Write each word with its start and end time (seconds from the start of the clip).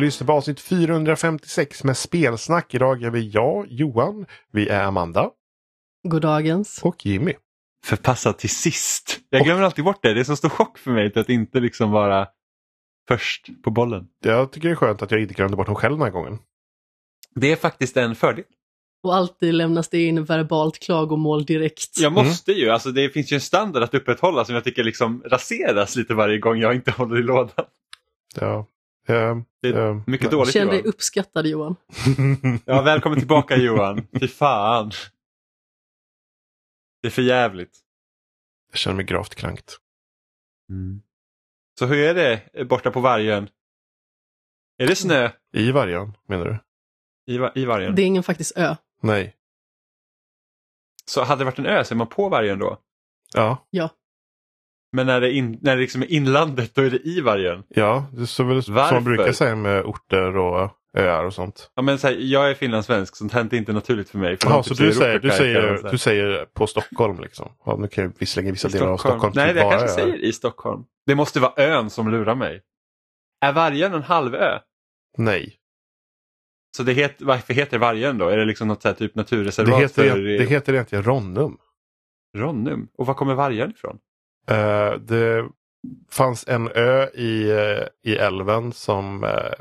Du 0.00 0.06
lyssnar 0.06 0.26
på 0.26 0.32
avsnitt 0.32 0.60
456 0.60 1.84
med 1.84 1.96
spelsnack. 1.96 2.74
Idag 2.74 3.02
är 3.02 3.10
vi 3.10 3.28
jag, 3.28 3.66
Johan, 3.68 4.26
vi 4.52 4.68
är 4.68 4.84
Amanda 4.84 5.30
Goddagens. 6.08 6.80
och 6.82 7.06
Jimmy. 7.06 7.34
Förpassad 7.84 8.38
till 8.38 8.50
sist. 8.50 9.20
Jag 9.30 9.44
glömmer 9.44 9.62
alltid 9.62 9.84
bort 9.84 10.02
det. 10.02 10.14
Det 10.14 10.20
är 10.20 10.24
så 10.24 10.36
stor 10.36 10.48
chock 10.48 10.78
för 10.78 10.90
mig 10.90 11.12
att 11.14 11.28
inte 11.28 11.60
liksom 11.60 11.90
vara 11.90 12.28
först 13.08 13.50
på 13.62 13.70
bollen. 13.70 14.06
Jag 14.24 14.52
tycker 14.52 14.68
det 14.68 14.74
är 14.74 14.76
skönt 14.76 15.02
att 15.02 15.10
jag 15.10 15.22
inte 15.22 15.34
glömde 15.34 15.56
bort 15.56 15.66
honom 15.66 15.80
själv 15.80 15.92
den 15.92 16.02
här 16.02 16.10
gången. 16.10 16.38
Det 17.34 17.52
är 17.52 17.56
faktiskt 17.56 17.96
en 17.96 18.14
fördel. 18.14 18.44
Och 19.02 19.14
alltid 19.14 19.54
lämnas 19.54 19.88
det 19.88 20.02
in 20.02 20.24
verbalt 20.24 20.78
klagomål 20.78 21.44
direkt. 21.44 21.98
Jag 21.98 22.12
måste 22.12 22.52
ju, 22.52 22.70
alltså 22.70 22.90
det 22.90 23.10
finns 23.10 23.32
ju 23.32 23.34
en 23.34 23.40
standard 23.40 23.82
att 23.82 23.94
upprätthålla 23.94 24.44
som 24.44 24.54
jag 24.54 24.64
tycker 24.64 24.84
liksom 24.84 25.22
raseras 25.26 25.96
lite 25.96 26.14
varje 26.14 26.38
gång 26.38 26.58
jag 26.58 26.74
inte 26.74 26.90
håller 26.90 27.18
i 27.18 27.22
lådan. 27.22 27.66
Ja, 28.40 28.66
Det 29.06 29.68
är 29.68 29.88
eh, 29.88 30.02
mycket 30.06 30.30
dåligt 30.30 30.52
Känn 30.54 30.68
dig 30.68 30.82
uppskattad 30.82 31.46
Johan. 31.46 31.76
Ja, 32.64 32.82
välkommen 32.82 33.18
tillbaka 33.18 33.56
Johan. 33.56 34.06
Fy 34.20 34.28
fan. 34.28 34.90
Det 37.02 37.08
är 37.08 37.12
för 37.12 37.22
jävligt. 37.22 37.78
Jag 38.70 38.78
känner 38.78 38.96
mig 38.96 39.04
gravt 39.04 39.34
krankt. 39.34 39.78
Så 41.78 41.86
hur 41.86 41.98
är 41.98 42.14
det 42.14 42.64
borta 42.68 42.90
på 42.90 43.00
vargen? 43.00 43.48
Är 44.78 44.86
det 44.86 44.96
snö 44.96 45.30
I 45.52 45.72
vargen, 45.72 46.16
menar 46.28 46.44
du? 46.44 46.58
i, 47.34 47.38
va- 47.38 47.52
i 47.54 47.64
vargen? 47.64 47.94
Det 47.94 48.02
är 48.02 48.06
ingen 48.06 48.22
faktisk 48.22 48.52
ö. 48.56 48.76
Nej. 49.02 49.36
Så 51.04 51.22
hade 51.24 51.40
det 51.40 51.44
varit 51.44 51.58
en 51.58 51.66
ö 51.66 51.84
så 51.84 51.94
är 51.94 51.96
man 51.96 52.06
på 52.06 52.28
vargen 52.28 52.58
då? 52.58 52.78
Ja, 53.34 53.66
Men 54.92 55.06
när 55.06 55.20
det, 55.20 55.32
in, 55.32 55.58
när 55.62 55.76
det 55.76 55.82
liksom 55.82 56.02
är 56.02 56.12
inlandet 56.12 56.74
då 56.74 56.82
är 56.82 56.90
det 56.90 57.08
i 57.08 57.20
vargen? 57.20 57.62
ja 57.68 58.06
det 58.12 58.22
är 58.22 58.26
så 58.26 58.44
väl 58.44 58.62
som 58.62 58.74
man 58.74 59.04
brukar 59.04 59.32
säga 59.32 59.56
med 59.56 59.84
orter 59.84 60.36
och 60.36 60.70
öar 60.96 61.24
och 61.24 61.34
sånt. 61.34 61.70
Ja, 61.74 61.82
men 61.82 61.98
så 61.98 62.06
här, 62.06 62.16
jag 62.20 62.50
är 62.50 62.54
finlandssvensk, 62.54 63.16
sånt 63.16 63.32
här 63.32 63.40
är 63.40 63.54
inte 63.54 63.72
naturligt 63.72 64.10
för 64.10 64.18
mig. 64.18 64.36
För 64.36 64.48
Jaha, 64.48 64.56
de 64.56 64.64
så 64.64 64.74
typ 64.74 64.86
du 64.86 64.92
säger, 64.92 65.18
du, 65.18 65.30
säger, 65.30 65.62
här. 65.82 65.90
du 65.90 65.98
säger 65.98 66.44
på 66.44 66.66
Stockholm 66.66 67.20
liksom? 67.20 67.52
Ja, 67.64 67.76
nu 67.76 67.88
kan 67.88 68.04
ju 68.04 68.12
visserligen 68.18 68.52
vissa 68.52 68.68
I 68.68 68.70
delar 68.70 68.86
av 68.86 68.96
Stockholm 68.96 69.32
Nej, 69.34 69.46
typ 69.46 69.54
det 69.54 69.60
jag 69.60 69.70
kanske 69.70 69.88
säger 69.88 70.24
i 70.24 70.32
Stockholm. 70.32 70.84
Det 71.06 71.14
måste 71.14 71.40
vara 71.40 71.52
ön 71.56 71.90
som 71.90 72.10
lurar 72.10 72.34
mig. 72.34 72.62
Är 73.40 73.52
vargen 73.52 73.94
en 73.94 74.02
halvö? 74.02 74.58
Nej, 75.18 75.56
Så 76.76 76.82
det 76.82 76.92
het, 76.92 77.16
varför 77.18 77.54
heter 77.54 77.72
det 77.72 77.78
vargen 77.78 78.18
då? 78.18 78.28
Är 78.28 78.36
det 78.36 78.44
liksom 78.44 78.68
något 78.68 78.82
så 78.82 78.88
här 78.88 78.94
typ 78.94 79.14
det 79.14 79.20
naturreservat 79.20 79.82
heter, 79.82 80.10
för 80.10 80.18
det 80.18 80.44
heter 80.44 80.72
egentligen 80.72 81.04
Ronnum. 81.04 81.58
Ronnum? 82.36 82.88
Och 82.98 83.06
var 83.06 83.14
kommer 83.14 83.34
vargen 83.34 83.70
ifrån? 83.70 83.98
Eh, 84.46 84.92
det 84.92 85.48
fanns 86.10 86.48
en 86.48 86.68
ö 86.68 87.08
i, 87.14 87.50
eh, 87.50 88.12
i 88.12 88.16
älven 88.16 88.72
som 88.72 89.24
eh, 89.24 89.52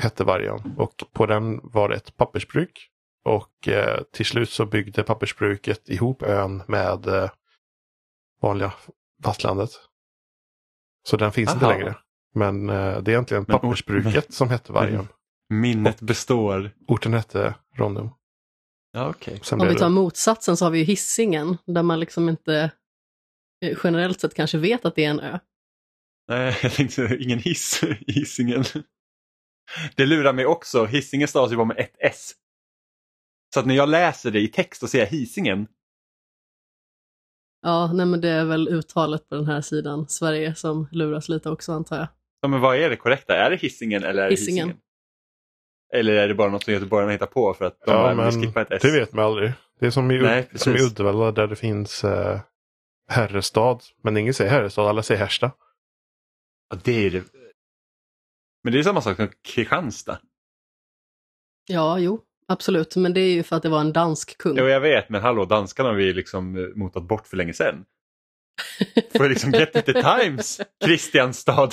hette 0.00 0.24
Vargen 0.24 0.74
och 0.76 1.04
på 1.12 1.26
den 1.26 1.60
var 1.62 1.88
det 1.88 1.96
ett 1.96 2.16
pappersbruk. 2.16 2.90
Och 3.24 3.68
eh, 3.68 4.00
till 4.12 4.26
slut 4.26 4.50
så 4.50 4.66
byggde 4.66 5.02
pappersbruket 5.02 5.88
ihop 5.88 6.22
ön 6.22 6.62
med 6.66 7.06
eh, 7.06 7.30
vanliga 8.42 8.72
fastlandet. 9.24 9.70
Så 11.08 11.16
den 11.16 11.32
finns 11.32 11.52
inte 11.52 11.66
Aha. 11.66 11.74
längre. 11.74 11.96
Men 12.34 12.68
eh, 12.68 12.74
det 12.74 13.10
är 13.10 13.12
egentligen 13.12 13.44
Men 13.48 13.60
pappersbruket 13.60 14.34
som 14.34 14.48
hette 14.48 14.72
Vargen. 14.72 15.08
Minnet 15.50 16.00
består. 16.00 16.70
Orten 16.88 17.14
hette 17.14 17.54
Ronnum. 17.74 18.10
Ja. 18.92 19.14
Sen 19.42 19.60
Om 19.60 19.68
vi 19.68 19.74
tar 19.74 19.84
det... 19.84 19.90
motsatsen 19.90 20.56
så 20.56 20.64
har 20.64 20.70
vi 20.70 20.78
ju 20.78 20.84
hissingen 20.84 21.56
där 21.66 21.82
man 21.82 22.00
liksom 22.00 22.28
inte 22.28 22.70
generellt 23.84 24.20
sett 24.20 24.34
kanske 24.34 24.58
vet 24.58 24.84
att 24.84 24.94
det 24.94 25.04
är 25.04 25.10
en 25.10 25.20
ö. 25.20 25.38
Nej, 26.28 26.56
jag 26.62 26.72
tänkte 26.72 27.16
ingen 27.20 27.38
hiss 27.38 27.82
i 27.84 28.12
Hisingen. 28.12 28.64
Det 29.96 30.06
lurar 30.06 30.32
mig 30.32 30.46
också. 30.46 30.84
Hisingen 30.84 31.28
stavas 31.28 31.52
ju 31.52 31.56
bara 31.56 31.66
med 31.66 31.78
ett 31.78 31.96
S. 31.98 32.32
Så 33.54 33.60
att 33.60 33.66
när 33.66 33.74
jag 33.74 33.88
läser 33.88 34.30
det 34.30 34.40
i 34.40 34.48
text 34.48 34.82
och 34.82 34.88
ser 34.90 35.06
Hisingen, 35.06 35.66
Ja, 37.62 37.92
nej 37.92 38.06
men 38.06 38.20
det 38.20 38.28
är 38.28 38.44
väl 38.44 38.68
uttalet 38.68 39.28
på 39.28 39.34
den 39.34 39.46
här 39.46 39.60
sidan, 39.60 40.08
Sverige, 40.08 40.54
som 40.54 40.88
luras 40.92 41.28
lite 41.28 41.50
också 41.50 41.72
antar 41.72 41.96
jag. 41.96 42.08
ja, 42.40 42.48
men 42.48 42.60
vad 42.60 42.76
är 42.76 42.90
det 42.90 42.96
korrekta? 42.96 43.36
Är 43.36 43.50
det 43.50 43.56
Hisingen 43.56 44.04
eller 44.04 44.22
är 44.22 44.26
det 44.30 44.36
Hisingen. 44.36 44.72
Eller 45.94 46.12
är 46.14 46.28
det 46.28 46.34
bara 46.34 46.50
något 46.50 46.64
som 46.64 46.72
göteborgarna 46.72 47.12
hittar 47.12 47.26
på 47.26 47.54
för 47.54 47.64
att 47.64 47.80
de 47.84 47.90
Ja, 47.90 48.14
men 48.14 48.42
skippar 48.42 48.60
ett 48.62 48.72
S? 48.72 48.82
det 48.82 48.90
vet 48.90 49.12
man 49.12 49.24
aldrig. 49.24 49.52
Det 49.80 49.86
är 49.86 49.90
som 49.90 50.10
i, 50.10 50.18
Nej, 50.22 50.48
som 50.54 50.76
i. 50.76 50.82
Uddevalla 50.82 51.32
där 51.32 51.46
det 51.46 51.56
finns 51.56 52.04
eh, 52.04 52.40
Herrestad. 53.08 53.78
Men 54.02 54.16
ingen 54.16 54.34
säger 54.34 54.50
Herrestad, 54.50 54.88
alla 54.88 55.02
säger 55.02 55.20
Härsta. 55.20 55.52
Ja, 56.70 56.78
det 56.84 57.06
är 57.06 57.10
det. 57.10 57.24
Men 58.64 58.72
det 58.72 58.78
är 58.78 58.82
samma 58.82 59.00
sak 59.00 59.16
som 59.16 59.28
Kristianstad. 59.42 60.20
Ja, 61.66 61.98
jo, 61.98 62.20
absolut, 62.48 62.96
men 62.96 63.14
det 63.14 63.20
är 63.20 63.34
ju 63.34 63.42
för 63.42 63.56
att 63.56 63.62
det 63.62 63.68
var 63.68 63.80
en 63.80 63.92
dansk 63.92 64.38
kung. 64.38 64.56
Jo, 64.58 64.64
jag 64.64 64.80
vet, 64.80 65.08
men 65.08 65.22
hallå, 65.22 65.44
danskarna 65.44 65.88
har 65.88 65.96
vi 65.96 66.12
liksom 66.12 66.56
eh, 66.56 66.62
motat 66.76 67.02
bort 67.02 67.26
för 67.26 67.36
länge 67.36 67.52
sedan. 67.52 67.84
Får 69.16 69.28
liksom 69.28 69.50
get 69.50 69.76
with 69.76 69.92
the 69.92 70.02
times, 70.02 70.60
Kristianstad. 70.84 71.70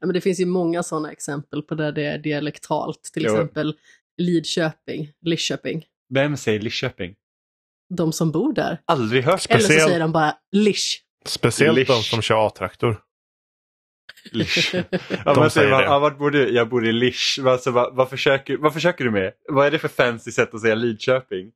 Ja, 0.00 0.06
men 0.06 0.12
det 0.14 0.20
finns 0.20 0.40
ju 0.40 0.46
många 0.46 0.82
sådana 0.82 1.12
exempel 1.12 1.62
på 1.62 1.74
där 1.74 1.92
det 1.92 2.04
är 2.06 2.18
dialektalt, 2.18 3.02
till 3.02 3.22
Jo. 3.24 3.32
exempel 3.32 3.78
Lidköping, 4.16 5.12
Lidköping. 5.20 5.86
Vem 6.14 6.36
säger 6.36 6.60
Lidköping? 6.60 7.14
De 7.96 8.12
som 8.12 8.32
bor 8.32 8.52
där. 8.52 8.80
Aldrig 8.84 9.24
hört 9.24 9.46
Eller 9.50 9.58
så 9.60 9.64
Speciellt- 9.66 9.82
säger 9.88 10.00
de 10.00 10.12
bara 10.12 10.36
Lish. 10.52 10.96
Speciellt 11.26 11.86
de 11.86 11.94
Lish. 11.94 12.10
som 12.10 12.22
kör 12.22 12.46
A-traktor. 12.46 13.02
Lish. 14.32 14.74
Ja, 15.24 15.34
De 15.34 15.40
men 15.40 15.50
säger 15.50 15.70
man, 15.70 15.80
det. 15.80 15.84
ja, 15.86 15.98
vart 15.98 16.18
bor 16.18 16.30
du? 16.30 16.48
Jag 16.50 16.68
bor 16.68 16.86
i 16.86 16.92
Lish. 16.92 17.38
Alltså, 17.46 17.70
vad, 17.70 17.96
vad, 17.96 18.10
försöker, 18.10 18.56
vad 18.56 18.72
försöker 18.74 19.04
du 19.04 19.10
med? 19.10 19.32
Vad 19.48 19.66
är 19.66 19.70
det 19.70 19.78
för 19.78 19.88
fancy 19.88 20.30
sätt 20.32 20.54
att 20.54 20.60
säga 20.60 20.74
Lidköping? 20.74 21.52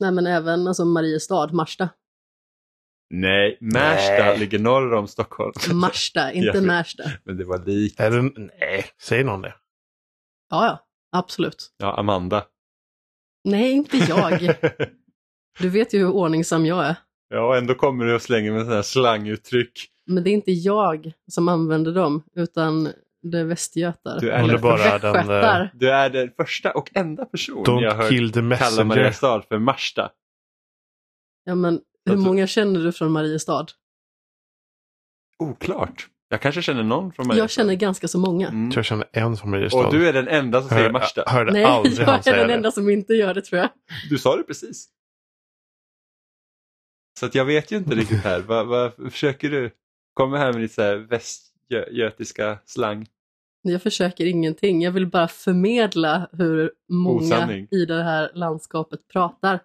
Nej, 0.00 0.12
men 0.12 0.26
även 0.26 0.66
alltså, 0.66 0.84
Mariestad, 0.84 1.52
Marsta. 1.52 1.88
Nej, 3.10 3.58
Märsta 3.60 4.12
Nej. 4.24 4.38
ligger 4.38 4.58
norr 4.58 4.92
om 4.94 5.08
Stockholm. 5.08 5.52
Marsta, 5.72 6.32
inte. 6.32 6.60
Märsta. 6.60 7.02
Men 7.24 7.36
det 7.36 7.44
var 7.44 7.66
likt. 7.66 8.00
Är 8.00 8.10
det, 8.10 8.22
nej, 8.60 8.84
säger 9.02 9.24
någon 9.24 9.42
det? 9.42 9.54
Ja, 10.50 10.66
ja, 10.66 10.86
absolut. 11.18 11.70
Ja, 11.78 11.98
Amanda. 11.98 12.44
Nej, 13.44 13.70
inte 13.72 13.96
jag. 13.96 14.54
Du 15.58 15.68
vet 15.68 15.94
ju 15.94 15.98
hur 15.98 16.10
ordningsam 16.10 16.66
jag 16.66 16.86
är. 16.86 16.96
Ja, 17.28 17.56
ändå 17.58 17.74
kommer 17.74 18.04
du 18.04 18.14
och 18.14 18.22
slänger 18.22 18.52
med 18.52 18.60
sådana 18.60 18.74
här 18.76 18.82
slanguttryck. 18.82 19.86
Men 20.06 20.24
det 20.24 20.30
är 20.30 20.32
inte 20.32 20.52
jag 20.52 21.12
som 21.30 21.48
använder 21.48 21.92
dem, 21.92 22.22
utan 22.34 22.88
det 23.22 23.38
är 23.38 23.44
västgötar. 23.44 24.20
Du 24.20 24.30
är 24.30 24.44
lätt- 24.46 24.62
bara 24.62 24.98
den... 24.98 25.30
eh. 25.30 25.66
Du 25.74 25.90
är 25.90 26.10
den 26.10 26.30
första 26.36 26.70
och 26.72 26.90
enda 26.94 27.24
person 27.24 27.64
jag 27.66 27.66
Don't 27.66 27.86
har 27.96 27.96
hört 27.96 28.58
kalla. 28.58 28.84
Mariestad 28.84 29.42
för 29.48 29.58
Marsta. 29.58 30.10
Ja, 31.44 31.54
men 31.54 31.72
hur 31.74 31.80
Jag 32.04 32.14
tror- 32.14 32.24
många 32.24 32.46
känner 32.46 32.80
du 32.80 32.92
från 32.92 33.12
Mariestad? 33.12 33.66
Oklart. 35.38 36.08
Jag 36.28 36.40
kanske 36.42 36.62
känner 36.62 36.82
någon 36.82 37.12
från 37.12 37.26
Mariestad. 37.26 37.42
Jag 37.42 37.50
känner 37.50 37.74
ganska 37.74 38.08
så 38.08 38.18
många. 38.18 38.48
Mm. 38.48 38.70
Jag 38.74 38.84
känner 38.84 39.06
en 39.12 39.36
från 39.36 39.50
Mariestad. 39.50 39.78
Och 39.86 39.92
du 39.92 40.08
är 40.08 40.12
den 40.12 40.28
enda 40.28 40.60
som 40.60 40.68
säger 40.68 40.82
Hör- 40.82 40.90
Marsta. 40.92 41.24
hörde 41.26 41.52
Nej, 41.52 41.62
jag 41.62 41.86
är 42.26 42.36
den 42.36 42.48
det. 42.48 42.54
enda 42.54 42.70
som 42.70 42.90
inte 42.90 43.12
gör 43.12 43.34
det 43.34 43.42
tror 43.42 43.58
jag. 43.60 43.68
Du 44.10 44.18
sa 44.18 44.36
det 44.36 44.42
precis. 44.42 44.88
Så 47.20 47.26
att 47.26 47.34
jag 47.34 47.44
vet 47.44 47.70
ju 47.70 47.76
inte 47.76 47.94
riktigt 47.94 48.24
här. 48.24 48.40
Vad, 48.40 48.66
vad 48.66 48.94
försöker 49.12 49.50
du? 49.50 49.70
Kommer 50.14 50.38
här 50.38 50.52
med 50.52 50.70
så 50.70 50.82
här 50.82 50.96
västgötiska 50.96 52.58
slang. 52.64 53.06
Jag 53.62 53.82
försöker 53.82 54.26
ingenting. 54.26 54.82
Jag 54.82 54.92
vill 54.92 55.06
bara 55.06 55.28
förmedla 55.28 56.28
hur 56.32 56.72
många 56.88 57.20
Osanning. 57.20 57.68
i 57.70 57.84
det 57.84 58.02
här 58.02 58.30
landskapet 58.34 59.08
pratar. 59.08 59.60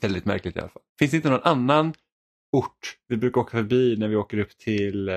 Väldigt 0.00 0.24
märkligt 0.24 0.56
i 0.56 0.60
alla 0.60 0.68
fall. 0.68 0.82
Finns 0.98 1.10
det 1.10 1.16
inte 1.16 1.30
någon 1.30 1.42
annan 1.42 1.94
ort 2.52 2.98
vi 3.06 3.16
brukar 3.16 3.40
åka 3.40 3.50
förbi 3.50 3.96
när 3.96 4.08
vi 4.08 4.16
åker 4.16 4.38
upp 4.38 4.58
till 4.58 5.08
eh, 5.08 5.14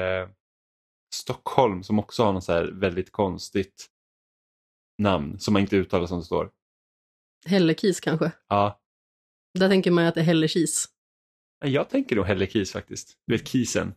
Stockholm 1.14 1.84
som 1.84 2.00
också 2.00 2.24
har 2.24 2.34
något 2.34 2.44
så 2.44 2.54
här 2.54 2.66
väldigt 2.66 3.12
konstigt 3.12 3.88
namn 4.98 5.40
som 5.40 5.54
man 5.54 5.62
inte 5.62 5.76
uttalar 5.76 6.08
som 6.08 6.20
det 6.20 6.26
står? 6.26 6.52
Hällekis 7.46 8.00
kanske. 8.00 8.32
Ja, 8.48 8.81
Där 9.60 9.70
tänker 9.70 9.92
man 9.92 10.04
ju 10.04 10.08
att 10.08 10.16
det 10.16 10.22
är 10.22 10.26
Hällekis. 10.26 10.86
jag 11.66 11.90
tänker 11.90 12.16
nog 12.16 12.26
Hällekis 12.26 12.72
faktiskt. 12.72 13.18
Du 13.28 13.34
vet 13.38 13.48
kisen? 13.48 13.94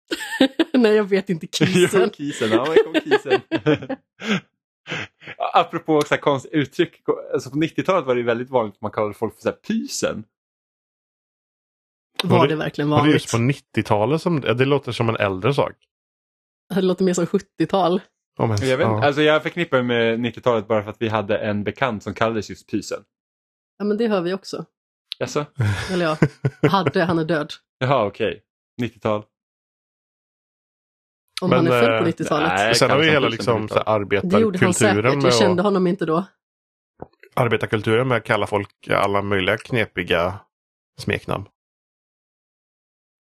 Nej, 0.72 0.92
jag 0.92 1.04
vet 1.04 1.30
inte 1.30 1.46
jo, 1.60 1.66
kisen. 1.66 2.10
kisen. 2.10 2.50
Ja, 2.52 2.64
kom 2.84 2.94
kisen. 3.00 3.40
Apropå 5.54 6.02
så 6.02 6.14
här 6.14 6.20
konstiga 6.20 6.54
uttryck. 6.56 7.02
Alltså 7.34 7.50
på 7.50 7.56
90-talet 7.56 8.06
var 8.06 8.14
det 8.14 8.22
väldigt 8.22 8.50
vanligt 8.50 8.74
att 8.74 8.80
man 8.80 8.90
kallade 8.90 9.14
folk 9.14 9.34
för 9.34 9.42
så 9.42 9.48
här 9.48 9.56
pysen. 9.56 10.24
Var 12.22 12.42
det- 12.46 12.52
det 12.54 12.56
verkligen 12.56 12.90
Var 12.90 12.96
det 12.96 13.00
vanligt? 13.02 13.14
just 13.14 13.30
på 13.32 13.38
90-talet 13.38 14.22
som 14.22 14.40
det 14.40 14.64
låter 14.64 14.92
som 14.92 15.08
en 15.08 15.16
äldre 15.16 15.54
sak? 15.54 15.72
Det 16.74 16.80
låter 16.82 17.04
mer 17.04 17.14
som 17.14 17.26
70-tal. 17.26 18.00
Om 18.38 18.50
ens, 18.50 18.62
Jag, 18.62 18.78
vet, 18.78 18.86
ja. 18.86 19.04
alltså 19.06 19.22
jag 19.22 19.42
förknippar 19.42 19.82
med 19.82 20.18
90-talet 20.20 20.68
bara 20.68 20.82
för 20.82 20.90
att 20.90 21.02
vi 21.02 21.08
hade 21.08 21.38
en 21.38 21.64
bekant 21.64 22.02
som 22.02 22.14
kallades 22.14 22.50
just 22.50 22.70
pysen. 22.70 23.02
Ja, 23.78 23.84
men 23.84 23.96
det 23.96 24.08
hör 24.08 24.20
vi 24.20 24.34
också. 24.34 24.64
Jaså? 25.18 25.46
Eller 25.92 26.04
ja, 26.04 26.16
hade, 26.68 27.04
han 27.04 27.18
är 27.18 27.24
död. 27.24 27.52
Jaha, 27.78 28.06
okej. 28.06 28.42
90-tal. 28.82 29.24
Om 31.40 31.50
Men, 31.50 31.58
han 31.58 31.66
är 31.66 31.80
född 31.80 31.98
på 31.98 32.04
eh, 32.04 32.12
90-talet. 32.12 32.48
nej. 32.48 32.74
Sen 32.74 32.90
har 32.90 32.98
vi 32.98 33.10
hela 33.10 33.28
liksom, 33.28 33.68
så 33.68 33.74
här, 33.74 33.84
Det 33.84 34.40
gjorde 34.40 34.58
han 34.58 34.68
arbetarkulturen 34.68 34.74
säkert, 34.74 35.24
jag 35.24 35.34
kände 35.34 35.62
honom 35.62 35.86
inte 35.86 36.06
då. 36.06 36.24
arbetarkulturen 37.34 38.08
med 38.08 38.16
att 38.16 38.24
kalla 38.24 38.46
folk 38.46 38.88
alla 38.88 39.22
möjliga 39.22 39.56
knepiga 39.56 40.40
smeknamn. 41.00 41.44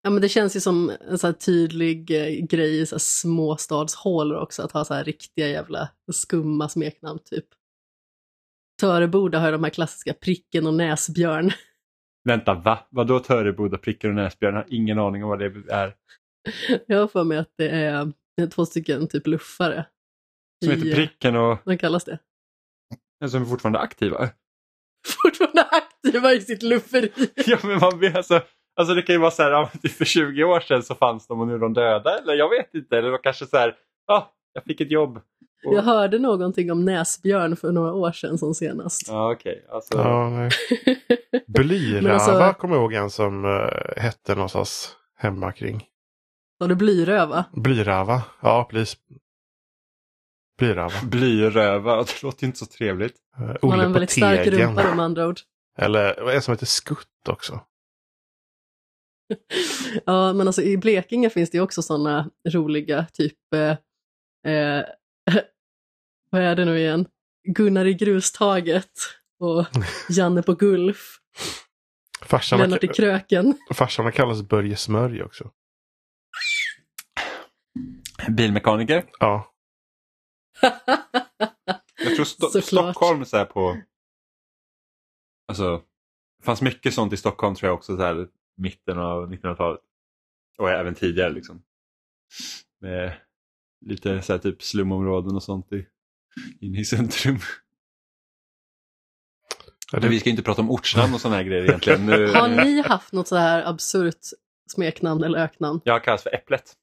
Ja, 0.02 0.10
men 0.10 0.22
det 0.22 0.30
känns 0.30 0.56
ju 0.56 0.60
som 0.60 0.92
en 1.10 1.18
så 1.18 1.28
här 1.28 1.34
tydlig 1.34 2.12
eh, 2.12 2.46
grej 2.46 2.82
i 2.82 2.86
småstadshålor 2.98 4.38
också, 4.38 4.64
att 4.64 4.72
ha 4.72 4.86
så 4.86 4.94
här 4.94 5.04
riktiga 5.04 5.48
jävla 5.48 5.90
skumma 6.12 6.70
smeknamn 6.70 7.20
typ. 7.26 7.46
Töreboda 8.80 9.40
har 9.40 9.48
ju 9.48 9.52
de 9.52 9.64
här 9.64 9.72
klassiska 9.72 10.14
pricken 10.14 10.68
och 10.68 10.74
näsbjörn. 10.74 11.52
Vänta, 12.24 12.54
va? 12.54 12.80
Vadå 12.90 13.20
Töreboda, 13.20 13.78
prickar 13.78 14.10
och 14.10 14.16
näsbjörn? 14.16 14.56
Jag 14.56 14.62
har 14.62 14.74
ingen 14.74 15.00
aning 15.00 15.24
om 15.24 15.30
vad 15.30 15.40
det 15.40 15.72
är. 15.72 15.96
Jag 16.88 17.00
har 17.00 17.08
för 17.08 17.24
mig 17.24 17.38
att 17.38 17.54
det 17.58 17.70
är 17.70 18.14
två 18.48 18.66
stycken 18.66 19.08
typ 19.08 19.28
luffare. 19.28 19.86
Som 20.66 20.74
heter 20.74 20.90
eh, 20.90 20.96
Pricken 20.96 21.36
och 21.36 21.58
Vad 21.64 21.80
kallas 21.80 22.06
det? 22.06 22.20
som 23.30 23.42
är 23.42 23.46
fortfarande 23.46 23.80
aktiva. 23.80 24.30
Fortfarande 25.24 25.64
aktiva 25.64 26.34
i 26.34 26.42
sitt 26.42 26.64
lufferi. 26.64 27.12
ja, 27.36 27.58
men 27.64 27.80
man 27.80 28.00
vet 28.00 28.16
alltså, 28.16 28.42
alltså 28.80 28.94
det 28.96 29.02
kan 29.02 29.16
ju 29.16 29.20
vara 29.20 29.32
så 29.32 29.44
här, 29.44 29.80
typ 29.82 29.92
för 29.92 30.06
20 30.06 30.44
år 30.44 30.60
sedan 30.60 30.84
så 30.84 30.96
fanns 30.96 31.28
de 31.28 31.40
och 31.40 31.48
nu 31.48 31.54
är 31.54 31.60
de 31.60 31.74
döda. 31.74 32.18
Eller 32.20 32.34
jag 32.34 32.50
vet 32.50 32.74
inte. 32.74 32.98
Eller 32.98 33.12
då 33.12 33.18
kanske 33.18 33.46
så 33.46 33.58
här, 33.58 33.76
ja, 34.08 34.36
jag 34.54 34.64
fick 34.64 34.82
ett 34.82 34.92
jobb. 34.92 35.22
Och, 35.66 35.74
Jag 35.74 35.82
hörde 35.84 36.20
någonting 36.20 36.72
om 36.72 36.86
näsbjörn 36.86 37.56
för 37.56 37.72
några 37.72 37.94
år 37.94 38.12
sedan 38.12 38.38
som 38.38 38.56
senast. 38.56 39.08
Ja, 39.08 39.32
okej. 39.32 39.66
Alltså, 39.70 39.98
Ja, 39.98 40.30
Men 42.02 42.12
alltså- 42.12 42.54
kommer 42.60 42.76
jag 42.76 42.82
ihåg 42.82 42.94
en 42.94 43.10
som 43.10 43.46
uh, 43.46 43.70
hette 43.98 44.36
någonstans 44.36 44.96
hemma 45.16 45.52
kring. 45.52 45.86
Var 46.58 46.68
det 46.68 46.76
blyröva? 46.76 47.46
Blyrava, 47.54 48.24
ja 48.42 48.68
precis. 48.72 48.98
Blyrava. 50.58 50.92
Blyröva, 51.04 51.96
det 51.98 52.24
låter 52.24 52.46
inte 52.46 52.58
så 52.60 52.66
trevligt. 52.66 53.16
Uh, 53.40 53.46
Man 53.46 53.50
har 53.50 53.58
Olle 53.62 53.84
en 53.84 53.90
på 53.90 53.94
väldigt 53.94 54.10
stark 54.12 54.44
Tegen. 54.44 54.60
rumpa 54.68 54.84
då 54.90 54.96
med 54.96 55.06
andra 55.06 55.28
ord. 55.28 55.40
Eller 55.78 56.26
det 56.26 56.42
som 56.42 56.52
heter 56.52 56.66
Skutt 56.66 57.30
också? 57.30 57.60
Ja, 60.06 60.34
men 60.34 60.48
alltså 60.48 60.62
i 60.62 60.78
Blekinge 60.78 61.30
finns 61.30 61.50
det 61.50 61.62
också 61.62 61.82
sådana 61.82 62.30
roliga, 62.50 63.06
typ, 63.14 63.38
eh, 63.56 64.52
eh, 64.54 64.86
vad 66.38 66.48
är 66.48 66.56
det 66.56 66.66
nu 66.66 66.80
igen? 66.80 67.08
Gunnar 67.44 67.86
i 67.86 67.94
grustaget 67.94 68.92
och 69.40 69.66
Janne 70.10 70.44
på 70.44 70.54
Gulf, 70.54 71.18
Farsan, 72.22 72.60
Lennart 72.60 72.84
i 72.84 72.88
Kröken. 72.88 73.58
farsan 73.74 74.12
kallas 74.12 74.42
Börje 74.42 74.76
Smörj 74.76 75.24
också. 75.24 75.52
Bilmekaniker. 78.30 79.06
Ja, 79.20 79.54
Jag 82.04 82.16
tror 82.16 82.26
Sto- 82.26 82.62
Såklart. 82.62 82.64
Stockholm 82.96 83.26
så 83.26 83.38
här 83.38 83.46
på... 83.46 83.82
Alltså, 85.48 85.78
det 86.40 86.46
fanns 86.46 86.62
mycket 86.62 86.94
sånt 86.94 87.14
i 87.14 87.18
Stockholm 87.18 87.56
tror 87.56 87.68
jag 87.70 87.76
också, 87.78 87.98
så 87.98 88.04
här, 88.04 88.28
mitten 88.58 89.00
av 89.00 89.32
1900-talet. 89.34 89.82
Och 90.58 90.70
även 90.70 90.96
tidigare 90.96 91.30
liksom. 91.30 91.64
Med 92.82 93.14
lite 93.86 94.22
så 94.22 94.34
här, 94.34 94.40
typ 94.40 94.64
slumområden 94.64 95.36
och 95.36 95.44
sånt 95.44 95.74
i, 95.74 95.88
inne 96.62 96.80
i 96.80 96.86
centrum. 96.86 97.40
Men 99.92 100.02
det, 100.02 100.08
vi 100.08 100.20
ska 100.20 100.30
inte 100.30 100.44
prata 100.44 100.62
om 100.62 100.72
ortsnamn 100.72 101.14
och 101.14 101.22
sådana 101.22 101.38
här 101.38 101.44
grejer 101.44 101.64
egentligen. 101.64 102.06
Nu, 102.06 102.28
Har 102.34 102.48
ni 102.48 102.82
haft 102.82 103.14
något 103.14 103.28
så 103.28 103.36
här 103.36 103.70
absurt 103.70 104.20
smeknamn 104.72 105.24
eller 105.24 105.40
öknamn? 105.40 105.82
Jag 105.84 106.04
kallas 106.04 106.24
för 106.24 106.36
Äpplet. 106.36 106.74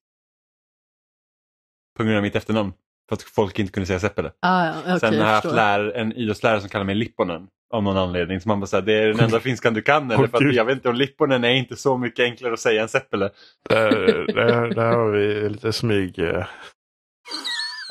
På 1.97 2.05
grund 2.05 2.17
av 2.17 2.23
mitt 2.23 2.37
efternamn. 2.37 2.73
För 3.09 3.17
att 3.17 3.23
folk 3.23 3.59
inte 3.59 3.73
kunde 3.73 3.87
säga 3.87 4.01
Seppele. 4.01 4.33
Ah, 4.41 4.67
ja, 4.67 4.75
okej, 4.81 5.01
Sen 5.01 5.15
har 5.15 5.21
jag 5.21 5.35
haft 5.35 5.53
lär, 5.53 5.93
en 5.97 6.13
idrottslärare 6.13 6.61
som 6.61 6.69
kallar 6.69 6.85
mig 6.85 6.95
Lipponen. 6.95 7.49
Av 7.71 7.83
någon 7.83 7.97
anledning. 7.97 8.41
Så 8.41 8.49
man 8.49 8.61
bara 8.61 8.67
säger 8.67 8.83
det 8.83 8.93
är 8.93 9.09
den 9.09 9.21
enda 9.21 9.41
finskan 9.41 9.75
du 9.75 9.83
kan. 9.83 10.11
Eller 10.11 10.27
för 10.27 10.53
jag 10.53 10.65
vet 10.65 10.77
inte 10.77 10.89
om 10.89 10.95
Lipponen 10.95 11.45
är 11.45 11.55
inte 11.55 11.77
så 11.77 11.99
mycket 11.99 12.23
enklare 12.25 12.53
att 12.53 12.61
säga 12.61 12.83
än 12.83 12.89
Seppele. 12.89 13.31
där, 13.69 13.91
där, 14.35 14.75
där 14.75 14.97
har 14.97 15.11
vi 15.11 15.49
lite 15.49 15.73
smyg. 15.73 16.19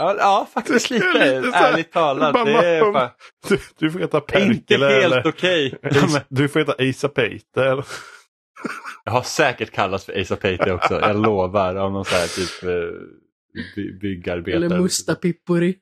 Ja, 0.03 0.15
ja 0.19 0.47
faktiskt 0.53 0.89
Det 0.89 0.95
är 0.95 0.99
lite. 1.13 1.39
lite 1.41 1.51
så 1.51 1.57
här, 1.57 1.73
Ärligt 1.73 1.91
talat. 1.91 2.33
bara 2.33 2.45
Det 2.45 2.67
är 2.67 2.91
bara, 2.91 3.11
Du, 3.49 3.59
du 3.79 3.91
får 3.91 3.99
heta 3.99 4.17
inte 4.17 4.33
Perkele 4.33 4.85
helt 4.85 5.05
eller 5.05 5.27
okej. 5.27 5.75
Ace- 5.83 6.21
Du 6.29 6.47
får 6.47 6.59
heta 6.59 6.75
Asa 6.89 7.09
Peter. 7.09 7.85
Jag 9.05 9.11
har 9.11 9.21
säkert 9.21 9.71
kallats 9.71 10.05
för 10.05 10.21
Asa 10.21 10.35
Peite 10.35 10.73
också. 10.73 10.99
Jag 11.01 11.15
lovar. 11.21 11.75
Av 11.75 11.91
någon 11.91 12.05
så 12.05 12.15
här 12.15 12.27
typ 12.27 12.63
eh, 12.63 12.99
by- 13.75 13.99
byggarbetare. 14.01 14.65
Eller 14.65 14.79
Musta 14.79 15.15
Pippuri. 15.15 15.75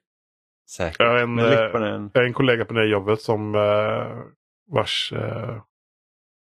Säkert. 0.76 1.00
Jag 1.00 1.08
har 1.10 1.18
en, 1.18 1.40
eh. 1.40 1.46
Jag 1.46 1.80
har 2.14 2.24
en 2.24 2.34
kollega 2.34 2.66
på 2.66 2.74
det 2.74 2.88
jobbet 2.88 3.22
som 3.22 3.56
eh, 3.56 4.18
vars 4.72 5.14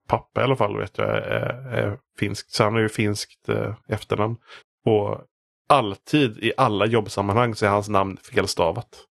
pappa 0.10 0.42
i 0.42 0.44
alla 0.44 0.56
fall 0.56 0.78
vet 0.78 0.98
jag 0.98 1.08
är, 1.10 1.70
är 1.74 1.98
finsk. 2.20 2.46
Så 2.50 2.64
han 2.64 2.74
har 2.74 2.81
ju 2.81 2.90
finskt 2.90 3.50
eh, 3.50 3.76
efternamn. 3.90 4.36
Och 4.86 5.22
alltid 5.69 6.38
i 6.44 6.54
alla 6.57 6.86
jobbsammanhang 6.86 7.56
så 7.56 7.66
är 7.66 7.69
hans 7.69 7.89
namn 7.89 8.18
felstavat. 8.18 9.06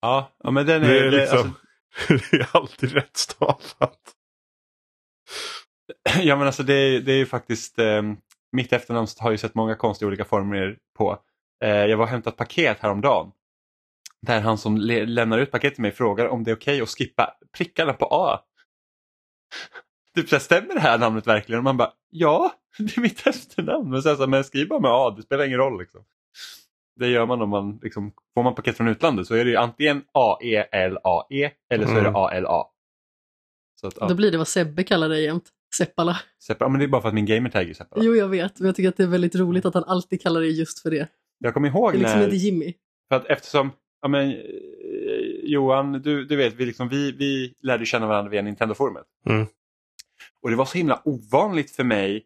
Ja, 0.00 0.32
ja, 0.44 0.50
men 0.50 0.66
den 0.66 0.82
är, 0.82 0.88
Det 0.88 1.06
är, 1.06 1.10
liksom, 1.10 1.38
alltså, 1.38 2.28
det 2.36 2.36
är 2.42 2.56
alltid 2.56 2.92
rätt 2.92 3.16
stavat. 3.16 3.98
Ja 6.22 6.36
men 6.36 6.46
alltså 6.46 6.62
det, 6.62 6.74
är- 6.74 7.00
det 7.00 7.12
är 7.12 7.16
ju 7.16 7.26
faktiskt, 7.26 7.78
eh, 7.78 8.02
mitt 8.52 8.72
efternamn 8.72 9.06
har 9.18 9.30
ju 9.30 9.38
sett 9.38 9.54
många 9.54 9.74
konstiga 9.74 10.06
olika 10.06 10.24
former 10.24 10.78
på. 10.98 11.18
Eh, 11.64 11.70
jag 11.70 11.96
var 11.96 12.04
och 12.04 12.10
hämtat 12.10 12.36
paket 12.36 12.78
häromdagen. 12.80 13.32
Där 14.26 14.40
han 14.40 14.58
som 14.58 14.76
lämnar 14.76 15.38
ut 15.38 15.50
paketet 15.50 15.74
till 15.74 15.82
mig 15.82 15.92
frågar 15.92 16.26
om 16.28 16.44
det 16.44 16.50
är 16.50 16.56
okej 16.56 16.80
att 16.80 16.88
skippa 16.88 17.34
prickarna 17.56 17.92
på 17.92 18.08
A. 18.10 18.40
Typ 20.14 20.28
så 20.28 20.40
stämmer 20.40 20.74
det 20.74 20.80
här 20.80 20.98
namnet 20.98 21.26
verkligen? 21.26 21.58
Och 21.58 21.64
man 21.64 21.76
bara, 21.76 21.92
ja, 22.10 22.52
det 22.78 22.96
är 22.96 23.00
mitt 23.00 23.26
efternamn. 23.26 23.90
Men, 23.90 24.02
så 24.02 24.14
här, 24.16 24.26
men 24.26 24.44
skriv 24.44 24.68
bara 24.68 24.80
med 24.80 24.90
A, 24.90 25.14
det 25.16 25.22
spelar 25.22 25.44
ingen 25.44 25.58
roll. 25.58 25.78
Liksom. 25.80 26.04
Det 27.00 27.08
gör 27.08 27.26
man 27.26 27.42
om 27.42 27.48
man, 27.48 27.78
liksom, 27.82 28.12
får 28.34 28.42
man 28.42 28.54
paket 28.54 28.76
från 28.76 28.88
utlandet 28.88 29.26
så 29.26 29.34
är 29.34 29.44
det 29.44 29.50
ju 29.50 29.56
antingen 29.56 30.02
A-E-L-A-E 30.12 31.50
eller 31.74 31.86
så 31.86 31.90
är 31.92 31.94
det 32.02 32.08
Mm. 32.08 32.16
A-L-A. 32.16 32.64
Så 33.80 33.86
att, 33.86 33.94
ja, 34.00 34.08
Då 34.08 34.14
blir 34.14 34.30
det 34.30 34.38
vad 34.38 34.48
Sebbe 34.48 34.84
kallar 34.84 35.08
dig 35.08 35.24
jämt. 35.24 35.44
Seppala. 35.76 36.18
separa- 36.48 36.68
men 36.68 36.78
det 36.78 36.84
är 36.84 36.88
bara 36.88 37.02
för 37.02 37.08
att 37.08 37.14
min 37.14 37.26
gamertag 37.26 37.70
är 37.70 37.74
separat. 37.74 38.04
Jo, 38.04 38.14
jag 38.14 38.28
vet, 38.28 38.58
men 38.60 38.66
jag 38.66 38.76
tycker 38.76 38.88
att 38.88 38.96
det 38.96 39.02
är 39.02 39.06
väldigt 39.06 39.34
roligt 39.34 39.64
att 39.64 39.74
han 39.74 39.84
alltid 39.84 40.22
kallar 40.22 40.40
dig 40.40 40.58
just 40.58 40.78
för 40.78 40.90
det. 40.90 41.08
Jag 41.38 41.54
kommer 41.54 41.68
ihåg 41.68 41.92
Det 41.92 41.96
är 41.96 41.98
liksom 42.00 42.18
när, 42.18 42.24
inte 42.24 42.36
Jimmy. 42.36 42.74
för 43.08 43.16
att 43.16 43.26
eftersom, 43.26 43.70
ja 44.02 44.08
men 44.08 44.30
eh, 44.30 44.36
Johan, 45.42 45.92
du, 45.92 46.24
du 46.24 46.36
vet, 46.36 46.54
vi, 46.54 46.66
liksom, 46.66 46.88
vi, 46.88 47.12
vi 47.12 47.54
lärde 47.62 47.86
känna 47.86 48.06
varandra 48.06 48.30
via 48.30 48.42
Nintendo-forumet. 48.42 49.04
Mm. 49.28 49.46
Och 50.42 50.50
det 50.50 50.56
var 50.56 50.64
så 50.64 50.78
himla 50.78 51.02
ovanligt 51.04 51.70
för 51.70 51.84
mig 51.84 52.24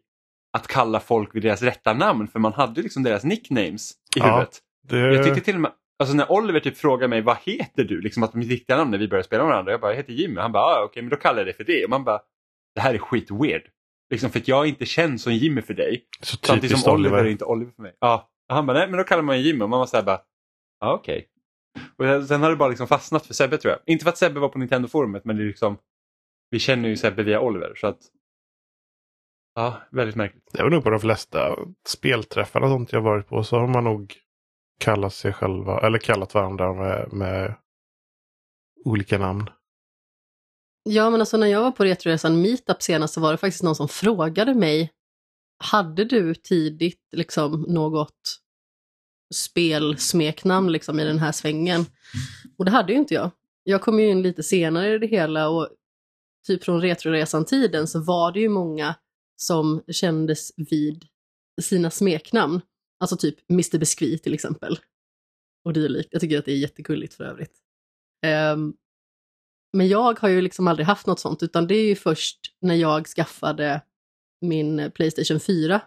att 0.57 0.67
kalla 0.67 0.99
folk 0.99 1.35
vid 1.35 1.43
deras 1.43 1.61
rätta 1.61 1.93
namn 1.93 2.27
för 2.27 2.39
man 2.39 2.53
hade 2.53 2.81
liksom 2.81 3.03
deras 3.03 3.23
nicknames 3.23 3.91
i 4.15 4.19
huvudet. 4.21 4.59
Det, 4.87 4.99
Jag 4.99 5.25
tyckte 5.25 5.41
till 5.41 5.55
och 5.55 5.61
med, 5.61 5.71
alltså 5.99 6.15
när 6.15 6.31
Oliver 6.31 6.59
typ 6.59 6.77
frågar 6.77 7.07
mig 7.07 7.21
vad 7.21 7.37
heter 7.43 7.83
du, 7.83 8.01
liksom 8.01 8.23
att 8.23 8.33
mitt 8.33 8.49
riktiga 8.49 8.77
namn 8.77 8.91
när 8.91 8.97
vi 8.97 9.07
började 9.07 9.23
spela 9.27 9.43
med 9.43 9.49
varandra, 9.51 9.71
jag 9.71 9.81
bara 9.81 9.91
jag 9.91 9.97
heter 9.97 10.13
Jimmy, 10.13 10.41
han 10.41 10.51
bara 10.51 10.63
ah, 10.63 10.83
okej 10.83 11.03
men 11.03 11.09
då 11.09 11.15
kallar 11.15 11.37
jag 11.37 11.47
dig 11.47 11.53
för 11.53 11.63
det 11.63 11.83
och 11.83 11.89
man 11.89 12.03
bara 12.03 12.19
det 12.75 12.81
här 12.81 12.93
är 12.93 12.97
skit 12.97 13.31
weird. 13.31 13.61
Liksom 14.09 14.29
för 14.29 14.39
att 14.39 14.47
jag 14.47 14.65
är 14.65 14.69
inte 14.69 14.85
känd 14.85 15.21
som 15.21 15.33
Jimmy 15.33 15.61
för 15.61 15.73
dig, 15.73 16.05
så 16.21 16.37
samtidigt 16.43 16.79
som 16.79 16.93
Oliver 16.93 17.15
är 17.17 17.19
Oliver. 17.19 17.31
inte 17.31 17.45
Oliver 17.45 17.71
för 17.71 17.83
mig. 17.83 17.93
Ja, 17.99 18.29
och 18.49 18.55
han 18.55 18.65
bara 18.65 18.77
nej 18.77 18.87
men 18.87 18.97
då 18.97 19.03
kallar 19.03 19.23
man 19.23 19.35
mig 19.35 19.47
Jimmy 19.47 19.63
och 19.63 19.69
man 19.69 19.79
var 19.79 19.85
såhär 19.85 20.03
bara 20.03 20.21
ja 20.79 20.93
okej. 20.93 21.27
Och 21.97 22.27
sen 22.27 22.41
har 22.41 22.49
det 22.49 22.55
bara 22.55 22.69
liksom 22.69 22.87
fastnat 22.87 23.25
för 23.25 23.33
Sebbe 23.33 23.57
tror 23.57 23.71
jag. 23.71 23.79
Inte 23.85 24.03
för 24.03 24.09
att 24.09 24.17
Sebbe 24.17 24.39
var 24.39 24.49
på 24.49 24.59
Nintendo-forumet 24.59 25.25
men 25.25 25.37
det 25.37 25.43
är 25.43 25.47
liksom 25.47 25.77
vi 26.49 26.59
känner 26.59 26.89
ju 26.89 26.97
Sebbe 26.97 27.23
via 27.23 27.39
Oliver 27.39 27.75
så 27.75 27.87
att 27.87 27.99
ja, 29.57 29.81
väldigt 29.91 30.15
märkligt. 30.15 30.43
Det 30.53 30.63
var 30.63 30.69
nog 30.69 30.83
på 30.83 30.89
de 30.89 30.99
flesta 30.99 31.55
spelträffar 31.87 32.61
och 32.61 32.69
sånt 32.69 32.91
jag 32.91 33.01
varit 33.01 33.27
på 33.27 33.43
så 33.43 33.59
har 33.59 33.67
man 33.67 33.83
nog 33.83 34.15
kallat 34.79 35.13
sig 35.13 35.33
själva 35.33 35.79
eller 35.79 35.99
kallat 35.99 36.33
varandra 36.33 36.73
med, 36.73 37.13
med 37.13 37.55
olika 38.85 39.17
namn. 39.17 39.49
Ja, 40.83 41.09
men 41.09 41.19
alltså 41.19 41.37
när 41.37 41.47
jag 41.47 41.61
var 41.61 41.71
på 41.71 41.83
Retroresan 41.83 42.41
Meetup 42.41 42.81
senast 42.81 43.13
så 43.13 43.21
var 43.21 43.31
det 43.31 43.37
faktiskt 43.37 43.63
någon 43.63 43.75
som 43.75 43.87
frågade 43.87 44.53
mig, 44.53 44.91
hade 45.59 46.05
du 46.05 46.35
tidigt 46.35 47.01
liksom 47.11 47.61
något 47.61 48.39
spelsmeknamn 49.33 50.71
liksom 50.71 50.99
i 50.99 51.03
den 51.03 51.19
här 51.19 51.31
svängen? 51.31 51.85
Och 52.57 52.65
det 52.65 52.71
hade 52.71 52.93
ju 52.93 52.99
inte 52.99 53.13
jag. 53.13 53.31
Jag 53.63 53.81
kom 53.81 53.99
ju 53.99 54.07
in 54.09 54.21
lite 54.21 54.43
senare 54.43 54.93
i 54.93 54.97
det 54.97 55.07
hela 55.07 55.49
och 55.49 55.69
typ 56.47 56.63
från 56.63 56.81
Retroresan-tiden 56.81 57.87
så 57.87 58.03
var 58.03 58.31
det 58.31 58.39
ju 58.39 58.49
många 58.49 58.95
som 59.37 59.83
kändes 59.87 60.51
vid 60.57 61.05
sina 61.61 61.91
smeknamn. 61.91 62.61
Alltså 62.99 63.17
typ 63.17 63.49
Mr. 63.49 63.77
Biscuit 63.77 64.23
till 64.23 64.33
exempel. 64.33 64.79
Och 65.65 65.73
dylikt. 65.73 66.09
Jag 66.11 66.21
tycker 66.21 66.39
att 66.39 66.45
det 66.45 66.51
är 66.51 66.57
jättegulligt 66.57 67.13
för 67.13 67.23
övrigt. 67.23 67.53
Um, 68.53 68.77
men 69.73 69.87
jag 69.87 70.19
har 70.19 70.29
ju 70.29 70.41
liksom 70.41 70.67
aldrig 70.67 70.87
haft 70.87 71.07
något 71.07 71.19
sånt, 71.19 71.43
utan 71.43 71.67
det 71.67 71.75
är 71.75 71.85
ju 71.85 71.95
först 71.95 72.39
när 72.61 72.75
jag 72.75 73.07
skaffade 73.07 73.81
min 74.41 74.91
Playstation 74.91 75.39
4 75.39 75.81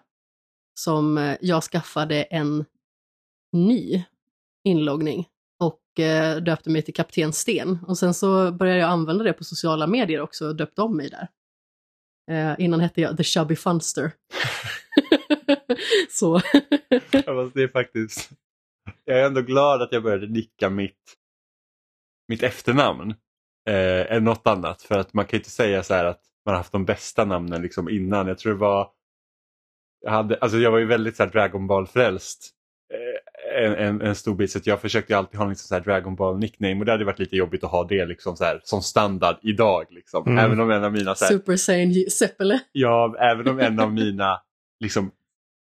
som 0.80 1.18
eh, 1.18 1.36
jag 1.40 1.62
skaffade 1.62 2.22
en 2.22 2.64
ny 3.52 4.04
inloggning 4.64 5.28
och 5.60 6.00
eh, 6.00 6.36
döpte 6.36 6.70
mig 6.70 6.82
till 6.82 6.94
Kapten 6.94 7.32
Sten. 7.32 7.78
Och 7.86 7.98
sen 7.98 8.14
så 8.14 8.52
började 8.52 8.80
jag 8.80 8.90
använda 8.90 9.24
det 9.24 9.32
på 9.32 9.44
sociala 9.44 9.86
medier 9.86 10.20
också 10.20 10.46
och 10.46 10.56
döpte 10.56 10.82
om 10.82 10.96
mig 10.96 11.10
där. 11.10 11.28
Eh, 12.30 12.54
innan 12.58 12.80
hette 12.80 13.00
jag 13.00 13.16
The 13.16 13.24
Chubby 13.24 13.56
Funster. 13.56 14.12
så. 16.10 16.40
Ja, 17.10 17.50
det 17.54 17.62
är 17.62 17.68
faktiskt... 17.68 18.30
Jag 19.04 19.20
är 19.20 19.26
ändå 19.26 19.42
glad 19.42 19.82
att 19.82 19.92
jag 19.92 20.02
började 20.02 20.26
nicka 20.26 20.70
mitt, 20.70 21.16
mitt 22.28 22.42
efternamn 22.42 23.10
eh, 23.68 24.12
än 24.12 24.24
något 24.24 24.46
annat. 24.46 24.82
För 24.82 24.98
att 24.98 25.14
man 25.14 25.24
kan 25.24 25.36
ju 25.36 25.38
inte 25.38 25.50
säga 25.50 25.82
så 25.82 25.94
här 25.94 26.04
att 26.04 26.22
man 26.44 26.52
har 26.52 26.56
haft 26.56 26.72
de 26.72 26.84
bästa 26.84 27.24
namnen 27.24 27.62
liksom 27.62 27.88
innan. 27.88 28.26
Jag 28.26 28.38
tror 28.38 28.52
det 28.52 28.58
var... 28.58 28.90
Jag, 30.00 30.10
hade, 30.10 30.36
alltså 30.36 30.58
jag 30.58 30.70
var 30.70 30.78
ju 30.78 30.86
väldigt 30.86 31.16
så 31.16 31.22
här 31.22 31.30
Dragon 31.30 31.66
Ball-frälst 31.66 32.54
en, 33.66 33.74
en, 33.74 34.00
en, 34.00 34.14
stor 34.14 34.34
bit 34.34 34.50
så 34.52 34.58
jag 34.64 34.80
försökte 34.80 35.18
alltid 35.18 35.38
ha 35.38 35.44
en 35.44 35.50
liksom 35.50 35.66
så 35.68 35.74
här 35.74 35.80
Dragon 35.80 36.14
Ball 36.14 36.38
nickname 36.38 36.78
och 36.78 36.84
det 36.84 36.92
hade 36.92 37.04
varit 37.04 37.18
lite 37.18 37.36
jobbigt 37.36 37.64
att 37.64 37.70
ha 37.70 37.84
det 37.84 38.06
liksom 38.06 38.36
så 38.36 38.44
här, 38.44 38.60
som 38.64 38.82
standard 38.82 39.36
idag. 39.42 39.84
Liksom. 39.90 40.26
Mm. 40.26 40.44
Även 40.44 40.60
om 40.60 40.70
en 40.70 40.84
av 40.84 40.92
mina... 40.92 41.14
Så 41.14 41.24
här, 41.24 41.32
Super 41.32 41.56
Saiyan 41.56 42.10
Seppele. 42.10 42.60
Ja, 42.72 43.16
även 43.20 43.48
om 43.48 43.58
en 43.58 43.80
av 43.80 43.92
mina, 43.92 44.40
liksom, 44.80 45.10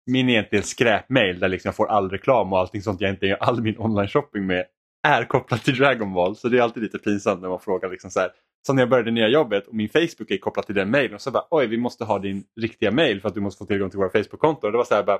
min 0.06 0.30
egentligen 0.30 0.64
skräpmail 0.64 1.40
där 1.40 1.48
liksom 1.48 1.68
jag 1.68 1.76
får 1.76 1.88
all 1.88 2.10
reklam 2.10 2.54
och 2.54 2.60
allting 2.60 2.82
sånt 2.82 3.02
jag 3.02 3.10
inte 3.10 3.26
gör 3.26 3.38
all 3.38 3.62
min 3.62 3.78
online 3.78 4.08
shopping 4.08 4.46
med 4.46 4.66
är 5.08 5.24
kopplat 5.26 5.64
till 5.64 5.76
Dragon 5.76 6.14
Ball. 6.14 6.36
Så 6.36 6.50
det 6.50 6.58
är 6.58 6.62
alltid 6.62 6.84
lite 6.84 6.98
pinsamt 6.98 7.42
när 7.42 7.50
man 7.50 7.60
frågar 7.60 7.90
liksom 7.90 8.12
så 8.12 8.20
här. 8.20 8.30
Så 8.68 8.74
när 8.74 8.82
jag 8.82 8.90
började 8.90 9.10
det 9.10 9.14
nya 9.14 9.28
jobbet 9.28 9.68
och 9.68 9.76
min 9.76 9.90
Facebook 9.90 10.32
är 10.32 10.38
kopplad 10.38 10.66
till 10.66 10.76
den 10.76 10.92
mailen 10.92 11.14
och 11.14 11.22
så 11.22 11.32
bara 11.32 11.44
oj 11.50 11.68
vi 11.68 11.78
måste 11.78 12.06
ha 12.06 12.20
din 12.20 12.44
riktiga 12.62 12.92
mail 12.92 13.22
för 13.22 13.28
att 13.28 13.36
du 13.36 13.42
måste 13.42 13.58
få 13.58 13.66
tillgång 13.66 13.90
till 13.90 14.00
våra 14.00 14.10
Facebook-konton. 14.10 14.68
Och 14.68 14.72
det 14.72 14.78
var 14.78 14.86
så 14.86 14.96
här 14.96 15.04
bara 15.04 15.20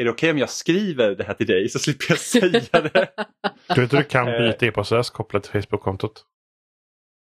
är 0.00 0.04
det 0.04 0.10
okej 0.10 0.26
okay 0.26 0.30
om 0.30 0.38
jag 0.38 0.50
skriver 0.50 1.14
det 1.14 1.24
här 1.24 1.34
till 1.34 1.46
dig 1.46 1.68
så 1.68 1.78
slipper 1.78 2.06
jag 2.08 2.18
säga 2.18 2.60
det? 2.70 3.08
Du 3.74 3.80
vet 3.80 3.90
du 3.90 4.02
kan 4.02 4.28
Eh. 4.28 4.38
byta 4.38 4.66
e-postadress 4.66 5.10
kopplat 5.10 5.42
till 5.42 5.52
Facebook-kontot? 5.52 6.24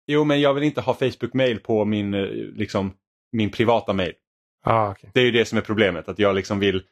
Jo 0.08 0.24
men 0.24 0.41
jag 0.41 0.53
vill 0.53 0.63
inte 0.63 0.82
ha 0.82 0.93
Facebook-mail 0.93 1.60
på 1.60 1.86
min, 1.86 2.13
eh, 2.13 2.22
liksom, 2.55 2.93
min 3.32 3.51
privata 3.51 3.93
mail. 3.93 4.13
Ah, 4.65 4.91
okay. 4.91 5.10
Det 5.13 5.20
är 5.20 5.25
ju 5.25 5.32
det 5.32 5.46
som 5.46 5.58
är 5.58 5.62
problemet, 5.62 6.10
att 6.10 6.20
jag 6.20 6.36
liksom 6.36 6.60
vill 6.60 6.84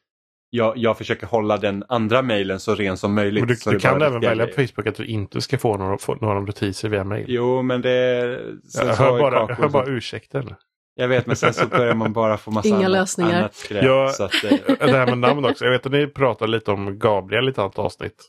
jag, 0.54 0.78
jag 0.78 0.98
försöker 0.98 1.28
hålla 1.28 1.58
den 1.58 1.84
andra 1.88 2.22
mailen 2.22 2.60
så 2.60 2.76
ren 2.76 2.98
som 2.98 3.14
möjligt. 3.14 3.42
Och 3.42 3.48
du, 3.48 3.56
du 3.66 3.80
kan 3.80 4.02
även 4.02 4.22
välja 4.22 4.48
på. 4.48 4.54
Facebook 4.54 4.88
att 4.88 4.96
du 4.96 5.06
inte 5.06 5.42
ska 5.42 5.58
få 5.58 5.78
några, 5.78 5.98
få 5.98 6.16
några 6.16 6.40
notiser 6.40 6.90
via 6.90 7.04
mail. 7.04 7.26
Jo, 7.28 7.62
men 7.62 7.82
det... 7.82 8.40
sen 8.70 8.88
jag 8.88 8.96
hör 8.96 9.20
bara, 9.20 9.40
jag 9.40 9.56
hör 9.56 9.70
bara 9.70 9.86
ursäkter. 9.86 10.56
Jag 10.96 11.08
vet, 11.08 11.26
men 11.28 11.36
sen 11.36 11.54
så 11.54 11.66
börjar 11.68 11.94
man 11.96 12.14
bara 12.14 12.38
få 12.38 12.52
massa 12.52 12.68
Inga 12.68 12.78
annat, 12.78 12.92
lösningar. 12.92 13.40
annat 13.40 13.56
skräp. 13.56 13.84
Ja. 13.84 14.10
Så 14.10 14.24
att, 14.24 14.44
eh, 14.44 14.50
Det 14.80 14.98
här 14.98 15.06
med 15.08 15.18
namn 15.18 15.46
också. 15.46 15.66
Jag 15.66 15.72
vet 15.72 15.86
att 15.86 15.92
ni 15.92 16.08
pratade 16.08 16.52
lite 16.52 16.72
om 16.72 17.00
Gabriel 17.00 17.48
i 17.48 17.52
ett 17.52 17.60
annat 17.60 17.80
avsnitt. 17.80 18.24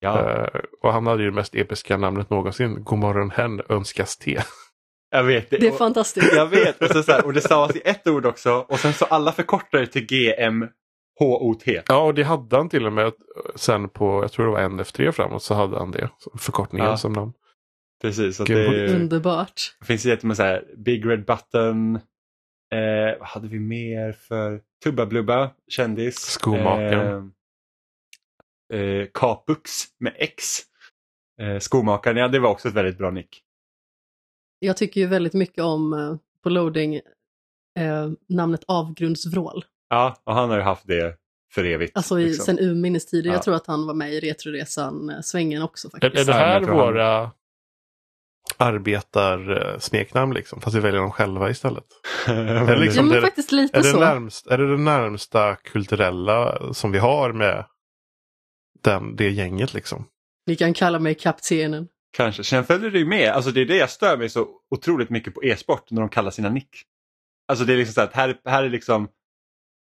ja, 0.00 0.30
Eh, 0.30 0.60
och 0.82 0.92
han 0.92 1.06
hade 1.06 1.22
ju 1.22 1.30
det 1.30 1.34
mest 1.34 1.54
episka 1.54 1.96
namnet 1.96 2.30
någonsin. 2.30 2.84
Godmorgon 2.84 3.30
hen 3.30 3.60
önskas 3.68 4.16
te. 4.16 4.40
jag 5.10 5.22
vet. 5.24 5.50
Det 5.50 5.66
är 5.66 5.70
Och- 5.72 5.78
fantastiskt. 5.78 6.32
Jag 6.34 6.46
vet, 6.46 6.82
och, 6.82 6.88
så, 6.88 7.02
så 7.02 7.12
här, 7.12 7.24
och 7.26 7.32
det 7.32 7.40
stavas 7.40 7.76
i 7.76 7.82
ett 7.84 8.06
ord 8.06 8.26
också 8.26 8.64
och 8.68 8.78
sen 8.80 8.92
så 8.92 9.04
alla 9.04 9.32
förkortar 9.32 9.78
det 9.78 9.86
till 9.86 10.06
GMHOT. 10.06 11.62
Ja, 11.88 11.98
och 12.02 12.14
det 12.14 12.22
hade 12.22 12.56
han 12.56 12.68
till 12.68 12.86
och 12.86 12.92
med 12.92 13.12
sen 13.54 13.88
på, 13.88 14.22
jag 14.24 14.32
tror 14.32 14.46
det 14.46 14.52
var 14.52 14.60
NF3 14.60 15.12
framåt, 15.12 15.42
så 15.42 15.54
hade 15.54 15.78
han 15.78 15.90
det. 15.90 16.08
Förkortningen 16.38 16.86
Ja. 16.86 16.96
som 16.96 17.12
namn. 17.12 17.32
Precis, 18.00 18.36
så 18.36 18.44
Gud, 18.44 18.56
det, 18.56 18.66
är 18.66 18.88
ju- 18.88 18.94
Underbart. 18.94 19.76
det 19.80 19.86
finns 19.86 20.04
jättemånga 20.04 20.34
så 20.34 20.42
här, 20.42 20.64
Big 20.76 21.06
Red 21.06 21.24
Button, 21.24 21.96
eh, 22.74 23.18
vad 23.18 23.28
hade 23.28 23.48
vi 23.48 23.58
mer 23.58 24.12
för 24.12 24.60
Tubba 24.84 25.06
Blubba, 25.06 25.50
kändis. 25.68 26.16
Skomakaren. 26.20 27.32
Eh, 28.72 28.80
eh, 28.80 29.06
Kapux 29.14 29.70
med 29.98 30.14
X. 30.18 30.44
Eh, 31.40 31.58
skomakaren, 31.58 32.16
ja 32.16 32.28
det 32.28 32.38
var 32.38 32.50
också 32.50 32.68
ett 32.68 32.74
väldigt 32.74 32.98
bra 32.98 33.10
nick. 33.10 33.42
Jag 34.58 34.76
tycker 34.76 35.00
ju 35.00 35.06
väldigt 35.06 35.32
mycket 35.34 35.64
om 35.64 35.92
eh, 35.92 36.16
på 36.42 36.50
loading 36.50 36.94
eh, 37.78 38.10
namnet 38.28 38.64
Avgrundsvrål. 38.66 39.64
Ja, 39.88 40.16
och 40.24 40.34
han 40.34 40.50
har 40.50 40.56
ju 40.56 40.62
haft 40.62 40.86
det 40.86 41.16
för 41.52 41.64
evigt. 41.64 41.96
Alltså 41.96 42.20
i, 42.20 42.24
liksom. 42.26 42.44
sen 42.44 42.58
urminnes 42.58 43.06
tider. 43.06 43.28
Ja. 43.28 43.34
Jag 43.34 43.42
tror 43.42 43.54
att 43.54 43.66
han 43.66 43.86
var 43.86 43.94
med 43.94 44.12
i 44.12 44.20
Retroresan-svängen 44.20 45.62
också 45.62 45.88
Är, 45.88 45.90
faktiskt. 45.90 46.28
är 46.28 46.32
det 46.32 46.38
Ja, 46.38 46.60
men 46.60 46.68
här 46.68 46.74
våra 46.74 47.30
arbetarsmeknamn 48.60 50.34
liksom? 50.34 50.60
Fast 50.60 50.76
vi 50.76 50.80
väljer 50.80 51.00
dem 51.00 51.10
själva 51.10 51.50
istället. 51.50 51.84
Väldigt- 52.26 52.78
liksom- 52.80 52.96
ja, 52.96 53.02
men 53.12 53.14
det- 53.14 53.20
faktiskt 53.20 53.52
lite 53.52 53.78
Är 53.78 53.82
det, 53.82 53.88
så. 53.88 54.00
närmst, 54.00 54.46
är 54.46 54.58
det 54.58 54.70
det 54.70 54.76
närmsta 54.82 55.56
kulturella 55.56 56.58
som 56.74 56.92
vi 56.92 56.98
har 56.98 57.32
med 57.32 57.64
den, 58.82 59.16
det 59.16 59.30
gänget 59.30 59.74
liksom? 59.74 60.06
Ni 60.46 60.56
kan 60.56 60.74
kalla 60.74 60.98
mig 60.98 61.14
kaptenen. 61.14 61.88
Kanske. 62.16 62.44
Sen 62.44 62.64
följer 62.64 62.90
det 62.90 62.98
ju 62.98 63.06
med. 63.06 63.28
Alltså 63.30 63.50
det 63.50 63.60
är 63.60 63.64
det 63.66 63.76
jag 63.76 63.90
stör 63.90 64.16
mig 64.16 64.28
så 64.28 64.48
otroligt 64.70 65.10
mycket 65.10 65.34
på 65.34 65.42
e-sport 65.44 65.90
när 65.90 66.00
de 66.00 66.08
kallar 66.08 66.30
sina 66.30 66.48
nick. 66.48 66.68
Alltså 67.48 67.64
det 67.64 67.72
är 67.72 67.76
liksom 67.76 67.94
så 67.94 68.00
att 68.00 68.12
här, 68.12 68.36
här 68.44 68.62
är 68.64 68.68
liksom 68.68 69.08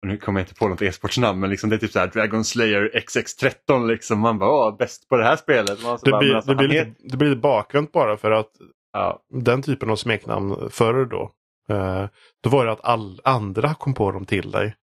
och 0.05 0.09
nu 0.09 0.17
kommer 0.17 0.41
jag 0.41 0.45
inte 0.45 0.55
på 0.55 0.69
något 0.69 0.83
e-sportsnamn 0.83 1.41
men 1.41 1.51
liksom 1.51 1.71
det 1.71 1.77
är 1.77 1.79
typ 1.79 1.93
så 1.93 1.99
här 1.99 2.07
Dragon 2.07 2.45
Slayer 2.45 2.91
XX13 2.95 3.87
liksom. 3.87 4.21
Man 4.21 4.39
bara 4.39 4.73
bäst 4.73 5.09
på 5.09 5.17
det 5.17 5.25
här 5.25 5.37
spelet. 5.37 5.79
Det 5.79 6.11
bara, 6.11 6.19
blir, 6.19 6.35
alltså, 6.35 6.55
det, 6.55 6.57
blir 6.57 6.69
lite, 6.69 6.95
det 6.99 7.17
blir 7.17 7.29
lite 7.29 7.41
bakvänt 7.41 7.93
bara 7.93 8.17
för 8.17 8.31
att 8.31 8.51
Ja, 8.95 9.23
den 9.31 9.63
typen 9.63 9.91
av 9.91 9.97
smeknamn 9.97 10.71
förr 10.71 11.05
då. 11.05 11.33
Eh, 11.69 12.09
då 12.43 12.51
var 12.51 12.67
det 12.67 12.73
att 12.73 12.85
all, 12.85 13.21
andra 13.25 13.75
kom 13.75 13.95
på 13.95 14.13
dem 14.13 14.25
till 14.25 14.51
dig. 14.51 14.77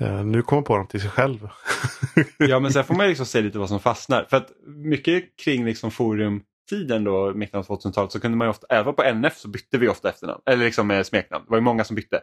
Eh, 0.00 0.24
nu 0.24 0.42
kommer 0.42 0.62
på 0.62 0.76
dem 0.76 0.86
till 0.86 1.00
sig 1.00 1.10
själv. 1.10 1.48
ja 2.38 2.60
men 2.60 2.72
sen 2.72 2.84
får 2.84 2.94
man 2.94 3.08
liksom 3.08 3.26
se 3.26 3.40
lite 3.40 3.58
vad 3.58 3.68
som 3.68 3.80
fastnar. 3.80 4.26
För 4.30 4.36
att 4.36 4.52
mycket 4.66 5.36
kring 5.44 5.64
liksom 5.64 5.90
forumtiden 5.90 7.04
då, 7.04 7.34
mitten 7.34 7.58
av 7.58 7.66
2000-talet 7.66 8.12
så 8.12 8.20
kunde 8.20 8.36
man 8.36 8.46
ju 8.46 8.50
ofta, 8.50 8.66
även 8.70 8.94
på 8.94 9.02
NF 9.02 9.36
så 9.36 9.48
bytte 9.48 9.78
vi 9.78 9.88
ofta 9.88 10.08
efternamn. 10.08 10.40
Eller 10.46 10.64
liksom 10.64 10.90
eh, 10.90 11.02
smeknamn. 11.02 11.44
Det 11.44 11.50
var 11.50 11.58
ju 11.58 11.64
många 11.64 11.84
som 11.84 11.96
bytte. 11.96 12.20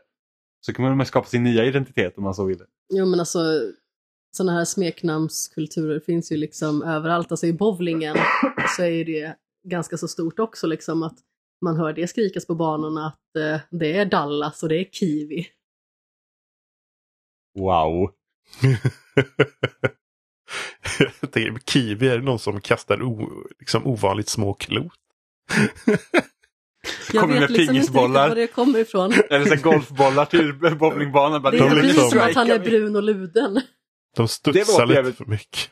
Så 0.65 0.73
kunde 0.73 0.95
man 0.95 1.05
skapa 1.05 1.27
sin 1.27 1.43
nya 1.43 1.65
identitet 1.65 2.17
om 2.17 2.23
man 2.23 2.35
så 2.35 2.45
ville. 2.45 2.65
Jo 2.93 3.05
men 3.05 3.19
alltså 3.19 3.39
sådana 4.37 4.57
här 4.57 4.65
smeknamnskulturer 4.65 5.99
finns 5.99 6.31
ju 6.31 6.37
liksom 6.37 6.83
överallt. 6.83 7.31
Alltså 7.31 7.47
i 7.47 7.53
bowlingen 7.53 8.17
så 8.77 8.83
är 8.83 9.05
det 9.05 9.35
ganska 9.67 9.97
så 9.97 10.07
stort 10.07 10.39
också 10.39 10.67
liksom 10.67 11.03
att 11.03 11.17
man 11.61 11.77
hör 11.77 11.93
det 11.93 12.07
skrikas 12.07 12.47
på 12.47 12.55
banorna 12.55 13.07
att 13.07 13.35
eh, 13.35 13.59
det 13.71 13.97
är 13.97 14.05
Dallas 14.05 14.63
och 14.63 14.69
det 14.69 14.79
är 14.79 14.83
Kiwi. 14.83 15.47
Wow. 17.55 18.11
Jag 21.21 21.31
tänker, 21.31 21.71
Kiwi 21.71 22.07
är 22.07 22.17
det 22.17 22.25
någon 22.25 22.39
som 22.39 22.61
kastar 22.61 23.03
o, 23.03 23.43
liksom 23.59 23.87
ovanligt 23.87 24.29
små 24.29 24.53
klot. 24.53 24.99
Jag 27.13 27.21
Kommer 27.21 27.33
vet 27.39 27.49
med 27.49 27.51
liksom 27.59 27.75
inte 27.75 27.91
var 27.91 28.35
det 28.35 28.47
kommer 28.47 28.79
ifrån. 28.79 29.13
Eller 29.29 29.45
så 29.57 29.69
golfbollar 29.69 30.25
till 30.25 30.53
bowlingbanan. 30.79 31.41
Bara, 31.41 31.51
Det 31.51 31.57
de 31.57 31.63
är 31.63 31.75
liksom- 31.75 31.95
precis 31.95 32.09
som 32.11 32.19
att 32.29 32.35
han 32.35 32.51
är 32.51 32.59
brun 32.59 32.95
och 32.95 33.03
luden. 33.03 33.61
De 34.17 34.27
studsar 34.27 34.73
var 34.79 34.85
lite 34.85 34.95
jävligt- 34.99 35.17
för 35.17 35.25
mycket. 35.25 35.69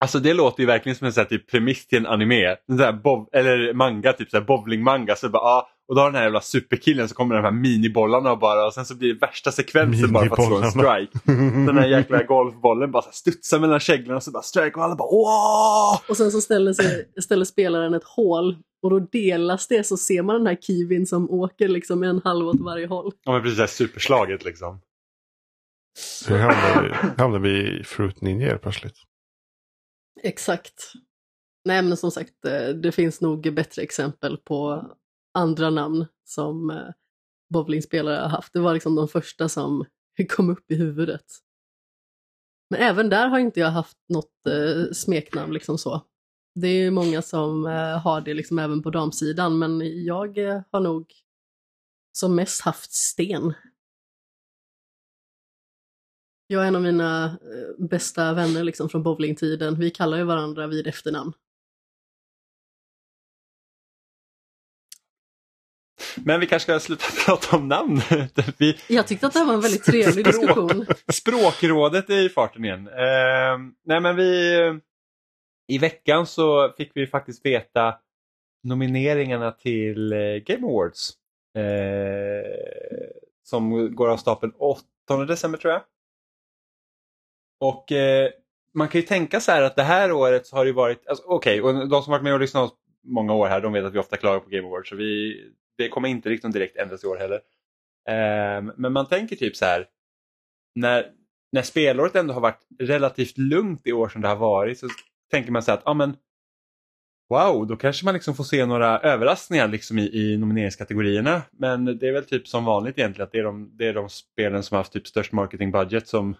Alltså 0.00 0.18
det 0.18 0.34
låter 0.34 0.60
ju 0.60 0.66
verkligen 0.66 0.96
som 0.96 1.06
en 1.06 1.12
sån 1.12 1.20
här 1.20 1.28
typ 1.28 1.50
premiss 1.50 1.86
till 1.86 1.98
en 1.98 2.06
anime. 2.06 2.44
En 2.46 2.56
sån 2.68 2.78
här 2.78 2.92
bob- 2.92 3.28
eller 3.32 3.72
manga, 3.74 4.12
typ 4.12 4.30
så 4.30 4.36
här 4.36 4.44
bowlingmanga. 4.44 5.16
Så 5.16 5.28
bara, 5.28 5.42
ah, 5.42 5.68
och 5.88 5.94
då 5.94 6.00
har 6.00 6.08
den 6.10 6.16
här 6.16 6.22
jävla 6.24 6.40
superkillen 6.40 7.08
så 7.08 7.14
kommer 7.14 7.34
de 7.34 7.44
här 7.44 7.50
minibollarna 7.50 8.32
och 8.32 8.38
bara 8.38 8.66
och 8.66 8.74
sen 8.74 8.84
så 8.84 8.94
blir 8.94 9.14
det 9.14 9.18
värsta 9.20 9.52
sekvensen 9.52 10.12
bara 10.12 10.28
för 10.28 10.36
att 10.42 10.46
slå 10.46 10.56
en 10.56 10.70
strike. 10.70 11.18
Den 11.66 11.78
här 11.78 11.86
jäkla 11.88 12.22
golfbollen 12.28 12.90
bara 12.90 13.02
så 13.02 13.08
här 13.08 13.12
studsar 13.14 13.58
mellan 13.58 13.80
käglorna 13.80 14.16
och 14.16 14.22
så 14.22 14.30
bara 14.30 14.42
strike 14.42 14.76
och 14.76 14.84
alla 14.84 14.96
bara 14.96 15.08
åh! 15.10 16.00
Och 16.08 16.16
sen 16.16 16.30
så 16.30 16.40
ställer, 16.40 16.72
sig, 16.72 17.08
ställer 17.22 17.44
spelaren 17.44 17.94
ett 17.94 18.04
hål 18.04 18.56
och 18.84 18.90
då 18.90 18.98
delas 18.98 19.68
det 19.68 19.84
så 19.84 19.96
ser 19.96 20.22
man 20.22 20.36
den 20.36 20.46
här 20.46 20.56
kiwin 20.56 21.06
som 21.06 21.30
åker 21.30 21.68
liksom 21.68 22.02
en 22.02 22.20
halv 22.24 22.48
åt 22.48 22.60
varje 22.60 22.86
håll. 22.86 23.12
Ja 23.24 23.32
men 23.32 23.42
precis, 23.42 23.56
det 23.56 23.62
här 23.62 23.68
superslaget 23.68 24.44
liksom. 24.44 24.80
Så 25.98 26.36
hamnar 26.36 26.82
vi, 26.82 27.22
hamnar 27.22 27.38
vi 27.38 27.80
i 27.80 27.84
Fruit 27.84 28.20
Ninja 28.20 28.58
plötsligt. 28.58 28.96
Exakt. 30.22 30.92
Nej 31.64 31.82
men 31.82 31.96
som 31.96 32.10
sagt, 32.10 32.44
eh, 32.44 32.68
det 32.68 32.92
finns 32.92 33.20
nog 33.20 33.54
bättre 33.54 33.82
exempel 33.82 34.36
på 34.36 34.90
andra 35.34 35.70
namn 35.70 36.06
som 36.24 36.70
eh, 36.70 36.88
bowlingspelare 37.52 38.20
har 38.20 38.28
haft. 38.28 38.52
Det 38.52 38.60
var 38.60 38.74
liksom 38.74 38.94
de 38.94 39.08
första 39.08 39.48
som 39.48 39.84
kom 40.28 40.50
upp 40.50 40.70
i 40.70 40.74
huvudet. 40.74 41.24
Men 42.70 42.80
även 42.80 43.10
där 43.10 43.28
har 43.28 43.38
inte 43.38 43.60
jag 43.60 43.70
haft 43.70 43.98
något 44.08 44.46
eh, 44.48 44.92
smeknamn 44.92 45.52
liksom 45.52 45.78
så. 45.78 46.02
Det 46.54 46.68
är 46.68 46.90
många 46.90 47.22
som 47.22 47.66
eh, 47.66 47.98
har 47.98 48.20
det 48.20 48.34
liksom 48.34 48.58
även 48.58 48.82
på 48.82 48.90
damsidan, 48.90 49.58
men 49.58 50.04
jag 50.04 50.38
eh, 50.38 50.62
har 50.70 50.80
nog 50.80 51.12
som 52.12 52.34
mest 52.34 52.60
haft 52.60 52.92
Sten. 52.92 53.54
Jag 56.46 56.62
är 56.62 56.68
en 56.68 56.76
av 56.76 56.82
mina 56.82 57.24
eh, 57.26 57.86
bästa 57.88 58.32
vänner 58.32 58.64
liksom 58.64 58.88
från 58.88 59.02
bowlingtiden. 59.02 59.78
Vi 59.78 59.90
kallar 59.90 60.18
ju 60.18 60.24
varandra 60.24 60.66
vid 60.66 60.86
efternamn. 60.86 61.32
Men 66.16 66.40
vi 66.40 66.46
kanske 66.46 66.72
ska 66.72 66.80
sluta 66.80 67.04
prata 67.26 67.56
om 67.56 67.68
namn. 67.68 68.00
vi... 68.58 68.78
Jag 68.88 69.06
tyckte 69.06 69.26
att 69.26 69.32
det 69.32 69.38
här 69.38 69.46
var 69.46 69.54
en 69.54 69.60
väldigt 69.60 69.84
trevlig 69.84 70.26
Språk. 70.26 70.70
diskussion. 70.70 70.86
Språkrådet 71.12 72.10
är 72.10 72.26
i 72.26 72.28
farten 72.28 72.64
igen. 72.64 72.88
Eh, 72.88 73.58
nej 73.84 74.00
men 74.00 74.16
vi... 74.16 74.60
I 75.68 75.78
veckan 75.78 76.26
så 76.26 76.72
fick 76.76 76.90
vi 76.94 77.06
faktiskt 77.06 77.46
veta 77.46 77.98
nomineringarna 78.62 79.52
till 79.52 80.12
eh, 80.12 80.18
Game 80.18 80.66
Awards. 80.66 81.10
Eh, 81.56 82.84
som 83.42 83.94
går 83.94 84.08
av 84.08 84.16
stapeln 84.16 84.52
8 84.58 84.84
december 85.28 85.58
tror 85.58 85.72
jag. 85.72 85.82
Och 87.60 87.92
eh, 87.92 88.30
man 88.74 88.88
kan 88.88 89.00
ju 89.00 89.06
tänka 89.06 89.40
så 89.40 89.52
här 89.52 89.62
att 89.62 89.76
det 89.76 89.82
här 89.82 90.12
året 90.12 90.46
så 90.46 90.56
har 90.56 90.64
det 90.64 90.72
varit, 90.72 91.06
alltså, 91.06 91.24
okej, 91.26 91.60
okay, 91.60 91.82
och 91.82 91.88
de 91.88 92.02
som 92.02 92.10
varit 92.10 92.22
med 92.22 92.34
och 92.34 92.40
lyssnat 92.40 92.74
många 93.04 93.34
år 93.34 93.46
här 93.48 93.60
de 93.60 93.72
vet 93.72 93.84
att 93.84 93.94
vi 93.94 93.98
ofta 93.98 94.16
klagar 94.16 94.40
på 94.40 94.50
Game 94.50 94.68
Awards 94.68 94.88
så 94.88 94.96
vi, 94.96 95.40
det 95.78 95.88
kommer 95.88 96.08
inte 96.08 96.28
riktigt 96.28 96.52
direkt 96.52 96.76
ändras 96.76 97.04
i 97.04 97.06
år 97.06 97.16
heller. 97.16 97.40
Eh, 98.08 98.72
men 98.76 98.92
man 98.92 99.08
tänker 99.08 99.36
typ 99.36 99.56
så 99.56 99.64
här, 99.64 99.86
när, 100.74 101.12
när 101.52 101.62
spelåret 101.62 102.16
ändå 102.16 102.34
har 102.34 102.40
varit 102.40 102.66
relativt 102.78 103.38
lugnt 103.38 103.86
i 103.86 103.92
år 103.92 104.08
som 104.08 104.22
det 104.22 104.28
har 104.28 104.36
varit 104.36 104.78
så 104.78 104.88
tänker 105.34 105.52
man 105.52 105.62
sig 105.62 105.74
att 105.74 105.82
ah, 105.84 105.94
men, 105.94 106.16
wow, 107.28 107.66
då 107.66 107.76
kanske 107.76 108.04
man 108.04 108.14
liksom 108.14 108.34
får 108.34 108.44
se 108.44 108.66
några 108.66 108.98
överraskningar 108.98 109.68
liksom 109.68 109.98
i, 109.98 110.10
i 110.12 110.36
nomineringskategorierna. 110.36 111.42
Men 111.52 111.84
det 111.84 112.08
är 112.08 112.12
väl 112.12 112.24
typ 112.24 112.48
som 112.48 112.64
vanligt 112.64 112.98
egentligen 112.98 113.26
att 113.26 113.32
det 113.32 113.38
är 113.38 113.44
de, 113.44 113.76
det 113.76 113.86
är 113.86 113.94
de 113.94 114.08
spelen 114.08 114.62
som 114.62 114.74
har 114.74 114.80
haft 114.80 114.92
typ 114.92 115.06
störst 115.06 115.32
marketingbudget 115.32 116.08
som, 116.08 116.36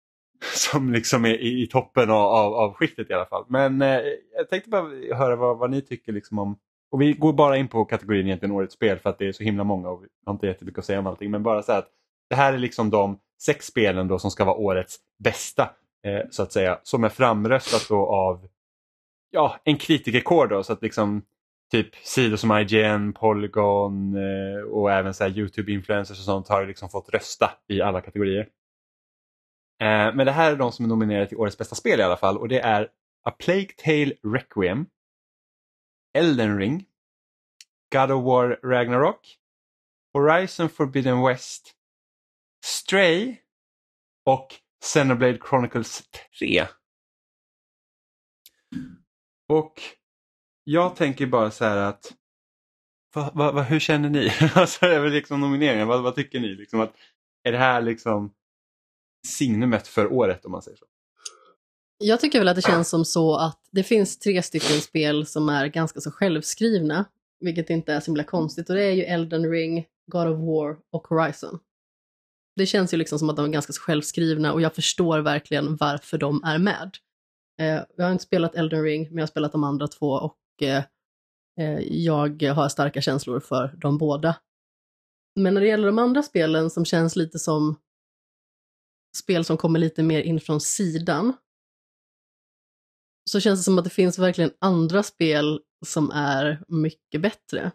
som 0.54 0.92
liksom 0.92 1.24
är 1.24 1.34
i, 1.34 1.62
i 1.62 1.66
toppen 1.66 2.10
av, 2.10 2.26
av, 2.26 2.54
av 2.54 2.74
skiftet 2.74 3.10
i 3.10 3.12
alla 3.12 3.26
fall. 3.26 3.44
Men 3.48 3.82
eh, 3.82 4.00
jag 4.36 4.50
tänkte 4.50 4.70
bara 4.70 5.16
höra 5.16 5.36
vad, 5.36 5.58
vad 5.58 5.70
ni 5.70 5.80
tycker 5.80 6.12
liksom 6.12 6.38
om 6.38 6.58
och 6.90 7.00
vi 7.00 7.12
går 7.12 7.32
bara 7.32 7.56
in 7.56 7.68
på 7.68 7.84
kategorin 7.84 8.26
egentligen 8.26 8.54
årets 8.54 8.74
spel 8.74 8.98
för 8.98 9.10
att 9.10 9.18
det 9.18 9.28
är 9.28 9.32
så 9.32 9.44
himla 9.44 9.64
många 9.64 9.88
och 9.88 10.02
vi 10.02 10.08
har 10.26 10.32
inte 10.32 10.46
jättemycket 10.46 10.78
att 10.78 10.84
säga 10.84 10.98
om 10.98 11.06
allting. 11.06 11.30
Men 11.30 11.42
bara 11.42 11.62
så 11.62 11.72
att 11.72 11.88
det 12.30 12.36
här 12.36 12.52
är 12.52 12.58
liksom 12.58 12.90
de 12.90 13.18
sex 13.42 13.66
spelen 13.66 14.08
då 14.08 14.18
som 14.18 14.30
ska 14.30 14.44
vara 14.44 14.56
årets 14.56 14.96
bästa 15.24 15.70
eh, 16.06 16.26
så 16.30 16.42
att 16.42 16.52
säga. 16.52 16.80
Som 16.82 17.04
är 17.04 17.08
framröstat 17.08 17.86
då 17.88 18.06
av 18.06 18.48
ja, 19.30 19.60
en 19.64 19.78
kritikerkår 19.78 20.46
då 20.46 20.62
så 20.62 20.72
att 20.72 20.82
liksom 20.82 21.22
typ 21.70 21.96
sidor 21.96 22.36
som 22.36 22.58
IGN, 22.58 23.12
Polygon 23.12 24.14
eh, 24.16 24.62
och 24.62 24.92
även 24.92 25.14
så 25.14 25.24
Youtube-influencers 25.24 26.10
och 26.10 26.16
sånt 26.16 26.48
har 26.48 26.66
liksom 26.66 26.88
fått 26.88 27.08
rösta 27.08 27.50
i 27.68 27.82
alla 27.82 28.00
kategorier. 28.00 28.48
Eh, 29.80 30.14
men 30.14 30.26
det 30.26 30.32
här 30.32 30.52
är 30.52 30.56
de 30.56 30.72
som 30.72 30.84
är 30.84 30.88
nominerade 30.88 31.26
till 31.26 31.38
årets 31.38 31.58
bästa 31.58 31.74
spel 31.74 32.00
i 32.00 32.02
alla 32.02 32.16
fall 32.16 32.38
och 32.38 32.48
det 32.48 32.60
är 32.60 32.88
A 33.24 33.30
Plague 33.30 33.72
Tale 33.76 34.12
Requiem, 34.34 34.86
Elden 36.18 36.58
Ring, 36.58 36.84
God 37.92 38.10
of 38.10 38.24
War 38.24 38.60
Ragnarok, 38.62 39.38
Horizon 40.12 40.68
Forbidden 40.68 41.22
West, 41.22 41.74
Stray 42.64 43.36
och 44.26 44.54
Xenoblade 44.84 45.38
Chronicles 45.48 46.02
3. 46.38 46.66
Och 49.48 49.82
jag 50.64 50.96
tänker 50.96 51.26
bara 51.26 51.50
så 51.50 51.64
här 51.64 51.76
att 51.76 52.14
va, 53.14 53.30
va, 53.34 53.52
va, 53.52 53.62
hur 53.62 53.80
känner 53.80 54.08
ni? 54.08 54.32
alltså 54.54 54.86
över 54.86 55.10
liksom 55.10 55.40
nomineringen, 55.40 55.88
vad, 55.88 56.02
vad 56.02 56.14
tycker 56.14 56.40
ni? 56.40 56.48
Liksom 56.48 56.80
att, 56.80 56.94
är 57.44 57.52
det 57.52 57.58
här 57.58 57.82
liksom 57.82 58.34
signumet 59.26 59.88
för 59.88 60.12
året 60.12 60.44
om 60.44 60.52
man 60.52 60.62
säger 60.62 60.76
så? 60.76 60.86
Jag 61.98 62.20
tycker 62.20 62.38
väl 62.38 62.48
att 62.48 62.56
det 62.56 62.62
känns 62.62 62.88
som 62.88 63.04
så 63.04 63.36
att 63.36 63.60
det 63.70 63.82
finns 63.82 64.18
tre 64.18 64.42
stycken 64.42 64.80
spel 64.80 65.26
som 65.26 65.48
är 65.48 65.66
ganska 65.66 66.00
så 66.00 66.10
självskrivna, 66.10 67.04
vilket 67.40 67.70
inte 67.70 67.92
är 67.92 68.00
så 68.00 68.06
himla 68.06 68.24
konstigt. 68.24 68.70
Och 68.70 68.76
det 68.76 68.84
är 68.84 68.92
ju 68.92 69.02
Elden 69.02 69.50
Ring, 69.50 69.86
God 70.06 70.26
of 70.26 70.38
War 70.38 70.76
och 70.90 71.06
Horizon. 71.08 71.58
Det 72.58 72.66
känns 72.66 72.94
ju 72.94 72.96
liksom 72.96 73.18
som 73.18 73.30
att 73.30 73.36
de 73.36 73.44
är 73.44 73.48
ganska 73.50 73.72
självskrivna 73.72 74.52
och 74.52 74.60
jag 74.60 74.74
förstår 74.74 75.18
verkligen 75.18 75.76
varför 75.76 76.18
de 76.18 76.44
är 76.44 76.58
med. 76.58 76.96
Eh, 77.60 77.82
jag 77.96 78.04
har 78.04 78.12
inte 78.12 78.24
spelat 78.24 78.54
Elden 78.54 78.82
Ring, 78.82 79.02
men 79.02 79.16
jag 79.16 79.22
har 79.22 79.26
spelat 79.26 79.52
de 79.52 79.64
andra 79.64 79.88
två 79.88 80.10
och 80.10 80.62
eh, 80.62 80.84
eh 81.60 81.80
jag 81.80 82.42
har 82.42 82.68
starka 82.68 83.00
känslor 83.00 83.40
för 83.40 83.76
de 83.80 83.98
båda. 83.98 84.36
Men 85.40 85.54
när 85.54 85.60
det 85.60 85.66
gäller 85.66 85.86
de 85.86 85.98
andra 85.98 86.22
spelen 86.22 86.70
som 86.70 86.84
känns 86.84 87.16
lite 87.16 87.38
som 87.38 87.76
spel 89.16 89.44
som 89.44 89.56
kommer 89.56 89.78
lite 89.78 90.02
mer 90.02 90.20
in 90.20 90.40
från 90.40 90.60
sidan, 90.60 91.32
så 93.30 93.40
känns 93.40 93.60
det 93.60 93.64
som 93.64 93.78
att 93.78 93.84
det 93.84 93.90
finns 93.90 94.18
verkligen 94.18 94.50
andra 94.58 95.02
spel 95.02 95.60
som 95.86 96.10
är 96.10 96.64
mycket 96.68 97.20
bättre. 97.20 97.72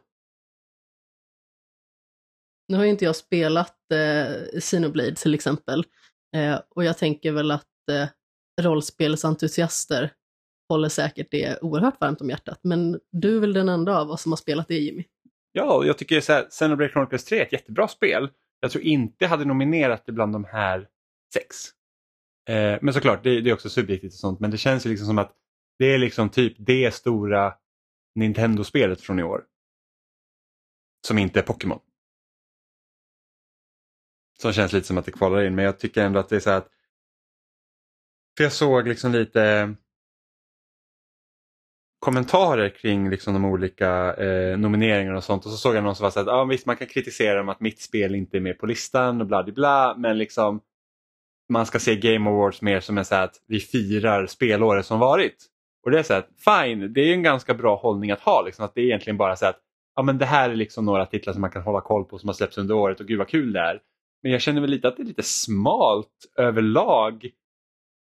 Nu 2.67 2.77
har 2.77 2.83
ju 2.83 2.89
inte 2.89 3.05
jag 3.05 3.15
spelat 3.15 3.77
eh, 3.91 4.59
Xenoblade 4.59 5.15
till 5.15 5.33
exempel 5.33 5.85
eh, 6.35 6.59
och 6.69 6.83
jag 6.83 6.97
tänker 6.97 7.31
väl 7.31 7.51
att 7.51 7.89
eh, 7.91 8.07
rollspelsentusiaster 8.61 10.11
håller 10.69 10.89
säkert 10.89 11.27
det 11.31 11.61
oerhört 11.61 12.01
varmt 12.01 12.21
om 12.21 12.29
hjärtat. 12.29 12.59
Men 12.63 12.99
du 13.11 13.35
är 13.35 13.39
väl 13.39 13.53
den 13.53 13.69
enda 13.69 13.97
av 13.97 14.09
oss 14.09 14.21
som 14.21 14.31
har 14.31 14.37
spelat 14.37 14.67
det 14.67 14.77
Jimmy? 14.77 15.03
Ja, 15.51 15.85
jag 15.85 15.97
tycker 15.97 16.21
så 16.21 16.33
här, 16.33 16.49
Xenoblade 16.49 16.91
Chronicles 16.91 17.25
3 17.25 17.39
är 17.39 17.45
ett 17.45 17.53
jättebra 17.53 17.87
spel. 17.87 18.29
Jag 18.59 18.71
tror 18.71 18.83
inte 18.83 19.15
jag 19.19 19.29
hade 19.29 19.45
nominerat 19.45 20.05
det 20.05 20.11
bland 20.11 20.33
de 20.33 20.45
här 20.45 20.87
sex. 21.33 21.55
Eh, 22.49 22.79
men 22.81 22.93
såklart, 22.93 23.23
det, 23.23 23.41
det, 23.41 23.49
är 23.49 23.53
också 23.53 23.69
subjektivt 23.69 24.13
och 24.13 24.19
sånt, 24.19 24.39
men 24.39 24.51
det 24.51 24.57
känns 24.57 24.85
ju 24.85 24.89
liksom 24.89 25.07
som 25.07 25.17
att 25.17 25.35
det 25.79 25.85
är 25.85 25.97
liksom 25.97 26.29
typ 26.29 26.55
det 26.57 26.93
stora 26.93 27.53
Nintendo-spelet 28.15 29.01
från 29.01 29.19
i 29.19 29.23
år. 29.23 29.43
Som 31.07 31.17
inte 31.17 31.39
är 31.39 31.43
Pokémon. 31.43 31.79
Som 34.41 34.53
känns 34.53 34.73
lite 34.73 34.87
som 34.87 34.97
att 34.97 35.05
det 35.05 35.11
kvalar 35.11 35.43
in 35.43 35.55
men 35.55 35.65
jag 35.65 35.79
tycker 35.79 36.03
ändå 36.03 36.19
att 36.19 36.29
det 36.29 36.35
är 36.35 36.39
så 36.39 36.49
här 36.49 36.57
att 36.57 36.69
för 38.37 38.43
jag 38.43 38.53
såg 38.53 38.87
liksom 38.87 39.11
lite 39.11 39.75
kommentarer 41.99 42.69
kring 42.69 43.09
liksom 43.09 43.33
de 43.33 43.45
olika 43.45 44.13
eh, 44.13 44.57
nomineringarna 44.57 45.17
och 45.17 45.23
sånt 45.23 45.45
och 45.45 45.51
så 45.51 45.57
såg 45.57 45.75
jag 45.75 45.83
någon 45.83 45.95
som 45.95 46.03
var 46.03 46.11
så 46.11 46.19
att 46.19 46.27
ah, 46.27 46.43
visst 46.43 46.65
man 46.65 46.77
kan 46.77 46.87
kritisera 46.87 47.37
dem 47.37 47.49
att 47.49 47.59
mitt 47.59 47.81
spel 47.81 48.15
inte 48.15 48.37
är 48.37 48.41
med 48.41 48.59
på 48.59 48.65
listan 48.65 49.21
och 49.21 49.27
bla 49.27 49.43
bla 49.43 49.53
bla 49.53 49.95
men 49.97 50.17
liksom 50.17 50.61
man 51.49 51.65
ska 51.65 51.79
se 51.79 51.95
Game 51.95 52.29
Awards 52.29 52.61
mer 52.61 52.79
som 52.79 52.97
en 52.97 53.05
så 53.05 53.15
att 53.15 53.35
vi 53.47 53.59
firar 53.59 54.25
spelåret 54.25 54.85
som 54.85 54.99
varit. 54.99 55.35
Och 55.85 55.91
det 55.91 55.99
är 55.99 56.03
så 56.03 56.13
att 56.13 56.27
fine, 56.45 56.93
det 56.93 57.01
är 57.01 57.13
en 57.13 57.23
ganska 57.23 57.53
bra 57.53 57.75
hållning 57.75 58.11
att 58.11 58.19
ha. 58.19 58.41
Liksom, 58.41 58.65
att 58.65 58.75
det 58.75 58.81
är 58.81 58.85
egentligen 58.85 59.17
bara 59.17 59.35
så 59.35 59.45
att 59.45 59.59
ja, 59.95 60.03
men 60.03 60.17
det 60.17 60.25
här 60.25 60.49
är 60.49 60.55
liksom 60.55 60.85
några 60.85 61.05
titlar 61.05 61.33
som 61.33 61.41
man 61.41 61.51
kan 61.51 61.61
hålla 61.61 61.81
koll 61.81 62.05
på 62.05 62.19
som 62.19 62.29
har 62.29 62.33
släppts 62.33 62.57
under 62.57 62.75
året 62.75 62.99
och 62.99 63.07
gud 63.07 63.17
vad 63.17 63.27
kul 63.27 63.53
det 63.53 63.59
är. 63.59 63.79
Men 64.23 64.31
jag 64.31 64.41
känner 64.41 64.61
väl 64.61 64.69
lite 64.69 64.87
att 64.87 64.97
det 64.97 65.03
är 65.03 65.07
lite 65.07 65.23
smalt 65.23 66.25
överlag 66.37 67.29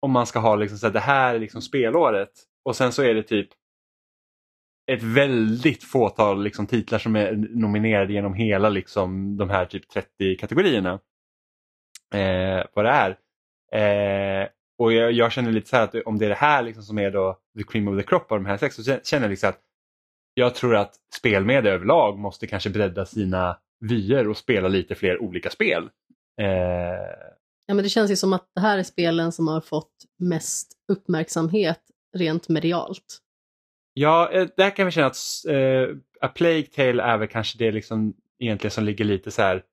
om 0.02 0.12
man 0.12 0.26
ska 0.26 0.40
ha 0.40 0.56
liksom 0.56 0.78
så 0.78 0.86
här, 0.86 0.94
det 0.94 1.00
här 1.00 1.36
är 1.36 1.40
liksom 1.40 1.62
spelåret 1.62 2.32
och 2.66 2.76
sen 2.76 2.92
så 2.92 3.04
är 3.04 3.14
det 3.14 3.24
typ 3.24 3.50
ett 4.92 5.04
väldigt 5.04 5.84
fåtal 5.84 6.44
liksom 6.44 6.68
titlar 6.68 7.00
som 7.00 7.16
är 7.16 7.34
nominerade 7.36 8.14
genom 8.14 8.34
hela 8.34 8.70
liksom 8.70 9.38
de 9.38 9.50
här 9.50 9.66
typ 9.66 9.90
30 9.90 10.38
kategorierna. 10.38 11.00
Eh, 12.14 12.66
vad 12.74 12.86
det 12.86 12.92
är. 12.92 13.10
Eh, 13.74 14.48
och 14.78 14.94
jag, 14.94 15.12
jag, 15.12 15.32
känner 15.32 15.52
lite 15.52 15.70
så 15.70 15.76
här 15.76 15.84
att 15.84 15.96
om 16.06 16.18
det 16.18 16.26
är 16.26 16.30
det 16.30 16.36
här 16.36 16.64
liksom 16.64 16.84
som 16.84 16.98
är 16.98 17.12
då 17.12 17.40
the 17.58 17.64
cream 17.64 17.88
of 17.88 17.98
the 17.98 18.04
crop 18.04 18.32
av 18.32 18.38
de 18.38 18.46
här 18.46 18.58
sex 18.58 18.76
så 18.76 18.84
känner 18.84 19.24
jag 19.24 19.30
liksom 19.30 19.50
att 19.50 19.60
jag 20.34 20.56
tror 20.56 20.76
att 20.76 20.96
spelmedia 21.16 21.74
överlag 21.74 22.20
måste 22.20 22.48
kanske 22.48 22.70
bredda 22.70 23.06
sina 23.06 23.58
vyer 23.90 24.28
och 24.28 24.38
spela 24.38 24.68
lite 24.68 24.96
fler 24.96 25.22
olika 25.22 25.50
spel. 25.50 25.90
Eh... 26.42 26.48
Ja, 27.66 27.74
men 27.74 27.84
det 27.84 27.90
känns 27.90 28.12
ju 28.12 28.16
som 28.16 28.34
att 28.34 28.52
det 28.56 28.62
här 28.62 28.78
är 28.78 28.84
spelen 28.84 29.32
som 29.32 29.48
har 29.48 29.62
fått 29.62 29.94
mest 30.20 30.72
uppmärksamhet 30.88 31.82
rent 32.18 32.50
medialt. 32.50 33.20
Ja, 33.94 34.32
eh, 34.32 34.48
där 34.58 34.76
kan 34.76 34.86
vi 34.86 34.92
känna 34.92 35.08
att 35.08 35.18
eh, 35.48 35.98
A 36.22 36.28
Plague 36.28 36.64
Tale 36.64 37.04
är 37.04 37.18
väl 37.18 37.28
kanske 37.28 37.58
det 37.58 37.72
liksom 37.72 38.14
egentligen 38.40 38.72
som 38.72 38.84
ligger 38.84 39.06
lite 39.06 39.32
så 39.32 39.42
här 39.42 39.64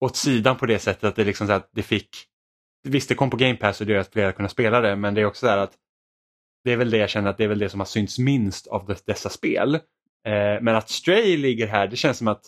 åt 0.00 0.16
sidan 0.16 0.56
på 0.56 0.66
det 0.66 0.78
sättet 0.78 1.04
att 1.04 1.16
det 1.16 1.24
liksom 1.24 1.46
så 1.46 1.52
att 1.52 1.70
det 1.72 1.82
fick 1.82 2.08
Visst, 2.82 3.08
det 3.08 3.14
kom 3.14 3.30
på 3.30 3.36
Game 3.36 3.56
Pass 3.56 3.80
och 3.80 3.86
det 3.86 3.92
gör 3.92 4.00
att 4.00 4.12
flera 4.12 4.32
kunde 4.32 4.48
spela 4.48 4.80
det, 4.80 4.96
men 4.96 5.14
det 5.14 5.20
är 5.20 5.24
också 5.24 5.46
så 5.46 5.52
att 5.52 5.72
det 6.64 6.72
är 6.72 6.76
väl 6.76 6.90
det 6.90 6.98
jag 6.98 7.10
känner 7.10 7.30
att 7.30 7.38
det 7.38 7.44
är 7.44 7.48
väl 7.48 7.58
det 7.58 7.68
som 7.68 7.80
har 7.80 7.84
synts 7.86 8.18
minst 8.18 8.66
av 8.66 8.96
dessa 9.06 9.28
spel. 9.28 9.78
Eh, 10.26 10.62
men 10.62 10.68
att 10.68 10.90
Stray 10.90 11.36
ligger 11.36 11.66
här, 11.66 11.88
det 11.88 11.96
känns 11.96 12.18
som 12.18 12.28
att 12.28 12.42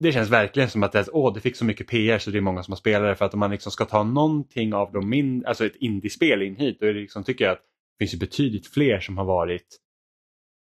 det 0.00 0.12
känns 0.12 0.30
verkligen 0.30 0.70
som 0.70 0.82
att 0.82 0.92
det, 0.92 1.08
åh, 1.12 1.34
det 1.34 1.40
fick 1.40 1.56
så 1.56 1.64
mycket 1.64 1.88
PR 1.88 2.18
så 2.18 2.30
det 2.30 2.38
är 2.38 2.42
många 2.42 2.62
som 2.62 2.72
har 2.72 2.76
spelat 2.76 3.08
det. 3.08 3.16
För 3.16 3.24
att 3.24 3.34
om 3.34 3.40
man 3.40 3.50
liksom 3.50 3.72
ska 3.72 3.84
ta 3.84 4.02
någonting 4.02 4.74
av 4.74 4.92
de 4.92 5.08
mindre, 5.08 5.48
alltså 5.48 5.66
ett 5.66 5.76
indiespel 5.76 6.42
in 6.42 6.56
hit, 6.56 6.80
då 6.80 6.86
är 6.86 6.94
det 6.94 7.00
liksom, 7.00 7.24
tycker 7.24 7.44
jag 7.44 7.52
att 7.52 7.62
det 7.98 8.06
finns 8.06 8.20
betydligt 8.20 8.66
fler 8.66 9.00
som 9.00 9.18
har 9.18 9.24
varit 9.24 9.78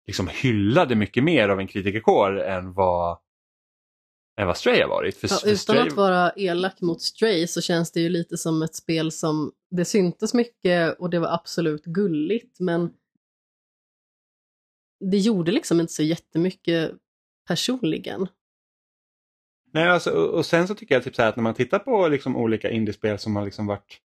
liksom 0.08 0.28
hyllade 0.28 0.96
mycket 0.96 1.24
mer 1.24 1.50
av 1.50 1.60
en 1.60 1.68
kritikerkår 1.68 2.42
än 2.42 2.74
vad 2.74 3.18
än 4.42 4.48
vad 4.48 4.58
Stray 4.58 4.82
har 4.82 4.90
varit. 4.90 5.18
För, 5.18 5.28
ja, 5.28 5.40
utan 5.46 5.58
Stray... 5.58 5.88
att 5.88 5.94
vara 5.94 6.32
elak 6.36 6.82
mot 6.82 7.02
Stray 7.02 7.48
så 7.48 7.62
känns 7.62 7.92
det 7.92 8.00
ju 8.00 8.10
lite 8.10 8.38
som 8.38 8.62
ett 8.62 8.76
spel 8.76 9.12
som 9.12 9.52
det 9.72 9.86
syntes 9.86 10.34
mycket 10.34 11.00
och 11.00 11.10
det 11.10 11.20
var 11.20 11.34
absolut 11.34 11.86
gulligt 11.86 12.60
men 12.60 12.90
det 15.02 15.18
gjorde 15.18 15.52
liksom 15.52 15.80
inte 15.80 15.94
så 15.94 16.04
jättemycket 16.04 16.92
personligen. 17.48 18.28
Nej, 19.74 19.90
alltså, 19.90 20.12
och, 20.12 20.30
och 20.34 20.46
sen 20.46 20.68
så 20.68 20.76
tycker 20.76 20.96
jag 20.96 21.04
typ 21.04 21.16
så 21.16 21.22
här 21.22 21.30
att 21.30 21.36
när 21.36 21.44
man 21.44 21.54
tittar 21.54 21.80
på 21.80 22.08
liksom 22.08 22.38
olika 22.38 22.70
indiespel 22.70 23.20
som 23.20 23.36
har 23.36 23.46
liksom 23.46 23.68
varit 23.68 24.02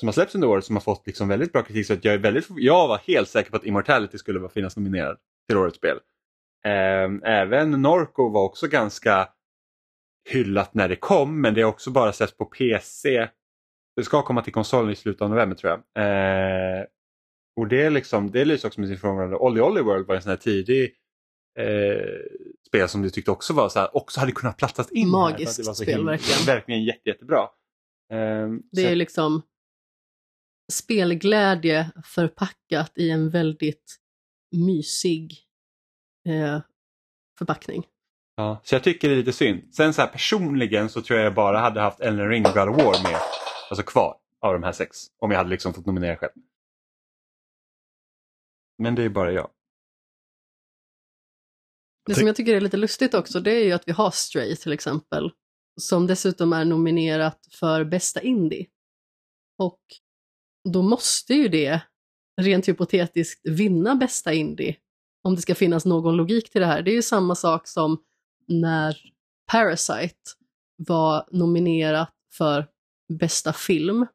som 0.00 0.08
har 0.08 0.12
släppts 0.12 0.34
under 0.34 0.48
året 0.48 0.64
som 0.64 0.76
har 0.76 0.80
fått 0.80 1.06
liksom 1.06 1.28
väldigt 1.28 1.52
bra 1.52 1.62
kritik 1.62 1.86
så 1.86 1.92
att 1.92 2.04
jag, 2.04 2.14
är 2.14 2.18
väldigt, 2.18 2.46
jag 2.56 2.88
var 2.88 2.98
helt 2.98 3.28
säker 3.28 3.50
på 3.50 3.56
att 3.56 3.64
Immortality 3.64 4.18
skulle 4.18 4.48
finnas 4.48 4.76
nominerad 4.76 5.18
till 5.48 5.56
årets 5.56 5.76
spel. 5.76 5.98
Ehm, 6.64 7.22
även 7.22 7.70
Norco 7.70 8.28
var 8.28 8.44
också 8.44 8.68
ganska 8.68 9.28
hyllat 10.30 10.74
när 10.74 10.88
det 10.88 10.96
kom 10.96 11.40
men 11.40 11.54
det 11.54 11.62
har 11.62 11.70
också 11.70 11.90
bara 11.90 12.12
släppts 12.12 12.36
på 12.36 12.44
PC. 12.44 13.28
Det 13.96 14.04
ska 14.04 14.22
komma 14.22 14.42
till 14.42 14.52
konsolen 14.52 14.90
i 14.90 14.96
slutet 14.96 15.22
av 15.22 15.30
november 15.30 15.56
tror 15.56 15.70
jag. 15.72 15.82
Ehm, 16.04 16.86
och 17.58 17.68
det, 17.68 17.82
är 17.82 17.90
liksom, 17.90 18.30
det 18.30 18.44
lyser 18.44 18.68
också 18.68 18.80
med 18.80 18.88
sin 18.88 18.98
frånvaro. 18.98 19.36
Olly 19.36 19.60
Olly 19.60 19.80
World 19.80 20.06
var 20.06 20.14
en 20.14 20.22
sån 20.22 20.30
här 20.30 20.36
tidig 20.36 20.94
eh, 21.58 21.66
spel 22.66 22.88
som 22.88 23.02
du 23.02 23.10
tyckte 23.10 23.30
också 23.30 23.52
var 23.52 23.68
så 23.68 23.78
här, 23.78 23.96
också 23.96 24.20
hade 24.20 24.32
kunnat 24.32 24.56
plattas 24.56 24.92
in 24.92 25.08
Magiskt 25.08 25.58
här, 25.58 25.64
det 25.64 25.66
var 25.66 25.74
så 25.74 25.82
spel, 25.82 26.04
verkligen. 26.04 26.46
Verkligen 26.46 26.84
jätte, 26.84 27.08
jättebra. 27.08 27.48
Ehm, 28.12 28.62
Det 28.72 28.84
är 28.84 28.96
liksom 28.96 29.42
spelglädje 30.72 31.90
förpackat 32.04 32.92
i 32.94 33.10
en 33.10 33.30
väldigt 33.30 33.96
mysig 34.56 35.38
eh, 36.28 36.60
förpackning. 37.38 37.86
Ja, 38.36 38.60
så 38.64 38.74
jag 38.74 38.84
tycker 38.84 39.08
det 39.08 39.14
är 39.14 39.18
lite 39.18 39.32
synd. 39.32 39.74
Sen 39.74 39.94
så 39.94 40.02
här 40.02 40.08
personligen 40.08 40.88
så 40.88 41.02
tror 41.02 41.18
jag 41.18 41.26
jag 41.26 41.34
bara 41.34 41.58
hade 41.58 41.80
haft 41.80 42.00
Ellen 42.00 42.46
of 42.46 42.56
War 42.56 43.02
med, 43.02 43.20
alltså 43.70 43.82
kvar 43.82 44.16
av 44.40 44.52
de 44.52 44.62
här 44.62 44.72
sex. 44.72 45.06
Om 45.18 45.30
jag 45.30 45.38
hade 45.38 45.50
liksom 45.50 45.74
fått 45.74 45.86
nominera 45.86 46.16
själv. 46.16 46.32
Men 48.78 48.94
det 48.94 49.02
är 49.02 49.08
bara 49.08 49.32
jag. 49.32 49.50
Det 52.06 52.14
som 52.14 52.26
jag 52.26 52.36
tycker 52.36 52.54
är 52.54 52.60
lite 52.60 52.76
lustigt 52.76 53.14
också 53.14 53.40
det 53.40 53.50
är 53.50 53.64
ju 53.64 53.72
att 53.72 53.88
vi 53.88 53.92
har 53.92 54.10
Stray 54.10 54.56
till 54.56 54.72
exempel. 54.72 55.30
Som 55.80 56.06
dessutom 56.06 56.52
är 56.52 56.64
nominerat 56.64 57.38
för 57.60 57.84
bästa 57.84 58.20
indie. 58.20 58.66
Och 59.58 59.80
då 60.72 60.82
måste 60.82 61.34
ju 61.34 61.48
det 61.48 61.80
rent 62.40 62.68
hypotetiskt 62.68 63.48
vinna 63.48 63.94
bästa 63.94 64.32
indie. 64.32 64.76
Om 65.22 65.34
det 65.34 65.42
ska 65.42 65.54
finnas 65.54 65.84
någon 65.84 66.16
logik 66.16 66.50
till 66.50 66.60
det 66.60 66.66
här. 66.66 66.82
Det 66.82 66.90
är 66.90 66.94
ju 66.94 67.02
samma 67.02 67.34
sak 67.34 67.68
som 67.68 68.02
när 68.46 68.96
Parasite 69.50 70.30
var 70.76 71.28
nominerat 71.30 72.14
för 72.34 72.68
bästa 73.18 73.52
film 73.52 74.06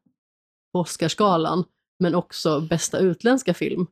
på 0.72 0.80
Oscarsgalan, 0.80 1.64
men 1.98 2.14
också 2.14 2.60
bästa 2.60 2.98
utländska 2.98 3.54
film. 3.54 3.86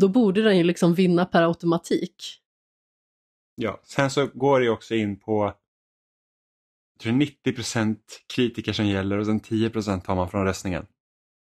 Då 0.00 0.08
borde 0.08 0.42
den 0.42 0.56
ju 0.56 0.64
liksom 0.64 0.94
vinna 0.94 1.24
per 1.24 1.42
automatik. 1.42 2.40
Ja, 3.54 3.80
sen 3.84 4.10
så 4.10 4.26
går 4.34 4.60
det 4.60 4.70
också 4.70 4.94
in 4.94 5.20
på 5.20 5.54
jag 6.94 7.02
tror 7.02 7.12
90% 7.12 7.96
kritiker 8.34 8.72
som 8.72 8.86
gäller 8.86 9.18
och 9.18 9.26
sen 9.26 9.40
10% 9.40 10.00
tar 10.00 10.14
man 10.14 10.30
från 10.30 10.44
röstningen. 10.44 10.86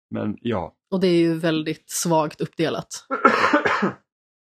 Men 0.10 0.38
ja. 0.42 0.74
Och 0.92 1.00
det 1.00 1.08
är 1.08 1.20
ju 1.20 1.34
väldigt 1.34 1.90
svagt 1.90 2.42
uppdelat. 2.42 3.06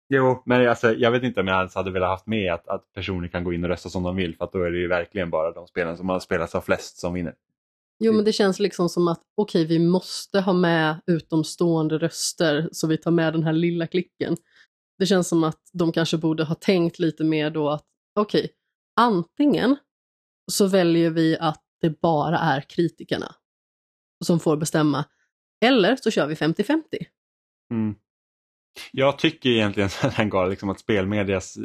Jo, 0.09 0.43
men 0.45 0.69
alltså, 0.69 0.93
jag 0.93 1.11
vet 1.11 1.23
inte 1.23 1.39
om 1.41 1.47
jag 1.47 1.57
ens 1.57 1.75
hade 1.75 1.91
velat 1.91 2.09
haft 2.09 2.27
med 2.27 2.53
att, 2.53 2.67
att 2.67 2.93
personer 2.93 3.27
kan 3.27 3.43
gå 3.43 3.53
in 3.53 3.63
och 3.63 3.69
rösta 3.69 3.89
som 3.89 4.03
de 4.03 4.15
vill 4.15 4.37
för 4.37 4.45
att 4.45 4.51
då 4.51 4.63
är 4.63 4.71
det 4.71 4.77
ju 4.77 4.87
verkligen 4.87 5.29
bara 5.29 5.51
de 5.51 5.67
spelen 5.67 5.97
som 5.97 6.09
har 6.09 6.19
spelats 6.19 6.55
av 6.55 6.61
flest 6.61 6.97
som 6.97 7.13
vinner. 7.13 7.33
Jo, 8.05 8.13
men 8.13 8.25
det 8.25 8.33
känns 8.33 8.59
liksom 8.59 8.89
som 8.89 9.07
att 9.07 9.21
okej, 9.37 9.65
vi 9.65 9.79
måste 9.79 10.39
ha 10.39 10.53
med 10.53 11.01
utomstående 11.05 11.97
röster 11.97 12.69
så 12.71 12.87
vi 12.87 12.97
tar 12.97 13.11
med 13.11 13.33
den 13.33 13.43
här 13.43 13.53
lilla 13.53 13.87
klicken. 13.87 14.37
Det 14.99 15.05
känns 15.05 15.27
som 15.27 15.43
att 15.43 15.59
de 15.73 15.91
kanske 15.91 16.17
borde 16.17 16.43
ha 16.43 16.55
tänkt 16.55 16.99
lite 16.99 17.23
mer 17.23 17.49
då 17.49 17.69
att 17.69 17.85
okej, 18.19 18.51
antingen 19.01 19.75
så 20.51 20.67
väljer 20.67 21.09
vi 21.09 21.37
att 21.37 21.63
det 21.81 22.01
bara 22.01 22.39
är 22.39 22.61
kritikerna 22.61 23.35
som 24.25 24.39
får 24.39 24.57
bestämma. 24.57 25.05
Eller 25.65 25.95
så 25.95 26.11
kör 26.11 26.27
vi 26.27 26.35
50-50. 26.35 26.81
Mm. 27.71 27.95
Jag 28.91 29.19
tycker 29.19 29.49
egentligen 29.49 29.89
galan, 30.29 30.49
liksom 30.49 30.69
att 30.69 30.79
spelmedias 30.79 31.57
eh, 31.57 31.63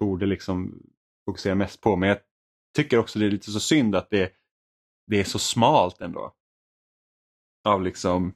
borde 0.00 0.26
liksom 0.26 0.82
fokusera 1.28 1.54
mest 1.54 1.80
på 1.80 1.96
men 1.96 2.08
jag 2.08 2.18
tycker 2.76 2.98
också 2.98 3.18
det 3.18 3.26
är 3.26 3.30
lite 3.30 3.50
så 3.50 3.60
synd 3.60 3.96
att 3.96 4.10
det, 4.10 4.32
det 5.08 5.20
är 5.20 5.24
så 5.24 5.38
smalt 5.38 6.00
ändå. 6.00 6.34
Av 7.64 7.82
liksom 7.82 8.34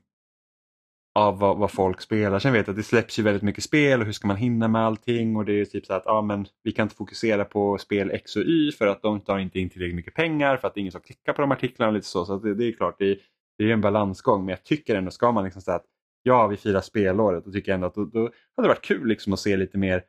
av 1.15 1.39
vad, 1.39 1.59
vad 1.59 1.71
folk 1.71 2.01
spelar. 2.01 2.39
Sen 2.39 2.53
vet 2.53 2.67
jag 2.67 2.73
att 2.73 2.77
det 2.77 2.83
släpps 2.83 3.19
ju 3.19 3.23
väldigt 3.23 3.43
mycket 3.43 3.65
spel 3.65 4.01
och 4.01 4.07
hur 4.07 4.13
ska 4.13 4.29
man 4.29 4.37
hinna 4.37 4.69
med 4.69 4.87
allting 4.87 5.37
och 5.37 5.45
det 5.45 5.53
är 5.53 5.57
ju 5.57 5.65
typ 5.65 5.87
så 5.87 5.95
att 5.95 6.07
ah, 6.07 6.23
men 6.23 6.47
vi 6.63 6.73
kan 6.73 6.83
inte 6.83 6.95
fokusera 6.95 7.45
på 7.45 7.79
spel 7.79 8.11
X 8.11 8.37
och 8.37 8.43
Y 8.43 8.73
för 8.73 8.87
att 8.87 9.03
de 9.03 9.21
tar 9.21 9.39
inte 9.39 9.61
in 9.61 9.71
tillräckligt 9.71 9.97
mycket 9.97 10.15
pengar 10.15 10.57
för 10.57 10.69
att 10.69 10.75
det 10.75 10.79
är 10.79 10.81
ingen 10.83 10.93
som 10.93 11.01
klickar 11.01 11.33
på 11.33 11.41
de 11.41 11.53
artiklarna 11.53 11.89
och 11.89 11.95
lite 11.95 12.07
så. 12.07 12.25
Så 12.25 12.35
att 12.35 12.43
det, 12.43 12.55
det 12.55 12.65
är 12.65 12.73
klart, 12.73 12.97
det 12.99 13.19
det 13.59 13.65
är 13.65 13.73
en 13.73 13.81
balansgång 13.81 14.45
men 14.45 14.49
jag 14.49 14.65
tycker 14.65 14.95
ändå 14.95 15.11
ska 15.11 15.33
man 15.33 15.45
liksom 15.45 15.63
säga 15.63 15.77
att 15.77 15.87
ja, 16.23 16.47
vi 16.47 16.57
firar 16.57 16.81
spelåret 16.81 17.47
och 17.47 17.53
tycker 17.53 17.75
ändå 17.75 17.87
att 17.87 17.95
då, 17.95 18.05
då 18.05 18.21
hade 18.57 18.69
det 18.69 18.69
varit 18.69 18.85
kul 18.85 19.09
liksom 19.09 19.33
att 19.33 19.39
se 19.39 19.57
lite 19.57 19.79
mer 19.79 20.05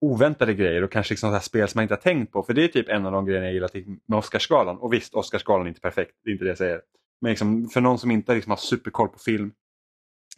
oväntade 0.00 0.54
grejer 0.54 0.82
och 0.82 0.92
kanske 0.92 1.12
liksom 1.12 1.30
så 1.30 1.34
här 1.34 1.40
spel 1.40 1.68
som 1.68 1.78
man 1.78 1.82
inte 1.82 1.94
har 1.94 2.00
tänkt 2.00 2.32
på. 2.32 2.42
För 2.42 2.54
det 2.54 2.64
är 2.64 2.68
typ 2.68 2.88
en 2.88 3.06
av 3.06 3.12
de 3.12 3.26
grejerna 3.26 3.46
jag 3.46 3.54
gillar 3.54 3.70
med 4.06 4.18
Oscarsgalan. 4.18 4.78
Och 4.78 4.92
visst, 4.92 5.14
Oscarsgalan 5.14 5.66
är 5.66 5.68
inte 5.68 5.80
perfekt, 5.80 6.12
det 6.24 6.30
är 6.30 6.32
inte 6.32 6.44
det 6.44 6.50
jag 6.50 6.58
säger. 6.58 6.80
Men 7.20 7.30
liksom, 7.30 7.68
för 7.68 7.80
någon 7.80 7.98
som 7.98 8.10
inte 8.10 8.34
liksom 8.34 8.50
har 8.50 8.56
superkoll 8.56 9.08
på 9.08 9.18
film 9.18 9.52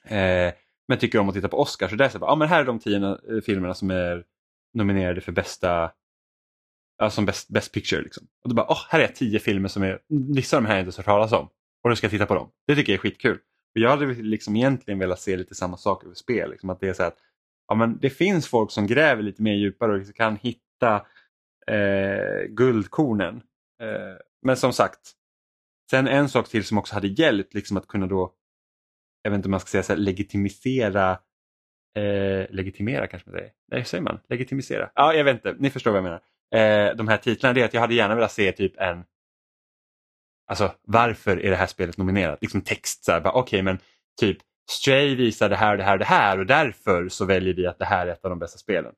eh, 0.05 0.53
men 0.89 0.99
tycker 0.99 1.19
om 1.19 1.29
att 1.29 1.35
titta 1.35 1.49
på 1.49 1.61
Oscar 1.61 1.89
så 1.89 1.97
där 1.97 2.09
så 2.09 2.19
bara, 2.19 2.31
ja 2.31 2.37
men 2.37 2.49
här 2.49 2.61
är 2.61 2.65
de 2.65 2.79
tio 2.79 3.07
eh, 3.07 3.41
filmerna 3.47 3.75
som 3.75 3.91
är 3.91 4.25
nominerade 4.75 5.21
för 5.21 5.33
bästa 5.33 5.91
alltså 6.99 7.17
som 7.17 7.27
best, 7.27 7.49
best 7.49 7.73
picture. 7.73 8.03
Liksom. 8.03 8.27
Och 8.43 8.49
då 8.49 8.55
bara, 8.55 8.67
oh, 8.67 8.85
här 8.89 9.01
är 9.01 9.09
tio 9.09 9.39
filmer 9.39 9.69
som 9.69 9.83
är, 9.83 10.01
vissa 10.09 10.57
av 10.57 10.63
de 10.63 10.67
här 10.67 10.75
har 10.75 10.81
jag 10.81 10.87
inte 10.87 10.99
hört 10.99 11.07
talas 11.07 11.33
om. 11.33 11.49
Och 11.83 11.91
då 11.91 11.97
ska 11.97 12.05
jag 12.05 12.11
titta 12.11 12.27
på 12.27 12.35
dem. 12.35 12.51
Det 12.67 12.77
tycker 12.77 12.93
jag 12.93 12.99
är 12.99 13.01
skitkul. 13.01 13.39
Och 13.75 13.81
jag 13.81 13.91
hade 13.91 14.07
liksom 14.07 14.57
egentligen 14.57 14.99
velat 14.99 15.21
se 15.21 15.37
lite 15.37 15.55
samma 15.55 15.77
sak 15.77 16.05
över 16.05 16.15
spel. 16.15 16.51
Liksom, 16.51 16.71
att 16.71 16.81
det 16.81 16.89
är 16.89 16.93
så 16.93 17.03
här 17.03 17.09
att 17.09 17.19
ja, 17.69 17.75
men 17.75 17.99
det 17.99 18.11
finns 18.11 18.49
folk 18.49 18.71
som 18.71 18.87
gräver 18.87 19.23
lite 19.23 19.43
mer 19.43 19.55
djupare 19.55 20.01
och 20.01 20.15
kan 20.15 20.37
hitta 20.37 21.07
eh, 21.67 22.43
guldkornen. 22.49 23.37
Eh, 23.83 24.17
men 24.43 24.57
som 24.57 24.73
sagt, 24.73 25.13
sen 25.91 26.09
en 26.09 26.29
sak 26.29 26.49
till 26.49 26.65
som 26.65 26.79
också 26.79 26.95
hade 26.95 27.09
hjälpt 27.09 27.55
liksom 27.55 27.77
att 27.77 27.87
kunna 27.87 28.07
då, 28.07 28.35
jag 29.23 29.31
vet 29.31 29.37
inte 29.37 29.47
om 29.47 29.51
man 29.51 29.61
ska 29.61 29.69
säga 29.69 29.83
så 29.83 29.93
här, 29.93 30.01
legitimisera 30.01 31.11
eh, 31.97 32.47
legitimera 32.51 33.07
kanske 33.07 33.31
man 33.31 33.39
säger. 33.39 33.53
Nej, 33.73 33.85
säger 33.85 34.03
man? 34.03 34.21
Legitimisera? 34.29 34.91
Ja, 34.95 35.15
jag 35.15 35.25
vet 35.25 35.35
inte. 35.35 35.57
Ni 35.59 35.71
förstår 35.71 35.91
vad 35.91 35.99
jag 35.99 36.05
menar. 36.05 36.21
Eh, 36.55 36.97
de 36.97 37.09
här 37.09 37.17
titlarna, 37.17 37.53
det 37.53 37.61
är 37.61 37.65
att 37.65 37.75
jag 37.75 37.81
hade 37.81 37.95
gärna 37.95 38.15
velat 38.15 38.33
se 38.33 38.53
typ 38.53 38.77
en 38.77 39.05
Alltså 40.51 40.75
varför 40.83 41.37
är 41.45 41.51
det 41.51 41.57
här 41.57 41.67
spelet 41.67 41.97
nominerat? 41.97 42.39
Liksom 42.43 42.61
text, 42.61 43.05
så 43.05 43.13
här, 43.13 43.21
bara, 43.21 43.33
okej 43.33 43.63
men 43.63 43.79
typ 44.21 44.39
Stray 44.71 45.15
visar 45.15 45.49
det 45.49 45.57
här, 45.57 45.77
det 45.77 45.83
här, 45.83 45.99
det 45.99 46.05
här 46.05 46.39
och 46.39 46.47
därför 46.47 47.09
så 47.09 47.25
väljer 47.25 47.55
vi 47.55 47.67
att 47.67 47.79
det 47.79 47.85
här 47.85 48.07
är 48.07 48.13
ett 48.13 48.25
av 48.25 48.31
de 48.31 48.39
bästa 48.39 48.59
spelen. 48.59 48.95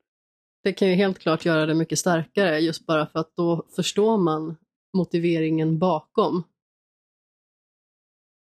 Det 0.63 0.73
kan 0.73 0.87
ju 0.87 0.95
helt 0.95 1.19
klart 1.19 1.45
göra 1.45 1.65
det 1.65 1.73
mycket 1.73 1.99
starkare 1.99 2.59
just 2.59 2.85
bara 2.85 3.07
för 3.07 3.19
att 3.19 3.35
då 3.35 3.67
förstår 3.75 4.17
man 4.17 4.57
motiveringen 4.97 5.79
bakom. 5.79 6.43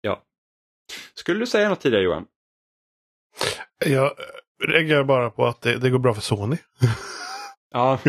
Ja. 0.02 0.24
Skulle 1.14 1.40
du 1.40 1.48
säga 1.48 1.70
något 1.70 1.82
tidigare 1.82 2.04
Johan? 2.04 2.26
Jag 3.86 4.12
reagerar 4.64 5.04
bara 5.04 5.30
på 5.30 5.46
att 5.46 5.62
det, 5.62 5.78
det 5.78 5.90
går 5.90 6.00
bra 6.00 6.14
för 6.14 6.22
Sony. 6.22 6.58
Ja, 7.72 8.00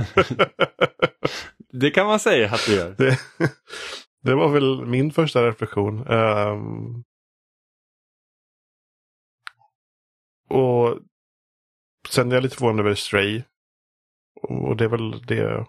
det 1.73 1.91
kan 1.91 2.07
man 2.07 2.21
säga 2.21 2.51
att 2.55 2.67
det 2.67 2.73
gör. 2.75 2.95
det, 2.99 3.19
det 4.23 4.35
var 4.35 4.49
väl 4.49 4.87
min 4.87 5.13
första 5.13 5.47
reflektion. 5.47 6.07
Ehm, 6.07 7.05
och 10.49 10.99
sen 12.09 12.31
är 12.31 12.35
jag 12.37 12.43
lite 12.43 12.57
förvånad 12.57 12.81
över 12.87 12.95
Stray. 12.95 13.43
Och 14.43 14.77
det 14.77 14.85
är 14.85 14.89
väl 14.89 15.27
det 15.27 15.35
jag 15.35 15.69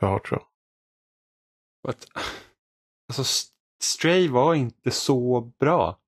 har 0.00 0.18
tror 0.18 0.40
jag. 0.40 1.90
Att, 1.90 2.06
alltså, 3.08 3.44
Stray 3.82 4.28
var 4.28 4.54
inte 4.54 4.90
så 4.90 5.40
bra. 5.40 6.00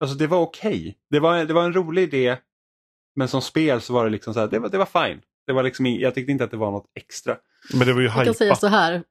Alltså 0.00 0.16
det 0.16 0.26
var 0.26 0.40
okej. 0.40 0.98
Det, 1.10 1.20
var, 1.20 1.44
det 1.44 1.54
var 1.54 1.64
en 1.64 1.72
rolig 1.72 2.02
idé. 2.02 2.38
Men 3.14 3.28
som 3.28 3.42
spel 3.42 3.80
så 3.80 3.92
var 3.92 4.04
det 4.04 4.10
liksom 4.10 4.34
så 4.34 4.40
här, 4.40 4.48
det 4.48 4.58
var, 4.58 4.68
det 4.68 4.78
var 4.78 5.06
fine. 5.06 5.22
Det 5.46 5.52
var 5.52 5.62
liksom, 5.62 5.86
jag 5.86 6.14
tyckte 6.14 6.32
inte 6.32 6.44
att 6.44 6.50
det 6.50 6.56
var 6.56 6.70
något 6.70 6.90
extra. 6.94 7.38
Men 7.74 7.86
det 7.86 7.92
var 7.92 8.00
ju 8.00 8.06
Jag 8.06 8.24
kan 8.24 8.34
säga 8.34 8.50
hajpat. 8.50 8.60
så 8.60 8.66
här. 8.66 9.04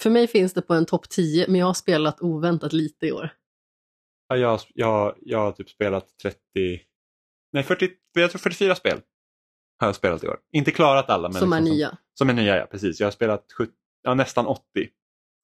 För 0.00 0.10
mig 0.10 0.26
finns 0.26 0.52
det 0.52 0.62
på 0.62 0.74
en 0.74 0.86
topp 0.86 1.08
10, 1.08 1.46
men 1.48 1.60
jag 1.60 1.66
har 1.66 1.74
spelat 1.74 2.20
oväntat 2.20 2.72
lite 2.72 3.06
i 3.06 3.12
år. 3.12 3.30
Ja, 4.30 4.36
jag, 4.36 4.60
jag, 4.74 5.16
jag 5.20 5.38
har 5.38 5.52
typ 5.52 5.70
spelat 5.70 6.18
30, 6.22 6.38
nej 7.52 7.62
40, 7.62 7.90
jag 8.12 8.30
tror 8.30 8.38
44 8.38 8.74
spel. 8.74 9.00
Har 9.78 9.88
jag 9.88 9.96
spelat 9.96 10.24
i 10.24 10.28
år. 10.28 10.38
Inte 10.52 10.70
klarat 10.70 11.10
alla. 11.10 11.28
Men 11.28 11.40
som 11.40 11.52
är 11.52 11.60
liksom 11.60 11.76
nya. 11.76 11.88
Som, 11.88 11.98
som 12.14 12.28
är 12.28 12.32
nya, 12.32 12.56
ja 12.56 12.66
precis. 12.66 13.00
Jag 13.00 13.06
har 13.06 13.12
spelat 13.12 13.52
70, 13.52 13.72
ja, 14.02 14.14
nästan 14.14 14.46
80. 14.46 14.62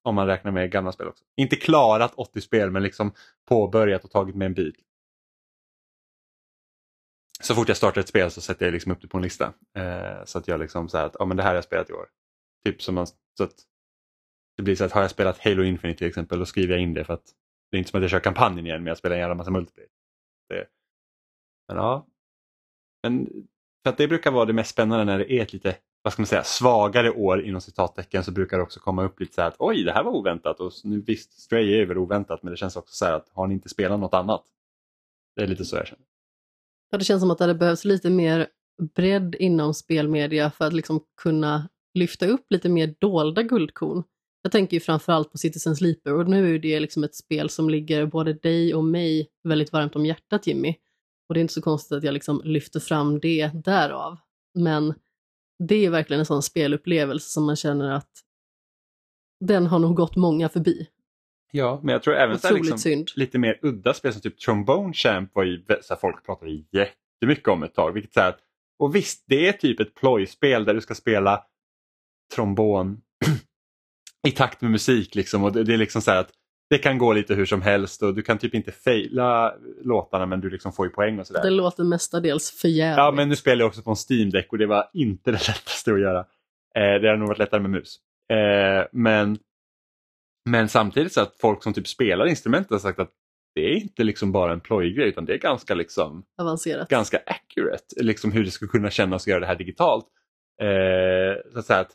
Om 0.03 0.15
man 0.15 0.27
räknar 0.27 0.51
med 0.51 0.71
gamla 0.71 0.91
spel 0.91 1.07
också. 1.07 1.23
Inte 1.37 1.55
klarat 1.55 2.13
80 2.15 2.41
spel 2.41 2.71
men 2.71 2.83
liksom 2.83 3.13
påbörjat 3.47 4.03
och 4.03 4.11
tagit 4.11 4.35
med 4.35 4.45
en 4.45 4.53
bit. 4.53 4.75
så 7.41 7.55
fort 7.55 7.67
jag 7.67 7.77
startar 7.77 8.01
ett 8.01 8.07
spel 8.07 8.31
så 8.31 8.41
sätter 8.41 8.65
jag 8.65 8.73
liksom 8.73 8.91
upp 8.91 9.01
det 9.01 9.07
på 9.07 9.17
en 9.17 9.23
lista. 9.23 9.53
Eh, 9.77 10.25
så 10.25 10.37
att 10.37 10.47
jag 10.47 10.59
liksom 10.59 10.89
så 10.89 10.97
att 10.97 11.15
ja, 11.19 11.25
men 11.25 11.37
det 11.37 11.43
här 11.43 11.49
har 11.49 11.55
jag 11.55 11.63
spelat 11.63 11.89
i 11.89 11.93
år. 11.93 12.05
Typ 12.65 12.81
som 12.81 12.95
man, 12.95 13.07
så 13.37 13.43
att 13.43 13.55
det 14.57 14.63
blir 14.63 14.75
så 14.75 14.85
att 14.85 14.91
har 14.91 15.01
jag 15.01 15.11
spelat 15.11 15.39
Halo 15.39 15.63
Infinite 15.63 15.97
till 15.97 16.07
exempel 16.07 16.39
då 16.39 16.45
skriver 16.45 16.73
jag 16.73 16.83
in 16.83 16.93
det 16.93 17.05
för 17.05 17.13
att 17.13 17.33
det 17.71 17.77
är 17.77 17.79
inte 17.79 17.89
som 17.89 17.97
att 17.97 18.03
jag 18.03 18.11
kör 18.11 18.19
kampanjen 18.19 18.65
igen 18.65 18.83
men 18.83 18.87
jag 18.87 18.97
spelar 18.97 19.15
en 19.15 19.19
jävla 19.19 19.35
massa 19.35 19.51
multiplayer. 19.51 19.89
Det, 20.49 20.67
men 21.67 21.77
ja. 21.77 22.07
Men 23.03 23.27
för 23.83 23.89
att 23.89 23.97
det 23.97 24.07
brukar 24.07 24.31
vara 24.31 24.45
det 24.45 24.53
mest 24.53 24.71
spännande 24.71 25.05
när 25.05 25.17
det 25.17 25.33
är 25.33 25.41
ett 25.41 25.53
lite 25.53 25.77
vad 26.01 26.13
ska 26.13 26.21
man 26.21 26.27
säga, 26.27 26.43
svagare 26.43 27.11
år 27.11 27.41
inom 27.41 27.61
citattecken 27.61 28.23
så 28.23 28.31
brukar 28.31 28.57
det 28.57 28.63
också 28.63 28.79
komma 28.79 29.03
upp 29.03 29.19
lite 29.19 29.33
så 29.33 29.41
här 29.41 29.47
att 29.47 29.55
oj 29.59 29.83
det 29.83 29.91
här 29.91 30.03
var 30.03 30.11
oväntat 30.11 30.59
och 30.59 30.71
nu 30.83 31.01
visst 31.01 31.39
Stray 31.39 31.81
är 31.81 31.85
väl 31.85 31.97
oväntat 31.97 32.43
men 32.43 32.51
det 32.51 32.57
känns 32.57 32.75
också 32.75 32.95
så 32.95 33.05
här 33.05 33.13
att 33.13 33.29
har 33.29 33.47
ni 33.47 33.53
inte 33.53 33.69
spelat 33.69 33.99
något 33.99 34.13
annat? 34.13 34.45
Det 35.35 35.41
är 35.41 35.47
lite 35.47 35.65
så 35.65 35.75
jag 35.75 35.87
känner. 35.87 36.05
Ja, 36.89 36.97
det 36.97 37.03
känns 37.03 37.21
som 37.21 37.31
att 37.31 37.37
det 37.37 37.45
hade 37.45 37.75
lite 37.83 38.09
mer 38.09 38.47
bredd 38.95 39.35
inom 39.35 39.73
spelmedia 39.73 40.51
för 40.51 40.65
att 40.65 40.73
liksom 40.73 41.03
kunna 41.21 41.69
lyfta 41.93 42.25
upp 42.25 42.45
lite 42.49 42.69
mer 42.69 42.95
dolda 42.99 43.43
guldkorn. 43.43 44.03
Jag 44.47 44.51
tänker 44.51 44.77
ju 44.77 44.81
framförallt 44.81 45.31
på 45.31 45.37
Citizen 45.37 45.75
Sleeper 45.75 46.13
och 46.13 46.29
nu 46.29 46.55
är 46.55 46.59
det 46.59 46.79
liksom 46.79 47.03
ett 47.03 47.15
spel 47.15 47.49
som 47.49 47.69
ligger 47.69 48.05
både 48.05 48.33
dig 48.33 48.75
och 48.75 48.83
mig 48.83 49.29
väldigt 49.43 49.73
varmt 49.73 49.95
om 49.95 50.05
hjärtat 50.05 50.47
Jimmy. 50.47 50.75
Och 51.29 51.33
det 51.33 51.39
är 51.39 51.41
inte 51.41 51.53
så 51.53 51.61
konstigt 51.61 51.97
att 51.97 52.03
jag 52.03 52.13
liksom 52.13 52.41
lyfter 52.43 52.79
fram 52.79 53.19
det 53.19 53.51
därav. 53.53 54.17
Men 54.53 54.93
det 55.67 55.85
är 55.85 55.89
verkligen 55.89 56.19
en 56.19 56.25
sån 56.25 56.43
spelupplevelse 56.43 57.29
som 57.29 57.45
man 57.45 57.55
känner 57.55 57.91
att 57.91 58.11
den 59.39 59.67
har 59.67 59.79
nog 59.79 59.95
gått 59.95 60.15
många 60.15 60.49
förbi. 60.49 60.87
Ja, 61.51 61.79
men 61.83 61.93
jag 61.93 62.03
tror 62.03 62.15
även 62.15 62.39
så 62.39 62.53
liksom, 62.53 63.05
lite 63.15 63.39
mer 63.39 63.59
udda 63.61 63.93
spel 63.93 64.13
som 64.13 64.21
typ 64.21 64.39
Trombone 64.39 64.93
Champ 64.93 65.35
var 65.35 65.43
ju 65.43 65.65
så 65.67 65.93
här, 65.93 65.99
folk 65.99 66.25
pratade 66.25 66.51
jättemycket 66.51 67.47
om 67.47 67.63
ett 67.63 67.75
tag. 67.75 67.91
Vilket 67.91 68.13
så 68.13 68.19
här, 68.19 68.35
och 68.79 68.95
visst, 68.95 69.23
det 69.27 69.47
är 69.47 69.53
typ 69.53 69.79
ett 69.79 69.95
plojspel 69.95 70.65
där 70.65 70.73
du 70.73 70.81
ska 70.81 70.95
spela 70.95 71.43
trombon 72.35 73.01
i 74.27 74.31
takt 74.31 74.61
med 74.61 74.71
musik 74.71 75.15
liksom 75.15 75.43
och 75.43 75.51
det, 75.51 75.63
det 75.63 75.73
är 75.73 75.77
liksom 75.77 76.01
så 76.01 76.11
här 76.11 76.19
att 76.19 76.31
det 76.69 76.77
kan 76.77 76.97
gå 76.97 77.13
lite 77.13 77.33
hur 77.35 77.45
som 77.45 77.61
helst 77.61 78.03
och 78.03 78.15
du 78.15 78.21
kan 78.21 78.37
typ 78.37 78.53
inte 78.53 78.71
faila 78.71 79.53
låtarna 79.83 80.25
men 80.25 80.41
du 80.41 80.49
liksom 80.49 80.73
får 80.73 80.85
ju 80.85 80.91
poäng 80.91 81.19
och 81.19 81.27
sådär. 81.27 81.43
Det 81.43 81.49
låter 81.49 81.83
mestadels 81.83 82.51
för 82.51 82.67
jävligt. 82.67 82.97
Ja, 82.97 83.11
men 83.11 83.29
nu 83.29 83.35
spelar 83.35 83.59
jag 83.61 83.67
också 83.67 83.81
på 83.81 83.89
en 83.89 83.95
Steam-däck 84.09 84.51
och 84.51 84.57
det 84.57 84.65
var 84.65 84.89
inte 84.93 85.31
det 85.31 85.37
lättaste 85.47 85.93
att 85.93 85.99
göra. 85.99 86.19
Eh, 86.75 87.01
det 87.01 87.07
hade 87.07 87.17
nog 87.17 87.27
varit 87.27 87.37
lättare 87.37 87.61
med 87.61 87.71
mus. 87.71 87.97
Eh, 88.33 88.87
men, 88.91 89.37
men 90.49 90.69
samtidigt 90.69 91.13
så 91.13 91.21
att 91.21 91.35
folk 91.39 91.63
som 91.63 91.73
typ 91.73 91.87
spelar 91.87 92.25
instrumentet 92.25 92.71
har 92.71 92.79
sagt 92.79 92.99
att 92.99 93.11
det 93.55 93.61
är 93.61 93.75
inte 93.75 94.03
liksom 94.03 94.31
bara 94.31 94.53
en 94.53 94.59
plojgrej 94.59 95.09
utan 95.09 95.25
det 95.25 95.33
är 95.33 95.37
ganska 95.37 95.75
liksom 95.75 96.23
Avancerat. 96.37 96.89
ganska 96.89 97.17
accurate, 97.25 98.03
liksom 98.03 98.31
hur 98.31 98.43
det 98.43 98.51
skulle 98.51 98.69
kunna 98.69 98.89
kännas 98.89 99.23
att 99.23 99.27
göra 99.27 99.39
det 99.39 99.45
här 99.45 99.55
digitalt. 99.55 100.05
Eh, 100.61 101.51
så 101.53 101.59
att 101.59 101.65
säga 101.65 101.79
att 101.79 101.91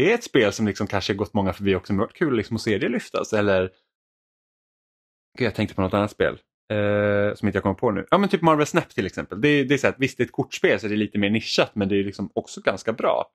det 0.00 0.10
är 0.10 0.14
ett 0.14 0.24
spel 0.24 0.52
som 0.52 0.66
liksom 0.66 0.86
kanske 0.86 1.14
gått 1.14 1.34
många 1.34 1.52
förbi 1.52 1.74
också, 1.74 1.92
men 1.92 1.98
det 1.98 2.04
varit 2.04 2.16
kul 2.16 2.36
liksom 2.36 2.56
att 2.56 2.62
se 2.62 2.78
det 2.78 2.88
lyftas. 2.88 3.32
Eller, 3.32 3.70
Gud, 5.38 5.46
jag 5.46 5.54
tänkte 5.54 5.74
på 5.74 5.82
något 5.82 5.94
annat 5.94 6.10
spel 6.10 6.38
eh, 6.72 7.34
som 7.34 7.48
inte 7.48 7.56
jag 7.56 7.62
kommer 7.62 7.74
på 7.74 7.90
nu. 7.90 8.06
Ja 8.10 8.18
men 8.18 8.28
typ 8.28 8.42
Marvel 8.42 8.66
Snap 8.66 8.88
till 8.88 9.06
exempel. 9.06 9.40
Det, 9.40 9.48
är- 9.48 9.64
det 9.64 9.74
är 9.74 9.78
så 9.78 9.88
att, 9.88 9.94
visst 9.98 10.16
det 10.18 10.22
är 10.22 10.24
ett 10.24 10.32
kortspel 10.32 10.80
så 10.80 10.88
det 10.88 10.94
är 10.94 10.96
lite 10.96 11.18
mer 11.18 11.30
nischat 11.30 11.74
men 11.74 11.88
det 11.88 11.96
är 12.00 12.04
liksom 12.04 12.30
också 12.34 12.60
ganska 12.60 12.92
bra. 12.92 13.30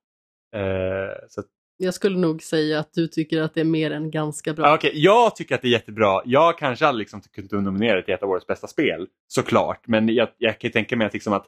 Eh, 0.56 1.28
så 1.30 1.40
att, 1.40 1.48
Jag 1.78 1.94
skulle 1.94 2.18
nog 2.18 2.44
säga 2.44 2.80
att 2.80 2.94
du 2.94 3.08
tycker 3.08 3.42
att 3.42 3.54
det 3.54 3.62
är 3.62 3.66
mer 3.66 3.92
än 3.92 4.12
ganska 4.12 4.54
bra. 4.54 4.76
Okej, 4.76 4.92
jag 4.96 5.36
tycker 5.36 5.56
att 5.56 5.62
det 5.62 5.68
är 5.68 5.72
jättebra. 5.72 6.22
Jag 6.26 6.58
kanske 6.58 6.88
aldrig 6.88 7.04
liksom 7.04 7.22
kunde 7.22 7.62
nominera 7.62 7.96
det 7.96 8.04
till 8.04 8.14
ett 8.14 8.24
av 8.24 8.30
årets 8.30 8.48
bästa 8.48 8.68
spel, 8.68 9.08
såklart. 9.28 9.88
Men 9.88 10.10
jag, 10.10 10.30
jag 10.38 10.60
kan 10.60 10.72
tänka 10.72 10.96
mig 10.98 11.08
att, 11.08 11.14
liksom 11.14 11.34
att 11.34 11.46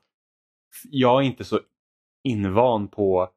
jag 0.89 1.21
är 1.21 1.25
inte 1.25 1.43
så 1.43 1.59
invan 2.23 2.87
på 2.87 3.29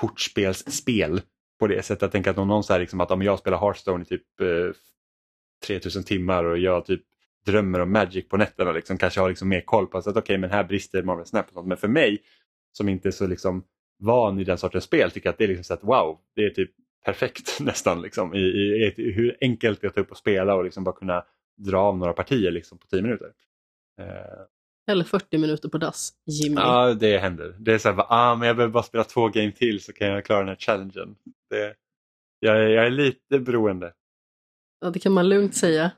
kortspelsspel 0.00 1.20
på 1.60 1.66
det 1.66 1.82
sättet. 1.82 2.02
Jag 2.02 2.12
tänker 2.12 2.30
att 2.30 2.38
om 2.38 2.48
någon 2.48 2.64
säger 2.64 2.80
liksom 2.80 3.00
att 3.00 3.10
om 3.10 3.22
jag 3.22 3.38
spelar 3.38 3.58
Hearthstone 3.58 4.02
i 4.02 4.06
typ 4.06 4.40
eh, 4.40 4.72
3000 5.66 6.04
timmar 6.04 6.44
och 6.44 6.58
jag 6.58 6.86
typ 6.86 7.02
drömmer 7.46 7.80
om 7.80 7.92
Magic 7.92 8.28
på 8.28 8.36
nätterna 8.36 8.72
liksom, 8.72 8.98
kanske 8.98 9.20
har 9.20 9.28
liksom 9.28 9.48
mer 9.48 9.60
koll 9.60 9.86
på 9.86 9.98
att 9.98 10.16
okej 10.16 10.38
men 10.38 10.50
här 10.50 10.64
brister 10.64 11.02
Marvel 11.02 11.26
Snap 11.26 11.46
och 11.46 11.52
sånt. 11.52 11.68
Men 11.68 11.76
för 11.76 11.88
mig 11.88 12.22
som 12.72 12.88
inte 12.88 13.08
är 13.08 13.12
så 13.12 13.26
liksom 13.26 13.64
van 13.98 14.40
i 14.40 14.44
den 14.44 14.58
sortens 14.58 14.84
spel 14.84 15.10
tycker 15.10 15.26
jag 15.26 15.32
att 15.32 15.38
det 15.38 15.44
är 15.44 15.48
liksom 15.48 15.64
så 15.64 15.74
att 15.74 15.84
wow, 15.84 16.18
det 16.34 16.44
är 16.44 16.50
typ 16.50 16.70
perfekt 17.04 17.60
nästan 17.60 18.02
liksom, 18.02 18.34
i, 18.34 18.38
i, 18.38 18.94
i 18.96 19.12
hur 19.12 19.36
enkelt 19.40 19.80
det 19.80 19.86
är 19.86 19.88
att 19.88 19.94
ta 19.94 20.00
upp 20.00 20.10
och 20.10 20.16
spela 20.16 20.54
och 20.54 20.64
liksom 20.64 20.84
bara 20.84 20.96
kunna 20.96 21.24
dra 21.56 21.78
av 21.78 21.98
några 21.98 22.12
partier 22.12 22.50
liksom, 22.50 22.78
på 22.78 22.86
10 22.86 23.02
minuter. 23.02 23.32
Eh, 24.00 24.44
eller 24.88 25.04
40 25.04 25.38
minuter 25.38 25.68
på 25.68 25.78
dass, 25.78 26.12
Jimmy. 26.26 26.54
Ja, 26.60 26.94
det 26.94 27.18
händer. 27.18 27.56
Det 27.58 27.72
är 27.74 27.78
så 27.78 27.88
här, 27.92 28.04
ah, 28.08 28.34
men 28.36 28.46
jag 28.48 28.56
behöver 28.56 28.72
bara 28.72 28.82
spela 28.82 29.04
två 29.04 29.28
game 29.28 29.52
till 29.52 29.80
så 29.82 29.92
kan 29.92 30.08
jag 30.08 30.24
klara 30.24 30.38
den 30.38 30.48
här 30.48 30.56
challengen. 30.56 31.16
Det, 31.50 31.74
jag, 32.40 32.56
är- 32.56 32.68
jag 32.68 32.86
är 32.86 32.90
lite 32.90 33.38
beroende. 33.38 33.92
Ja, 34.80 34.90
det 34.90 34.98
kan 34.98 35.12
man 35.12 35.28
lugnt 35.28 35.56
säga. 35.56 35.90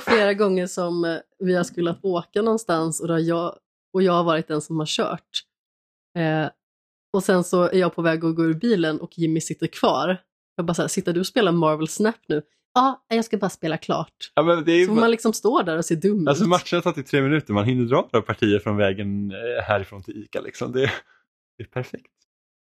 Flera 0.00 0.34
gånger 0.34 0.66
som 0.66 1.04
eh, 1.04 1.16
vi 1.38 1.54
har 1.54 1.64
skulle 1.64 1.94
åka 2.02 2.42
någonstans 2.42 3.00
och, 3.00 3.08
då 3.08 3.18
jag, 3.18 3.56
och 3.94 4.02
jag 4.02 4.12
har 4.12 4.24
varit 4.24 4.48
den 4.48 4.60
som 4.60 4.78
har 4.78 4.86
kört. 4.86 5.28
Eh, 6.18 6.50
och 7.12 7.22
sen 7.24 7.44
så 7.44 7.62
är 7.62 7.78
jag 7.78 7.94
på 7.94 8.02
väg 8.02 8.24
att 8.24 8.36
gå 8.36 8.44
ur 8.44 8.54
bilen 8.54 9.00
och 9.00 9.18
Jimmy 9.18 9.40
sitter 9.40 9.66
kvar. 9.66 10.16
Jag 10.56 10.66
bara 10.66 10.74
så 10.74 10.82
här, 10.82 10.88
sitter 10.88 11.12
du 11.12 11.20
och 11.20 11.26
spelar 11.26 11.52
Marvel 11.52 11.88
Snap 11.88 12.16
nu? 12.26 12.42
Ja, 12.74 13.04
jag 13.08 13.24
ska 13.24 13.36
bara 13.36 13.50
spela 13.50 13.76
klart. 13.76 14.32
Ja, 14.34 14.42
men 14.42 14.64
det 14.64 14.72
är 14.72 14.86
Så 14.86 14.92
man 14.92 15.10
liksom 15.10 15.32
står 15.32 15.62
där 15.62 15.78
och 15.78 15.84
ser 15.84 15.96
dum 15.96 16.28
Alltså 16.28 16.44
ut. 16.44 16.50
matchen 16.50 16.82
tar 16.82 16.92
till 16.92 17.04
tre 17.04 17.22
minuter, 17.22 17.52
man 17.52 17.64
hinner 17.64 17.84
dra 17.84 18.08
några 18.12 18.26
partier 18.26 18.58
från 18.58 18.76
vägen 18.76 19.30
eh, 19.30 19.62
härifrån 19.62 20.02
till 20.02 20.24
ICA. 20.24 20.40
Liksom. 20.40 20.72
Det, 20.72 20.90
det 21.58 21.62
är 21.62 21.66
perfekt. 21.66 22.12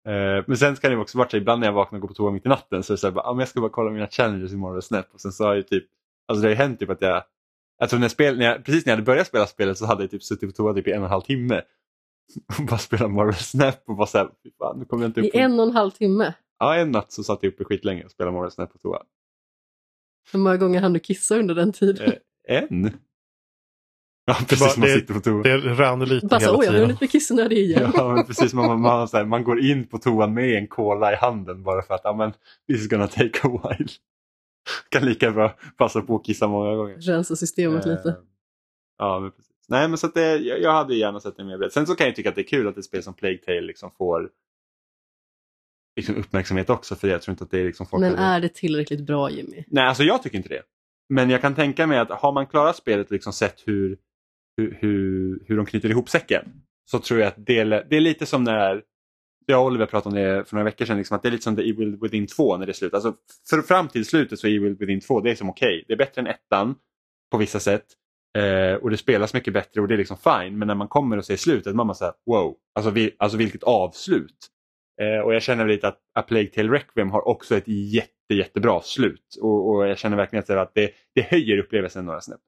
Eh, 0.07 0.43
men 0.47 0.57
sen 0.57 0.75
ska 0.75 0.89
det 0.89 0.97
också 0.97 1.17
vara 1.17 1.29
så 1.29 1.37
ibland 1.37 1.59
när 1.59 1.67
jag 1.67 1.73
vaknar 1.73 1.97
och 1.97 2.01
går 2.01 2.07
på 2.07 2.13
toa 2.13 2.31
mitt 2.31 2.45
i 2.45 2.49
natten 2.49 2.83
så 2.83 2.93
är 2.93 2.95
det 2.95 2.99
så 2.99 3.07
här, 3.07 3.11
bara, 3.11 3.25
ah, 3.25 3.39
jag 3.39 3.47
ska 3.47 3.61
bara 3.61 3.69
kolla 3.71 3.91
mina 3.91 4.07
challenges 4.07 4.53
i 4.53 4.57
Marvel 4.57 4.81
Snap 4.81 5.05
och 5.13 5.21
sen 5.21 5.31
så 5.31 5.43
har 5.43 5.55
jag 5.55 5.67
typ, 5.67 5.85
alltså 6.27 6.41
det 6.41 6.47
har 6.47 6.51
ju 6.51 6.55
hänt 6.55 6.79
typ 6.79 6.89
att 6.89 7.01
jag, 7.01 7.23
tror 7.89 7.99
när 7.99 8.07
spel, 8.07 8.37
när 8.37 8.45
jag, 8.45 8.65
precis 8.65 8.85
när 8.85 8.91
jag 8.91 8.97
hade 8.97 9.05
börjat 9.05 9.27
spela 9.27 9.47
spelet 9.47 9.77
så 9.77 9.85
hade 9.85 10.03
jag 10.03 10.11
typ 10.11 10.23
suttit 10.23 10.49
på 10.49 10.55
toa 10.55 10.73
typ 10.73 10.87
i 10.87 10.91
en 10.91 10.97
och 10.97 11.05
en 11.05 11.11
halv 11.11 11.21
timme 11.21 11.61
och 12.59 12.65
bara 12.65 12.77
spelat 12.77 13.11
Marvel 13.11 13.35
Snap 13.35 13.83
och 13.85 13.95
bara 13.95 14.07
såhär, 14.07 14.29
fan 14.57 14.79
nu 14.79 14.85
kommer 14.85 15.03
jag 15.03 15.09
inte 15.09 15.21
upp. 15.21 15.35
I 15.35 15.37
en 15.37 15.59
och 15.59 15.65
en 15.65 15.71
halv 15.71 15.91
timme. 15.91 16.33
Ja, 16.59 16.75
en 16.75 16.91
natt 16.91 17.11
så 17.11 17.23
satt 17.23 17.39
jag 17.41 17.53
uppe 17.53 17.63
skitlänge 17.63 18.03
och 18.03 18.11
spelade 18.11 18.35
Marvel 18.35 18.51
Snap 18.51 18.71
på 18.73 18.77
toa. 18.77 19.03
Hur 20.31 20.39
många 20.39 20.57
gånger 20.57 20.81
hann 20.81 20.93
du 20.93 20.99
kissa 20.99 21.35
under 21.39 21.55
den 21.55 21.71
tiden? 21.73 22.11
Eh, 22.47 22.63
en? 22.63 22.83
Ja, 24.25 24.33
bara- 24.39 24.45
precis, 24.45 24.77
man 24.77 24.87
det- 24.87 24.93
sitter 24.93 25.13
på 25.13 25.19
toa. 25.19 25.43
Det 25.43 25.57
rann 25.57 25.99
lite 26.05 26.27
Bara 26.27 26.39
så, 26.39 26.45
hela 26.45 26.57
oj, 26.57 26.65
jag 26.65 26.71
blev 26.73 26.81
tiden. 26.81 26.89
lite 26.89 27.07
kissnödig 27.07 27.57
igen. 27.57 27.91
Ja, 27.93 28.13
men 28.15 28.25
precis. 28.25 28.53
Man, 28.53 28.65
man, 28.67 28.81
man, 28.81 29.07
så 29.07 29.17
här, 29.17 29.25
man 29.25 29.43
går 29.43 29.59
in 29.59 29.87
på 29.87 29.97
toan 29.97 30.33
med 30.33 30.57
en 30.57 30.67
cola 30.67 31.13
i 31.13 31.15
handen 31.15 31.63
bara 31.63 31.81
för 31.81 31.93
att 31.93 32.01
ja, 32.03 32.13
men, 32.13 32.31
this 32.67 32.81
is 32.81 32.87
gonna 32.89 33.07
take 33.07 33.39
a 33.43 33.49
while. 33.63 33.87
Kan 34.89 35.05
lika 35.05 35.31
bra 35.31 35.55
passa 35.77 36.01
på 36.01 36.15
att 36.15 36.25
kissa 36.25 36.47
många 36.47 36.75
gånger. 36.75 36.95
Rensa 36.97 37.35
systemet 37.35 37.85
lite. 37.85 38.09
Eh, 38.09 38.15
Ja, 38.97 39.19
men 39.19 39.31
precis. 39.31 39.51
Nej, 39.69 39.87
men 39.87 39.97
så 39.97 40.07
att 40.07 40.13
det, 40.13 40.37
jag, 40.37 40.61
jag 40.61 40.71
hade 40.73 40.95
gärna 40.95 41.19
sett 41.19 41.37
det 41.37 41.43
mer 41.43 41.57
brett. 41.57 41.73
Sen 41.73 41.87
så 41.87 41.95
kan 41.95 42.07
jag 42.07 42.15
tycka 42.15 42.29
att 42.29 42.35
det 42.35 42.41
är 42.41 42.47
kul 42.47 42.67
att 42.67 42.77
ett 42.77 42.85
spel 42.85 43.03
som 43.03 43.13
Plague 43.13 43.37
Tale 43.37 43.61
liksom 43.61 43.91
får 43.91 44.29
liksom 45.95 46.15
uppmärksamhet 46.15 46.69
också 46.69 46.95
för 46.95 47.07
jag 47.07 47.21
tror 47.21 47.33
inte 47.33 47.43
att 47.43 47.51
det 47.51 47.59
är 47.59 47.65
liksom 47.65 47.85
folk 47.85 48.01
Men 48.01 48.15
är 48.15 48.41
det 48.41 48.53
tillräckligt 48.53 49.01
bra 49.01 49.29
Jimmy? 49.29 49.63
Nej, 49.67 49.83
alltså 49.83 50.03
jag 50.03 50.23
tycker 50.23 50.37
inte 50.37 50.49
det. 50.49 50.61
Men 51.09 51.29
jag 51.29 51.41
kan 51.41 51.55
tänka 51.55 51.87
mig 51.87 51.99
att 51.99 52.09
har 52.09 52.31
man 52.31 52.47
klarat 52.47 52.75
spelet 52.75 53.07
och 53.07 53.11
liksom 53.11 53.33
sett 53.33 53.63
hur, 53.65 53.97
hur, 54.57 54.77
hur, 54.79 55.39
hur 55.47 55.57
de 55.57 55.65
knyter 55.65 55.89
ihop 55.89 56.09
säcken 56.09 56.45
så 56.91 56.99
tror 56.99 57.19
jag 57.19 57.27
att 57.27 57.45
det, 57.45 57.63
det 57.63 57.95
är 57.95 58.01
lite 58.01 58.25
som 58.25 58.43
när 58.43 58.83
jag 59.45 59.61
och 59.61 59.65
Oliver 59.65 59.85
pratade 59.85 60.15
om 60.15 60.23
det 60.23 60.45
för 60.45 60.55
några 60.55 60.65
veckor 60.65 60.85
sedan, 60.85 60.97
liksom, 60.97 61.15
att 61.15 61.23
det 61.23 61.29
är 61.29 61.31
lite 61.31 61.43
som 61.43 61.55
The 61.55 61.69
Evil 61.69 61.97
Within 62.01 62.27
2 62.27 62.57
när 62.57 62.65
det 62.65 62.73
slutar. 62.73 62.97
Alltså, 62.97 63.13
för, 63.49 63.61
fram 63.61 63.87
till 63.87 64.05
slutet 64.05 64.39
så 64.39 64.47
är 64.47 64.51
Evil 64.51 64.75
Within 64.75 65.01
2 65.01 65.21
det 65.21 65.31
är 65.31 65.35
som 65.35 65.49
okej. 65.49 65.85
Det 65.87 65.93
är 65.93 65.97
bättre 65.97 66.21
än 66.21 66.27
ettan 66.27 66.75
på 67.31 67.37
vissa 67.37 67.59
sätt. 67.59 67.85
Eh, 68.37 68.75
och 68.75 68.89
det 68.89 68.97
spelas 68.97 69.33
mycket 69.33 69.53
bättre 69.53 69.81
och 69.81 69.87
det 69.87 69.93
är 69.93 69.97
liksom 69.97 70.17
fine. 70.17 70.57
Men 70.57 70.67
när 70.67 70.75
man 70.75 70.87
kommer 70.87 71.17
och 71.17 71.25
ser 71.25 71.35
slutet, 71.35 71.75
man 71.75 71.87
bara 71.87 71.93
säger 71.93 72.13
wow, 72.25 72.55
alltså, 72.75 72.91
vi, 72.91 73.15
alltså 73.17 73.37
vilket 73.37 73.63
avslut. 73.63 74.49
Eh, 75.01 75.19
och 75.25 75.33
jag 75.35 75.41
känner 75.43 75.67
lite 75.67 75.87
att 75.87 75.99
A 76.13 76.21
Plague 76.21 76.47
Tale 76.49 76.71
Requiem 76.71 77.11
har 77.11 77.27
också 77.27 77.55
ett 77.55 77.67
jätte, 77.67 78.33
jättebra 78.33 78.81
slut. 78.81 79.37
Och, 79.41 79.69
och 79.69 79.87
jag 79.87 79.97
känner 79.97 80.17
verkligen 80.17 80.57
att 80.57 80.73
det- 80.75 80.91
det, 81.15 81.21
höjer 81.21 81.57
upplevelsen 81.57 82.05
några 82.05 82.21
snäpp. 82.21 82.39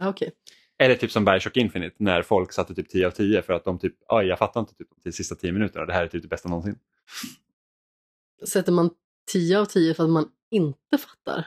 Ah, 0.00 0.08
Okej. 0.08 0.30
Eller 0.78 0.94
typ 0.94 1.10
som 1.10 1.24
Bioshock 1.24 1.56
Infinite 1.56 1.96
när 1.98 2.22
folk 2.22 2.52
satte 2.52 2.74
typ 2.74 2.88
10 2.88 3.06
av 3.06 3.10
10 3.10 3.42
för 3.42 3.52
att 3.52 3.64
de 3.64 3.78
typ, 3.78 3.94
oj 4.08 4.26
jag 4.26 4.38
fattar 4.38 4.60
inte 4.60 4.74
typ 4.74 4.88
de 5.04 5.12
sista 5.12 5.34
10 5.34 5.52
minuterna, 5.52 5.86
det 5.86 5.92
här 5.92 6.02
är 6.04 6.08
typ 6.08 6.22
det 6.22 6.28
bästa 6.28 6.48
någonsin. 6.48 6.78
Sätter 8.48 8.72
man 8.72 8.90
10 9.32 9.58
av 9.60 9.64
10 9.64 9.94
för 9.94 10.04
att 10.04 10.10
man 10.10 10.28
inte 10.50 10.98
fattar? 10.98 11.46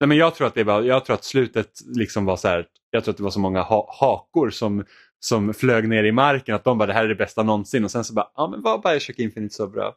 Nej, 0.00 0.08
men 0.08 0.16
jag 0.16 0.34
tror 0.34 0.46
att 0.46 0.54
det 0.54 0.64
var, 0.64 0.82
jag 0.82 1.04
tror 1.04 1.14
att 1.14 1.24
slutet 1.24 1.80
liksom 1.96 2.24
var 2.24 2.36
så 2.36 2.48
här, 2.48 2.66
jag 2.90 3.04
tror 3.04 3.12
att 3.12 3.16
det 3.16 3.22
var 3.22 3.30
så 3.30 3.40
många 3.40 3.62
ha, 3.62 3.96
hakor 4.00 4.50
som, 4.50 4.84
som 5.24 5.54
flög 5.54 5.88
ner 5.88 6.04
i 6.04 6.12
marken 6.12 6.54
att 6.54 6.64
de 6.64 6.78
bara 6.78 6.86
det 6.86 6.92
här 6.92 7.04
är 7.04 7.08
det 7.08 7.14
bästa 7.14 7.42
någonsin 7.42 7.84
och 7.84 7.90
sen 7.90 8.04
så 8.04 8.14
bara, 8.14 8.30
ja 8.34 8.48
men 8.50 8.62
var 8.62 8.78
Bioshock 8.78 9.18
Infinite 9.18 9.54
så 9.54 9.66
bra? 9.66 9.94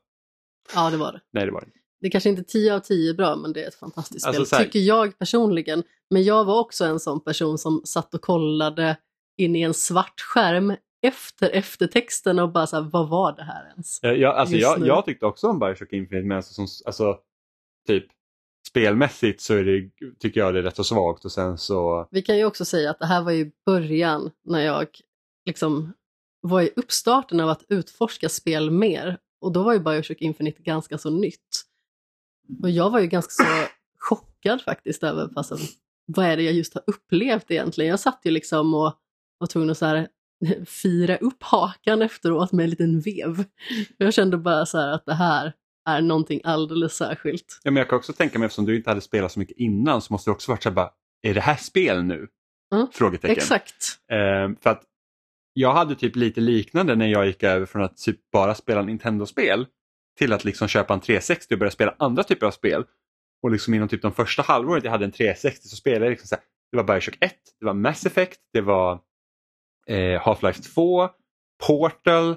Ja, 0.76 0.90
det 0.90 0.98
var 0.98 1.12
det. 1.12 1.22
Nej 1.34 1.46
det 1.46 1.52
var 1.52 1.62
det 1.62 1.66
inte. 1.66 1.80
Det 2.02 2.08
är 2.08 2.12
kanske 2.12 2.30
inte 2.30 2.44
10 2.44 2.76
av 2.76 2.80
10 2.80 3.14
bra, 3.14 3.36
men 3.36 3.54
det 3.54 3.64
är 3.64 3.68
ett 3.68 3.76
fantastiskt 3.76 4.26
Alltså, 4.28 4.46
spel, 4.46 4.58
här- 4.58 4.66
tycker 4.66 4.80
jag 4.80 5.20
personligen. 5.20 5.84
Men 6.10 6.24
jag 6.24 6.46
var 6.46 6.60
också 6.60 6.86
en 6.86 7.00
sån 7.00 7.24
person 7.24 7.58
som 7.58 7.82
satt 7.86 8.14
och 8.14 8.22
kollade 8.22 8.98
in 9.38 9.56
i 9.56 9.62
en 9.62 9.74
svart 9.74 10.22
skärm 10.22 10.76
efter 11.02 11.50
eftertexten 11.50 12.40
och 12.40 12.52
bara 12.52 12.68
så 12.68 12.76
här, 12.76 12.90
vad 12.92 13.10
var 13.10 13.36
det 13.36 13.44
här 13.44 13.70
ens? 13.70 14.00
Jag, 14.02 14.24
alltså, 14.24 14.56
jag, 14.56 14.88
jag 14.88 15.06
tyckte 15.06 15.26
också 15.26 15.48
om 15.48 15.60
Bioshock 15.60 15.94
Infinite 15.94 16.28
men 16.28 16.38
alltså, 16.38 16.54
som, 16.54 16.68
alltså, 16.86 17.18
typ 17.88 18.06
spelmässigt 18.68 19.42
så 19.42 19.54
är 19.54 19.64
det, 19.64 19.90
tycker 20.20 20.40
jag 20.40 20.54
det 20.54 20.60
är 20.60 20.64
rätt 20.64 20.76
så 20.76 20.84
svagt 20.84 21.26
och 21.26 21.32
sen 21.32 21.58
så 21.58 22.08
Vi 22.12 22.22
kan 22.22 22.38
ju 22.38 22.46
också 22.46 22.66
säga 22.66 22.90
att 22.90 23.00
det 23.00 23.06
här 23.06 23.22
var 23.22 23.32
ju 23.32 23.52
början 23.66 24.32
när 24.46 24.60
jag 24.60 24.88
liksom 25.46 25.94
var 26.42 26.62
i 26.62 26.70
uppstarten 26.76 27.40
av 27.40 27.50
att 27.50 27.64
utforska 27.70 28.30
spel 28.30 28.72
mer. 28.72 29.18
Och 29.42 29.52
då 29.52 29.64
var 29.64 29.74
ju 29.74 29.80
Bioshock 29.80 30.22
Infinite 30.22 30.64
ganska 30.64 30.98
så 30.98 31.10
nytt. 31.10 31.66
Och 32.62 32.70
jag 32.70 32.90
var 32.90 33.00
ju 33.00 33.08
ganska 33.08 33.32
så 33.32 33.68
chockad 34.00 34.62
faktiskt 34.62 35.04
över 35.04 35.30
alltså, 35.36 35.58
vad 36.06 36.26
är 36.26 36.38
det 36.38 36.44
jag 36.44 36.54
just 36.54 36.74
har 36.74 36.84
upplevt 36.88 37.52
egentligen. 37.52 37.90
Jag 37.90 38.00
satt 38.00 38.22
ju 38.24 38.32
liksom 38.32 38.74
och 38.74 38.94
var 39.38 39.48
tvungen 39.48 39.70
att 39.70 39.78
så 39.78 39.86
här, 39.86 40.08
fira 40.66 41.18
upp 41.18 41.44
hakan 41.44 42.02
efteråt 42.02 42.52
med 42.52 42.64
en 42.64 42.70
liten 42.70 43.00
vev. 43.00 43.44
Jag 43.98 44.14
kände 44.14 44.38
bara 44.38 44.66
så 44.66 44.78
här 44.78 44.92
att 44.92 45.06
det 45.06 45.14
här 45.14 45.54
är 45.90 46.02
någonting 46.02 46.42
alldeles 46.44 46.94
särskilt. 46.94 47.60
Ja, 47.64 47.72
men 47.72 47.82
jag 47.82 47.90
kan 47.90 47.98
också 47.98 48.14
tänka 48.14 48.40
mig 48.40 48.46
eftersom 48.46 48.66
du 48.66 48.76
inte 48.76 48.90
hade 48.90 49.02
spelat 49.02 49.32
så 49.32 49.40
mycket 49.40 49.58
innan 49.58 50.02
så 50.02 50.14
måste 50.14 50.30
det 50.30 50.34
också 50.34 50.52
varit 50.52 50.64
så 50.64 50.70
här 50.70 50.76
bara, 50.76 50.92
är 51.22 51.34
det 51.34 51.42
här 51.42 51.56
spel 51.56 52.04
nu? 52.04 52.28
Mm, 52.74 52.88
Frågetecken. 52.92 53.38
Exakt. 53.38 54.00
Eh, 54.12 54.58
för 54.62 54.70
att 54.70 54.84
jag 55.58 55.74
hade 55.74 55.96
typ 55.96 56.16
lite 56.16 56.42
liknande 56.42 56.96
när 56.96 57.08
jag 57.08 57.28
gick 57.28 57.44
över 57.44 57.66
från 57.66 57.84
att 57.84 57.98
typ 57.98 58.32
bara 58.32 58.56
spela 58.56 58.82
Nintendo-spel 58.82 59.66
till 60.18 60.34
att 60.34 60.46
liksom 60.46 60.68
köpa 60.68 60.94
en 60.94 61.00
360 61.00 61.54
och 61.54 61.60
börja 61.60 61.72
spela 61.72 61.96
andra 62.00 62.24
typer 62.24 62.48
av 62.48 62.52
spel. 62.52 62.84
Och 63.44 63.52
liksom 63.52 63.74
inom 63.74 63.88
typ 63.88 64.02
de 64.02 64.12
första 64.12 64.42
halvåret 64.42 64.84
jag 64.84 64.92
hade 64.92 65.06
en 65.06 65.12
360 65.12 65.68
så 65.68 65.76
spelade 65.76 66.06
jag 66.06 66.10
liksom 66.10 66.28
så 66.28 66.36
här, 66.36 66.44
det 66.72 66.78
var 66.78 66.84
Bioshock 66.84 67.18
1, 67.20 67.34
det 67.60 67.66
var 67.66 67.74
Mass 67.74 68.06
Effect, 68.06 68.40
det 68.54 68.62
var 68.62 69.00
eh, 69.88 70.22
Half-Life 70.22 70.74
2, 70.74 71.10
Portal, 71.68 72.30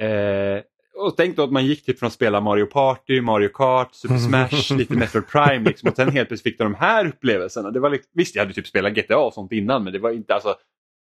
eh, 0.00 0.62
och 0.94 1.16
tänk 1.16 1.36
då 1.36 1.42
att 1.42 1.52
man 1.52 1.66
gick 1.66 1.84
typ 1.84 1.98
från 1.98 2.06
att 2.06 2.12
spela 2.12 2.40
Mario 2.40 2.66
Party, 2.66 3.20
Mario 3.20 3.48
Kart, 3.48 3.94
Super 3.94 4.16
Smash, 4.28 4.76
lite 4.76 4.94
Metroid 4.94 5.26
Prime 5.28 5.68
liksom, 5.68 5.88
och 5.88 5.96
sen 5.96 6.08
helt 6.08 6.28
plötsligt 6.28 6.52
fick 6.52 6.58
de 6.58 6.74
här 6.74 7.06
upplevelserna. 7.06 7.70
Det 7.70 7.80
var 7.80 7.90
liksom, 7.90 8.10
visst, 8.14 8.34
jag 8.34 8.42
hade 8.42 8.54
typ 8.54 8.66
spelat 8.66 8.94
GTA 8.94 9.18
och 9.18 9.34
sånt 9.34 9.52
innan 9.52 9.84
men 9.84 9.92
det 9.92 9.98
var 9.98 10.10
inte, 10.10 10.34
alltså, 10.34 10.54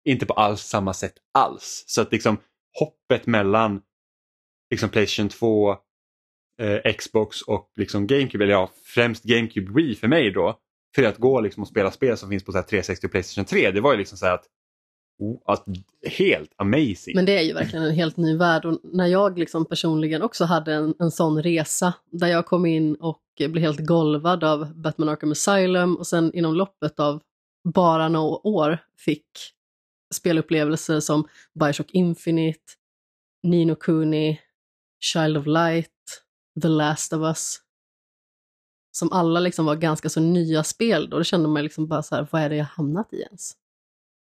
inte 0.06 0.26
på 0.26 0.34
alls 0.34 0.60
samma 0.60 0.94
sätt 0.94 1.14
alls. 1.34 1.84
Så 1.86 2.00
att 2.00 2.12
liksom 2.12 2.38
hoppet 2.78 3.26
mellan 3.26 3.82
liksom 4.70 4.88
Playstation 4.88 5.28
2, 5.28 5.76
eh, 6.60 6.92
Xbox 6.98 7.42
och 7.42 7.72
liksom 7.76 8.06
GameCube, 8.06 8.44
eller 8.44 8.52
ja, 8.52 8.70
främst 8.94 9.24
GameCube 9.24 9.72
Wii 9.72 9.94
för 9.94 10.08
mig 10.08 10.30
då, 10.30 10.58
för 10.94 11.02
att 11.02 11.18
gå 11.18 11.40
liksom 11.40 11.62
och 11.62 11.68
spela 11.68 11.90
spel 11.90 12.16
som 12.16 12.30
finns 12.30 12.44
på 12.44 12.52
så 12.52 12.58
här 12.58 12.64
360 12.64 13.06
och 13.06 13.10
Playstation 13.10 13.44
3, 13.44 13.70
det 13.70 13.80
var 13.80 13.92
ju 13.92 13.98
liksom 13.98 14.18
så 14.18 14.26
här 14.26 14.34
att, 14.34 14.44
oh, 15.18 15.42
att 15.44 15.64
helt 16.18 16.52
amazing. 16.56 17.14
Men 17.14 17.24
det 17.24 17.38
är 17.38 17.42
ju 17.42 17.52
verkligen 17.52 17.84
en 17.84 17.94
helt 17.94 18.16
ny 18.16 18.36
värld 18.36 18.64
och 18.64 18.80
när 18.82 19.06
jag 19.06 19.38
liksom 19.38 19.64
personligen 19.64 20.22
också 20.22 20.44
hade 20.44 20.74
en, 20.74 20.94
en 20.98 21.10
sån 21.10 21.42
resa 21.42 21.94
där 22.10 22.28
jag 22.28 22.46
kom 22.46 22.66
in 22.66 22.94
och 22.94 23.22
blev 23.36 23.58
helt 23.58 23.86
golvad 23.86 24.44
av 24.44 24.74
Batman 24.74 25.08
Arkham 25.08 25.32
Asylum 25.32 25.96
och 25.96 26.06
sen 26.06 26.32
inom 26.34 26.54
loppet 26.54 27.00
av 27.00 27.22
bara 27.74 28.08
några 28.08 28.46
år 28.46 28.78
fick 28.98 29.55
spelupplevelser 30.14 31.00
som 31.00 31.28
Bioshock 31.60 31.90
Infinite, 31.90 32.60
Nino 33.42 33.74
Kuni, 33.74 34.40
Child 35.00 35.36
of 35.36 35.46
Light, 35.46 35.90
The 36.62 36.68
Last 36.68 37.12
of 37.12 37.20
Us. 37.20 37.62
Som 38.90 39.12
alla 39.12 39.40
liksom 39.40 39.66
var 39.66 39.76
ganska 39.76 40.08
så 40.08 40.20
nya 40.20 40.64
spel 40.64 41.10
då. 41.10 41.16
Då 41.18 41.24
kände 41.24 41.48
man 41.48 41.62
liksom 41.62 41.86
bara 41.86 42.02
så 42.02 42.14
här, 42.14 42.26
vad 42.30 42.42
är 42.42 42.48
det 42.48 42.56
jag 42.56 42.64
hamnat 42.64 43.12
i 43.12 43.20
ens? 43.20 43.52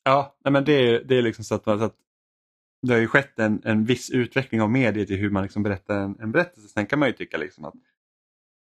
Ja, 0.03 0.37
nej, 0.45 0.51
men 0.51 0.65
det, 0.65 0.71
är- 0.73 1.03
det 1.03 1.15
är 1.17 1.21
liksom 1.21 1.43
så 1.43 1.55
att, 1.55 1.63
så 1.63 1.71
att 1.71 1.95
det 2.87 2.93
har 2.93 2.99
ju 2.99 3.07
skett 3.07 3.39
en, 3.39 3.61
en 3.65 3.85
viss 3.85 4.09
utveckling 4.09 4.61
av 4.61 4.69
mediet 4.71 5.09
i 5.09 5.15
hur 5.15 5.29
man 5.29 5.43
liksom 5.43 5.63
berättar 5.63 5.99
en, 5.99 6.19
en 6.19 6.31
berättelse. 6.31 6.67
Sen 6.69 6.85
kan 6.85 6.99
man 6.99 7.09
ju 7.09 7.13
tycka 7.13 7.37
liksom 7.37 7.65
att 7.65 7.73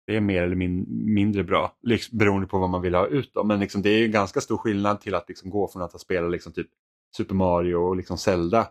det 0.08 0.16
är 0.16 0.22
mer 0.22 0.42
eller 0.44 0.56
min, 0.56 0.86
mindre 1.14 1.44
bra 1.44 1.78
liksom, 1.82 2.18
beroende 2.18 2.48
på 2.48 2.60
vad 2.60 2.70
man 2.70 2.82
vill 2.82 2.96
ha 2.96 3.08
ut. 3.08 3.34
Då. 3.34 3.44
Men 3.44 3.60
liksom, 3.60 3.82
det 3.82 3.90
är 3.90 4.00
ju 4.00 4.08
ganska 4.08 4.42
stor 4.42 4.58
skillnad 4.58 5.02
till 5.02 5.16
att 5.16 5.30
liksom 5.30 5.50
gå 5.50 5.68
från 5.68 5.82
att 5.82 5.92
ha 5.92 6.00
spelat 6.00 6.32
liksom 6.32 6.54
typ 6.54 6.70
Super 7.18 7.36
Mario 7.36 7.76
och 7.76 7.96
liksom 7.96 8.18
Zelda 8.18 8.68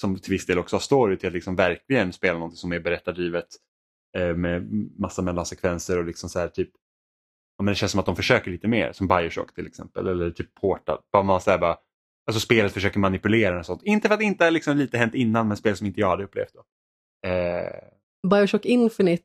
som 0.00 0.18
till 0.18 0.30
viss 0.30 0.46
del 0.46 0.58
också 0.58 0.76
har 0.76 0.80
story 0.80 1.16
till 1.16 1.26
att 1.26 1.32
liksom 1.32 1.56
verkligen 1.56 2.12
spela 2.12 2.38
något 2.38 2.56
som 2.56 2.72
är 2.72 2.80
berättardrivet 2.80 3.46
eh, 4.16 4.34
med 4.36 4.72
massa 4.98 5.22
mellansekvenser 5.22 5.98
och 5.98 6.04
liksom 6.04 6.28
så 6.28 6.38
här 6.38 6.48
typ 6.48 6.70
ja, 7.58 7.64
men 7.64 7.72
det 7.72 7.74
känns 7.74 7.92
som 7.92 8.00
att 8.00 8.06
de 8.06 8.16
försöker 8.16 8.50
lite 8.50 8.68
mer 8.68 8.92
som 8.92 9.08
Bioshock 9.08 9.54
till 9.54 9.66
exempel 9.66 10.06
eller 10.06 10.30
typ 10.30 10.54
Portal. 10.54 10.98
Bara 11.12 11.22
man 11.22 11.40
så 11.40 11.50
här 11.50 11.58
bara, 11.58 11.76
alltså 12.26 12.40
spelet 12.40 12.72
försöker 12.72 12.98
manipulera 12.98 13.58
och 13.58 13.66
sånt. 13.66 13.82
Inte 13.82 14.08
för 14.08 14.14
att 14.14 14.20
det 14.20 14.26
inte 14.26 14.44
har 14.44 14.50
liksom 14.50 14.76
lite 14.76 14.98
hänt 14.98 15.14
innan 15.14 15.48
men 15.48 15.56
spel 15.56 15.76
som 15.76 15.86
inte 15.86 16.00
jag 16.00 16.08
hade 16.08 16.24
upplevt. 16.24 16.52
Då. 16.54 16.64
Eh, 17.28 18.28
Bioshock 18.30 18.64
Infinite 18.64 19.24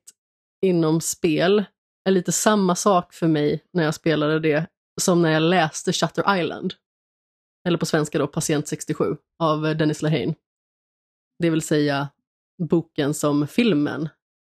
inom 0.65 1.01
spel 1.01 1.63
är 2.05 2.11
lite 2.11 2.31
samma 2.31 2.75
sak 2.75 3.13
för 3.13 3.27
mig 3.27 3.63
när 3.73 3.83
jag 3.83 3.95
spelade 3.95 4.39
det 4.39 4.65
som 5.01 5.21
när 5.21 5.31
jag 5.31 5.41
läste 5.41 5.93
Shutter 5.93 6.39
Island. 6.39 6.73
Eller 7.67 7.77
på 7.77 7.85
svenska 7.85 8.19
då 8.19 8.27
Patient 8.27 8.67
67 8.67 9.17
av 9.39 9.65
eh, 9.65 9.77
Dennis 9.77 10.01
Lehane. 10.01 10.35
Det 11.39 11.49
vill 11.49 11.61
säga 11.61 12.09
boken 12.69 13.13
som 13.13 13.47
filmen 13.47 14.09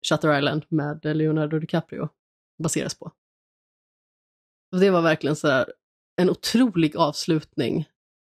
Shutter 0.09 0.39
Island 0.39 0.65
med 0.69 1.07
eh, 1.07 1.15
Leonardo 1.15 1.59
DiCaprio 1.59 2.09
baseras 2.63 2.95
på. 2.95 3.13
Och 4.73 4.81
det 4.81 4.91
var 4.91 5.03
verkligen 5.03 5.37
så 5.37 5.49
här 5.49 5.73
en 6.17 6.31
otrolig 6.31 6.97
avslutning. 6.97 7.89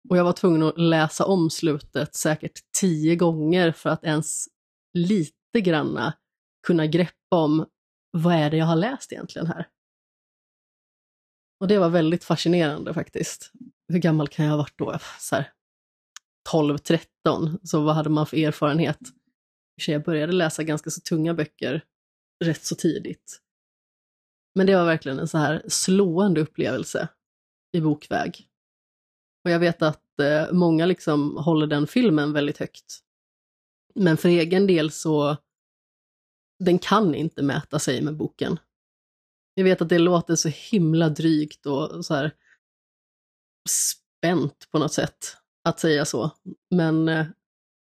Och 0.09 0.17
jag 0.17 0.25
var 0.25 0.33
tvungen 0.33 0.63
att 0.63 0.79
läsa 0.79 1.25
om 1.25 1.51
slutet 1.51 2.15
säkert 2.15 2.61
tio 2.81 3.17
gånger 3.17 3.73
för 3.73 3.91
att 3.91 4.05
ens 4.05 4.49
lite 4.95 5.61
granna 5.61 6.15
kunna 6.67 6.87
greppa 6.87 7.37
om 7.37 7.67
vad 8.11 8.35
är 8.35 8.51
det 8.51 8.57
jag 8.57 8.67
har 8.67 8.77
läst 8.77 9.13
egentligen 9.13 9.47
här. 9.47 9.69
Och 11.61 11.69
det 11.69 11.79
var 11.79 11.89
väldigt 11.89 12.25
fascinerande 12.25 12.95
faktiskt. 12.95 13.53
Hur 13.89 13.99
gammal 13.99 14.29
kan 14.29 14.45
jag 14.45 14.53
ha 14.53 14.59
varit 14.59 14.79
då? 14.79 14.99
Så 15.21 15.37
här, 15.37 15.53
12-13, 16.53 17.59
så 17.63 17.85
vad 17.85 17.95
hade 17.95 18.11
man 18.11 18.27
för 18.27 18.37
erfarenhet? 18.37 18.99
Jag 19.87 20.05
började 20.05 20.33
läsa 20.33 20.63
ganska 20.63 20.91
så 20.91 21.01
tunga 21.01 21.35
böcker 21.35 21.85
rätt 22.45 22.65
så 22.65 22.75
tidigt. 22.75 23.41
Men 24.55 24.67
det 24.67 24.77
var 24.77 24.85
verkligen 24.85 25.19
en 25.19 25.29
så 25.29 25.39
här 25.39 25.63
slående 25.69 26.41
upplevelse 26.41 27.09
i 27.73 27.81
bokväg. 27.81 28.49
Och 29.45 29.51
jag 29.51 29.59
vet 29.59 29.83
att 29.83 30.21
eh, 30.21 30.53
många 30.53 30.87
liksom 30.87 31.37
håller 31.37 31.67
den 31.67 31.87
filmen 31.87 32.33
väldigt 32.33 32.59
högt. 32.59 32.99
Men 33.95 34.17
för 34.17 34.29
egen 34.29 34.67
del 34.67 34.91
så 34.91 35.37
den 36.65 36.79
kan 36.79 37.15
inte 37.15 37.43
mäta 37.43 37.79
sig 37.79 38.03
med 38.03 38.17
boken. 38.17 38.59
Jag 39.59 39.65
vet 39.65 39.83
att 39.83 39.89
det 39.89 39.99
låter 39.99 40.35
så 40.35 40.49
himla 40.49 41.09
drygt 41.09 41.67
och 41.67 42.05
så 42.05 42.15
här 42.15 42.35
spänt 43.69 44.69
på 44.71 44.79
något 44.79 44.93
sätt 44.93 45.37
att 45.65 45.81
säga 45.81 46.05
så. 46.05 46.31
Men 46.71 47.09
eh, 47.09 47.27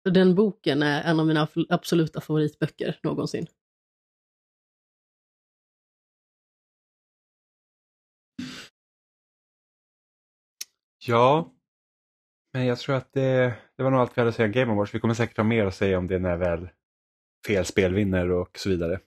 den 0.09 0.35
boken 0.35 0.83
är 0.83 1.03
en 1.03 1.19
av 1.19 1.27
mina 1.27 1.47
absoluta 1.69 2.21
favoritböcker 2.21 2.99
någonsin. 3.03 3.47
ja, 10.99 11.53
men 12.53 12.65
jag 12.65 12.77
tror 12.79 12.95
att 12.95 13.13
det, 13.13 13.53
det 13.75 13.83
var 13.83 13.91
nog 13.91 13.99
allt 13.99 14.17
vi 14.17 14.21
hade 14.21 14.29
att 14.29 14.35
säga 14.35 14.45
om 14.45 14.51
Game 14.51 14.71
Awards. 14.71 14.95
Vi 14.95 14.99
kommer 14.99 15.13
säkert 15.13 15.37
ha 15.37 15.43
mer 15.43 15.65
att 15.65 15.75
säga 15.75 15.97
om 15.97 16.07
det 16.07 16.19
när 16.19 16.37
väl 16.37 16.69
fel 17.47 17.65
spel 17.65 17.93
vinner 17.93 18.31
och 18.31 18.59
så 18.59 18.69
vidare. 18.69 18.99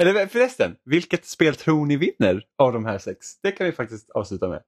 Eller 0.00 0.26
förresten, 0.26 0.76
vilket 0.84 1.26
spel 1.26 1.54
tror 1.54 1.86
ni 1.86 1.96
vinner 1.96 2.44
av 2.58 2.72
de 2.72 2.84
här 2.84 2.98
sex? 2.98 3.40
Det 3.42 3.52
kan 3.52 3.66
vi 3.66 3.72
faktiskt 3.72 4.10
avsluta 4.10 4.48
med. 4.48 4.62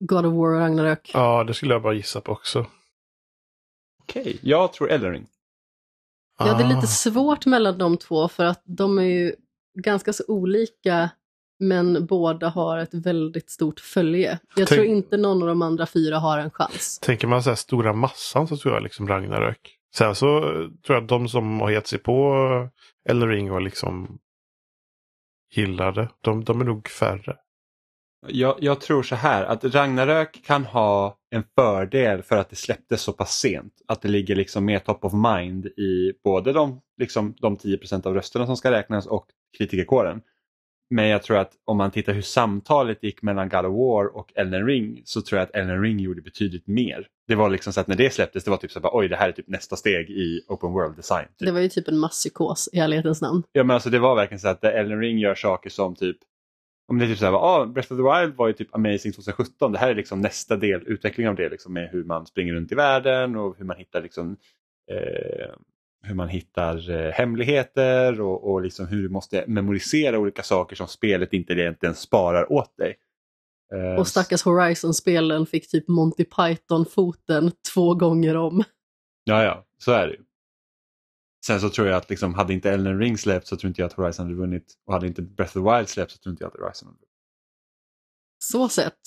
God 0.00 0.26
of 0.26 0.34
War 0.34 0.54
och 0.54 0.58
Ragnarök. 0.60 1.10
Ja, 1.14 1.44
det 1.44 1.54
skulle 1.54 1.74
jag 1.74 1.82
bara 1.82 1.94
gissa 1.94 2.20
på 2.20 2.32
också. 2.32 2.66
Okej, 4.02 4.38
jag 4.42 4.72
tror 4.72 4.90
Elden 4.90 5.12
Ring. 5.12 5.26
Ja, 6.38 6.44
det 6.44 6.50
är 6.64 6.66
Ah. 6.66 6.74
lite 6.74 6.86
svårt 6.86 7.46
mellan 7.46 7.78
de 7.78 7.96
två 7.96 8.28
för 8.28 8.44
att 8.44 8.62
de 8.64 8.98
är 8.98 9.02
ju 9.02 9.34
ganska 9.78 10.12
så 10.12 10.24
olika 10.28 11.10
men 11.58 12.06
båda 12.06 12.48
har 12.48 12.78
ett 12.78 12.94
väldigt 12.94 13.50
stort 13.50 13.80
följe. 13.80 14.30
Jag 14.30 14.38
Tänk- 14.56 14.68
tror 14.68 14.84
inte 14.84 15.16
någon 15.16 15.42
av 15.42 15.48
de 15.48 15.62
andra 15.62 15.86
fyra 15.86 16.18
har 16.18 16.38
en 16.38 16.50
chans. 16.50 16.98
Tänker 17.02 17.26
man 17.26 17.42
så 17.42 17.48
här 17.50 17.56
stora 17.56 17.92
massan 17.92 18.48
så 18.48 18.56
tror 18.56 18.74
jag 18.74 18.82
liksom 18.82 19.08
Ragnarök. 19.08 19.77
Sen 19.96 20.14
så 20.14 20.40
tror 20.86 20.96
jag 20.96 21.02
att 21.02 21.08
de 21.08 21.28
som 21.28 21.60
har 21.60 21.70
gett 21.70 21.86
sig 21.86 21.98
på 21.98 22.34
Elden 23.08 23.28
Ring 23.28 23.52
och 23.52 23.62
liksom 23.62 24.18
gillade, 25.54 26.08
de, 26.20 26.44
de 26.44 26.60
är 26.60 26.64
nog 26.64 26.88
färre. 26.88 27.36
Jag, 28.26 28.56
jag 28.60 28.80
tror 28.80 29.02
så 29.02 29.14
här 29.14 29.44
att 29.44 29.64
Ragnarök 29.64 30.44
kan 30.44 30.64
ha 30.64 31.18
en 31.30 31.44
fördel 31.54 32.22
för 32.22 32.36
att 32.36 32.50
det 32.50 32.56
släpptes 32.56 33.02
så 33.02 33.12
pass 33.12 33.38
sent. 33.38 33.72
Att 33.88 34.02
det 34.02 34.08
ligger 34.08 34.36
liksom 34.36 34.64
mer 34.64 34.78
top 34.78 35.04
of 35.04 35.12
mind 35.12 35.66
i 35.66 36.12
både 36.24 36.52
de, 36.52 36.80
liksom, 36.96 37.34
de 37.40 37.56
10% 37.56 38.06
av 38.06 38.14
rösterna 38.14 38.46
som 38.46 38.56
ska 38.56 38.70
räknas 38.70 39.06
och 39.06 39.26
kritikerkåren. 39.58 40.20
Men 40.90 41.08
jag 41.08 41.22
tror 41.22 41.36
att 41.36 41.52
om 41.64 41.76
man 41.76 41.90
tittar 41.90 42.12
hur 42.12 42.22
samtalet 42.22 43.02
gick 43.02 43.22
mellan 43.22 43.48
God 43.48 43.64
of 43.64 43.72
War 43.72 44.16
och 44.16 44.32
Elden 44.34 44.66
Ring 44.66 45.02
så 45.04 45.22
tror 45.22 45.38
jag 45.38 45.46
att 45.46 45.54
Elden 45.54 45.82
Ring 45.82 45.98
gjorde 45.98 46.22
betydligt 46.22 46.66
mer. 46.66 47.06
Det 47.26 47.34
var 47.34 47.50
liksom 47.50 47.72
så 47.72 47.80
att 47.80 47.86
när 47.86 47.96
det 47.96 48.12
släpptes 48.12 48.44
det 48.44 48.50
var 48.50 48.58
typ 48.58 48.70
så 48.70 48.78
att 48.78 48.94
oj 48.94 49.08
det 49.08 49.16
här 49.16 49.28
är 49.28 49.32
typ 49.32 49.48
nästa 49.48 49.76
steg 49.76 50.10
i 50.10 50.44
open 50.48 50.72
world 50.72 50.96
design. 50.96 51.26
Typ. 51.26 51.46
Det 51.46 51.52
var 51.52 51.60
ju 51.60 51.68
typ 51.68 51.88
en 51.88 51.98
masspsykos 51.98 52.68
i 52.72 52.78
ärlighetens 52.78 53.22
namn. 53.22 53.42
Ja 53.52 53.64
men 53.64 53.74
alltså 53.74 53.90
det 53.90 53.98
var 53.98 54.16
verkligen 54.16 54.40
så 54.40 54.48
att 54.48 54.64
Elden 54.64 55.00
Ring 55.00 55.18
gör 55.18 55.34
saker 55.34 55.70
som 55.70 55.94
typ 55.94 56.16
om 56.88 56.98
det 56.98 57.04
är 57.04 57.08
typ 57.08 57.18
så 57.18 57.24
här, 57.24 57.32
ah, 57.32 57.66
Breath 57.66 57.92
of 57.92 57.98
the 57.98 58.20
Wild 58.20 58.36
var 58.36 58.46
ju 58.46 58.52
typ 58.52 58.74
amazing 58.74 59.12
2017. 59.12 59.72
Det 59.72 59.78
här 59.78 59.90
är 59.90 59.94
liksom 59.94 60.20
nästa 60.20 60.56
del, 60.56 60.82
utveckling 60.86 61.28
av 61.28 61.34
det 61.34 61.48
liksom 61.48 61.72
med 61.72 61.90
hur 61.92 62.04
man 62.04 62.26
springer 62.26 62.54
runt 62.54 62.72
i 62.72 62.74
världen 62.74 63.36
och 63.36 63.58
hur 63.58 63.64
man 63.64 63.76
hittar 63.76 64.02
liksom 64.02 64.36
eh, 64.90 65.54
hur 66.02 66.14
man 66.14 66.28
hittar 66.28 66.90
eh, 66.90 67.12
hemligheter 67.12 68.20
och, 68.20 68.50
och 68.50 68.62
liksom 68.62 68.86
hur 68.86 69.02
du 69.02 69.08
måste 69.08 69.44
memorisera 69.46 70.18
olika 70.18 70.42
saker 70.42 70.76
som 70.76 70.88
spelet 70.88 71.32
inte 71.32 71.52
egentligen 71.52 71.94
sparar 71.94 72.52
åt 72.52 72.76
dig. 72.76 72.96
Eh, 73.74 74.00
Och 74.00 74.08
stackars 74.08 74.42
Horizon-spelen 74.44 75.46
fick 75.46 75.70
typ 75.70 75.88
Monty 75.88 76.24
Python-foten 76.24 77.52
två 77.74 77.94
gånger 77.94 78.36
om. 78.36 78.64
Ja, 79.24 79.42
ja, 79.44 79.66
så 79.78 79.92
är 79.92 80.06
det 80.08 80.14
ju. 80.14 80.20
Sen 81.46 81.60
så 81.60 81.68
tror 81.70 81.86
jag 81.88 81.96
att 81.96 82.10
liksom, 82.10 82.34
hade 82.34 82.52
inte 82.52 82.70
Elden 82.70 82.98
Ring 82.98 83.18
släppts 83.18 83.48
så 83.48 83.56
tror 83.56 83.68
inte 83.68 83.80
jag 83.80 83.86
att 83.86 83.92
Horizon 83.92 84.26
hade 84.26 84.38
vunnit. 84.38 84.74
Och 84.86 84.92
hade 84.92 85.06
inte 85.06 85.22
Breath 85.22 85.58
of 85.58 85.64
the 85.64 85.76
Wild 85.76 85.88
släppts 85.88 86.14
så 86.14 86.18
tror 86.20 86.30
inte 86.30 86.44
jag 86.44 86.48
att 86.48 86.60
Horizon 86.60 86.86
hade 86.86 86.96
vunnit. 86.96 87.08
Så 88.44 88.68
sett. 88.68 88.98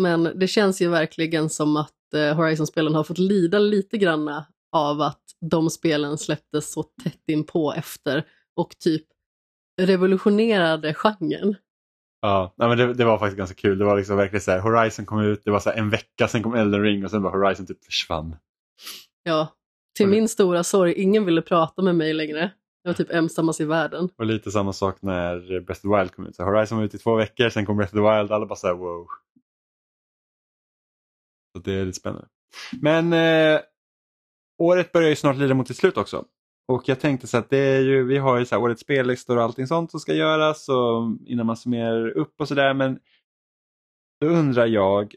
Men 0.00 0.22
det 0.38 0.48
känns 0.48 0.82
ju 0.82 0.88
verkligen 0.88 1.50
som 1.50 1.76
att 1.76 2.14
eh, 2.14 2.36
Horizon-spelen 2.36 2.94
har 2.94 3.04
fått 3.04 3.18
lida 3.18 3.58
lite 3.58 3.98
granna 3.98 4.46
av 4.74 5.00
att 5.00 5.20
de 5.50 5.70
spelen 5.70 6.18
släpptes 6.18 6.72
så 6.72 6.82
tätt 6.82 7.22
inpå 7.26 7.72
efter 7.72 8.24
och 8.56 8.78
typ 8.78 9.06
revolutionerade 9.82 10.94
genren. 10.94 11.56
Ja, 12.20 12.54
men 12.56 12.78
det, 12.78 12.94
det 12.94 13.04
var 13.04 13.18
faktiskt 13.18 13.38
ganska 13.38 13.54
kul. 13.56 13.78
Det 13.78 13.84
var 13.84 13.96
liksom 13.96 14.16
verkligen 14.16 14.40
så 14.40 14.50
här, 14.50 14.60
Horizon 14.60 15.06
kom 15.06 15.20
ut, 15.20 15.44
det 15.44 15.50
var 15.50 15.60
så 15.60 15.70
en 15.70 15.90
vecka, 15.90 16.28
sen 16.28 16.42
kom 16.42 16.54
Elden 16.54 16.82
Ring 16.82 17.04
och 17.04 17.10
sen 17.10 17.22
var 17.22 17.30
Horizon 17.30 17.66
typ 17.66 17.84
försvann. 17.84 18.36
Ja, 19.22 19.48
till 19.96 20.06
Och- 20.06 20.10
min 20.10 20.28
stora 20.28 20.64
sorg, 20.64 20.92
ingen 21.02 21.24
ville 21.24 21.42
prata 21.42 21.82
med 21.82 21.96
mig 21.96 22.12
längre. 22.12 22.50
Jag 22.82 22.88
var 22.90 22.94
typ 22.94 23.10
ensammast 23.10 23.60
i 23.60 23.64
världen. 23.64 24.08
Och 24.16 24.26
lite 24.26 24.50
samma 24.50 24.72
sak 24.72 25.02
när 25.02 25.60
Breath 25.60 25.70
of 25.70 25.80
the 25.80 25.88
Wild 25.98 26.14
kom 26.14 26.26
ut. 26.26 26.36
Så 26.36 26.44
Horizon 26.44 26.78
var 26.78 26.84
ute 26.84 26.96
i 26.96 27.00
två 27.00 27.14
veckor, 27.16 27.48
sen 27.48 27.66
kom 27.66 27.76
Breath 27.76 27.94
of 27.94 27.98
the 27.98 28.16
Wild, 28.18 28.32
alla 28.32 28.46
bara 28.46 28.56
så 28.56 28.66
här 28.66 28.74
wow. 28.74 29.06
Så 31.52 31.62
det 31.64 31.72
är 31.72 31.84
lite 31.84 31.98
spännande. 32.00 32.28
Men 32.80 33.12
eh, 33.12 33.60
året 34.58 34.92
börjar 34.92 35.08
ju 35.08 35.16
snart 35.16 35.36
lida 35.36 35.54
mot 35.54 35.68
sitt 35.68 35.76
slut 35.76 35.96
också. 35.96 36.24
Och 36.68 36.88
jag 36.88 37.00
tänkte 37.00 37.26
så 37.26 37.36
att 37.36 37.50
det 37.50 37.58
är 37.58 37.80
ju, 37.80 38.04
vi 38.04 38.18
har 38.18 38.38
ju 38.38 38.44
så 38.44 38.54
här 38.54 38.62
årets 38.62 38.82
spellistor 38.82 39.36
och 39.36 39.42
allting 39.42 39.66
sånt 39.66 39.90
som 39.90 40.00
ska 40.00 40.14
göras 40.14 40.68
och 40.68 41.18
innan 41.26 41.46
man 41.46 41.56
summerar 41.56 42.10
upp 42.10 42.40
och 42.40 42.48
sådär. 42.48 42.74
Men 42.74 42.98
då 44.20 44.26
undrar 44.26 44.66
jag, 44.66 45.14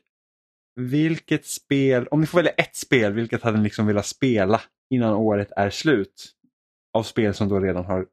vilket 0.75 1.45
spel, 1.45 2.07
om 2.07 2.21
ni 2.21 2.27
får 2.27 2.37
välja 2.37 2.51
ett 2.51 2.75
spel, 2.75 3.13
vilket 3.13 3.43
hade 3.43 3.57
ni 3.57 3.63
liksom 3.63 3.87
velat 3.87 4.05
spela 4.05 4.61
innan 4.89 5.13
året 5.13 5.51
är 5.55 5.69
slut? 5.69 6.33
Av 6.93 7.03
spel 7.03 7.33
som 7.33 7.49
då 7.49 7.59
redan 7.59 7.85
har 7.85 8.07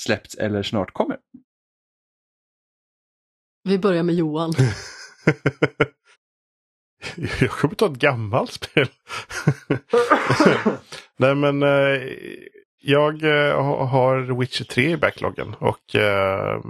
släppts 0.00 0.34
eller 0.34 0.62
snart 0.62 0.92
kommer. 0.92 1.18
Vi 3.62 3.78
börjar 3.78 4.02
med 4.02 4.14
Johan. 4.14 4.52
Jag 7.40 7.50
kommer 7.50 7.74
ta 7.74 7.86
ett 7.86 7.92
gammalt 7.98 8.52
spel. 8.52 8.88
Nej 11.18 11.34
men 11.34 11.62
eh, 11.62 12.02
jag 12.82 13.22
eh, 13.22 13.62
ha- 13.62 13.84
har 13.84 14.38
Witcher 14.40 14.64
3 14.64 14.90
i 14.90 14.96
backloggen 14.96 15.54
och 15.54 15.94
eh, 15.94 16.60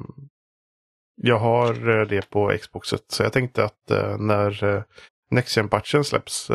jag 1.23 1.39
har 1.39 1.75
det 2.05 2.31
på 2.31 2.57
Xboxet. 2.61 3.05
Så 3.09 3.23
jag 3.23 3.33
tänkte 3.33 3.65
att 3.65 3.91
när 4.19 4.85
Next 5.31 5.57
Gen 5.57 5.69
patchen 5.69 6.05
släpps 6.05 6.51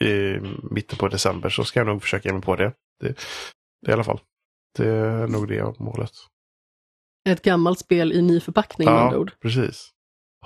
i 0.00 0.38
mitten 0.70 0.98
på 0.98 1.08
december 1.08 1.48
så 1.48 1.64
ska 1.64 1.80
jag 1.80 1.86
nog 1.86 2.02
försöka 2.02 2.28
ge 2.28 2.32
mig 2.32 2.42
på 2.42 2.56
det. 2.56 2.72
Det, 3.00 3.14
det 3.86 3.90
i 3.90 3.92
alla 3.92 4.04
fall. 4.04 4.20
Det 4.76 4.88
är 4.88 5.26
nog 5.26 5.48
det 5.48 5.78
målet. 5.80 6.10
Ett 7.28 7.42
gammalt 7.42 7.78
spel 7.78 8.12
i 8.12 8.22
ny 8.22 8.40
förpackning 8.40 8.88
med 8.88 8.98
andra 9.02 9.18
ord. 9.18 9.32
precis. 9.42 9.90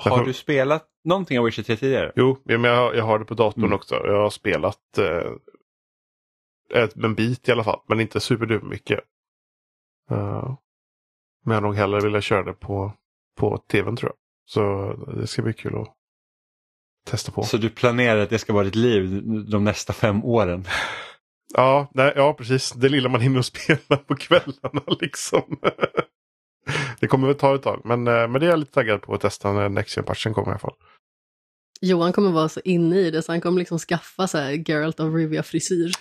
Har 0.09 0.25
du 0.25 0.33
spelat 0.33 0.87
någonting 1.05 1.39
av 1.39 1.45
Witcher 1.45 1.63
3 1.63 1.77
tidigare? 1.77 2.13
Jo, 2.17 2.39
men 2.45 2.65
jag, 2.65 2.97
jag 2.97 3.05
har 3.05 3.19
det 3.19 3.25
på 3.25 3.35
datorn 3.35 3.65
Mm. 3.65 3.75
också. 3.77 3.95
Jag 3.95 4.23
har 4.23 4.31
spelat 4.31 4.99
eh, 4.99 5.33
ett, 6.83 6.97
en 6.97 7.15
bit 7.15 7.49
i 7.49 7.53
alla 7.53 7.65
fall, 7.65 7.81
men 7.89 8.01
inte 8.01 8.21
superduper 8.21 8.67
mycket. 8.67 9.01
Uh, 10.13 10.55
men 11.45 11.55
jag 11.55 11.63
nog 11.63 11.75
hellre 11.75 12.01
vilja 12.01 12.21
köra 12.21 12.43
det 12.43 12.53
på, 12.53 12.93
på 13.39 13.59
tvn 13.59 13.97
tror 13.97 14.11
jag. 14.13 14.17
Så 14.51 14.93
det 15.17 15.27
ska 15.27 15.43
bli 15.43 15.53
kul 15.53 15.77
att 15.77 15.95
testa 17.07 17.33
på. 17.33 17.43
Så 17.43 17.57
du 17.57 17.71
planerar 17.71 18.21
att 18.21 18.31
det 18.31 18.39
ska 18.39 18.53
vara 18.53 18.65
ditt 18.65 18.75
liv 18.75 19.23
de 19.51 19.65
nästa 19.65 19.93
fem 19.93 20.25
åren? 20.25 20.65
Ja, 21.55 21.91
nej, 21.95 22.13
ja, 22.17 22.35
precis. 22.35 22.73
Det 22.73 22.89
lilla 22.89 23.09
man 23.09 23.21
hinner 23.21 23.43
spela 23.43 23.97
på 24.07 24.15
kvällarna 24.17 24.83
liksom. 25.01 25.57
Det 27.01 27.07
kommer 27.07 27.27
väl 27.27 27.37
ta 27.37 27.55
ett 27.55 27.63
tag, 27.63 27.81
men, 27.85 28.07
eh, 28.09 28.29
men 28.29 28.33
det 28.33 28.47
är 28.47 28.51
jag 28.51 28.59
lite 28.59 28.73
taggad 28.73 29.03
på 29.03 29.15
att 29.15 29.21
testa 29.21 29.53
när 29.53 29.69
Next 29.69 29.97
Gen-patchen 29.97 30.35
kommer 30.35 30.49
i 30.49 30.51
alla 30.51 30.59
fall. 30.59 30.75
Johan 31.81 32.13
kommer 32.13 32.31
vara 32.31 32.49
så 32.49 32.61
inne 32.65 32.97
i 32.97 33.11
det 33.11 33.23
så 33.23 33.33
han 33.33 33.41
kommer 33.41 33.59
liksom 33.59 33.79
skaffa 33.79 34.29
så 34.29 34.39
här 34.39 34.71
Geralt 34.71 35.01
of 35.01 35.15
Rivia-frisyr. 35.15 35.93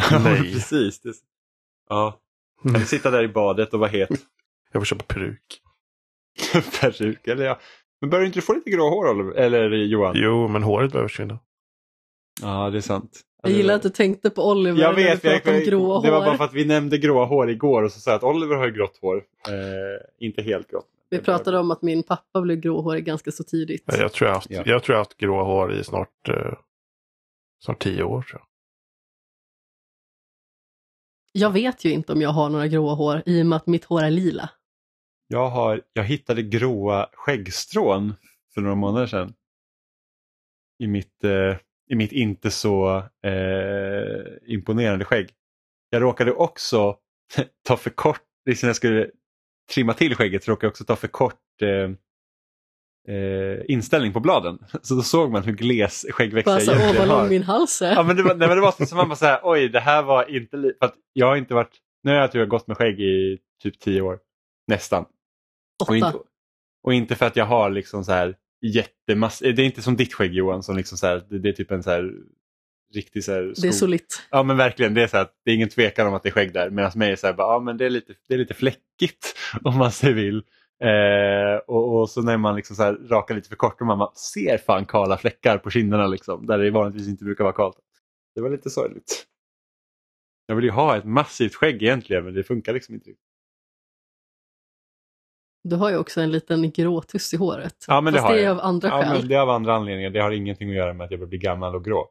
Nej. 0.24 0.52
Precis. 0.52 1.00
Det... 1.00 1.12
Ja. 1.88 2.20
Eller 2.64 2.84
sitta 2.84 3.10
där 3.10 3.22
i 3.22 3.28
badet 3.28 3.74
och 3.74 3.80
vara 3.80 3.90
het. 3.90 4.08
Jag 4.72 4.80
får 4.80 4.84
köpa 4.84 5.04
peruk. 5.04 5.60
Peruk, 6.80 7.26
eller 7.26 7.44
ja. 7.44 7.60
Men 8.00 8.10
börjar 8.10 8.26
inte 8.26 8.38
du 8.38 8.42
få 8.42 8.52
lite 8.52 8.70
grå 8.70 8.90
hår 8.90 9.10
Oliver? 9.10 9.32
Eller 9.32 9.70
Johan? 9.70 10.14
Jo, 10.16 10.48
men 10.48 10.62
håret 10.62 10.92
behöver 10.92 11.08
försvinna. 11.08 11.38
Ja, 12.42 12.70
det 12.70 12.76
är 12.78 12.80
sant. 12.82 13.20
Jag 13.42 13.52
gillar 13.52 13.74
att 13.74 13.82
du 13.82 13.88
tänkte 13.90 14.30
på 14.30 14.48
Oliver 14.50 14.80
Jag 14.80 14.94
när 14.96 15.02
vet, 15.04 15.22
du 15.22 15.28
pratade 15.28 15.50
om 15.50 15.56
jag, 15.56 15.64
gråa 15.66 16.00
det 16.02 16.10
var 16.10 16.18
hår. 16.18 16.26
bara 16.26 16.36
för 16.36 16.44
att 16.44 16.52
vi 16.52 16.64
nämnde 16.64 16.98
gråa 16.98 17.24
hår 17.24 17.50
igår 17.50 17.82
och 17.82 17.92
så 17.92 18.00
sa 18.00 18.10
jag 18.10 18.16
att 18.18 18.24
Oliver 18.24 18.56
har 18.56 18.66
ju 18.66 18.72
grått 18.72 18.98
hår. 19.00 19.16
Eh, 19.48 20.24
inte 20.26 20.42
helt 20.42 20.70
grått. 20.70 20.86
Vi 21.10 21.18
pratade 21.18 21.58
om 21.58 21.70
att 21.70 21.82
min 21.82 22.02
pappa 22.02 22.40
blev 22.40 22.56
gråhårig 22.60 23.04
ganska 23.04 23.30
så 23.32 23.44
tidigt. 23.44 23.82
Ja, 23.86 23.96
Jag 23.96 24.12
tror 24.12 24.26
jag 24.28 24.32
har 24.32 24.36
haft, 24.38 24.50
Ja. 24.50 24.62
jag 24.66 24.82
tror 24.82 24.94
jag 24.94 25.00
haft 25.00 25.16
grå 25.16 25.44
hår 25.44 25.72
i 25.72 25.84
snart, 25.84 26.28
eh, 26.28 26.52
snart 27.64 27.82
tio 27.82 28.02
år. 28.02 28.22
Tror 28.22 28.40
jag. 28.40 28.46
Jag 31.32 31.50
vet 31.50 31.84
ju 31.84 31.90
inte 31.90 32.12
om 32.12 32.20
jag 32.20 32.30
har 32.30 32.48
några 32.48 32.66
gråa 32.66 32.94
hår 32.94 33.22
i 33.26 33.42
och 33.42 33.46
med 33.46 33.56
att 33.56 33.66
mitt 33.66 33.84
hår 33.84 34.02
är 34.02 34.10
lila. 34.10 34.50
Jag, 35.28 35.48
har, 35.50 35.82
jag 35.92 36.04
hittade 36.04 36.42
gråa 36.42 37.08
skäggstrån 37.12 38.14
för 38.54 38.60
några 38.60 38.74
månader 38.76 39.06
sedan. 39.06 39.34
I 40.78 40.86
mitt, 40.86 41.24
eh, 41.24 41.56
i 41.92 41.94
mitt 41.94 42.12
inte 42.12 42.50
så 42.50 42.96
eh, 43.24 44.52
imponerande 44.54 45.04
skägg. 45.04 45.30
Jag 45.90 46.02
råkade 46.02 46.32
också 46.32 46.96
ta 47.68 47.76
för 47.76 47.90
kort, 47.90 48.22
liksom 48.46 48.66
jag 48.66 48.76
skulle 48.76 49.10
trimma 49.74 49.94
till 49.94 50.14
skägget 50.16 50.44
så 50.44 50.50
råkade 50.50 50.66
jag 50.66 50.70
också 50.70 50.84
ta 50.84 50.96
för 50.96 51.08
kort 51.08 51.62
eh, 51.62 51.90
eh, 53.14 53.60
inställning 53.68 54.12
på 54.12 54.20
bladen. 54.20 54.58
Så 54.82 54.94
då 54.94 55.02
såg 55.02 55.30
man 55.32 55.42
hur 55.42 55.52
gles 55.52 56.06
skäggväxt 56.10 56.46
jag 56.50 56.62
så, 56.62 56.72
åh 56.72 56.78
egentligen 56.78 57.08
vad 57.08 57.16
har. 57.16 57.22
lång 57.22 57.30
min 57.30 57.42
hals 57.42 57.82
är. 57.82 57.92
Ja, 57.94 58.02
men 58.02 58.16
det 58.16 58.22
var, 58.22 58.34
nej, 58.34 58.48
men 58.48 58.56
det 58.56 58.62
var 58.62 58.86
som 58.86 58.96
man 58.96 59.08
bara 59.08 59.16
så 59.16 59.26
här, 59.26 59.40
oj 59.42 59.68
det 59.68 59.80
här 59.80 60.02
var 60.02 60.30
inte, 60.36 60.56
li- 60.56 60.72
för 60.78 60.86
att 60.86 60.94
jag 61.12 61.26
har 61.26 61.36
inte 61.36 61.54
varit, 61.54 61.78
nu 62.02 62.10
har 62.10 62.18
jag 62.18 62.32
tror 62.32 62.40
jag 62.42 62.48
gått 62.48 62.66
med 62.66 62.76
skägg 62.76 63.00
i 63.00 63.38
typ 63.62 63.78
tio 63.80 64.00
år, 64.00 64.18
nästan. 64.66 65.04
Och 65.88 65.96
inte, 65.96 66.08
Åtta. 66.08 66.18
och 66.82 66.94
inte 66.94 67.14
för 67.14 67.26
att 67.26 67.36
jag 67.36 67.46
har 67.46 67.70
liksom 67.70 68.04
så 68.04 68.12
här 68.12 68.36
jättemass, 68.62 69.38
det 69.38 69.48
är 69.48 69.60
inte 69.60 69.82
som 69.82 69.96
ditt 69.96 70.14
skägg 70.14 70.32
Johan, 70.34 70.62
som 70.62 70.76
liksom 70.76 70.98
så 70.98 71.06
här, 71.06 71.26
det, 71.30 71.38
det 71.38 71.48
är 71.48 71.52
typ 71.52 71.70
en 71.70 71.82
så 71.82 71.90
här 71.90 72.12
riktig 72.94 73.24
så 73.24 73.32
här 73.32 73.40
Det 73.42 73.48
är 73.50 73.54
skog. 73.54 73.74
solitt. 73.74 74.22
Ja 74.30 74.42
men 74.42 74.56
verkligen, 74.56 74.94
det 74.94 75.02
är 75.02 75.06
så 75.06 75.16
här, 75.16 75.24
att 75.24 75.34
det 75.44 75.50
är 75.50 75.54
ingen 75.54 75.68
tvekan 75.68 76.06
om 76.06 76.14
att 76.14 76.22
det 76.22 76.28
är 76.28 76.32
skägg 76.32 76.52
där. 76.52 76.70
Medan 76.70 76.92
mig 76.94 77.12
är 77.12 77.16
så 77.16 77.26
här, 77.26 77.34
bara, 77.34 77.54
ja 77.54 77.60
men 77.60 77.76
det 77.76 77.86
är 77.86 77.90
lite, 77.90 78.14
det 78.28 78.34
är 78.34 78.38
lite 78.38 78.54
fläckigt 78.54 79.36
om 79.64 79.78
man 79.78 79.92
så 79.92 80.12
vill. 80.12 80.36
Eh, 80.84 81.56
och, 81.66 82.00
och 82.00 82.10
så 82.10 82.22
när 82.22 82.36
man 82.36 82.56
liksom 82.56 82.76
så 82.76 82.82
här 82.82 82.92
rakar 82.94 83.34
lite 83.34 83.48
för 83.48 83.56
kort 83.56 83.80
och 83.80 83.86
man 83.86 83.98
bara 83.98 84.14
ser 84.14 84.58
fan 84.58 84.84
kala 84.84 85.18
fläckar 85.18 85.58
på 85.58 85.70
kinderna 85.70 86.06
liksom, 86.06 86.46
där 86.46 86.58
det 86.58 86.70
vanligtvis 86.70 87.08
inte 87.08 87.24
brukar 87.24 87.44
vara 87.44 87.54
kalt. 87.54 87.76
Det 88.34 88.40
var 88.40 88.50
lite 88.50 88.70
sorgligt. 88.70 89.26
Jag 90.46 90.54
vill 90.56 90.64
ju 90.64 90.70
ha 90.70 90.96
ett 90.96 91.04
massivt 91.04 91.54
skägg 91.54 91.82
egentligen 91.82 92.24
men 92.24 92.34
det 92.34 92.42
funkar 92.44 92.72
liksom 92.72 92.94
inte. 92.94 93.10
riktigt. 93.10 93.29
Du 95.64 95.76
har 95.76 95.90
ju 95.90 95.96
också 95.96 96.20
en 96.20 96.30
liten 96.32 96.70
grå 96.70 97.02
tuss 97.02 97.34
i 97.34 97.36
håret. 97.36 97.84
Ja, 97.88 98.00
men 98.00 98.12
det 98.12 98.18
Fast 98.18 98.28
har 98.28 98.34
det 98.34 98.40
är 98.40 98.44
jag. 98.44 98.52
av 98.58 98.60
andra 98.64 98.88
Ja, 98.88 99.02
skäl. 99.02 99.18
men 99.18 99.28
det 99.28 99.34
är 99.34 99.38
av 99.40 99.50
andra 99.50 99.74
anledningar, 99.74 100.10
det 100.10 100.20
har 100.22 100.30
ingenting 100.30 100.70
att 100.70 100.76
göra 100.76 100.92
med 100.94 101.04
att 101.04 101.10
jag 101.10 101.20
börjar 101.20 101.28
bli 101.28 101.38
gammal 101.38 101.74
och 101.74 101.84
grå. 101.84 102.10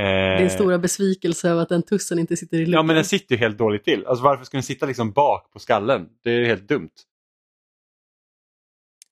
Eh, 0.00 0.38
Din 0.40 0.50
stora 0.50 0.78
besvikelse 0.78 1.48
över 1.50 1.62
att 1.62 1.68
den 1.68 1.82
tussen 1.82 2.18
inte 2.18 2.36
sitter 2.36 2.56
i 2.56 2.60
luggen. 2.60 2.72
Ja 2.72 2.82
men 2.82 2.96
den 2.96 3.04
sitter 3.04 3.34
ju 3.34 3.38
helt 3.38 3.58
dåligt 3.58 3.84
till. 3.84 4.06
Alltså 4.06 4.24
varför 4.24 4.44
ska 4.44 4.56
den 4.56 4.62
sitta 4.62 4.86
liksom 4.86 5.12
bak 5.12 5.52
på 5.52 5.58
skallen? 5.58 6.08
Det 6.24 6.30
är 6.30 6.44
helt 6.44 6.68
dumt. 6.68 6.90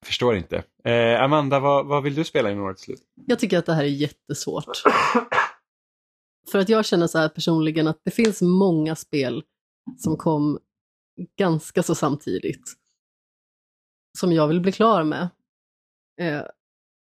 Förstår 0.04 0.36
inte. 0.36 0.62
Eh, 0.84 1.22
Amanda, 1.22 1.60
vad, 1.60 1.86
vad 1.86 2.02
vill 2.02 2.14
du 2.14 2.24
spela 2.24 2.50
innan 2.50 2.64
årets 2.64 2.82
slut? 2.82 3.00
Jag 3.26 3.38
tycker 3.38 3.58
att 3.58 3.66
det 3.66 3.74
här 3.74 3.82
är 3.84 3.88
jättesvårt. 3.88 4.82
För 6.52 6.58
att 6.58 6.68
jag 6.68 6.84
känner 6.84 7.06
så 7.06 7.18
här 7.18 7.28
personligen 7.28 7.86
att 7.88 8.00
det 8.04 8.10
finns 8.10 8.42
många 8.42 8.96
spel 8.96 9.42
som 9.98 10.16
kom 10.16 10.58
ganska 11.38 11.82
så 11.82 11.94
samtidigt 11.94 12.62
som 14.16 14.32
jag 14.32 14.48
vill 14.48 14.60
bli 14.60 14.72
klar 14.72 15.04
med. 15.04 15.28
Eh, 16.20 16.42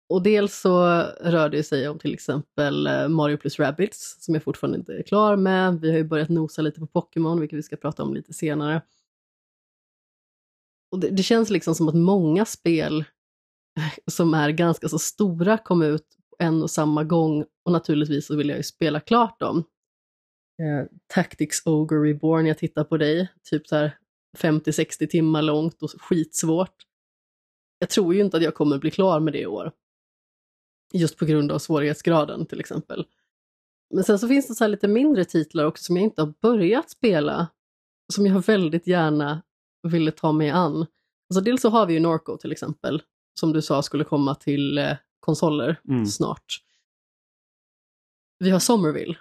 och 0.09 0.23
dels 0.23 0.61
så 0.61 1.03
rör 1.21 1.49
det 1.49 1.63
sig 1.63 1.89
om 1.89 1.99
till 1.99 2.15
exempel 2.15 2.87
eh, 2.87 3.09
Mario 3.09 3.37
plus 3.37 3.59
Rabbids 3.59 4.17
som 4.21 4.35
jag 4.35 4.43
fortfarande 4.43 4.79
inte 4.79 4.93
är 4.93 5.03
klar 5.03 5.37
med. 5.37 5.81
Vi 5.81 5.91
har 5.91 5.97
ju 5.97 6.05
börjat 6.05 6.29
nosa 6.29 6.63
lite 6.63 6.81
på 6.81 6.87
Pokémon, 6.87 7.41
vilket 7.41 7.59
vi 7.59 7.63
ska 7.63 7.77
prata 7.77 8.03
om 8.03 8.15
lite 8.15 8.33
senare. 8.33 8.83
Och 10.91 11.01
det, 11.01 11.11
det 11.11 11.23
känns 11.23 11.51
liksom 11.51 11.75
som 11.75 11.89
att 11.89 11.95
många 11.95 12.45
spel 12.45 13.05
eh, 13.79 13.93
som 14.07 14.35
är 14.35 14.51
ganska 14.51 14.89
så 14.89 14.99
stora 14.99 15.59
kom 15.59 15.83
ut 15.83 16.07
en 16.39 16.63
och 16.63 16.71
samma 16.71 17.05
gång 17.05 17.45
och 17.65 17.73
naturligtvis 17.73 18.27
så 18.27 18.37
vill 18.37 18.49
jag 18.49 18.57
ju 18.57 18.63
spela 18.63 19.01
klart 19.01 19.41
dem. 19.41 19.65
Eh, 20.63 20.87
Tactics 21.07 21.67
Ogre 21.67 21.99
Reborn, 21.99 22.47
jag 22.47 22.59
tittar 22.59 22.85
på 22.85 22.97
dig, 22.97 23.29
typ 23.51 23.69
så 23.69 23.77
här 23.77 23.99
50-60 24.39 25.07
timmar 25.07 25.43
långt 25.43 25.83
och 25.83 25.91
skitsvårt. 25.99 26.90
Jag 27.83 27.91
tror 27.91 28.15
ju 28.15 28.21
inte 28.21 28.37
att 28.37 28.43
jag 28.43 28.55
kommer 28.55 28.79
bli 28.79 28.91
klar 28.91 29.21
med 29.21 29.33
det 29.33 29.41
i 29.41 29.47
år. 29.47 29.73
Just 30.93 31.17
på 31.17 31.25
grund 31.25 31.53
av 31.53 31.59
svårighetsgraden 31.59 32.47
till 32.47 32.61
exempel. 32.61 33.07
Men 33.95 34.05
sen 34.05 34.19
så 34.19 34.29
finns 34.29 34.49
det 34.49 34.55
så 34.55 34.67
lite 34.67 34.89
mindre 34.89 35.25
titlar 35.25 35.65
också 35.65 35.85
som 35.85 35.97
jag 35.97 36.05
inte 36.05 36.23
har 36.23 36.35
börjat 36.41 36.91
spela, 36.91 37.49
som 38.13 38.27
jag 38.27 38.47
väldigt 38.47 38.87
gärna 38.87 39.43
ville 39.89 40.11
ta 40.11 40.33
mig 40.33 40.51
an. 40.51 40.87
Alltså 41.31 41.41
dels 41.45 41.63
så 41.63 41.69
har 41.69 41.87
vi 41.87 41.95
ju 41.95 42.01
Norco 42.01 42.37
till 42.37 42.53
exempel, 42.53 43.03
som 43.41 43.53
du 43.53 43.63
sa 43.63 43.83
skulle 43.83 44.05
komma 44.05 44.35
till 44.35 44.79
eh, 44.79 44.97
konsoler 45.21 45.81
Mm. 45.89 46.07
snart. 46.07 46.45
Vi 48.39 48.51
har 48.51 48.59
Somerville, 48.59 49.19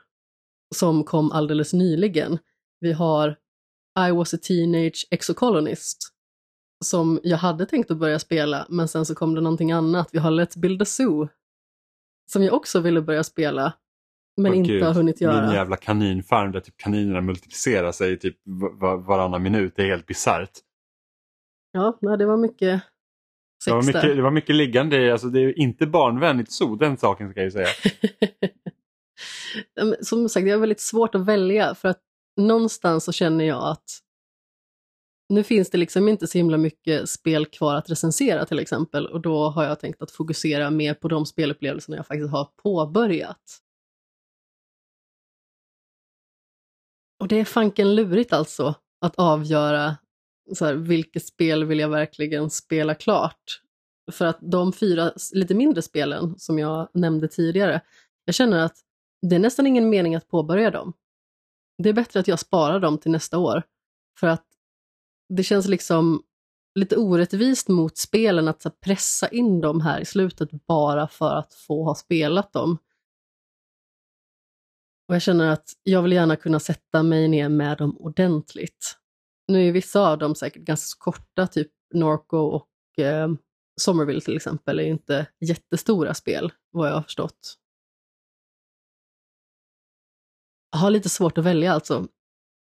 som 0.76 1.04
kom 1.04 1.32
alldeles 1.32 1.74
nyligen. 1.74 2.38
Vi 2.80 2.92
har 2.92 3.36
I 4.08 4.12
was 4.12 4.34
a 4.34 4.38
teenage 4.42 5.08
exocolonist, 5.12 6.14
som 6.86 7.20
jag 7.24 7.38
hade 7.38 7.66
tänkt 7.66 7.92
att 7.92 7.98
börja 7.98 8.20
spela, 8.20 8.66
men 8.70 8.88
sen 8.88 9.06
så 9.06 9.16
kom 9.16 9.36
det 9.36 9.42
någonting 9.42 9.72
annat. 9.72 10.10
Vi 10.12 10.20
har 10.20 10.32
Let's 10.32 10.60
Build 10.60 10.82
a 10.82 10.86
Zoo, 10.86 11.28
som 12.32 12.44
jag 12.44 12.54
också 12.54 12.80
ville 12.80 13.02
börja 13.02 13.24
spela, 13.24 13.74
men 14.38 14.52
Åh, 14.52 14.58
inte 14.58 14.72
gud, 14.72 14.84
har 14.84 14.94
hunnit 14.94 15.22
göra. 15.22 15.46
Min 15.46 15.56
jävla 15.56 15.76
kaninfarm 15.78 16.52
där 16.52 16.60
typ 16.60 16.78
kaninerna 16.78 17.22
multiplicerar 17.22 17.92
sig 17.92 18.20
typ 18.20 18.38
va- 18.46 18.72
va- 18.74 18.98
varannan 18.98 19.44
minut. 19.44 19.74
Det 19.76 19.82
är 19.84 19.88
helt 19.88 20.06
bisarrt. 20.06 20.52
Ja, 21.72 21.98
nej, 22.02 22.18
det 22.18 22.26
var 22.26 22.38
mycket 22.38 22.82
Det 23.66 23.72
var 23.72 23.82
sex 23.82 23.88
mycket, 23.88 24.02
där. 24.10 24.16
det 24.16 24.22
var 24.22 24.32
mycket 24.32 24.56
liggande. 24.56 25.12
Alltså, 25.12 25.28
det 25.28 25.40
är 25.40 25.60
inte 25.60 25.88
barnvänligt 25.88 26.52
zoo, 26.52 26.76
den 26.76 26.98
saken 26.98 27.32
ska 27.32 27.40
jag 27.40 27.46
ju 27.46 27.52
säga. 27.52 27.68
Som 30.02 30.30
sagt, 30.30 30.46
det 30.46 30.52
är 30.52 30.58
väldigt 30.58 30.82
svårt 30.82 31.16
att 31.16 31.26
välja 31.26 31.76
för 31.76 31.90
att 31.90 32.00
någonstans 32.38 33.04
så 33.04 33.12
känner 33.12 33.46
jag 33.46 33.64
att 33.68 34.00
nu 35.30 35.44
finns 35.44 35.70
det 35.70 35.78
liksom 35.78 36.08
inte 36.08 36.28
så 36.28 36.38
himla 36.38 36.58
mycket 36.58 37.10
spel 37.10 37.46
kvar 37.46 37.76
att 37.76 37.90
recensera 37.90 38.46
till 38.46 38.60
exempel 38.60 39.08
och 39.08 39.22
då 39.22 39.50
har 39.50 39.64
jag 39.64 39.80
tänkt 39.80 40.02
att 40.02 40.12
fokusera 40.12 40.70
mer 40.70 40.94
på 40.94 41.08
de 41.08 41.26
spelupplevelserna 41.26 41.98
jag 41.98 42.08
faktiskt 42.08 42.32
har 42.32 42.50
påbörjat. 42.64 43.62
Och 47.20 47.28
det 47.28 47.40
är 47.40 47.46
fanken 47.46 47.96
lurigt 47.96 48.34
alltså 48.34 48.76
att 49.02 49.16
avgöra 49.16 49.98
så 50.54 50.66
här, 50.66 50.74
vilket 50.74 51.26
spel 51.26 51.66
vill 51.66 51.80
jag 51.80 51.90
verkligen 51.90 52.50
spela 52.50 52.96
klart. 52.96 53.62
För 54.12 54.26
att 54.26 54.38
de 54.42 54.74
fyra 54.74 55.12
lite 55.34 55.56
mindre 55.56 55.82
spelen 55.82 56.40
som 56.40 56.60
jag 56.60 56.90
nämnde 56.94 57.28
tidigare, 57.28 57.82
jag 58.26 58.36
känner 58.36 58.60
att 58.60 58.76
det 59.22 59.36
är 59.36 59.40
nästan 59.40 59.68
ingen 59.68 59.90
mening 59.90 60.16
att 60.16 60.28
påbörja 60.28 60.72
dem. 60.72 60.94
Det 61.78 61.90
är 61.90 61.94
bättre 61.94 62.20
att 62.20 62.28
jag 62.28 62.40
sparar 62.40 62.80
dem 62.80 62.98
till 62.98 63.12
nästa 63.12 63.38
år. 63.38 63.64
För 64.20 64.28
att 64.28 64.49
det 65.30 65.44
känns 65.44 65.68
liksom 65.68 66.24
lite 66.76 66.98
orättvist 66.98 67.68
mot 67.68 67.98
spelen 67.98 68.48
att 68.48 68.62
så 68.62 68.70
här, 68.70 68.76
pressa 68.76 69.28
in 69.28 69.62
dem 69.62 69.82
här 69.82 70.02
i 70.02 70.06
slutet 70.06 70.50
bara 70.52 71.08
för 71.08 71.36
att 71.36 71.54
få 71.54 71.84
ha 71.84 71.96
spelat 71.96 72.54
dem. 72.54 72.78
Och 75.08 75.16
jag 75.16 75.22
känner 75.22 75.52
att 75.52 75.74
jag 75.84 76.02
vill 76.02 76.12
gärna 76.12 76.36
kunna 76.36 76.60
sätta 76.60 77.04
mig 77.04 77.28
ner 77.28 77.50
med 77.50 77.78
dem 77.78 77.98
ordentligt. 77.98 78.98
Nu 79.48 79.68
är 79.68 79.72
vissa 79.72 80.10
av 80.10 80.18
dem 80.18 80.36
säkert 80.36 80.64
ganska 80.64 80.98
korta, 81.04 81.48
typ 81.48 81.72
Norco 81.94 82.38
och 82.38 83.00
eh, 83.00 83.30
Somerville 83.82 84.22
till 84.22 84.36
exempel, 84.36 84.80
är 84.80 84.84
inte 84.84 85.28
jättestora 85.40 86.14
spel, 86.14 86.52
vad 86.72 86.90
jag 86.90 86.94
har 86.94 87.02
förstått. 87.02 87.58
Jag 90.72 90.80
har 90.80 90.90
lite 90.90 91.10
svårt 91.10 91.38
att 91.38 91.46
välja 91.46 91.74
alltså. 91.74 92.08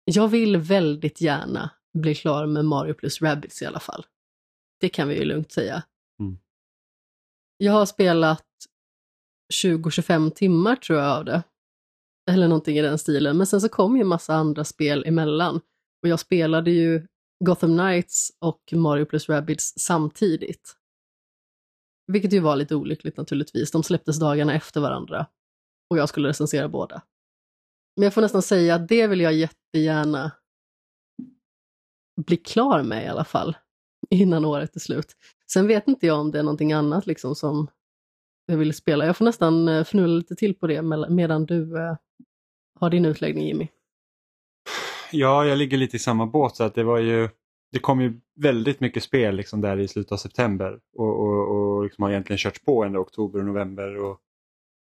Jag 0.04 0.28
vill 0.28 0.56
väldigt 0.56 1.20
gärna 1.20 1.70
bli 1.96 2.14
klar 2.14 2.46
med 2.46 2.64
Mario 2.64 2.94
plus 2.94 3.22
Rabbids 3.22 3.62
i 3.62 3.66
alla 3.66 3.80
fall. 3.80 4.06
Det 4.80 4.88
kan 4.88 5.08
vi 5.08 5.18
ju 5.18 5.24
lugnt 5.24 5.52
säga. 5.52 5.82
Mm. 6.20 6.38
Jag 7.56 7.72
har 7.72 7.86
spelat 7.86 8.46
20-25 9.54 10.30
timmar 10.30 10.76
tror 10.76 10.98
jag 10.98 11.18
av 11.18 11.24
det. 11.24 11.42
Eller 12.30 12.48
någonting 12.48 12.78
i 12.78 12.82
den 12.82 12.98
stilen. 12.98 13.36
Men 13.36 13.46
sen 13.46 13.60
så 13.60 13.68
kom 13.68 13.96
ju 13.96 14.04
massa 14.04 14.34
andra 14.34 14.64
spel 14.64 15.04
emellan. 15.06 15.60
Och 16.02 16.08
jag 16.08 16.20
spelade 16.20 16.70
ju 16.70 17.06
Gotham 17.44 17.78
Knights 17.78 18.32
och 18.38 18.72
Mario 18.72 19.04
plus 19.04 19.28
Rabbids 19.28 19.74
samtidigt. 19.76 20.76
Vilket 22.12 22.32
ju 22.32 22.40
var 22.40 22.56
lite 22.56 22.74
olyckligt 22.74 23.16
naturligtvis. 23.16 23.70
De 23.70 23.82
släpptes 23.82 24.20
dagarna 24.20 24.54
efter 24.54 24.80
varandra. 24.80 25.26
Och 25.90 25.98
jag 25.98 26.08
skulle 26.08 26.28
recensera 26.28 26.68
båda. 26.68 27.02
Men 27.96 28.04
jag 28.04 28.14
får 28.14 28.20
nästan 28.20 28.42
säga 28.42 28.74
att 28.74 28.88
det 28.88 29.06
vill 29.06 29.20
jag 29.20 29.34
jättegärna 29.34 30.32
bli 32.16 32.36
klar 32.36 32.82
med 32.82 33.04
i 33.04 33.08
alla 33.08 33.24
fall. 33.24 33.56
Innan 34.10 34.44
året 34.44 34.76
är 34.76 34.80
slut. 34.80 35.16
Sen 35.52 35.66
vet 35.66 35.88
inte 35.88 36.06
jag 36.06 36.20
om 36.20 36.30
det 36.30 36.38
är 36.38 36.42
någonting 36.42 36.72
annat 36.72 37.06
liksom 37.06 37.34
som 37.34 37.68
jag 38.46 38.56
vill 38.56 38.74
spela. 38.74 39.06
Jag 39.06 39.16
får 39.16 39.24
nästan 39.24 39.68
eh, 39.68 39.80
fnula 39.80 40.06
lite 40.06 40.36
till 40.36 40.54
på 40.54 40.66
det 40.66 40.82
medan 41.08 41.46
du 41.46 41.78
eh, 41.78 41.96
har 42.80 42.90
din 42.90 43.04
utläggning 43.04 43.46
Jimmy. 43.46 43.68
Ja, 45.12 45.46
jag 45.46 45.58
ligger 45.58 45.76
lite 45.76 45.96
i 45.96 46.00
samma 46.00 46.26
båt 46.26 46.56
så 46.56 46.64
att 46.64 46.74
det 46.74 46.84
var 46.84 46.98
ju 46.98 47.28
det 47.72 47.78
kom 47.78 48.00
ju 48.00 48.20
väldigt 48.36 48.80
mycket 48.80 49.02
spel 49.02 49.36
liksom 49.36 49.60
där 49.60 49.78
i 49.78 49.88
slutet 49.88 50.12
av 50.12 50.16
september 50.16 50.80
och, 50.96 51.20
och, 51.20 51.50
och 51.50 51.84
liksom 51.84 52.02
har 52.02 52.10
egentligen 52.10 52.38
körts 52.38 52.64
på 52.64 52.84
ända 52.84 52.98
oktober 52.98 53.38
och 53.38 53.44
november. 53.44 53.96
Och, 53.96 54.20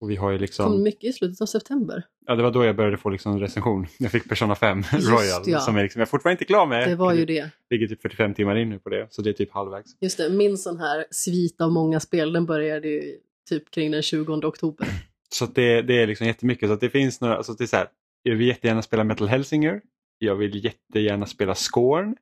och 0.02 0.10
vi 0.10 0.16
har 0.16 0.32
ju 0.32 0.38
Kom 0.38 0.42
liksom, 0.42 0.84
mycket 0.84 1.04
i 1.04 1.14
slutet 1.14 1.42
av 1.42 1.46
september. 1.46 2.04
ja, 2.26 2.36
det 2.36 2.44
var 2.44 2.52
då 2.52 2.66
jag 2.66 2.76
började 2.76 2.98
få 2.98 3.10
liksom 3.10 3.40
recension. 3.40 3.88
Jag 4.00 4.12
fick 4.12 4.30
Persona 4.30 4.56
5 4.56 4.84
Just 4.94 5.10
Royal 5.10 5.44
ja. 5.46 5.60
som 5.60 5.76
är 5.76 5.84
liksom, 5.84 6.00
jag 6.00 6.10
fortfarande 6.10 6.34
inte 6.34 6.46
klar 6.46 6.66
med. 6.66 6.90
Det 6.90 6.96
var 6.96 7.14
ju 7.14 7.26
det. 7.26 7.50
ligger 7.70 7.88
typ 7.88 8.02
45 8.02 8.34
timmar 8.34 8.56
in 8.56 8.70
nu 8.70 8.80
på 8.80 8.90
det 8.90 9.08
så 9.10 9.22
det 9.22 9.30
är 9.30 9.34
typ 9.34 9.52
halvvägs. 9.52 9.92
Just 10.02 10.18
det, 10.18 10.30
min 10.30 10.58
sån 10.58 10.80
här 10.80 11.06
svit 11.12 11.62
av 11.62 11.72
många 11.72 12.00
spel, 12.00 12.34
den 12.34 12.46
började 12.46 12.88
ju 12.88 13.18
typ 13.50 13.72
kring 13.72 13.92
den 13.92 14.02
20 14.02 14.34
oktober. 14.34 14.88
Så 15.30 15.46
det, 15.46 15.82
det 15.82 16.02
är 16.02 16.08
liksom 16.08 16.28
jättemycket. 16.28 16.70
Så 16.70 16.76
det 16.76 16.90
finns 16.90 17.22
några, 17.22 17.38
alltså 17.38 17.54
det 17.54 17.64
är 17.64 17.68
så 17.68 17.78
här, 17.78 17.88
jag 18.24 18.36
vill 18.36 18.48
jättegärna 18.48 18.82
spela 18.82 19.04
Metal 19.04 19.28
Hellsinger. 19.28 19.82
Jag 20.18 20.36
vill 20.36 20.66
jättegärna 20.66 21.26
spela 21.26 21.56
Scorn. 21.56 22.16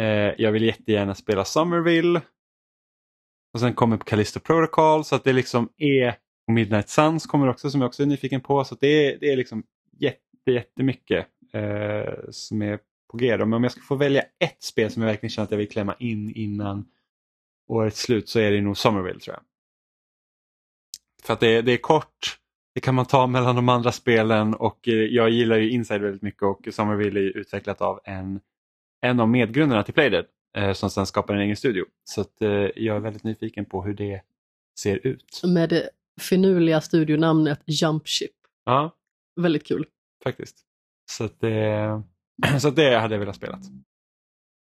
Eh, 0.00 0.34
jag 0.38 0.52
vill 0.52 0.62
jättegärna 0.62 1.14
spela 1.14 1.44
Somerville. 1.44 2.20
Och 3.54 3.60
sen 3.60 3.74
kommer 3.74 3.96
Callisto 3.96 4.40
Protocol 4.40 5.04
så 5.04 5.16
att 5.16 5.24
det 5.24 5.32
liksom 5.32 5.68
är 5.76 6.14
och 6.50 6.54
Midnight 6.54 6.88
Suns 6.88 7.26
kommer 7.26 7.48
också 7.48 7.70
som 7.70 7.80
jag 7.80 7.88
också 7.88 8.02
är 8.02 8.06
nyfiken 8.06 8.40
på. 8.40 8.64
Så 8.64 8.76
det, 8.80 8.86
är, 8.86 9.18
det 9.20 9.32
är 9.32 9.36
liksom 9.36 9.62
jätte, 9.98 10.50
jättemycket 10.50 11.26
eh, 11.52 12.14
som 12.30 12.62
är 12.62 12.78
på 13.10 13.16
G. 13.16 13.36
då. 13.36 13.46
Men 13.46 13.56
om 13.56 13.62
jag 13.62 13.72
ska 13.72 13.80
få 13.80 13.94
välja 13.94 14.22
ett 14.22 14.62
spel 14.62 14.90
som 14.90 15.02
jag 15.02 15.08
verkligen 15.08 15.30
känner 15.30 15.44
att 15.44 15.50
jag 15.50 15.58
vill 15.58 15.68
klämma 15.68 15.94
in 15.98 16.30
innan 16.30 16.88
årets 17.68 18.00
slut 18.00 18.28
så 18.28 18.38
är 18.38 18.50
det 18.50 18.60
nog 18.60 18.76
Somerville 18.76 19.20
tror 19.20 19.36
jag. 19.36 19.42
För 21.22 21.32
att 21.32 21.40
det, 21.40 21.62
det 21.62 21.72
är 21.72 21.76
kort, 21.76 22.38
det 22.74 22.80
kan 22.80 22.94
man 22.94 23.06
ta 23.06 23.26
mellan 23.26 23.56
de 23.56 23.68
andra 23.68 23.92
spelen 23.92 24.54
och 24.54 24.88
eh, 24.88 24.94
jag 24.94 25.30
gillar 25.30 25.56
ju 25.56 25.70
Inside 25.70 26.02
väldigt 26.02 26.22
mycket 26.22 26.42
och 26.42 26.68
Somerville 26.70 27.20
är 27.20 27.24
ju 27.24 27.30
utvecklat 27.30 27.80
av 27.80 28.00
en, 28.04 28.40
en 29.00 29.20
av 29.20 29.28
medgrundarna 29.28 29.82
till 29.82 29.94
Playdead 29.94 30.24
eh, 30.56 30.72
som 30.72 30.90
sedan 30.90 31.06
skapar 31.06 31.34
en 31.34 31.40
egen 31.40 31.56
studio. 31.56 31.84
Så 32.04 32.20
att, 32.20 32.42
eh, 32.42 32.50
jag 32.76 32.96
är 32.96 33.00
väldigt 33.00 33.24
nyfiken 33.24 33.64
på 33.64 33.82
hur 33.82 33.94
det 33.94 34.22
ser 34.78 35.06
ut. 35.06 35.40
Med 35.44 35.68
det 35.68 35.90
finurliga 36.20 36.80
studionamnet 36.80 37.60
Jump 37.66 38.08
Ship. 38.08 38.30
Ja, 38.64 38.96
Väldigt 39.40 39.66
kul. 39.66 39.86
faktiskt. 40.24 40.56
Så, 41.10 41.24
att 41.24 41.40
det, 41.40 42.02
så 42.60 42.68
att 42.68 42.76
det 42.76 42.98
hade 42.98 43.14
jag 43.14 43.20
velat 43.20 43.36
spela. 43.36 43.58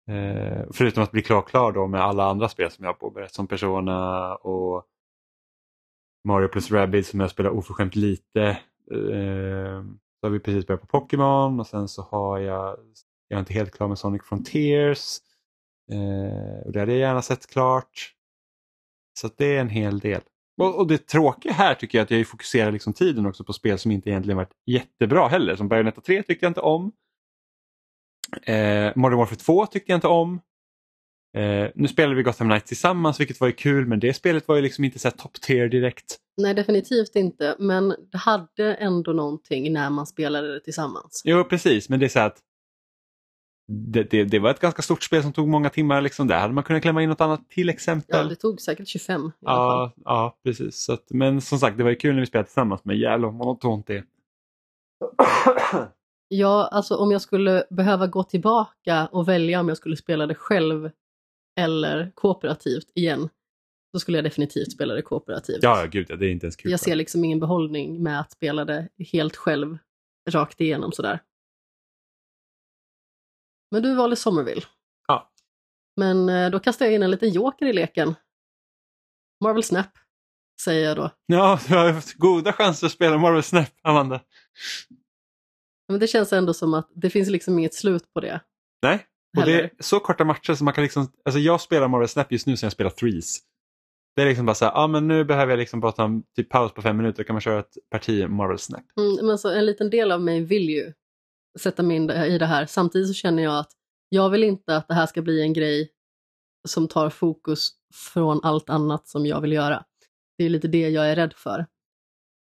Eh, 0.10 0.66
förutom 0.74 1.04
att 1.04 1.12
bli 1.12 1.22
klar, 1.22 1.42
klar 1.42 1.72
då 1.72 1.88
med 1.88 2.02
alla 2.02 2.24
andra 2.26 2.50
spel 2.50 2.72
som 2.72 2.86
jag 2.86 2.90
har 2.90 2.98
påbörjat 2.98 3.34
som 3.34 3.48
Persona 3.48 4.36
och 4.36 4.86
Mario 6.28 6.48
plus 6.48 6.72
Rabbids 6.72 7.10
som 7.10 7.20
jag 7.20 7.32
spelar 7.32 7.50
oförskämt 7.50 7.96
lite. 7.96 8.44
Eh, 8.92 9.84
så 10.20 10.28
har 10.28 10.30
vi 10.30 10.40
precis 10.40 10.68
börjat 10.68 10.82
på 10.82 10.88
Pokémon 10.88 11.60
och 11.60 11.68
sen 11.68 11.88
så 11.88 12.02
har 12.02 12.40
jag, 12.40 12.80
jag 13.28 13.38
är 13.38 13.40
inte 13.40 13.54
helt 13.54 13.72
klar 13.72 13.88
med 13.88 13.98
Sonic 14.00 14.24
Frontiers. 14.24 15.18
Eh, 15.92 16.66
och 16.66 16.72
det 16.72 16.80
hade 16.80 16.92
jag 16.92 17.00
gärna 17.00 17.22
sett 17.22 17.48
klart. 17.48 18.14
Så 19.20 19.30
det 19.38 19.56
är 19.58 19.62
en 19.62 19.70
hel 19.70 20.00
del. 20.00 20.22
Och, 20.60 20.80
och 20.80 20.88
det 20.88 21.08
tråkiga 21.08 21.54
här 21.54 21.76
tycker 21.76 21.98
jag 21.98 22.04
att 22.06 22.12
jag 22.12 22.28
fokuserar 22.28 22.72
liksom 22.72 22.94
tiden 22.94 23.26
också 23.26 23.44
på 23.44 23.54
spel 23.54 23.80
som 23.80 23.92
inte 23.92 24.10
egentligen 24.10 24.38
varit 24.38 24.54
jättebra 24.66 25.28
heller. 25.28 25.56
Som 25.56 25.68
Bayonetta 25.68 26.02
3 26.02 26.24
tyckte 26.24 26.46
jag 26.46 26.50
inte 26.50 26.62
om. 26.62 26.92
Eh, 28.44 28.92
Modern 28.96 29.18
Warfare 29.18 29.40
2 29.40 29.66
tyckte 29.66 29.92
jag 29.92 29.98
inte 29.98 30.08
om. 30.08 30.40
Eh, 31.38 31.68
nu 31.76 31.88
spelade 31.88 32.16
vi 32.16 32.24
Gotham 32.24 32.48
Knights 32.48 32.68
tillsammans 32.68 33.20
vilket 33.20 33.40
var 33.40 33.48
ju 33.48 33.54
kul 33.54 33.86
men 33.86 34.00
det 34.00 34.14
spelet 34.14 34.48
var 34.48 34.56
ju 34.56 34.62
liksom 34.62 34.84
inte 34.84 35.00
så 35.00 35.12
top 35.12 35.42
tier 35.42 35.68
direkt. 35.70 36.18
Nej, 36.42 36.54
definitivt 36.54 37.16
inte. 37.16 37.56
Men 37.60 37.90
det 38.12 38.18
hade 38.18 38.76
ändå 38.76 39.14
någonting 39.14 39.74
när 39.74 39.90
man 39.90 40.08
spelade 40.08 40.54
det 40.54 40.60
tillsammans. 40.60 41.22
Jo 41.26 41.44
precis 41.44 41.90
men 41.90 42.00
det 42.00 42.06
är 42.06 42.10
så 42.10 42.20
att 42.20 42.38
det, 43.72 44.04
det, 44.04 44.24
det 44.24 44.40
var 44.40 44.52
ett 44.52 44.60
ganska 44.60 44.82
stort 44.82 45.04
spel 45.04 45.24
som 45.24 45.34
tog 45.34 45.48
många 45.48 45.70
timmar. 45.70 46.02
Liksom. 46.02 46.28
Där 46.28 46.40
hade 46.40 46.54
man 46.54 46.64
kunnat 46.64 46.82
klämma 46.82 47.04
in 47.04 47.10
något 47.10 47.22
annat 47.22 47.50
till 47.50 47.70
exempel. 47.70 48.20
Ja, 48.20 48.24
det 48.24 48.36
tog 48.36 48.62
säkert 48.62 48.88
25 48.88 49.22
i 49.22 49.46
alla 49.46 49.58
fall. 49.58 49.92
Ja, 49.96 50.04
ja 50.06 50.38
precis. 50.44 50.76
Så 50.76 50.94
att, 50.94 51.06
men 51.10 51.42
som 51.42 51.60
sagt, 51.60 51.78
det 51.78 51.84
var 51.84 51.90
ju 51.90 51.96
kul 51.96 52.14
när 52.14 52.20
vi 52.20 52.26
spelade 52.26 52.48
tillsammans, 52.48 52.82
men 52.86 52.98
jävlar 52.98 53.28
vad 53.28 53.36
monotont 53.36 53.88
det. 53.88 54.04
Ja, 56.28 56.70
alltså 56.72 56.96
om 56.96 57.12
jag 57.12 57.22
skulle 57.22 57.64
behöva 57.70 58.08
gå 58.08 58.24
tillbaka 58.24 59.08
och 59.12 59.28
välja 59.28 59.60
om 59.60 59.68
jag 59.68 59.78
skulle 59.78 59.96
spela 59.96 60.28
det 60.28 60.36
själv 60.36 60.90
eller 61.60 62.12
kooperativt 62.16 62.92
igen, 62.96 63.30
så 63.92 64.00
skulle 64.00 64.18
jag 64.18 64.26
definitivt 64.26 64.72
spela 64.72 64.94
det 64.94 65.02
kooperativt. 65.02 65.60
Ja, 65.62 65.80
ja, 65.82 65.86
gud 65.86 66.06
ja, 66.10 66.16
det 66.16 66.26
är 66.28 66.32
inte 66.32 66.46
ens 66.46 66.56
kul. 66.56 66.72
jag 66.72 66.80
ser 66.80 66.96
liksom 66.96 67.24
ingen 67.24 67.40
behållning 67.40 68.04
med 68.04 68.20
att 68.20 68.32
spela 68.32 68.66
det 68.66 68.88
helt 69.12 69.36
själv, 69.36 69.78
rakt 70.30 70.62
igenom 70.62 70.92
sådär. 70.92 71.20
Men 73.72 73.84
du 73.84 73.96
valde 73.96 74.16
Somerville. 74.16 74.62
Ja. 75.08 75.32
Men 75.98 76.30
eh, 76.30 76.50
då 76.50 76.60
kastar 76.60 76.86
jag 76.86 76.96
in 76.96 77.04
en 77.04 77.12
liten 77.12 77.30
joker 77.30 77.66
i 77.66 77.74
leken. 77.74 78.16
Marvel 79.44 79.64
Snap, 79.64 79.90
säger 80.62 80.88
jag 80.88 80.98
då. 80.98 81.12
Ja, 81.26 81.60
du 81.68 81.76
har 81.76 81.92
haft 81.92 82.14
goda 82.14 82.54
chanser 82.54 82.88
att 82.88 82.94
spela 82.94 83.18
Marvel 83.18 83.44
Snap, 83.44 83.70
Amanda. 83.82 84.22
Men 85.88 86.00
det 86.00 86.08
känns 86.08 86.34
ändå 86.34 86.54
som 86.54 86.74
att 86.74 86.92
det 86.96 87.10
finns 87.10 87.30
liksom 87.30 87.60
inget 87.60 87.74
slut 87.74 88.14
på 88.14 88.20
det. 88.20 88.42
Nej, 88.82 89.06
och 89.38 89.46
det 89.46 89.52
Heller. 89.52 89.64
är 89.64 89.72
så 89.80 90.00
korta 90.00 90.26
matcher 90.26 90.54
som 90.54 90.66
man 90.66 90.74
kan 90.74 90.84
liksom, 90.84 91.12
alltså 91.26 91.40
jag 91.40 91.62
spelar 91.62 91.88
Marvel 91.88 92.08
Snap 92.08 92.32
just 92.32 92.48
nu 92.48 92.58
som 92.58 92.66
jag 92.66 92.74
spelar 92.74 92.92
Threes. 92.92 93.40
Det 94.16 94.22
är 94.22 94.26
liksom 94.26 94.46
bara 94.46 94.56
så 94.56 94.66
här, 94.66 94.72
ja 94.72 94.84
ah, 94.84 94.88
men 94.88 95.08
nu 95.08 95.24
behöver 95.24 95.52
jag 95.52 95.60
liksom 95.60 95.80
bara 95.80 95.92
ta 95.92 96.06
en 96.06 96.24
typ 96.36 96.50
paus 96.50 96.74
på 96.74 96.82
fem 96.82 96.98
minuter, 96.98 97.24
kan 97.24 97.34
man 97.34 97.42
köra 97.42 97.60
ett 97.60 97.78
parti 97.92 98.30
Marvel 98.30 98.60
Snap. 98.60 98.84
Mm, 98.98 99.26
men 99.26 99.38
så 99.38 99.50
en 99.50 99.66
liten 99.66 99.90
del 99.90 100.12
av 100.12 100.22
mig 100.22 100.42
vill 100.42 100.70
ju 100.70 100.94
sätta 101.60 101.84
mig 101.84 101.98
in 101.98 102.10
i 102.10 102.38
det 102.38 102.46
här. 102.46 102.66
Samtidigt 102.66 103.08
så 103.08 103.14
känner 103.14 103.44
jag 103.44 103.60
att 103.60 103.72
jag 104.10 104.30
vill 104.30 104.44
inte 104.44 104.78
att 104.78 104.88
det 104.88 104.94
här 104.94 105.06
ska 105.06 105.22
bli 105.22 105.42
en 105.42 105.54
grej 105.54 105.92
som 106.68 106.88
tar 106.88 107.10
fokus 107.10 107.70
från 107.94 108.40
allt 108.44 108.70
annat 108.70 109.08
som 109.08 109.26
jag 109.26 109.42
vill 109.42 109.52
göra. 109.52 109.86
Det 110.38 110.44
är 110.44 110.50
lite 110.50 110.68
det 110.68 110.90
jag 110.90 111.12
är 111.12 111.16
rädd 111.16 111.34
för. 111.34 111.66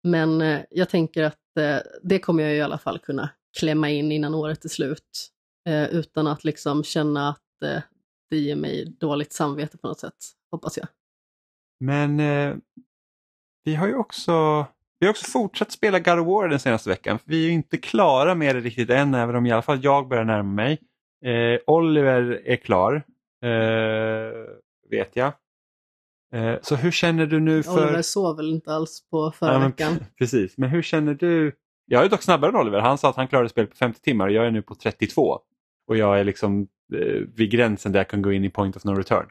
Men 0.02 0.40
eh, 0.40 0.61
jag 0.70 0.88
tänker 0.88 1.22
att 1.22 1.57
eh, 1.59 1.78
det 2.02 2.18
kommer 2.18 2.42
jag 2.42 2.57
i 2.57 2.61
alla 2.61 2.78
fall 2.78 2.98
kunna 2.98 3.30
klämma 3.59 3.90
in 3.90 4.12
innan 4.12 4.34
året 4.34 4.64
är 4.64 4.68
slut. 4.68 5.30
Eh, 5.68 5.84
utan 5.84 6.26
att 6.26 6.44
liksom 6.44 6.84
känna 6.84 7.28
att 7.28 7.62
eh, 7.62 7.82
det 8.30 8.38
ger 8.38 8.57
mig 8.57 8.96
dåligt 9.00 9.32
samvete 9.32 9.78
på 9.78 9.88
något 9.88 10.00
sätt, 10.00 10.16
hoppas 10.50 10.76
jag. 10.76 10.88
Men 11.80 12.20
eh, 12.20 12.57
vi 13.64 13.74
har 13.74 13.86
ju 13.86 13.94
också 13.94 14.66
vi 15.05 15.09
har 15.09 15.12
också 15.12 15.30
fortsatt 15.30 15.72
spela 15.72 15.98
God 15.98 16.18
of 16.18 16.26
War 16.26 16.48
den 16.48 16.61
senaste 16.61 16.90
veckan. 16.90 17.18
För 17.18 17.30
vi 17.30 17.44
är 17.44 17.46
ju 17.46 17.52
inte 17.52 17.76
klara 17.76 18.34
med 18.34 18.57
det 18.57 18.61
riktigt 18.61 18.90
än, 18.90 19.14
även 19.14 19.36
om 19.36 19.46
i 19.46 19.52
alla 19.52 19.62
fall 19.62 19.84
jag 19.84 20.09
börjar 20.09 20.24
närma 20.24 20.52
mig. 20.52 20.78
Eh, 21.24 21.61
Oliver 21.66 22.42
är 22.44 22.57
klar, 22.57 22.94
eh, 23.42 24.32
vet 24.90 25.16
jag. 25.16 25.32
Eh, 26.34 26.57
så 26.62 26.76
hur 26.76 26.90
känner 26.90 27.26
du 27.26 27.40
nu 27.40 27.62
för... 27.62 27.84
Oliver 27.84 28.02
sov 28.02 28.36
väl 28.36 28.52
inte 28.52 28.72
alls 28.72 29.09
på 29.11 29.30
förra 29.30 29.52
Ja, 29.52 29.59
men 29.59 29.70
veckan. 29.70 29.96
Precis, 30.18 30.59
men 30.59 30.70
hur 30.70 30.82
känner 30.82 31.14
du? 31.14 31.52
Jag 31.86 32.05
är 32.05 32.09
dock 32.09 32.22
snabbare 32.22 32.50
än 32.50 32.57
Oliver. 32.57 32.80
Han 32.80 32.98
sa 32.98 33.11
att 33.11 33.16
han 33.16 33.28
klarade 33.28 33.48
spelet 33.48 33.70
på 33.70 33.76
50 33.76 34.00
timmar 34.00 34.26
och 34.26 34.32
jag 34.32 34.46
är 34.46 34.50
nu 34.50 34.62
på 34.62 34.74
32. 34.74 35.38
Och 35.88 35.96
jag 35.96 36.20
är 36.20 36.24
liksom 36.24 36.68
eh, 36.94 37.22
vid 37.34 37.50
gränsen 37.50 37.92
där 37.92 38.00
jag 38.00 38.09
kan 38.09 38.22
gå 38.22 38.32
in 38.32 38.44
i 38.44 38.50
point 38.50 38.76
of 38.76 38.84
no 38.84 38.90
return. 38.90 39.26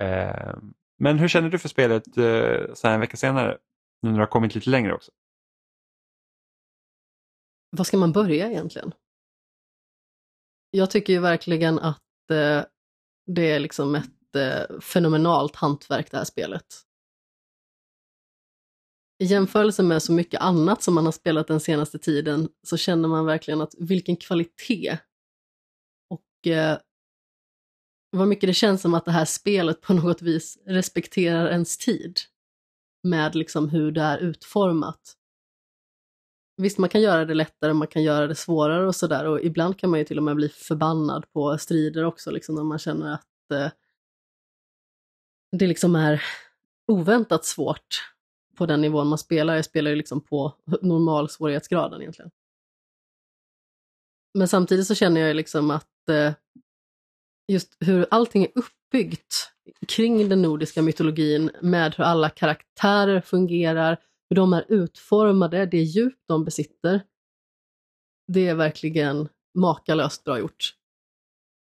Eh, 0.00 0.54
men 0.98 1.18
hur 1.18 1.28
känner 1.28 1.50
du 1.50 1.58
för 1.58 1.68
spelet 1.68 2.16
eh, 2.16 2.74
så 2.74 2.86
här 2.88 2.94
en 2.94 3.00
vecka 3.00 3.16
senare? 3.16 3.56
Nu 4.06 4.12
när 4.12 4.18
du 4.18 4.22
har 4.22 4.30
kommit 4.30 4.54
lite 4.54 4.70
längre 4.70 4.94
också. 4.94 5.12
Var 7.70 7.84
ska 7.84 7.96
man 7.96 8.12
börja 8.12 8.50
egentligen? 8.50 8.92
Jag 10.70 10.90
tycker 10.90 11.12
ju 11.12 11.18
verkligen 11.18 11.78
att 11.78 12.30
eh, 12.30 12.64
det 13.26 13.50
är 13.50 13.60
liksom 13.60 13.94
ett 13.94 14.36
eh, 14.36 14.80
fenomenalt 14.80 15.56
hantverk 15.56 16.10
det 16.10 16.16
här 16.16 16.24
spelet. 16.24 16.66
I 19.18 19.24
jämförelse 19.24 19.82
med 19.82 20.02
så 20.02 20.12
mycket 20.12 20.40
annat 20.40 20.82
som 20.82 20.94
man 20.94 21.04
har 21.04 21.12
spelat 21.12 21.48
den 21.48 21.60
senaste 21.60 21.98
tiden 21.98 22.48
så 22.62 22.76
känner 22.76 23.08
man 23.08 23.26
verkligen 23.26 23.60
att 23.60 23.74
vilken 23.78 24.16
kvalitet 24.16 24.98
och 26.10 26.46
eh, 26.46 26.78
vad 28.10 28.28
mycket 28.28 28.48
det 28.48 28.54
känns 28.54 28.82
som 28.82 28.94
att 28.94 29.04
det 29.04 29.12
här 29.12 29.24
spelet 29.24 29.80
på 29.80 29.94
något 29.94 30.22
vis 30.22 30.58
respekterar 30.66 31.50
ens 31.50 31.78
tid 31.78 32.20
med 33.08 33.34
liksom 33.34 33.68
hur 33.68 33.92
det 33.92 34.00
är 34.00 34.18
utformat. 34.18 35.16
Visst, 36.56 36.78
man 36.78 36.88
kan 36.88 37.00
göra 37.00 37.24
det 37.24 37.34
lättare, 37.34 37.72
man 37.72 37.88
kan 37.88 38.02
göra 38.02 38.26
det 38.26 38.34
svårare 38.34 38.86
och 38.86 38.96
sådär 38.96 39.26
och 39.26 39.40
ibland 39.40 39.78
kan 39.78 39.90
man 39.90 39.98
ju 39.98 40.04
till 40.04 40.18
och 40.18 40.24
med 40.24 40.36
bli 40.36 40.48
förbannad 40.48 41.32
på 41.32 41.58
strider 41.58 42.04
också, 42.04 42.30
liksom 42.30 42.54
när 42.54 42.62
man 42.62 42.78
känner 42.78 43.14
att 43.14 43.50
eh, 43.52 43.70
det 45.56 45.66
liksom 45.66 45.96
är 45.96 46.22
oväntat 46.86 47.44
svårt 47.44 48.14
på 48.56 48.66
den 48.66 48.80
nivån 48.80 49.06
man 49.06 49.18
spelar. 49.18 49.54
Jag 49.54 49.64
spelar 49.64 49.90
ju 49.90 49.96
liksom 49.96 50.20
på 50.20 50.54
normal 50.82 51.28
svårighetsgraden 51.28 52.00
egentligen. 52.00 52.30
Men 54.34 54.48
samtidigt 54.48 54.86
så 54.86 54.94
känner 54.94 55.20
jag 55.20 55.28
ju 55.28 55.34
liksom 55.34 55.70
att 55.70 56.08
eh, 56.08 56.34
just 57.48 57.76
hur 57.80 58.06
allting 58.10 58.44
är 58.44 58.50
uppbyggt 58.54 59.52
kring 59.88 60.28
den 60.28 60.42
nordiska 60.42 60.82
mytologin 60.82 61.50
med 61.62 61.94
hur 61.94 62.04
alla 62.04 62.30
karaktärer 62.30 63.20
fungerar, 63.20 64.00
hur 64.30 64.36
de 64.36 64.52
är 64.52 64.64
utformade, 64.68 65.66
det 65.66 65.82
djup 65.82 66.18
de 66.28 66.44
besitter. 66.44 67.02
Det 68.32 68.48
är 68.48 68.54
verkligen 68.54 69.28
makalöst 69.54 70.24
bra 70.24 70.38
gjort. 70.38 70.74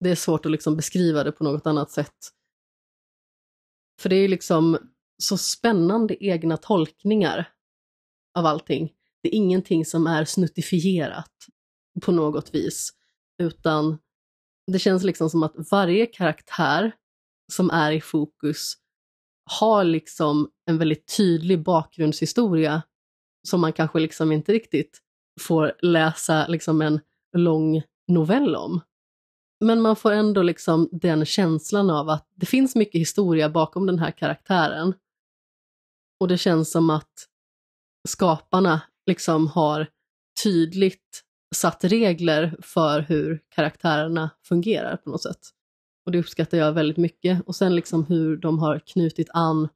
Det 0.01 0.11
är 0.11 0.15
svårt 0.15 0.47
att 0.47 0.53
liksom 0.53 0.77
beskriva 0.77 1.25
det 1.25 1.33
på 1.33 1.45
något 1.45 1.67
annat 1.67 1.91
sätt. 1.91 2.33
För 4.01 4.09
det 4.09 4.17
är 4.17 4.29
liksom 4.29 4.79
så 5.19 5.39
spännande 5.39 6.25
egna 6.25 6.57
tolkningar 6.57 7.53
av 8.39 8.47
allting. 8.47 8.93
Det 9.23 9.29
är 9.29 9.35
ingenting 9.35 9.85
som 9.85 10.07
är 10.07 10.25
snuttifierat 10.25 11.33
på 12.03 12.13
något 12.13 12.55
vis, 12.55 12.93
utan 13.43 13.99
det 14.67 14.79
känns 14.79 15.03
liksom 15.03 15.31
som 15.31 15.43
att 15.43 15.55
varje 15.71 16.07
karaktär 16.07 16.93
som 17.53 17.71
är 17.71 17.93
i 17.93 18.01
fokus 18.01 18.75
har 19.51 19.85
liksom 19.85 20.51
en 20.67 20.79
väldigt 20.79 21.17
tydlig 21.17 21.63
bakgrundshistoria 21.63 22.83
som 23.49 23.61
man 23.61 23.73
kanske 23.73 23.99
liksom 23.99 24.33
inte 24.33 24.53
riktigt 24.53 25.01
får 25.41 25.73
läsa 25.83 26.47
liksom 26.47 26.83
en 26.83 27.01
lång 27.37 27.83
novell 28.09 28.57
om. 28.57 28.81
Men 29.65 29.81
man 29.81 29.97
får 29.97 30.13
ändå 30.13 30.43
liksom 30.43 30.89
den 30.93 31.25
känslan 31.25 31.91
av 31.91 32.09
att 32.09 32.29
det 32.35 32.47
finns 32.47 32.75
mycket 32.75 33.01
historia 33.01 33.51
bakom 33.51 33.87
den 33.87 33.99
här 33.99 34.11
karaktären. 34.11 34.95
Och 36.21 36.29
det 36.29 36.39
känns 36.39 36.71
som 36.71 36.91
att 36.91 37.29
skaparna 38.09 38.81
liksom 39.07 39.47
har 39.47 39.87
tydligt 40.43 41.23
satt 41.55 41.85
regler 41.85 42.57
för 42.63 43.01
hur 43.01 43.43
karaktärerna 43.49 44.31
fungerar 44.43 44.97
på 44.97 45.11
något 45.11 45.23
sätt. 45.23 45.56
Och 46.07 46.13
det 46.13 46.19
uppskattar 46.19 46.59
jag 46.59 46.73
väldigt 46.73 46.97
mycket. 46.97 47.43
Och 47.47 47.57
sen 47.57 47.75
liksom 47.75 48.05
hur 48.05 48.37
de 48.37 48.59
har 48.59 48.79
knutit 48.79 49.29
an 49.33 49.69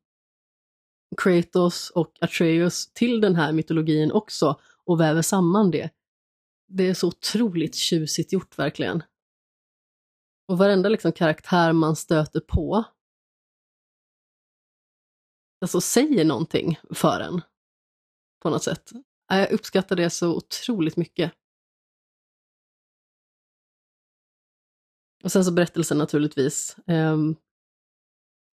Kratos 1.16 1.90
och 1.90 2.12
Atreus 2.20 2.92
till 2.92 3.20
den 3.20 3.36
här 3.36 3.52
mytologin 3.52 4.12
också 4.12 4.60
och 4.84 5.00
väver 5.00 5.22
samman 5.22 5.70
det. 5.70 5.90
Det 6.68 6.88
är 6.88 6.94
så 6.94 7.08
otroligt 7.08 7.74
tjusigt 7.74 8.32
gjort 8.32 8.58
verkligen. 8.58 9.02
Och 10.48 10.58
varenda 10.58 10.88
liksom 10.88 11.12
karaktär 11.12 11.72
man 11.72 11.96
stöter 11.96 12.40
på 12.40 12.84
alltså 15.60 15.80
säger 15.80 16.24
någonting 16.24 16.78
för 16.90 17.20
en 17.20 17.40
på 18.42 18.50
något 18.50 18.62
sätt. 18.62 18.90
Jag 19.28 19.52
uppskattar 19.52 19.96
det 19.96 20.10
så 20.10 20.36
otroligt 20.36 20.96
mycket. 20.96 21.32
Och 25.24 25.32
sen 25.32 25.44
så 25.44 25.52
berättelsen 25.52 25.98
naturligtvis. 25.98 26.76
Ehm, 26.86 27.36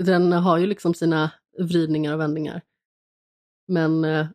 den 0.04 0.32
har 0.32 0.58
ju 0.58 0.68
liksom 0.68 0.94
sina 0.94 1.32
vridningar 1.58 2.14
och 2.14 2.20
vändningar. 2.20 2.62
Men 3.68 4.06
eh, 4.06 4.28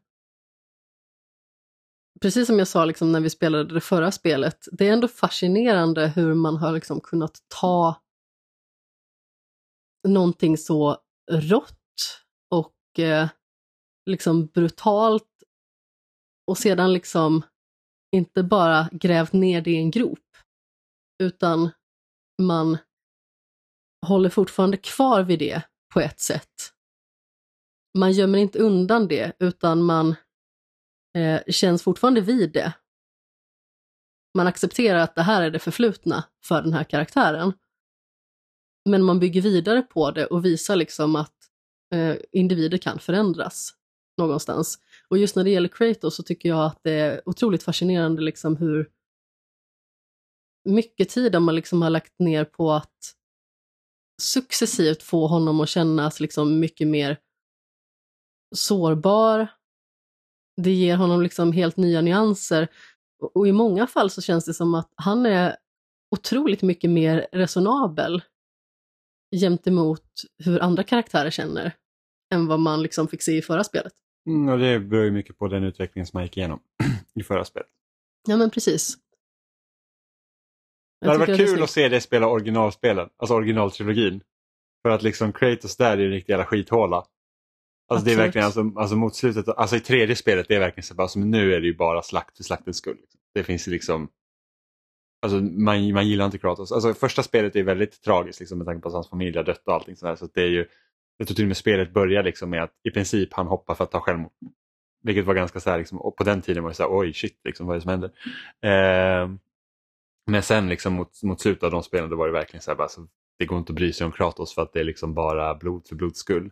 precis 2.20 2.46
som 2.46 2.58
jag 2.58 2.68
sa 2.68 2.84
liksom 2.84 3.12
när 3.12 3.20
vi 3.20 3.30
spelade 3.30 3.74
det 3.74 3.80
förra 3.80 4.12
spelet, 4.12 4.68
det 4.72 4.88
är 4.88 4.92
ändå 4.92 5.08
fascinerande 5.08 6.08
hur 6.08 6.34
man 6.34 6.56
har 6.56 6.72
liksom 6.72 7.00
kunnat 7.00 7.38
ta 7.48 8.02
någonting 10.08 10.58
så 10.58 10.98
rått 11.30 12.24
och 12.50 12.98
eh, 12.98 13.28
liksom 14.06 14.46
brutalt 14.46 15.28
och 16.46 16.58
sedan 16.58 16.92
liksom 16.92 17.42
inte 18.16 18.42
bara 18.42 18.88
grävt 18.92 19.32
ner 19.32 19.60
det 19.60 19.70
i 19.70 19.76
en 19.76 19.90
grop, 19.90 20.36
utan 21.22 21.70
man 22.42 22.78
håller 24.06 24.30
fortfarande 24.30 24.76
kvar 24.76 25.22
vid 25.22 25.38
det 25.38 25.62
på 25.94 26.00
ett 26.00 26.20
sätt. 26.20 26.72
Man 27.98 28.12
gömmer 28.12 28.38
inte 28.38 28.58
undan 28.58 29.08
det, 29.08 29.32
utan 29.38 29.82
man 29.82 30.14
eh, 31.18 31.40
känns 31.48 31.82
fortfarande 31.82 32.20
vid 32.20 32.52
det. 32.52 32.72
Man 34.34 34.46
accepterar 34.46 34.98
att 34.98 35.14
det 35.14 35.22
här 35.22 35.42
är 35.42 35.50
det 35.50 35.58
förflutna 35.58 36.24
för 36.44 36.62
den 36.62 36.72
här 36.72 36.84
karaktären. 36.84 37.52
Men 38.84 39.02
man 39.02 39.20
bygger 39.20 39.40
vidare 39.40 39.82
på 39.82 40.10
det 40.10 40.26
och 40.26 40.44
visar 40.44 40.76
liksom 40.76 41.16
att 41.16 41.34
eh, 41.94 42.16
individer 42.32 42.78
kan 42.78 42.98
förändras 42.98 43.74
någonstans. 44.18 44.78
Och 45.08 45.18
just 45.18 45.36
när 45.36 45.44
det 45.44 45.50
gäller 45.50 45.68
Kratos 45.68 46.16
så 46.16 46.22
tycker 46.22 46.48
jag 46.48 46.64
att 46.64 46.80
det 46.82 46.92
är 46.92 47.28
otroligt 47.28 47.62
fascinerande 47.62 48.22
liksom 48.22 48.56
hur 48.56 48.90
mycket 50.64 51.08
tid 51.08 51.42
man 51.42 51.54
liksom 51.54 51.82
har 51.82 51.90
lagt 51.90 52.18
ner 52.18 52.44
på 52.44 52.72
att 52.72 53.14
successivt 54.22 55.02
få 55.02 55.26
honom 55.26 55.60
att 55.60 55.68
kännas 55.68 56.20
liksom 56.20 56.60
mycket 56.60 56.88
mer 56.88 57.18
sårbar. 58.54 59.48
Det 60.56 60.70
ger 60.70 60.96
honom 60.96 61.22
liksom 61.22 61.52
helt 61.52 61.76
nya 61.76 62.00
nyanser. 62.00 62.68
Och 63.34 63.48
i 63.48 63.52
många 63.52 63.86
fall 63.86 64.10
så 64.10 64.22
känns 64.22 64.44
det 64.44 64.54
som 64.54 64.74
att 64.74 64.92
han 64.96 65.26
är 65.26 65.56
otroligt 66.10 66.62
mycket 66.62 66.90
mer 66.90 67.26
resonabel 67.32 68.22
gentemot 69.40 70.04
hur 70.44 70.60
andra 70.60 70.82
karaktärer 70.82 71.30
känner 71.30 71.76
än 72.34 72.46
vad 72.46 72.60
man 72.60 72.82
liksom 72.82 73.08
fick 73.08 73.22
se 73.22 73.36
i 73.36 73.42
förra 73.42 73.64
spelet. 73.64 73.92
Mm, 74.26 74.48
och 74.48 74.58
det 74.58 74.80
beror 74.80 75.04
ju 75.04 75.10
mycket 75.10 75.38
på 75.38 75.48
den 75.48 75.64
utvecklingen 75.64 76.06
som 76.06 76.16
man 76.16 76.24
gick 76.24 76.36
igenom 76.36 76.60
i 77.14 77.22
förra 77.22 77.44
spelet. 77.44 77.68
Ja 78.28 78.36
men 78.36 78.50
precis. 78.50 78.98
Det 81.02 81.08
hade 81.08 81.18
varit 81.18 81.36
kul 81.36 81.62
att 81.62 81.70
se 81.70 81.88
det 81.88 82.00
spela 82.00 82.26
originalspelen, 82.26 83.08
alltså 83.16 83.34
originaltrilogin. 83.34 84.22
För 84.82 84.90
att 84.90 85.02
liksom 85.02 85.32
Kratos 85.32 85.76
där 85.76 85.98
är 85.98 86.04
en 86.04 86.10
riktig 86.10 86.32
jävla 86.32 86.46
skithåla. 86.46 87.04
Alltså 87.88 88.06
det 88.06 88.12
är 88.12 88.16
verkligen, 88.16 88.44
alltså, 88.44 88.72
alltså 88.76 88.96
mot 88.96 89.16
slutet, 89.16 89.48
alltså 89.48 89.76
i 89.76 89.80
tredje 89.80 90.16
spelet 90.16 90.48
det 90.48 90.54
är 90.54 90.60
verkligen 90.60 90.84
så 90.84 90.94
bara, 90.94 91.02
alltså, 91.02 91.18
nu 91.18 91.54
är 91.54 91.60
det 91.60 91.66
ju 91.66 91.76
bara 91.76 92.02
slakt 92.02 92.36
för 92.36 92.44
slaktens 92.44 92.76
skull. 92.76 92.96
Liksom. 93.00 93.20
Det 93.34 93.44
finns 93.44 93.66
liksom, 93.66 94.08
alltså 95.22 95.36
man, 95.40 95.92
man 95.92 96.08
gillar 96.08 96.24
inte 96.24 96.38
Kratos. 96.38 96.72
Alltså 96.72 96.94
första 96.94 97.22
spelet 97.22 97.56
är 97.56 97.62
väldigt 97.62 98.02
tragiskt 98.02 98.40
liksom, 98.40 98.58
med 98.58 98.66
tanke 98.66 98.82
på 98.82 98.88
att 98.88 98.94
hans 98.94 99.10
familj 99.10 99.36
har 99.36 99.44
dött 99.44 99.62
och 99.66 99.74
allting 99.74 99.96
sådär. 99.96 100.16
Så 100.16 100.28
det 100.34 100.42
är 100.42 100.48
ju, 100.48 100.66
jag 101.16 101.28
tror 101.28 101.34
till 101.34 101.44
och 101.44 101.48
med 101.48 101.56
spelet 101.56 101.92
börjar 101.92 102.22
liksom 102.22 102.50
med 102.50 102.62
att 102.62 102.72
i 102.82 102.90
princip 102.90 103.32
han 103.32 103.46
hoppar 103.46 103.74
för 103.74 103.84
att 103.84 103.90
ta 103.90 104.00
självmord. 104.00 104.32
Vilket 105.02 105.24
var 105.24 105.34
ganska 105.34 105.60
så 105.60 105.70
här, 105.70 105.78
liksom, 105.78 106.00
och 106.00 106.16
på 106.16 106.24
den 106.24 106.42
tiden 106.42 106.62
var 106.62 106.70
det 106.70 106.76
så 106.76 106.82
här, 106.82 106.98
oj 106.98 107.12
shit, 107.12 107.40
liksom, 107.44 107.66
vad 107.66 107.76
är 107.76 107.78
det 107.78 107.82
som 107.82 107.90
händer? 107.90 108.10
Eh, 108.62 109.30
men 110.26 110.42
sen 110.42 110.68
liksom 110.68 110.92
mot, 110.92 111.22
mot 111.22 111.40
slutet 111.40 111.62
av 111.62 111.70
de 111.70 111.82
spelen 111.82 112.10
då 112.10 112.16
var 112.16 112.26
det 112.26 112.32
verkligen 112.32 112.62
så 112.62 112.70
här, 112.70 112.76
bara, 112.78 112.88
så, 112.88 113.06
det 113.38 113.46
går 113.46 113.58
inte 113.58 113.72
att 113.72 113.76
bry 113.76 113.92
sig 113.92 114.04
om 114.04 114.12
Kratos 114.12 114.54
för 114.54 114.62
att 114.62 114.72
det 114.72 114.80
är 114.80 114.84
liksom 114.84 115.14
bara 115.14 115.54
blod 115.54 115.86
för 115.88 115.96
blods 115.96 116.18
skull. 116.18 116.50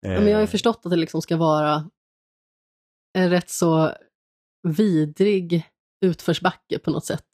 Ja, 0.00 0.08
men 0.08 0.26
jag 0.26 0.34
har 0.34 0.40
ju 0.40 0.44
Eh, 0.44 0.50
förstått 0.50 0.80
att 0.84 0.90
det 0.90 0.96
liksom 0.96 1.22
ska 1.22 1.36
vara 1.36 1.90
en 3.14 3.30
rätt 3.30 3.50
så 3.50 3.92
vidrig 4.62 5.62
utförsbacke 6.00 6.78
på 6.78 6.90
något 6.90 7.04
sätt. 7.04 7.24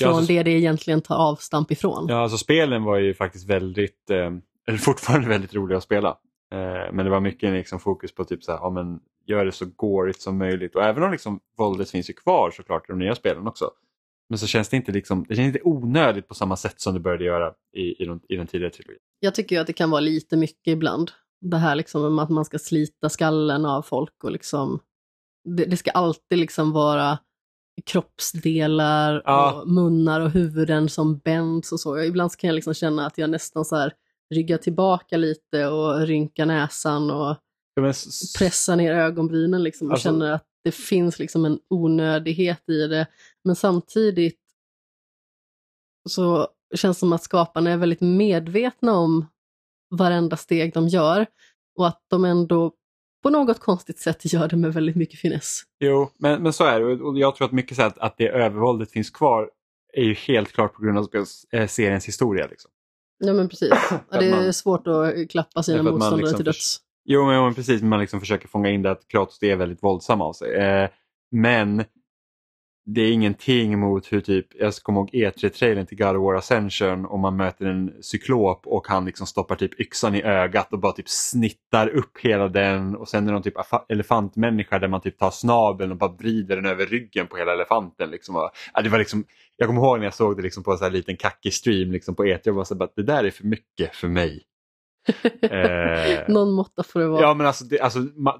Ja, 0.00 0.06
Från 0.06 0.16
alltså- 0.16 0.32
det 0.32 0.42
det 0.42 0.50
egentligen 0.50 1.00
tar 1.00 1.16
avstamp 1.16 1.70
ifrån. 1.70 2.06
Ja, 2.08 2.16
alltså 2.16 2.38
spelen 2.38 2.84
var 2.84 2.98
ju 2.98 3.14
faktiskt 3.14 3.48
väldigt, 3.48 4.10
eh, 4.10 4.30
eller 4.68 4.78
fortfarande 4.78 5.28
väldigt 5.28 5.54
roliga 5.54 5.78
att 5.78 5.84
spela. 5.84 6.08
Eh, 6.52 6.92
men 6.92 6.96
det 6.96 7.10
var 7.10 7.20
mycket 7.20 7.52
liksom 7.52 7.80
fokus 7.80 8.14
på 8.14 8.24
typ 8.24 8.44
så 8.44 8.52
här, 8.52 8.58
ja 8.58 8.70
men 8.70 9.00
gör 9.26 9.44
det 9.44 9.52
så 9.52 9.66
gårigt 9.76 10.22
som 10.22 10.38
möjligt. 10.38 10.76
Och 10.76 10.82
även 10.82 11.02
om 11.02 11.12
liksom 11.12 11.40
våldet 11.56 11.90
finns 11.90 12.10
ju 12.10 12.14
kvar 12.14 12.50
såklart 12.50 12.88
i 12.88 12.92
de 12.92 12.98
nya 12.98 13.14
spelen 13.14 13.46
också. 13.46 13.70
Men 14.28 14.38
så 14.38 14.46
känns 14.46 14.68
det 14.68 14.76
inte 14.76 14.92
liksom, 14.92 15.24
det 15.28 15.36
känns 15.36 15.46
inte 15.46 15.60
onödigt 15.64 16.28
på 16.28 16.34
samma 16.34 16.56
sätt 16.56 16.80
som 16.80 16.94
det 16.94 17.00
började 17.00 17.24
göra 17.24 17.52
i, 17.76 18.02
i, 18.02 18.04
de, 18.06 18.20
i 18.28 18.36
den 18.36 18.46
tidigare 18.46 18.72
trilogin. 18.72 18.98
Jag 19.20 19.34
tycker 19.34 19.56
ju 19.56 19.60
att 19.60 19.66
det 19.66 19.72
kan 19.72 19.90
vara 19.90 20.00
lite 20.00 20.36
mycket 20.36 20.72
ibland. 20.72 21.10
Det 21.40 21.56
här 21.56 21.74
liksom 21.74 22.18
att 22.18 22.30
man 22.30 22.44
ska 22.44 22.58
slita 22.58 23.08
skallen 23.08 23.64
av 23.66 23.82
folk 23.82 24.24
och 24.24 24.30
liksom 24.32 24.80
det, 25.56 25.64
det 25.64 25.76
ska 25.76 25.90
alltid 25.90 26.38
liksom 26.38 26.72
vara 26.72 27.18
kroppsdelar 27.86 29.22
Ja. 29.24 29.52
och 29.62 29.68
munnar 29.68 30.20
och 30.20 30.30
huvuden 30.30 30.88
som 30.88 31.18
bänds 31.18 31.72
och 31.72 31.80
så. 31.80 32.02
Ibland 32.02 32.32
så 32.32 32.38
kan 32.38 32.48
jag 32.48 32.54
liksom 32.54 32.74
känna 32.74 33.06
att 33.06 33.18
jag 33.18 33.30
nästan 33.30 33.64
så 33.64 33.76
här 33.76 33.92
ryggar 34.34 34.58
tillbaka 34.58 35.16
lite 35.16 35.66
och 35.66 36.00
rynkar 36.06 36.46
näsan 36.46 37.10
och 37.10 37.36
Ja, 37.74 37.92
pressar 38.38 38.76
ner 38.76 38.92
ögonbrynen 38.94 39.62
liksom 39.62 39.86
och 39.88 39.92
Alltså- 39.92 40.08
känner 40.08 40.32
att 40.32 40.44
det 40.64 40.72
finns 40.72 41.18
liksom 41.18 41.44
en 41.44 41.58
onödighet 41.70 42.68
i 42.68 42.86
det. 42.86 43.06
Men 43.48 43.56
samtidigt 43.56 44.38
så 46.08 46.48
känns 46.74 46.96
det 46.96 47.00
som 47.00 47.12
att 47.12 47.22
skaparna 47.22 47.70
är 47.70 47.76
väldigt 47.76 48.00
medvetna 48.00 48.92
om 48.92 49.26
varenda 49.90 50.36
steg 50.36 50.74
de 50.74 50.88
gör 50.88 51.26
och 51.78 51.86
att 51.88 52.04
de 52.08 52.24
ändå 52.24 52.72
på 53.22 53.30
något 53.30 53.60
konstigt 53.60 53.98
sätt 53.98 54.32
gör 54.32 54.48
det 54.48 54.56
med 54.56 54.74
väldigt 54.74 54.96
mycket 54.96 55.20
finess. 55.20 55.62
Jo, 55.80 56.10
men, 56.18 56.42
men 56.42 56.52
så 56.52 56.64
är 56.64 56.80
det. 56.80 57.02
Och 57.02 57.18
jag 57.18 57.36
tror 57.36 57.46
att 57.46 57.52
mycket 57.52 57.76
så 57.76 57.82
att, 57.82 57.98
att 57.98 58.14
det 58.18 58.28
övervåldet 58.28 58.90
finns 58.90 59.10
kvar 59.10 59.50
är 59.92 60.02
ju 60.04 60.14
helt 60.14 60.52
klart 60.52 60.74
på 60.74 60.82
grund 60.82 60.98
av 60.98 61.08
eh, 61.52 61.66
seriens 61.66 62.08
historia. 62.08 62.46
Liksom. 62.46 62.70
Ja 63.18 63.32
men 63.32 63.48
precis. 63.48 63.68
Ja, 64.10 64.20
det 64.20 64.26
är 64.26 64.42
man- 64.42 64.52
svårt 64.52 64.86
att 64.86 65.30
klappa 65.30 65.62
sina 65.62 65.82
motståndare 65.82 66.20
liksom 66.20 66.36
till 66.36 66.44
döds. 66.44 66.80
Jo, 67.04 67.26
men, 67.26 67.42
men 67.44 67.54
precis. 67.54 67.82
Man 67.82 68.00
liksom 68.00 68.20
försöker 68.20 68.48
fånga 68.48 68.70
in 68.70 68.82
det 68.82 68.90
att 68.90 69.08
Kratos 69.08 69.42
är 69.42 69.56
väldigt 69.56 69.82
våldsam 69.82 70.20
av 70.20 70.32
sig. 70.32 70.54
Eh, 70.54 70.88
men 71.30 71.84
det 72.94 73.00
är 73.00 73.12
ingenting 73.12 73.78
mot 73.78 74.12
hur 74.12 74.20
typ, 74.20 74.46
jag 74.54 74.74
kommer 74.74 75.00
ihåg 75.00 75.10
E3-trailern 75.12 75.86
till 75.86 75.98
God 75.98 76.16
of 76.16 76.22
War 76.22 76.34
Ascension 76.34 77.06
och 77.06 77.18
man 77.18 77.36
möter 77.36 77.66
en 77.66 77.92
cyklop 78.02 78.66
och 78.66 78.88
han 78.88 79.04
liksom 79.04 79.26
stoppar 79.26 79.56
typ 79.56 79.80
yxan 79.80 80.14
i 80.14 80.22
ögat 80.22 80.72
och 80.72 80.78
bara 80.78 80.92
typ 80.92 81.08
snittar 81.08 81.88
upp 81.88 82.18
hela 82.20 82.48
den 82.48 82.96
och 82.96 83.08
sen 83.08 83.22
är 83.22 83.26
det 83.26 83.32
någon 83.32 83.42
typ 83.42 83.54
elefantmänniska 83.88 84.78
där 84.78 84.88
man 84.88 85.00
typ 85.00 85.18
tar 85.18 85.30
snabeln 85.30 85.92
och 85.92 85.98
bara 85.98 86.12
vrider 86.12 86.56
den 86.56 86.66
över 86.66 86.86
ryggen 86.86 87.26
på 87.26 87.36
hela 87.36 87.52
elefanten. 87.52 88.10
Liksom. 88.10 88.36
Och, 88.36 88.50
ja, 88.74 88.82
det 88.82 88.88
var 88.88 88.98
liksom, 88.98 89.24
jag 89.56 89.68
kommer 89.68 89.82
ihåg 89.82 89.98
när 89.98 90.06
jag 90.06 90.14
såg 90.14 90.36
det 90.36 90.42
liksom 90.42 90.62
på 90.62 90.72
en 90.72 90.78
sån 90.78 90.84
här 90.84 90.92
liten 90.92 91.16
kackig 91.16 91.54
stream 91.54 91.92
liksom 91.92 92.14
på 92.14 92.24
E3 92.24 92.48
och 92.48 92.54
var 92.54 92.64
så 92.64 92.74
bara, 92.74 92.88
det 92.96 93.02
där 93.02 93.24
är 93.24 93.30
för 93.30 93.44
mycket 93.44 93.96
för 93.96 94.08
mig. 94.08 94.42
Eh, 95.42 96.28
Någon 96.28 96.52
måtta 96.52 96.82
får 96.82 97.00
det 97.00 97.06
vara. 97.06 97.22
Ja 97.22 97.34
men 97.34 97.46
alltså, 97.46 97.64
det, 97.64 97.80
alltså 97.80 97.98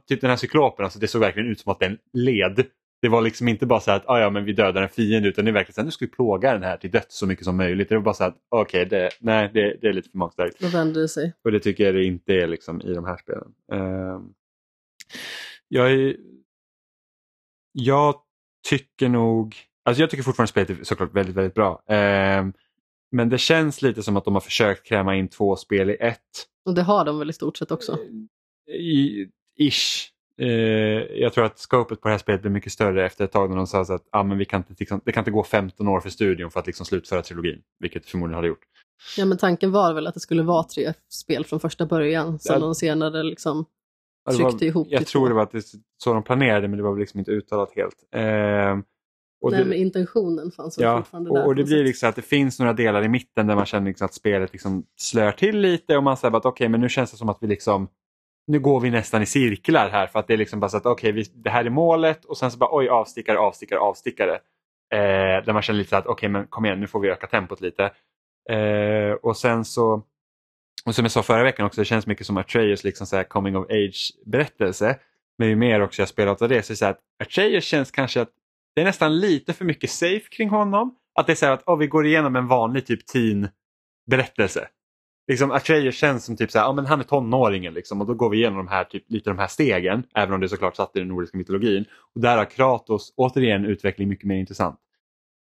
typ 0.08 0.20
den 0.20 0.30
här 0.30 0.36
cyklopen, 0.36 0.84
alltså, 0.84 0.98
det 0.98 1.08
såg 1.08 1.20
verkligen 1.20 1.48
ut 1.50 1.60
som 1.60 1.72
att 1.72 1.80
den 1.80 1.98
led. 2.12 2.66
Det 3.00 3.08
var 3.08 3.22
liksom 3.22 3.48
inte 3.48 3.66
bara 3.66 3.80
så 3.80 3.90
att 3.90 4.08
ah, 4.08 4.20
ja, 4.20 4.30
men 4.30 4.44
vi 4.44 4.52
dödar 4.52 4.82
en 4.82 4.88
fiende 4.88 5.28
utan 5.28 5.44
det 5.44 5.50
är 5.50 5.52
verkligen 5.52 5.74
så 5.74 5.80
här, 5.80 5.84
nu 5.84 5.90
ska 5.90 6.04
vi 6.04 6.10
plåga 6.10 6.52
den 6.52 6.62
här 6.62 6.76
till 6.76 6.90
döds 6.90 7.18
så 7.18 7.26
mycket 7.26 7.44
som 7.44 7.56
möjligt. 7.56 7.88
Det 7.88 7.94
var 7.94 8.02
bara 8.02 8.14
så 8.14 8.24
att 8.24 8.36
okej, 8.48 8.86
det, 8.86 9.10
nej 9.20 9.50
det, 9.54 9.76
det 9.80 9.88
är 9.88 9.92
lite 9.92 10.10
för 10.10 10.18
magstarkt. 10.18 10.60
Då 10.60 10.68
vänder 10.68 11.00
det 11.00 11.08
sig. 11.08 11.32
Och 11.44 11.52
det 11.52 11.60
tycker 11.60 11.84
jag 11.84 11.94
det 11.94 12.04
inte 12.04 12.32
är 12.34 12.46
liksom 12.46 12.80
i 12.80 12.94
de 12.94 13.04
här 13.04 13.16
spelen. 13.16 13.52
Ehm, 13.72 14.32
jag, 15.68 15.92
är, 15.92 16.16
jag 17.72 18.14
tycker 18.68 19.08
nog, 19.08 19.56
alltså 19.84 20.02
jag 20.02 20.10
tycker 20.10 20.22
fortfarande 20.22 20.50
spelet 20.50 20.70
är 20.70 20.84
såklart 20.84 21.14
väldigt, 21.14 21.36
väldigt 21.36 21.54
bra. 21.54 21.82
Ehm, 21.88 22.52
men 23.10 23.28
det 23.28 23.38
känns 23.38 23.82
lite 23.82 24.02
som 24.02 24.16
att 24.16 24.24
de 24.24 24.34
har 24.34 24.40
försökt 24.40 24.86
kräma 24.86 25.16
in 25.16 25.28
två 25.28 25.56
spel 25.56 25.90
i 25.90 25.96
ett. 26.00 26.20
Och 26.64 26.74
det 26.74 26.82
har 26.82 27.04
de 27.04 27.18
väl 27.18 27.30
i 27.30 27.32
stort 27.32 27.56
sett 27.56 27.70
också. 27.70 27.98
I, 28.68 29.26
ish. 29.58 30.12
Eh, 30.38 30.48
jag 31.20 31.32
tror 31.32 31.44
att 31.44 31.58
scopet 31.58 32.00
på 32.00 32.08
det 32.08 32.12
här 32.12 32.18
spelet 32.18 32.40
blir 32.42 32.50
mycket 32.50 32.72
större 32.72 33.06
efter 33.06 33.24
ett 33.24 33.32
tag 33.32 33.50
när 33.50 33.56
de 33.56 33.66
sa 33.66 33.80
att 33.80 34.08
ah, 34.12 34.22
men 34.22 34.38
vi 34.38 34.44
kan 34.44 34.58
inte, 34.60 34.74
liksom, 34.78 35.00
det 35.04 35.12
kan 35.12 35.20
inte 35.20 35.30
gå 35.30 35.44
15 35.44 35.88
år 35.88 36.00
för 36.00 36.10
studion 36.10 36.50
för 36.50 36.60
att 36.60 36.66
liksom 36.66 36.86
slutföra 36.86 37.22
trilogin. 37.22 37.60
Vilket 37.80 38.06
förmodligen 38.06 38.36
hade 38.36 38.48
gjort. 38.48 38.62
Ja 39.16 39.24
men 39.24 39.38
tanken 39.38 39.72
var 39.72 39.94
väl 39.94 40.06
att 40.06 40.14
det 40.14 40.20
skulle 40.20 40.42
vara 40.42 40.62
tre 40.64 40.92
spel 41.08 41.44
från 41.44 41.60
första 41.60 41.86
början 41.86 42.38
som 42.38 42.54
Ja. 42.54 42.60
de 42.60 42.74
senare 42.74 43.22
liksom 43.22 43.64
det 44.30 44.42
var- 44.42 44.50
tryckte 44.50 44.66
ihop 44.66 44.86
Jag 44.90 45.06
tror 45.06 45.22
två. 45.22 45.28
det 45.28 45.34
var 45.34 45.42
att 45.42 45.50
det, 45.52 45.62
så 45.98 46.14
de 46.14 46.22
planerade 46.22 46.68
men 46.68 46.76
det 46.76 46.82
var 46.82 46.90
väl 46.92 47.00
liksom 47.00 47.18
inte 47.18 47.30
uttalat 47.30 47.72
helt. 47.76 47.96
Eh, 48.14 48.78
och 49.40 49.50
Nej 49.50 49.60
det, 49.60 49.68
men 49.68 49.78
intentionen 49.78 50.50
fanns 50.50 50.78
Ja, 50.78 50.96
fortfarande 50.98 51.30
där. 51.30 51.46
och, 51.46 51.54
det 51.54 51.64
blir 51.64 51.84
liksom 51.84 52.08
att 52.08 52.16
det 52.16 52.22
finns 52.22 52.58
några 52.58 52.72
delar 52.72 53.02
i 53.04 53.08
mitten 53.08 53.46
där 53.46 53.54
man 53.54 53.66
känner 53.66 53.86
liksom 53.86 54.04
att 54.04 54.14
spelet 54.14 54.52
liksom 54.52 54.84
slör 54.96 55.32
till 55.32 55.58
lite 55.58 55.96
och 55.96 56.02
man 56.02 56.16
säger 56.16 56.36
att 56.36 56.44
okej 56.44 56.68
men 56.68 56.80
nu 56.80 56.88
känns 56.88 57.10
det 57.10 57.16
som 57.16 57.28
att 57.28 57.38
vi 57.40 57.46
liksom 57.46 57.88
nu 58.48 58.60
går 58.60 58.80
vi 58.80 58.90
nästan 58.90 59.22
i 59.22 59.26
cirklar 59.26 59.90
här 59.90 60.06
för 60.06 60.18
att 60.18 60.26
det 60.26 60.32
är 60.32 60.38
liksom 60.38 60.60
bara 60.60 60.68
så 60.68 60.76
att 60.76 60.86
okej 60.86 61.10
okay, 61.10 61.24
det 61.34 61.50
här 61.50 61.64
är 61.64 61.70
målet 61.70 62.24
och 62.24 62.38
sen 62.38 62.50
så 62.50 62.58
bara 62.58 62.70
oj 62.72 62.88
avstickare, 62.88 63.38
avstickare, 63.38 63.78
avstickare. 63.78 64.34
Eh, 64.92 65.44
där 65.44 65.52
man 65.52 65.62
känner 65.62 65.78
lite 65.78 65.90
så 65.90 65.96
att 65.96 66.06
okej 66.06 66.28
men 66.28 66.46
kom 66.46 66.64
igen 66.64 66.80
nu 66.80 66.86
får 66.86 67.00
vi 67.00 67.08
öka 67.08 67.26
tempot 67.26 67.60
lite. 67.60 67.84
Eh, 68.50 69.12
och 69.22 69.36
sen 69.36 69.64
så 69.64 70.02
och 70.86 70.94
som 70.94 71.04
jag 71.04 71.12
sa 71.12 71.22
förra 71.22 71.42
veckan 71.42 71.66
också, 71.66 71.80
det 71.80 71.84
känns 71.84 72.06
mycket 72.06 72.26
som 72.26 72.36
Atreus 72.36 72.84
liksom 72.84 73.06
så 73.06 73.16
här 73.16 73.24
coming 73.24 73.56
of 73.56 73.66
age 73.70 74.12
berättelse. 74.26 74.98
Men 75.38 75.48
ju 75.48 75.56
mer 75.56 75.80
också 75.80 76.02
jag 76.02 76.08
spelat 76.08 76.42
av 76.42 76.48
det 76.48 76.62
så 76.62 76.70
är 76.70 76.74
det 76.74 76.78
så 76.78 76.86
att 76.86 77.00
Atreus 77.22 77.64
känns 77.64 77.90
kanske 77.90 78.20
att 78.20 78.30
det 78.74 78.80
är 78.80 78.84
nästan 78.84 79.20
lite 79.20 79.52
för 79.52 79.64
mycket 79.64 79.90
safe 79.90 80.28
kring 80.30 80.48
honom. 80.48 80.94
Att 81.14 81.26
det 81.26 81.32
är 81.32 81.34
så 81.34 81.46
här 81.46 81.52
att 81.52 81.62
oh, 81.66 81.78
vi 81.78 81.86
går 81.86 82.06
igenom 82.06 82.36
en 82.36 82.46
vanlig 82.46 82.86
typ 82.86 83.06
teen 83.06 83.48
berättelse. 84.10 84.68
Liksom 85.28 85.50
Atreus 85.50 85.94
känns 85.94 86.24
som 86.24 86.36
typ 86.36 86.50
så 86.50 86.58
här, 86.58 86.66
ja, 86.66 86.72
men 86.72 86.86
han 86.86 87.00
är 87.00 87.04
tonåringen 87.04 87.74
liksom, 87.74 88.00
och 88.00 88.06
då 88.06 88.14
går 88.14 88.30
vi 88.30 88.36
igenom 88.36 88.56
de 88.56 88.68
här, 88.68 88.84
typ, 88.84 89.04
lite 89.08 89.30
de 89.30 89.38
här 89.38 89.46
stegen. 89.46 90.04
Även 90.14 90.34
om 90.34 90.40
det 90.40 90.46
är 90.46 90.48
såklart 90.48 90.76
satt 90.76 90.96
i 90.96 90.98
den 90.98 91.08
nordiska 91.08 91.38
mytologin. 91.38 91.84
Och 92.14 92.20
där 92.20 92.36
har 92.36 92.44
Kratos 92.44 93.12
återigen 93.16 93.64
utveckling 93.64 94.08
mycket 94.08 94.24
mer 94.24 94.36
intressant. 94.36 94.80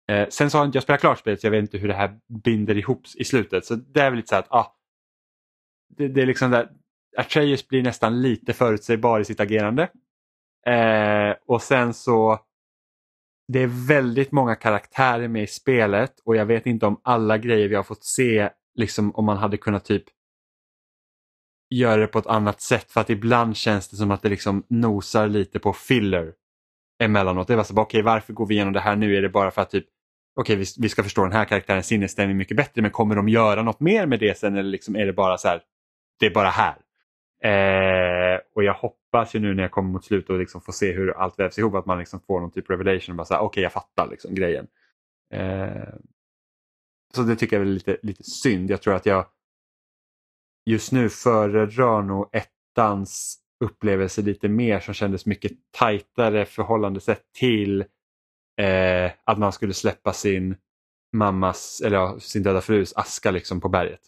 Eh, 0.09 0.27
sen 0.29 0.49
så 0.49 0.57
har 0.57 0.65
inte 0.65 0.75
jag 0.75 0.83
spelat 0.83 1.01
klart 1.01 1.19
spelet 1.19 1.41
så 1.41 1.47
jag 1.47 1.51
vet 1.51 1.61
inte 1.61 1.77
hur 1.77 1.87
det 1.87 1.93
här 1.93 2.19
binder 2.43 2.77
ihop 2.77 3.01
i 3.15 3.23
slutet. 3.23 3.65
Så 3.65 3.75
det 3.75 3.99
är 3.99 4.09
väl 4.09 4.17
lite 4.17 4.29
så 4.29 4.35
här 4.35 4.41
att 4.41 4.51
ah, 4.51 4.75
det, 5.97 6.07
det 6.07 6.21
är 6.21 6.25
liksom 6.25 6.51
där, 6.51 6.69
Atreus 7.17 7.67
blir 7.67 7.83
nästan 7.83 8.21
lite 8.21 8.53
förutsägbar 8.53 9.19
i 9.19 9.25
sitt 9.25 9.39
agerande. 9.39 9.83
Eh, 10.65 11.35
och 11.45 11.61
sen 11.61 11.93
så 11.93 12.39
det 13.47 13.59
är 13.59 13.87
väldigt 13.87 14.31
många 14.31 14.55
karaktärer 14.55 15.27
med 15.27 15.43
i 15.43 15.47
spelet 15.47 16.19
och 16.25 16.35
jag 16.35 16.45
vet 16.45 16.65
inte 16.65 16.85
om 16.85 17.01
alla 17.03 17.37
grejer 17.37 17.67
vi 17.67 17.75
har 17.75 17.83
fått 17.83 18.03
se, 18.03 18.49
liksom 18.75 19.15
om 19.15 19.25
man 19.25 19.37
hade 19.37 19.57
kunnat 19.57 19.85
typ 19.85 20.03
göra 21.69 22.01
det 22.01 22.07
på 22.07 22.19
ett 22.19 22.27
annat 22.27 22.61
sätt 22.61 22.91
för 22.91 23.01
att 23.01 23.09
ibland 23.09 23.57
känns 23.57 23.89
det 23.89 23.95
som 23.95 24.11
att 24.11 24.21
det 24.21 24.29
liksom 24.29 24.63
nosar 24.67 25.27
lite 25.27 25.59
på 25.59 25.73
filler 25.73 26.33
emellanåt. 27.03 27.47
Det 27.47 27.55
var 27.55 27.63
så 27.63 27.73
okej 27.73 27.83
okay, 27.83 28.01
varför 28.01 28.33
går 28.33 28.45
vi 28.45 28.55
igenom 28.55 28.73
det 28.73 28.79
här 28.79 28.95
nu? 28.95 29.15
Är 29.15 29.21
det 29.21 29.29
bara 29.29 29.51
för 29.51 29.61
att 29.61 29.69
typ 29.69 29.85
okej 30.35 30.53
okay, 30.53 30.55
vi, 30.55 30.65
vi, 30.77 30.89
ska 30.89 31.03
förstå 31.03 31.23
den 31.23 31.31
här 31.31 31.45
karaktärens 31.45 31.87
sinnesstämning 31.87 32.37
mycket 32.37 32.57
bättre 32.57 32.81
men 32.81 32.91
kommer 32.91 33.15
de 33.15 33.29
göra 33.29 33.63
något 33.63 33.79
mer 33.79 34.05
med 34.05 34.19
det 34.19 34.37
sen 34.37 34.57
eller 34.57 34.69
liksom 34.69 34.95
är 34.95 35.05
det 35.05 35.13
bara 35.13 35.37
så 35.37 35.47
här, 35.47 35.61
det 36.19 36.25
är 36.25 36.33
bara 36.33 36.49
här. 36.49 36.75
Eh, 37.43 38.39
och 38.55 38.63
jag 38.63 38.73
hoppas 38.73 39.35
ju 39.35 39.39
nu 39.39 39.53
när 39.53 39.63
jag 39.63 39.71
kommer 39.71 39.89
mot 39.89 40.05
slutet 40.05 40.29
och 40.29 40.39
liksom 40.39 40.61
får 40.61 40.73
se 40.73 40.91
hur 40.91 41.17
allt 41.17 41.39
vävs 41.39 41.59
ihop 41.59 41.75
att 41.75 41.85
man 41.85 41.99
liksom 41.99 42.19
får 42.19 42.39
någon 42.39 42.51
typ 42.51 42.69
av 42.69 42.77
revelation. 42.77 43.19
Okej, 43.19 43.37
okay, 43.37 43.63
jag 43.63 43.71
fattar 43.71 44.07
liksom 44.11 44.35
grejen. 44.35 44.67
Eh, 45.33 45.93
så 47.13 47.23
det 47.23 47.35
tycker 47.35 47.55
jag 47.55 47.67
är 47.67 47.71
lite, 47.71 47.97
lite 48.01 48.23
synd. 48.23 48.69
Jag 48.69 48.81
tror 48.81 48.95
att 48.95 49.05
jag 49.05 49.25
just 50.65 50.91
nu 50.91 51.09
föredrar 51.09 52.01
nog 52.01 52.29
ettans 52.33 53.37
upplevelse 53.63 54.21
lite 54.21 54.49
mer 54.49 54.79
som 54.79 54.93
kändes 54.93 55.25
mycket 55.25 55.51
tajtare 55.71 56.45
förhållande 56.45 56.99
sett 56.99 57.33
till 57.39 57.81
eh, 58.61 59.11
att 59.23 59.39
man 59.39 59.51
skulle 59.51 59.73
släppa 59.73 60.13
sin 60.13 60.55
mammas, 61.13 61.81
eller 61.85 61.97
ja, 61.97 62.19
sin 62.19 62.43
döda 62.43 62.61
frus 62.61 62.93
aska 62.95 63.31
liksom 63.31 63.61
på 63.61 63.69
berget. 63.69 64.01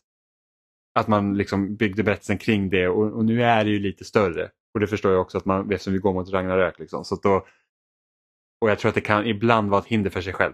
Att 0.99 1.08
man 1.08 1.38
liksom 1.38 1.76
byggde 1.76 2.04
berättelsen 2.04 2.38
kring 2.38 2.70
det 2.70 2.88
och, 2.88 3.12
och, 3.12 3.26
nu 3.26 3.43
är 3.43 3.64
det 3.64 3.70
ju 3.70 3.80
lite 3.80 4.06
större. 4.06 4.51
Och 4.74 4.80
det 4.80 4.88
förstår 4.88 5.12
jag 5.12 5.22
också 5.22 5.38
att 5.38 5.45
man, 5.45 5.72
eftersom 5.72 5.93
vi 5.93 5.99
går 5.99 6.14
mot 6.14 6.30
Ragnarök. 6.30 6.80
Liksom. 6.80 7.06
Så 7.06 7.16
då, 7.16 7.47
och 8.62 8.70
jag 8.70 8.80
tror 8.80 8.89
att 8.89 8.95
det 8.95 9.01
kan 9.01 9.26
ibland 9.26 9.70
vara 9.70 9.82
ett 9.82 9.88
hinder 9.88 10.10
för 10.10 10.22
sig 10.22 10.34
själv. 10.34 10.54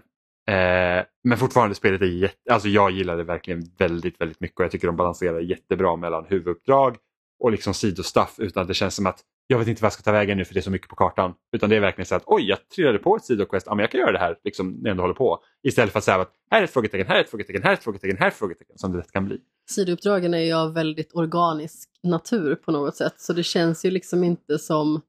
Eh, 0.50 1.04
men 1.24 1.38
fortfarande 1.38 1.74
spelet 1.74 2.02
är 2.02 2.06
jätte, 2.06 2.52
alltså 2.52 2.68
jag 2.68 2.90
gillar 2.90 3.16
det 3.16 3.24
verkligen 3.24 3.62
väldigt, 3.78 4.20
väldigt 4.20 4.40
mycket 4.40 4.58
och 4.58 4.64
jag 4.64 4.70
tycker 4.70 4.86
de 4.86 4.96
balanserar 4.96 5.40
jättebra 5.40 5.96
mellan 5.96 6.24
huvuduppdrag 6.28 6.96
och 7.40 7.50
liksom 7.50 7.74
sidostuff 7.74 8.34
utan 8.38 8.62
att 8.62 8.68
det 8.68 8.74
känns 8.74 8.94
som 8.94 9.06
att 9.06 9.20
jag 9.46 9.58
vet 9.58 9.68
inte 9.68 9.82
vad 9.82 9.86
jag 9.86 9.92
ska 9.92 10.02
ta 10.02 10.12
vägen 10.12 10.38
nu 10.38 10.44
för 10.44 10.54
det 10.54 10.60
är 10.60 10.62
så 10.62 10.70
mycket 10.70 10.88
på 10.88 10.96
kartan. 10.96 11.34
Utan 11.56 11.70
det 11.70 11.76
är 11.76 11.80
verkligen 11.80 12.06
så 12.06 12.14
att 12.14 12.22
oj, 12.26 12.48
jag 12.48 12.68
trillade 12.68 12.98
på 12.98 13.16
ett 13.16 13.24
sidoquest, 13.24 13.66
ja 13.66 13.74
men 13.74 13.82
jag 13.82 13.90
kan 13.90 14.00
göra 14.00 14.12
det 14.12 14.18
här 14.18 14.36
liksom, 14.44 14.70
när 14.70 14.82
jag 14.82 14.90
ändå 14.90 15.02
håller 15.02 15.14
på. 15.14 15.38
Istället 15.62 15.92
för 15.92 15.98
att 15.98 16.04
säga 16.04 16.20
att 16.20 16.32
här 16.50 16.60
är 16.60 16.64
ett 16.64 16.70
frågetecken, 16.70 17.06
här 17.06 17.16
är 17.16 17.20
ett 17.20 17.30
frågetecken, 17.30 17.62
här 17.62 17.70
är 17.70 17.74
ett 17.74 17.82
frågetecken, 17.82 18.16
här 18.16 18.26
är 18.26 18.30
ett 18.30 18.36
frågetecken 18.36 18.78
som 18.78 18.92
det 18.92 18.98
lätt 18.98 19.12
kan 19.12 19.24
bli. 19.24 19.38
Sidouppdragen 19.70 20.34
är 20.34 20.38
ju 20.38 20.52
av 20.52 20.74
väldigt 20.74 21.14
organisk 21.14 21.90
natur 22.02 22.54
på 22.54 22.72
något 22.72 22.96
sätt 22.96 23.14
så 23.16 23.32
det 23.32 23.42
känns 23.42 23.84
ju 23.84 23.90
liksom 23.90 24.24
inte 24.24 24.58
som 24.58 25.00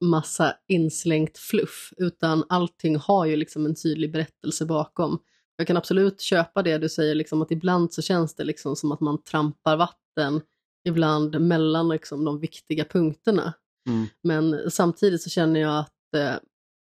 massa 0.00 0.56
inslängt 0.68 1.38
fluff 1.38 1.92
utan 1.96 2.44
allting 2.48 2.96
har 2.96 3.26
ju 3.26 3.36
liksom 3.36 3.66
en 3.66 3.74
tydlig 3.74 4.12
berättelse 4.12 4.66
bakom. 4.66 5.18
Jag 5.56 5.66
kan 5.66 5.76
absolut 5.76 6.20
köpa 6.20 6.62
det 6.62 6.78
du 6.78 6.88
säger, 6.88 7.14
liksom, 7.14 7.42
att 7.42 7.50
ibland 7.50 7.92
så 7.92 8.02
känns 8.02 8.34
det 8.34 8.44
liksom 8.44 8.76
som 8.76 8.92
att 8.92 9.00
man 9.00 9.22
trampar 9.22 9.76
vatten 9.76 10.40
ibland 10.84 11.40
mellan 11.40 11.88
liksom, 11.88 12.24
de 12.24 12.40
viktiga 12.40 12.84
punkterna. 12.84 13.52
Mm. 13.88 14.06
Men 14.22 14.70
samtidigt 14.70 15.22
så 15.22 15.30
känner 15.30 15.60
jag 15.60 15.78
att 15.78 16.14
eh, 16.16 16.34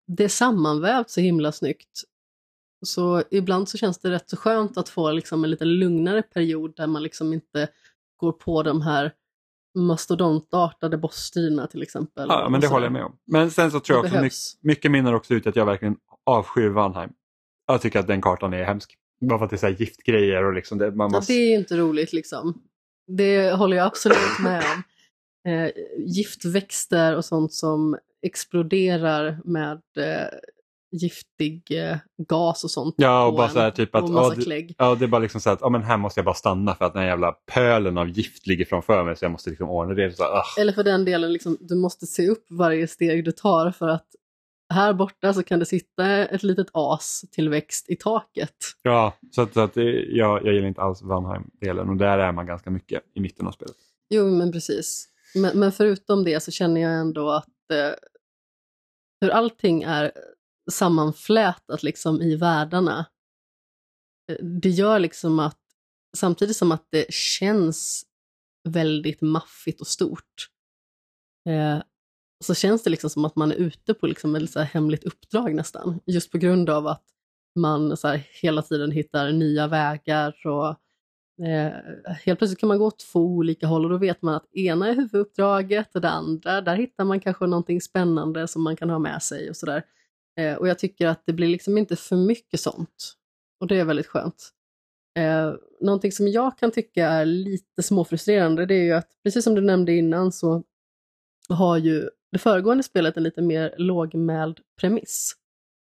det 0.06 0.24
är 0.24 0.28
sammanvävt 0.28 1.10
så 1.10 1.20
himla 1.20 1.52
snyggt. 1.52 2.02
Så 2.86 3.22
ibland 3.30 3.68
så 3.68 3.78
känns 3.78 3.98
det 3.98 4.10
rätt 4.10 4.30
så 4.30 4.36
skönt 4.36 4.78
att 4.78 4.88
få 4.88 5.12
liksom 5.12 5.44
en 5.44 5.50
lite 5.50 5.64
lugnare 5.64 6.22
period 6.22 6.76
där 6.76 6.86
man 6.86 7.02
liksom 7.02 7.32
inte 7.32 7.68
går 8.16 8.32
på 8.32 8.62
de 8.62 8.82
här 8.82 9.14
mastodontartade 9.86 10.98
bossstriderna 10.98 11.66
till 11.66 11.82
exempel. 11.82 12.26
Ja, 12.28 12.48
men 12.48 12.60
det 12.60 12.66
håller 12.66 12.86
jag 12.86 12.92
med 12.92 13.04
om. 13.04 13.16
Men 13.26 13.50
sen 13.50 13.70
så 13.70 13.80
tror 13.80 13.98
jag 13.98 14.04
också 14.04 14.20
mycket, 14.20 14.38
mycket 14.60 14.90
minner 14.90 15.14
också 15.14 15.34
ut 15.34 15.46
att 15.46 15.56
jag 15.56 15.66
verkligen 15.66 15.96
avskyr 16.26 16.68
Vanheim. 16.68 17.10
Jag 17.66 17.80
tycker 17.82 17.98
att 17.98 18.06
den 18.06 18.20
kartan 18.20 18.52
är 18.54 18.64
hemsk. 18.64 18.94
Bara 19.20 19.38
för 19.38 19.44
att 19.44 19.50
det 19.50 19.56
är 19.56 19.58
så 19.58 19.66
här 19.66 19.74
giftgrejer 19.74 20.44
och 20.44 20.52
liksom 20.52 20.78
det, 20.78 20.90
man 20.90 21.10
måste... 21.10 21.32
ja, 21.32 21.38
det 21.38 21.54
är 21.54 21.58
inte 21.58 21.76
roligt 21.76 22.12
liksom. 22.12 22.62
Det 23.06 23.52
håller 23.52 23.76
jag 23.76 23.86
absolut 23.86 24.38
med 24.42 24.64
om. 24.74 24.82
Eh, 25.52 25.70
giftväxter 25.98 27.16
och 27.16 27.24
sånt 27.24 27.52
som 27.52 27.98
exploderar 28.22 29.40
med 29.44 29.82
eh, 29.96 30.38
giftig 30.91 31.62
eh, 31.70 31.97
gas 32.28 32.64
och 32.64 32.70
sånt. 32.70 32.95
Ja, 32.99 33.26
och 33.26 33.34
bara 33.34 33.49
så 33.49 33.59
här, 33.59 33.70
typ 33.70 33.95
att 33.95 34.09
ja, 34.09 34.34
det, 34.36 34.74
ja, 34.78 34.95
det 34.95 35.05
är 35.05 35.09
bara 35.09 35.22
liksom 35.22 35.41
så 35.41 35.51
att 35.51 35.61
ja, 35.61 35.68
men 35.68 35.82
här 35.82 35.97
måste 35.97 36.20
jag 36.20 36.24
bara 36.24 36.34
stanna 36.34 36.74
för 36.74 36.84
att 36.84 36.93
den 36.93 37.03
här 37.03 37.09
jävla 37.09 37.32
pölen 37.32 37.99
av 37.99 38.09
gift 38.09 38.47
ligger 38.47 38.64
framför 38.64 39.05
mig 39.05 39.16
så 39.16 39.24
jag 39.24 39.32
måste 39.32 39.51
liksom 39.51 39.70
ordna 39.70 39.95
det. 39.95 40.16
Så, 40.16 40.22
uh. 40.22 40.43
Eller 40.61 40.72
för 40.72 40.84
den 40.84 41.05
delen, 41.05 41.32
liksom, 41.32 41.57
du 41.61 41.74
måste 41.74 42.07
se 42.07 42.28
upp 42.28 42.47
varje 42.51 42.89
steg 42.89 43.24
du 43.24 43.32
tar 43.32 43.70
för 43.70 43.89
att 43.89 44.07
här 44.74 44.93
borta 44.93 45.34
så 45.34 45.43
kan 45.43 45.59
det 45.59 45.66
sitta 45.66 46.07
ett 46.26 46.43
litet 46.43 46.66
as 46.72 47.24
tillväxt 47.30 47.91
i 47.91 47.97
taket. 47.97 48.57
Ja, 48.82 49.14
så 49.30 49.43
att, 49.43 49.55
så 49.55 49.61
att 49.61 49.76
jag, 49.76 50.47
jag 50.47 50.55
gillar 50.55 50.68
inte 50.68 50.80
alls 50.80 51.03
Vanheim-delen 51.03 51.89
och 51.89 51.97
där 51.97 52.18
är 52.18 52.32
man 52.32 52.47
ganska 52.47 52.70
mycket 52.70 53.03
i 53.14 53.20
mitten 53.20 53.47
av 53.47 53.53
spelet. 53.53 53.76
Jo, 54.11 54.30
men 54.30 54.53
precis. 54.53 55.09
Men, 55.34 55.59
men 55.59 55.72
förutom 55.72 56.24
det 56.24 56.43
så 56.43 56.51
känner 56.51 56.80
jag 56.80 56.93
ändå 56.93 57.30
att 57.30 57.70
eh, 57.72 57.95
hur 59.20 59.30
allting 59.30 59.82
är 59.82 60.12
sammanflätat 60.70 61.82
liksom 61.82 62.22
i 62.22 62.36
världarna, 62.36 63.06
eh, 64.30 64.44
det 64.44 64.68
gör 64.68 64.98
liksom 64.98 65.40
att 65.40 65.58
samtidigt 66.16 66.56
som 66.56 66.72
att 66.72 66.86
det 66.90 67.12
känns 67.12 68.04
väldigt 68.68 69.20
maffigt 69.20 69.80
och 69.80 69.86
stort 69.86 70.48
eh, 71.48 71.82
så 72.44 72.54
känns 72.54 72.82
det 72.82 72.90
liksom 72.90 73.10
som 73.10 73.24
att 73.24 73.36
man 73.36 73.52
är 73.52 73.56
ute 73.56 73.94
på 73.94 74.06
liksom 74.06 74.36
ett 74.36 74.50
så 74.50 74.60
hemligt 74.60 75.04
uppdrag 75.04 75.54
nästan. 75.54 76.00
Just 76.06 76.32
på 76.32 76.38
grund 76.38 76.70
av 76.70 76.86
att 76.86 77.04
man 77.54 77.96
så 77.96 78.18
hela 78.42 78.62
tiden 78.62 78.90
hittar 78.90 79.32
nya 79.32 79.66
vägar 79.66 80.46
och 80.46 80.68
eh, 81.46 81.72
helt 82.24 82.38
plötsligt 82.38 82.58
kan 82.58 82.68
man 82.68 82.78
gå 82.78 82.86
åt 82.86 82.98
två 82.98 83.20
olika 83.20 83.66
håll 83.66 83.84
och 83.84 83.90
då 83.90 83.96
vet 83.96 84.22
man 84.22 84.34
att 84.34 84.54
ena 84.54 84.88
är 84.88 84.94
huvuduppdraget 84.94 85.94
och 85.94 86.00
det 86.00 86.10
andra, 86.10 86.60
där 86.60 86.76
hittar 86.76 87.04
man 87.04 87.20
kanske 87.20 87.46
någonting 87.46 87.80
spännande 87.80 88.48
som 88.48 88.62
man 88.62 88.76
kan 88.76 88.90
ha 88.90 88.98
med 88.98 89.22
sig 89.22 89.50
och 89.50 89.56
sådär. 89.56 89.82
Eh, 90.39 90.55
och 90.55 90.68
jag 90.68 90.78
tycker 90.78 91.07
att 91.07 91.22
det 91.26 91.32
blir 91.32 91.49
liksom 91.49 91.78
inte 91.78 91.97
för 91.97 92.16
mycket 92.16 92.61
sånt. 92.61 93.14
Och 93.61 93.66
det 93.66 93.76
är 93.76 93.84
väldigt 93.84 94.07
skönt. 94.07 94.51
Eh, 95.18 95.53
någonting 95.80 96.12
som 96.12 96.28
jag 96.28 96.59
kan 96.59 96.70
tycka 96.70 97.09
är 97.09 97.24
lite 97.24 97.82
småfrustrerande 97.82 98.66
det 98.66 98.74
är 98.74 98.84
ju 98.84 98.93
att, 98.93 99.09
precis 99.24 99.45
som 99.45 99.55
du 99.55 99.61
nämnde 99.61 99.93
innan, 99.93 100.32
så 100.32 100.62
har 101.49 101.76
ju 101.76 102.09
det 102.32 102.39
föregående 102.39 102.82
spelet 102.82 103.16
en 103.16 103.22
lite 103.22 103.43
mer 103.43 103.74
lågmäld 103.78 104.61
premiss. 104.80 105.34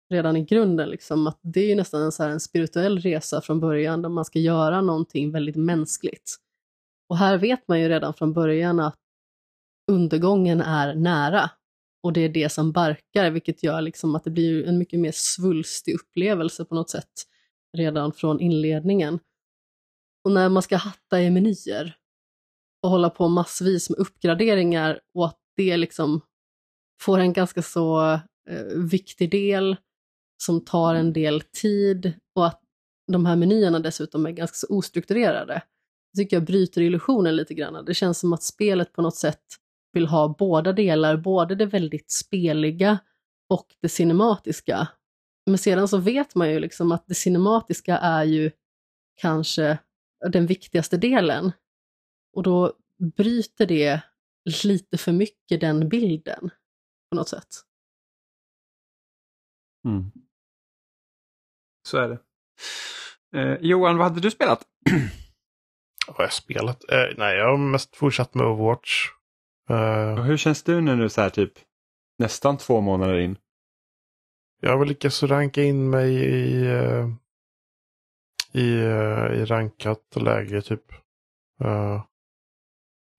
Redan 0.10 0.38
i 0.38 0.46
grunden, 0.46 0.90
liksom, 0.90 1.28
att 1.28 1.40
det 1.42 1.60
är 1.60 1.68
ju 1.68 1.76
nästan 1.76 2.02
en, 2.02 2.12
så 2.12 2.24
en 2.24 2.40
spirituell 2.40 3.00
resa 3.00 3.42
från 3.42 3.60
början 3.60 4.02
där 4.02 4.10
man 4.10 4.26
ska 4.26 4.40
göra 4.40 4.82
någonting 4.82 5.32
väldigt 5.32 5.56
mänskligt. 5.56 6.36
Och 7.10 7.18
här 7.18 7.38
vet 7.38 7.68
man 7.68 7.80
ju 7.82 7.90
redan 7.90 8.14
från 8.14 8.34
början 8.34 8.80
att 8.80 8.96
undergången 9.92 10.62
är 10.62 10.96
nära 10.96 11.50
och 12.04 12.14
det 12.14 12.22
är 12.22 12.30
det 12.30 12.50
som 12.50 12.72
barkar, 12.72 13.32
vilket 13.32 13.64
gör 13.64 13.82
liksom 13.82 14.16
att 14.16 14.24
det 14.24 14.30
blir 14.30 14.68
en 14.68 14.78
mycket 14.78 15.00
mer 15.00 15.12
svulstig 15.16 15.96
upplevelse 15.96 16.66
på 16.66 16.76
något 16.76 16.90
sätt 16.90 17.12
redan 17.78 18.14
från 18.14 18.40
inledningen. 18.40 19.20
Och 20.24 20.32
när 20.32 20.50
man 20.50 20.64
ska 20.64 20.78
hatta 20.78 21.22
i 21.22 21.30
menyer 21.30 21.96
och 22.84 22.90
hålla 22.90 23.10
på 23.10 23.28
massvis 23.28 23.90
med 23.90 24.00
uppgraderingar 24.00 25.00
och 25.14 25.26
att 25.26 25.40
det 25.56 25.78
liksom 25.78 26.22
får 27.02 27.18
en 27.20 27.34
ganska 27.34 27.62
så 27.62 28.14
eh, 28.50 28.66
viktig 28.92 29.32
del 29.32 29.78
som 30.44 30.66
tar 30.66 30.96
en 30.96 31.14
del 31.14 31.42
tid 31.42 32.14
och 32.36 32.48
att 32.48 32.62
de 33.12 33.26
här 33.26 33.36
menyerna 33.36 33.80
dessutom 33.80 34.26
är 34.26 34.32
ganska 34.32 34.56
så 34.56 34.68
ostrukturerade. 34.70 35.62
Det 36.14 36.22
tycker 36.22 36.36
jag 36.36 36.46
bryter 36.46 36.82
illusionen 36.82 37.36
lite 37.36 37.54
grann. 37.54 37.86
Det 37.86 37.94
känns 37.94 38.20
som 38.20 38.34
att 38.34 38.44
spelet 38.44 38.94
på 38.94 39.02
något 39.02 39.16
sätt 39.16 39.44
vill 39.94 40.08
ha 40.08 40.36
båda 40.40 40.74
delar, 40.74 41.18
både 41.18 41.56
det 41.56 41.66
väldigt 41.66 42.12
speliga 42.12 43.00
och 43.50 43.76
det 43.82 43.90
cinematiska. 43.90 44.88
Men 45.46 45.58
sedan 45.58 45.88
så 45.88 45.98
vet 45.98 46.36
man 46.36 46.50
ju 46.50 46.60
liksom 46.60 46.92
att 46.92 47.08
det 47.08 47.16
cinematiska 47.16 47.98
är 47.98 48.24
ju 48.24 48.52
kanske 49.22 49.80
den 50.32 50.46
viktigaste 50.46 50.98
delen. 50.98 51.52
Och 52.34 52.44
då 52.44 52.74
bryter 53.18 53.66
det 53.66 54.02
lite 54.64 54.98
för 54.98 55.12
mycket 55.12 55.62
den 55.62 55.90
bilden 55.90 56.50
på 57.10 57.16
något 57.16 57.30
sätt. 57.30 57.48
Mm. 59.86 60.12
Så 61.88 61.98
är 61.98 62.10
det. 62.10 62.20
Eh, 63.40 63.58
Johan, 63.62 63.98
vad 63.98 64.08
hade 64.08 64.22
du 64.22 64.32
spelat? 64.32 64.68
vad 66.08 66.18
har 66.18 66.24
jag 66.24 66.34
spelat? 66.34 66.92
Eh, 66.92 67.08
nej, 67.18 67.38
jag 67.38 67.50
har 67.50 67.58
mest 67.58 67.96
fortsatt 67.96 68.34
med 68.34 68.46
Overwatch. 68.46 69.19
Uh, 69.70 70.22
hur 70.24 70.38
känns 70.38 70.64
du 70.64 70.82
nu, 70.82 71.10
så 71.10 71.22
här 71.22 71.30
typ 71.30 71.54
nästan 72.20 72.58
två 72.58 72.82
månader 72.82 73.20
in? 73.20 73.38
jag 74.62 74.70
har 74.70 74.78
väl 74.78 74.88
lyckats 74.88 75.24
ranka 75.24 75.64
in 75.64 75.90
mig 75.90 76.14
i, 76.16 76.66
eh, 76.68 77.10
i, 78.54 78.80
eh, 78.80 79.42
i 79.42 79.46
rankat 79.46 80.16
läge 80.16 80.62
typ. 80.62 80.92
Uh, 81.64 82.04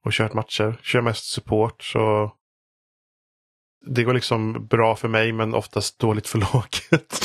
och 0.04 0.12
kört 0.12 0.34
matcher. 0.34 0.80
Kör 0.82 1.00
mest 1.00 1.24
support 1.24 1.82
så 1.82 2.32
det 3.86 4.04
går 4.04 4.14
liksom 4.14 4.66
bra 4.66 4.96
för 4.96 5.08
mig 5.08 5.32
men 5.32 5.54
oftast 5.54 5.98
dåligt 5.98 6.28
för 6.28 6.38
laget. 6.54 7.20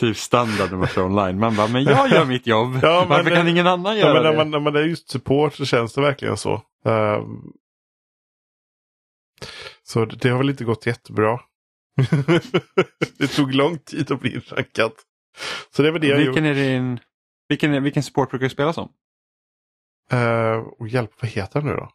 Typ 0.00 0.16
standard 0.16 0.70
när 0.70 0.78
man 0.78 0.88
kör 0.88 1.04
online. 1.04 1.38
Man 1.38 1.56
bara, 1.56 1.68
men 1.68 1.84
jag 1.84 2.10
gör 2.10 2.24
mitt 2.24 2.46
jobb. 2.46 2.78
Ja, 2.82 3.06
Varför 3.08 3.30
kan 3.30 3.48
ingen 3.48 3.66
annan 3.66 3.98
göra 3.98 4.08
ja, 4.08 4.14
men 4.14 4.22
när 4.22 4.30
det? 4.30 4.36
Man, 4.36 4.50
när 4.50 4.60
man 4.60 4.76
är 4.76 4.82
just 4.82 5.10
support 5.10 5.54
så 5.54 5.64
känns 5.64 5.94
det 5.94 6.00
verkligen 6.00 6.36
så. 6.36 6.62
Um, 6.84 7.52
så 9.82 10.04
det 10.04 10.28
har 10.28 10.38
väl 10.38 10.50
inte 10.50 10.64
gått 10.64 10.86
jättebra. 10.86 11.40
det 13.18 13.26
tog 13.26 13.54
lång 13.54 13.78
tid 13.78 14.12
att 14.12 14.20
bli 14.20 14.38
rankad. 14.38 14.92
Så 15.76 15.82
det 15.82 15.90
var 15.90 15.98
det 15.98 16.16
vilken 16.16 16.44
jag 16.44 16.58
är 16.58 16.62
din, 16.62 17.00
vilken, 17.48 17.82
vilken 17.82 18.02
support 18.02 18.30
brukar 18.30 18.44
du 18.44 18.50
spela 18.50 18.72
som? 18.72 18.92
Uh, 20.12 20.66
och 20.78 20.88
hjälp, 20.88 21.10
vad 21.20 21.30
heter 21.30 21.60
han 21.60 21.68
nu 21.68 21.76
då? 21.76 21.90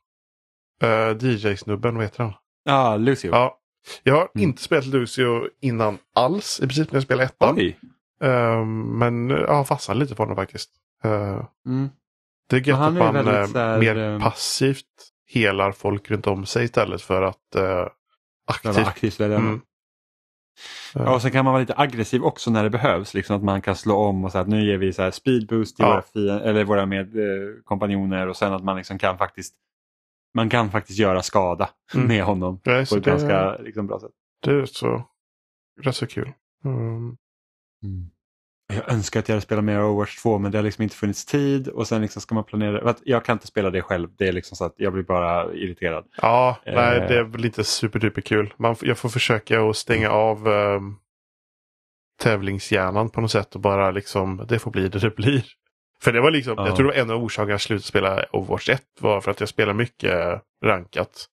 Uh, 0.88 0.91
eh, 0.91 1.18
DJ-snubben, 1.18 1.95
vad 1.95 2.03
heter 2.03 2.24
han? 2.24 2.34
Ja, 2.64 2.74
ah, 2.74 2.97
Lucio. 2.97 3.32
Ja. 3.32 3.60
Jag 4.03 4.14
har 4.14 4.30
mm. 4.36 4.49
inte 4.49 4.62
spelat 4.62 4.86
Lucio 4.86 5.49
innan 5.62 5.97
alls, 6.16 6.60
i 6.60 6.68
princip 6.68 6.91
när 6.91 6.95
jag 6.95 7.03
spelade 7.03 7.26
ettan. 7.26 7.56
Oj. 7.58 7.80
Uh, 8.24 8.66
men 8.66 9.30
jag 9.30 9.55
har 9.55 9.63
fastnat 9.63 9.97
lite 9.97 10.16
på 10.16 10.24
honom 10.24 10.36
faktiskt. 10.36 10.72
Uh, 11.05 11.45
mm. 11.66 11.89
Det 12.49 12.55
är 12.55 12.68
gött 12.68 12.80
att 12.80 12.93
man 12.93 13.16
är 13.16 13.80
mer 13.80 13.97
um... 13.97 14.22
passivt 14.22 15.11
helar 15.28 15.72
folk 15.72 16.11
runt 16.11 16.28
om 16.28 16.45
sig 16.45 16.63
istället 16.63 17.01
för 17.01 17.22
att 17.22 17.55
uh, 17.57 17.88
aktivt. 18.47 18.88
aktivt 18.88 19.20
välja. 19.20 19.38
Mm. 19.38 19.61
Ja, 20.93 21.16
och 21.16 21.22
sen 21.22 21.32
kan 21.32 21.45
man 21.45 21.53
vara 21.53 21.61
lite 21.61 21.74
aggressiv 21.78 22.24
också 22.24 22.51
när 22.51 22.63
det 22.63 22.70
behövs. 22.70 23.13
Liksom 23.13 23.36
att 23.36 23.43
man 23.43 23.61
kan 23.61 23.76
slå 23.76 23.95
om 23.95 24.26
och 24.26 24.32
säga 24.32 24.41
att 24.41 24.47
nu 24.47 24.66
ger 24.66 24.78
vi 24.78 24.93
så 24.93 25.01
här 25.01 25.11
speed 25.11 25.47
boost 25.47 25.76
till 25.76 25.86
ja. 25.86 26.03
våra, 26.13 26.39
eller 26.39 26.63
våra 26.63 26.86
med, 26.86 27.16
eh, 27.16 27.53
kompanjoner 27.63 28.28
och 28.28 28.38
sen 28.38 28.53
att 28.53 28.63
man 28.63 28.78
liksom 28.78 28.97
kan 28.97 29.18
faktiskt 29.18 29.55
man 30.34 30.49
kan 30.49 30.72
faktiskt 30.72 30.99
göra 30.99 31.22
skada 31.22 31.70
mm. 31.93 32.07
med 32.07 32.24
honom 32.24 32.59
Nej, 32.63 32.86
på 32.86 32.95
ett 32.95 33.03
det, 33.03 33.09
ganska 33.09 33.57
liksom, 33.57 33.88
bra 33.88 33.99
sätt. 33.99 34.11
Det 34.41 34.51
är 34.51 34.66
så, 34.66 35.03
rätt 35.82 35.95
så 35.95 36.07
kul. 36.07 36.32
Mm. 36.66 37.18
Mm. 37.86 38.09
Jag 38.73 38.91
önskar 38.91 39.19
att 39.19 39.29
jag 39.29 39.36
hade 39.36 39.41
spelat 39.41 39.63
mer 39.63 39.83
Overwatch 39.83 40.21
2 40.21 40.39
men 40.39 40.51
det 40.51 40.57
har 40.57 40.63
liksom 40.63 40.81
inte 40.81 40.95
funnits 40.95 41.25
tid 41.25 41.67
och 41.67 41.88
sen 41.88 42.01
liksom 42.01 42.21
ska 42.21 42.36
man 42.36 42.43
planera. 42.43 42.95
Jag 43.03 43.25
kan 43.25 43.33
inte 43.33 43.47
spela 43.47 43.69
det 43.69 43.81
själv. 43.81 44.09
Det 44.17 44.27
är 44.27 44.31
liksom 44.31 44.57
så 44.57 44.65
att 44.65 44.73
jag 44.77 44.93
blir 44.93 45.03
bara 45.03 45.53
irriterad. 45.53 46.05
Ja, 46.21 46.57
eh. 46.65 46.75
nej 46.75 47.05
det 47.07 47.17
är 47.17 47.23
väl 47.23 47.45
inte 47.45 47.63
superduper 47.63 48.21
kul. 48.21 48.53
Man, 48.57 48.75
jag 48.81 48.97
får 48.97 49.09
försöka 49.09 49.61
att 49.61 49.75
stänga 49.75 50.07
mm. 50.07 50.17
av 50.17 50.47
eh, 50.47 50.81
tävlingshjärnan 52.21 53.09
på 53.09 53.21
något 53.21 53.31
sätt 53.31 53.55
och 53.55 53.61
bara 53.61 53.91
liksom 53.91 54.45
det 54.47 54.59
får 54.59 54.71
bli 54.71 54.88
det 54.88 54.99
det 54.99 55.15
blir. 55.15 55.45
För 56.01 56.13
det 56.13 56.21
var 56.21 56.31
liksom, 56.31 56.53
ja. 56.57 56.67
jag 56.67 56.75
tror 56.75 56.88
det 56.88 56.93
var 56.93 57.01
en 57.01 57.11
av 57.11 57.23
orsakerna 57.23 57.51
jag 57.51 57.61
slutade 57.61 57.88
spela 57.88 58.25
Overwatch 58.31 58.69
1 58.69 58.83
var 58.99 59.21
för 59.21 59.31
att 59.31 59.39
jag 59.39 59.49
spelade 59.49 59.77
mycket 59.77 60.41
rankat. 60.63 61.27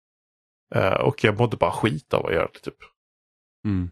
Uh, 0.76 0.92
och 0.92 1.24
jag 1.24 1.38
mådde 1.38 1.56
bara 1.56 1.70
skit 1.70 2.14
av 2.14 2.26
att 2.26 2.32
göra 2.32 2.48
det 2.52 2.58
typ. 2.58 2.78
Mm. 3.64 3.90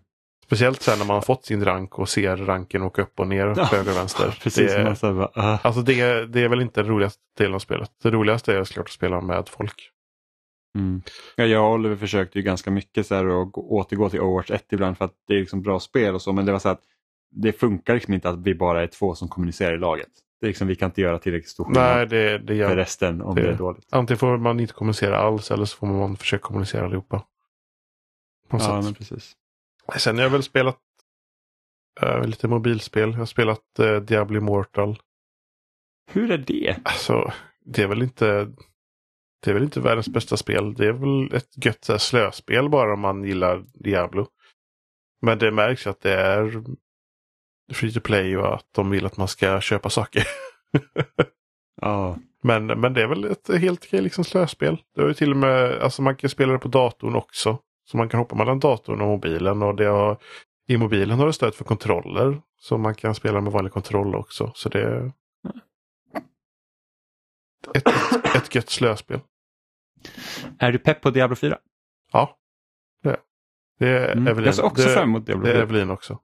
Speciellt 0.49 0.83
sen 0.83 0.99
när 0.99 1.07
man 1.07 1.15
har 1.15 1.23
fått 1.23 1.45
sin 1.45 1.65
rank 1.65 1.99
och 1.99 2.09
ser 2.09 2.37
ranken 2.37 2.83
åka 2.83 3.03
upp 3.03 3.21
och 3.21 3.29
ner, 3.29 3.55
ja, 3.57 3.65
höger 3.65 3.91
och 3.91 3.97
vänster. 3.97 4.39
Precis, 4.43 4.73
det, 4.73 4.79
är, 4.79 5.13
bara, 5.13 5.53
uh. 5.55 5.67
alltså 5.67 5.83
det, 5.83 6.27
det 6.27 6.41
är 6.41 6.49
väl 6.49 6.61
inte 6.61 6.83
den 6.83 6.91
roligaste 6.91 7.21
delen 7.39 7.55
av 7.55 7.59
spelet. 7.59 7.91
Det 8.03 8.11
roligaste 8.11 8.55
är 8.55 8.65
såklart 8.65 8.87
att 8.87 8.93
spela 8.93 9.21
med 9.21 9.49
folk. 9.49 9.91
Mm. 10.79 11.03
Ja, 11.37 11.45
jag 11.45 11.65
och 11.65 11.73
Oliver 11.73 11.97
försökte 11.97 12.39
ju 12.39 12.43
ganska 12.43 12.71
mycket 12.71 13.07
så 13.07 13.15
här 13.15 13.43
att 13.43 13.55
återgå 13.55 14.11
till 14.11 14.21
Overwatch 14.21 14.51
1 14.51 14.73
ibland 14.73 14.99
för 14.99 15.05
att 15.05 15.15
det 15.27 15.35
är 15.35 15.39
liksom 15.39 15.63
bra 15.63 15.81
spel 15.81 16.15
och 16.15 16.23
så 16.23 16.33
men 16.33 16.47
det 16.47 16.53
var 16.53 16.59
så 16.59 16.69
att 16.69 16.83
det 17.31 17.53
funkar 17.53 17.95
liksom 17.95 18.15
inte 18.15 18.29
att 18.29 18.39
vi 18.39 18.55
bara 18.55 18.83
är 18.83 18.87
två 18.87 19.15
som 19.15 19.29
kommunicerar 19.29 19.75
i 19.75 19.79
laget. 19.79 20.11
Det 20.41 20.47
är 20.47 20.49
liksom, 20.49 20.69
vi 20.69 20.77
kan 20.77 20.87
inte 20.87 21.01
göra 21.01 21.19
tillräckligt 21.19 21.51
stor 21.51 21.65
skillnad 21.65 22.09
det, 22.09 22.39
det 22.39 22.55
gör, 22.55 22.69
för 22.69 22.77
resten 22.77 23.23
om 23.23 23.35
det, 23.35 23.43
det, 23.43 23.49
är 23.49 23.55
dåligt. 23.55 23.87
Antingen 23.91 24.19
får 24.19 24.39
man 24.39 24.61
inte 24.61 24.73
kommunicera 24.73 25.19
alls 25.19 25.51
eller 25.51 25.65
så 25.65 25.77
får 25.77 25.87
man 25.87 26.17
försöka 26.17 26.43
kommunicera 26.43 26.85
allihopa. 26.85 27.25
ja, 28.51 28.59
sätt. 28.59 28.85
men 28.85 28.95
precis. 28.95 29.37
Sen 29.97 30.17
har 30.17 30.23
jag 30.23 30.31
väl 30.31 30.43
spelat 30.43 30.81
äh, 32.01 32.27
lite 32.27 32.49
mobilspel. 32.49 33.11
Jag 33.11 33.19
har 33.19 33.27
spelat 33.27 33.79
äh, 33.79 33.97
Diablo 33.97 34.39
Immortal. 34.39 34.99
Hur 36.11 36.31
är 36.31 36.39
det? 36.39 36.77
Alltså, 36.85 37.33
det 37.65 37.83
är 37.83 37.87
väl 37.87 38.03
inte 38.03 38.53
det 39.41 39.51
är 39.51 39.55
väl 39.55 39.63
inte 39.63 39.81
världens 39.81 40.09
bästa 40.09 40.37
spel. 40.37 40.75
Det 40.75 40.87
är 40.87 40.93
väl 40.93 41.35
ett 41.35 41.65
gött 41.65 41.85
så 41.85 41.93
här, 41.93 41.99
slöspel 41.99 42.69
bara 42.69 42.93
om 42.93 43.01
man 43.01 43.25
gillar 43.25 43.65
Diablo. 43.75 44.27
Men 45.23 45.39
det 45.39 45.51
märks 45.51 45.87
att 45.87 46.01
det 46.01 46.15
är 46.15 46.65
free 47.73 47.93
to 47.93 48.01
play 48.01 48.37
och 48.37 48.55
att 48.55 48.67
de 48.73 48.91
vill 48.91 49.07
att 49.07 49.17
man 49.17 49.29
ska 49.29 49.61
köpa 49.61 49.91
saker. 49.91 50.25
ja. 51.81 52.19
men, 52.43 52.67
men 52.67 52.95
det 52.95 53.03
är 53.03 53.07
väl 53.07 53.25
ett 53.25 53.49
helt 53.61 53.85
okej 53.85 54.03
liksom 54.03 54.25
slöspel. 54.25 54.83
Det 54.95 55.03
är 55.03 55.13
till 55.13 55.31
och 55.31 55.37
med, 55.37 55.79
alltså 55.79 56.03
man 56.03 56.17
kan 56.17 56.31
spela 56.31 56.53
det 56.53 56.59
på 56.59 56.69
datorn 56.69 57.17
också. 57.17 57.59
Så 57.91 57.97
man 57.97 58.09
kan 58.09 58.21
hoppa 58.21 58.37
mellan 58.37 58.59
datorn 58.59 59.01
och 59.01 59.09
mobilen. 59.09 59.63
Och 59.63 59.77
det 59.77 59.85
har, 59.85 60.19
I 60.67 60.77
mobilen 60.77 61.19
har 61.19 61.27
det 61.27 61.33
stöd 61.33 61.55
för 61.55 61.65
kontroller. 61.65 62.43
Så 62.59 62.79
man 62.79 62.95
kan 62.95 63.15
spela 63.15 63.41
med 63.41 63.53
vanlig 63.53 63.73
kontroll 63.73 64.15
också. 64.15 64.53
Så 64.55 64.69
det 64.69 64.83
är 64.83 65.13
ett, 67.75 67.89
ett, 67.89 68.37
ett 68.37 68.55
gött 68.55 68.71
slöspel. 68.71 69.21
Är 70.59 70.73
du 70.73 70.79
pepp 70.79 71.01
på 71.01 71.11
Diablo 71.11 71.37
4? 71.37 71.59
Ja, 72.13 72.37
det 73.03 73.11
är 73.11 73.19
det 73.79 73.89
är 73.89 74.13
mm. 74.13 74.27
Evelyn. 74.27 74.47
Jag 74.47 74.55
ser 74.55 74.65
också 74.65 74.89
det, 74.89 74.95
fram 74.95 75.09
emot 75.09 75.27
Diablo 75.27 75.45
4. 75.45 75.53
Det 75.53 75.59
är 75.59 75.63
Evelyn 75.63 75.91
också. 75.91 76.19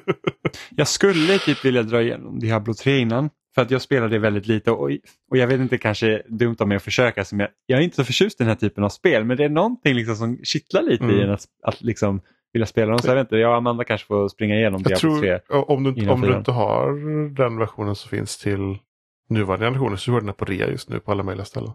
jag 0.70 0.88
skulle 0.88 1.38
typ 1.38 1.64
vilja 1.64 1.82
dra 1.82 2.02
igenom 2.02 2.38
Diablo 2.38 2.74
3 2.74 2.98
innan. 2.98 3.30
För 3.54 3.62
att 3.62 3.70
jag 3.70 3.82
spelade 3.82 4.18
väldigt 4.18 4.46
lite 4.46 4.70
och, 4.70 4.90
och 5.30 5.36
jag 5.36 5.46
vet 5.46 5.60
inte 5.60 5.78
kanske 5.78 6.22
dumt 6.26 6.56
mig 6.66 6.76
att 6.76 6.82
försöka. 6.82 7.24
Som 7.24 7.40
jag, 7.40 7.48
jag 7.66 7.78
är 7.78 7.82
inte 7.82 7.96
så 7.96 8.04
förtjust 8.04 8.40
i 8.40 8.44
den 8.44 8.48
här 8.48 8.56
typen 8.56 8.84
av 8.84 8.88
spel 8.88 9.24
men 9.24 9.36
det 9.36 9.44
är 9.44 9.48
någonting 9.48 9.94
liksom 9.94 10.16
som 10.16 10.38
kittlar 10.42 10.82
lite 10.82 11.04
mm. 11.04 11.16
i 11.16 11.22
en 11.22 11.30
att, 11.30 11.44
att 11.62 11.82
liksom 11.82 12.20
vilja 12.52 12.66
spela 12.66 12.90
dem. 12.90 12.98
Så 12.98 13.08
jag 13.08 13.14
vet 13.14 13.24
inte, 13.24 13.36
jag 13.36 13.50
och 13.50 13.56
Amanda 13.56 13.84
kanske 13.84 14.06
får 14.06 14.28
springa 14.28 14.54
igenom 14.54 14.82
jag 14.84 15.00
Diablo 15.00 15.20
3. 15.20 15.40
Om, 15.48 15.84
du, 15.84 16.08
om 16.08 16.20
du 16.20 16.36
inte 16.36 16.52
har 16.52 16.92
den 17.34 17.58
versionen 17.58 17.94
som 17.94 18.10
finns 18.10 18.38
till 18.38 18.78
nuvarande 19.28 19.66
generationer 19.66 19.96
så 19.96 20.12
går 20.12 20.20
den 20.20 20.34
på 20.34 20.44
rea 20.44 20.68
just 20.68 20.88
nu 20.88 21.00
på 21.00 21.12
alla 21.12 21.22
möjliga 21.22 21.44
ställen. 21.44 21.72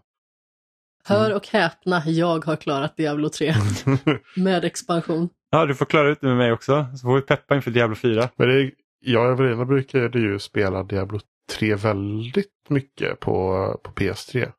Hör 1.03 1.35
och 1.35 1.47
häpna, 1.47 2.03
jag 2.05 2.45
har 2.45 2.55
klarat 2.55 2.97
Diablo 2.97 3.29
3 3.29 3.53
med 4.35 4.65
expansion. 4.65 5.29
Ja, 5.49 5.65
du 5.65 5.75
får 5.75 5.85
klara 5.85 6.09
ut 6.09 6.21
det 6.21 6.27
med 6.27 6.37
mig 6.37 6.51
också. 6.51 6.85
Så 6.95 7.07
får 7.07 7.15
vi 7.15 7.21
peppa 7.21 7.55
inför 7.55 7.71
Diablo 7.71 7.95
4. 7.95 8.29
Men 8.35 8.47
det 8.47 8.61
är, 8.61 8.71
jag 8.99 9.25
och 9.25 9.31
Evelina 9.31 9.65
brukade 9.65 10.19
ju 10.19 10.39
spela 10.39 10.83
Diablo 10.83 11.19
3 11.49 11.75
väldigt 11.75 12.69
mycket 12.69 13.19
på, 13.19 13.79
på 13.83 13.91
PS3. 13.91 14.51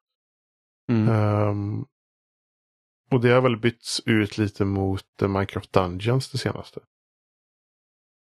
Mm. 0.90 1.08
Um, 1.08 1.86
och 3.10 3.20
det 3.20 3.30
har 3.30 3.40
väl 3.40 3.56
bytts 3.56 4.02
ut 4.06 4.38
lite 4.38 4.64
mot 4.64 5.04
Minecraft 5.20 5.72
Dungeons 5.72 6.30
det 6.30 6.38
senaste. 6.38 6.80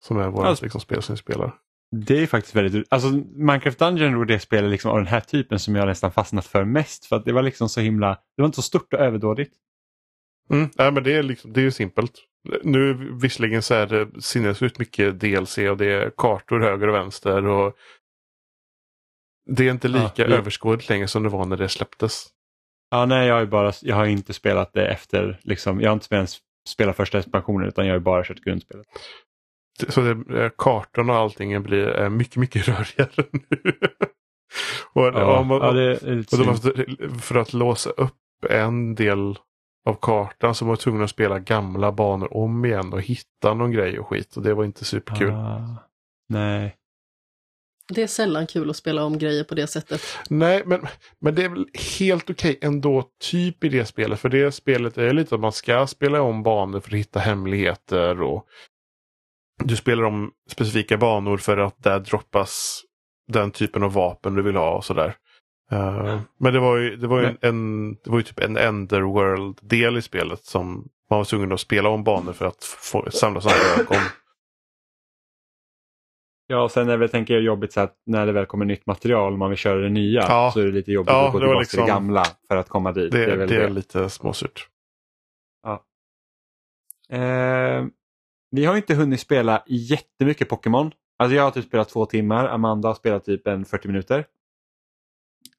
Som 0.04 0.18
är 0.18 0.30
vårt 0.30 0.46
alltså, 0.46 0.66
liksom, 0.66 0.82
spel 0.82 1.02
som 1.02 1.16
vi 1.16 1.20
spelar. 1.20 1.56
Det 1.92 2.24
är 2.24 2.28
faktiskt 2.28 2.56
väldigt 2.56 2.88
Alltså 2.90 3.10
Minecraft 3.36 3.80
Dungeon 3.80 4.18
var 4.18 4.26
det 4.26 4.40
spelet 4.40 4.72
liksom 4.72 4.92
av 4.92 4.98
den 4.98 5.08
här 5.08 5.20
typen 5.20 5.60
som 5.60 5.76
jag 5.76 5.88
nästan 5.88 6.12
fastnat 6.12 6.46
för 6.46 6.64
mest. 6.64 7.06
För 7.06 7.16
att 7.16 7.26
det 7.26 7.34
var 7.34 7.42
liksom 7.42 7.70
så 7.70 7.82
himla, 7.82 8.10
det 8.10 8.42
var 8.42 8.46
inte 8.46 8.56
så 8.56 8.62
stort 8.62 8.94
och 8.94 9.00
överdådigt. 9.00 9.56
Mm, 10.50 10.70
nej, 10.76 10.92
men 10.92 11.04
det 11.04 11.14
är, 11.14 11.24
liksom, 11.24 11.54
det 11.54 11.60
är 11.60 11.64
ju 11.64 11.72
simpelt. 11.72 12.14
Nu 12.64 12.94
visserligen 13.22 13.62
så 13.62 13.74
är 13.74 13.88
det 13.88 14.22
sinnessjukt 14.22 14.80
mycket 14.80 15.20
DLC 15.20 15.58
och 15.58 15.78
det 15.78 15.86
är 15.86 16.12
kartor 16.18 16.60
höger 16.60 16.88
och 16.88 16.96
vänster. 16.96 17.46
och 17.46 17.76
Det 19.46 19.68
är 19.68 19.72
inte 19.72 19.88
lika 19.88 20.28
ja, 20.28 20.36
överskådligt 20.36 20.90
längre 20.90 21.08
som 21.08 21.24
det 21.24 21.30
var 21.30 21.46
när 21.46 21.58
det 21.58 21.70
släpptes. 21.70 22.28
Ja, 22.92 23.06
nej, 23.06 23.28
jag 23.28 23.36
har, 23.36 23.46
bara, 23.46 23.74
jag 23.82 23.96
har 23.96 24.06
inte 24.06 24.34
spelat 24.34 24.74
det 24.74 24.88
efter, 24.88 25.40
liksom, 25.44 25.82
jag 25.82 25.90
har 25.90 25.94
inte 25.94 26.16
ens 26.16 26.38
spelat 26.68 26.96
första 26.96 27.20
expansionen 27.20 27.68
utan 27.68 27.88
jag 27.88 27.96
har 27.96 28.00
bara 28.00 28.24
kört 28.24 28.42
grundspelet. 28.42 28.86
Så 29.88 30.02
det, 30.02 30.44
eh, 30.44 30.52
kartorna 30.58 31.14
och 31.14 31.20
allting 31.20 31.64
blir 31.64 31.88
är 31.88 32.10
mycket, 32.10 32.36
mycket 32.36 32.68
rörigare 32.68 33.26
nu. 33.32 33.74
och, 34.94 35.06
ja, 35.06 35.40
och, 35.40 35.52
och, 35.52 35.66
ja, 35.66 35.72
det 35.72 36.04
är 36.04 36.18
och 36.20 36.62
för, 36.62 37.20
för 37.20 37.36
att 37.36 37.54
låsa 37.54 37.90
upp 37.90 38.16
en 38.50 38.96
del 38.96 39.38
av 39.86 39.98
kartan 40.02 40.56
så 40.56 40.66
var 40.66 40.76
tvungna 40.76 41.04
att 41.04 41.10
spela 41.10 41.40
gamla 41.40 41.92
banor 41.92 42.38
om 42.38 42.66
igen 42.66 42.94
och 42.94 43.02
hitta 43.02 43.54
någon 43.54 43.72
grej 43.72 44.00
och 44.00 44.08
skit. 44.08 44.38
Och 44.38 44.44
det 44.44 44.54
var 44.54 44.64
inte 44.64 44.86
superkul. 44.86 45.32
Ah, 45.32 45.78
nej. 46.30 46.76
Det 47.94 48.04
är 48.04 48.08
sällan 48.08 48.48
kul 48.48 48.70
att 48.70 48.76
spela 48.76 49.04
om 49.04 49.18
grejer 49.18 49.44
på 49.44 49.56
det 49.56 49.68
sättet. 49.68 50.02
Nej, 50.30 50.64
men, 50.66 50.88
men 51.20 51.36
det 51.36 51.44
är 51.44 51.50
väl 51.50 51.66
helt 52.00 52.30
okej 52.30 52.52
okay 52.58 52.68
ändå 52.68 53.04
typ 53.22 53.64
i 53.64 53.70
det 53.70 53.86
spelet. 53.86 54.20
För 54.20 54.30
det 54.30 54.52
spelet 54.52 54.98
är 54.98 55.14
lite 55.14 55.36
att 55.36 55.42
man 55.42 55.52
ska 55.52 55.88
spela 55.88 56.22
om 56.22 56.44
banor 56.44 56.80
för 56.80 56.90
att 56.90 57.00
hitta 57.00 57.20
hemligheter 57.20 58.22
och 58.22 58.46
du 59.64 59.76
spelar 59.76 60.04
om 60.04 60.32
specifika 60.52 60.98
banor 60.98 61.38
för 61.38 61.58
att 61.58 61.84
där 61.84 62.00
droppas 62.00 62.82
den 63.28 63.52
typen 63.52 63.84
av 63.84 63.94
vapen 63.94 64.36
du 64.36 64.42
vill 64.42 64.56
ha 64.56 64.78
och 64.78 64.86
sådär. 64.86 65.16
Uh, 65.74 66.20
men 66.40 66.54
det 66.54 66.60
var 66.60 66.78
ju, 66.78 66.96
det 66.96 67.08
var 67.08 67.22
ju 67.22 67.26
en, 67.26 67.38
en, 67.42 67.94
det 67.94 68.10
var 68.10 68.18
ju 68.18 68.24
typ 68.24 68.40
en 68.40 68.58
Enderworld-del 68.58 69.98
i 69.98 70.02
spelet 70.02 70.46
som 70.46 70.90
man 71.10 71.20
var 71.20 71.24
tvungen 71.24 71.52
att 71.52 71.60
spela 71.60 71.90
om 71.90 72.04
banor 72.04 72.34
för 72.34 72.46
att 72.46 72.64
få, 72.64 73.12
samla 73.12 73.42
sådana 73.42 73.60
ögon. 73.80 74.04
Ja, 76.52 76.64
och 76.64 76.72
sen 76.72 76.90
är 76.90 76.98
det 76.98 77.08
tänker 77.08 77.34
jag 77.34 77.44
jobbigt 77.44 77.74
så 77.74 77.80
att 77.82 77.98
när 78.06 78.26
det 78.26 78.32
väl 78.32 78.46
kommer 78.46 78.66
nytt 78.66 78.86
material 78.86 79.34
och 79.34 79.40
man 79.40 79.50
vill 79.50 79.58
köra 79.58 79.80
det 79.80 79.90
nya 79.90 80.22
Ja. 80.22 80.52
så 80.54 80.60
är 80.60 80.66
det 80.66 80.72
lite 80.72 80.92
jobbigt 80.92 81.10
Ja, 81.12 81.28
att 81.28 81.34
gå 81.34 81.40
tillbaka 81.40 81.66
till 81.66 81.78
det 81.78 81.84
liksom- 81.84 81.88
gamla 81.88 82.26
för 82.48 82.56
att 82.56 82.70
komma 82.70 82.92
dit. 82.92 83.12
Det, 83.12 83.24
är 83.26 83.38
väl 83.38 83.50
det 83.50 83.56
är 83.56 83.60
det. 83.68 83.70
lite 83.70 84.10
småsurt. 84.10 84.68
Eh, 87.10 87.86
vi 88.52 88.66
har 88.66 88.76
inte 88.78 88.96
hunnit 88.96 89.20
spela 89.20 89.64
jättemycket 89.68 90.50
Pokémon. 90.50 90.92
Alltså 91.20 91.36
jag 91.36 91.44
har 91.44 91.52
typ 91.52 91.66
spelat 91.66 91.90
två 91.90 92.06
timmar, 92.06 92.48
Amanda 92.48 92.88
har 92.88 92.96
spelat 92.96 93.26
typ 93.26 93.48
en 93.48 93.66
40 93.66 93.88
minuter. 93.88 94.26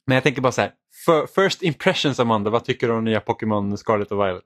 Men 0.07 0.14
jag 0.14 0.22
tänker 0.22 0.43
bara 0.43 0.53
så 0.53 0.61
här, 0.61 0.72
för, 1.07 1.26
first 1.26 1.62
impressions 1.62 2.20
Amanda, 2.20 2.51
vad 2.51 2.64
tycker 2.64 2.88
du 2.88 2.95
om 2.95 3.05
nya 3.05 3.20
Pokémon 3.20 3.76
Scarlet 3.78 4.12
och 4.12 4.18
Violet? 4.18 4.45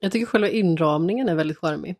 Jag 0.00 0.12
tycker 0.12 0.26
själva 0.26 0.48
inramningen 0.48 1.28
är 1.28 1.34
väldigt 1.34 1.58
charmig. 1.58 1.96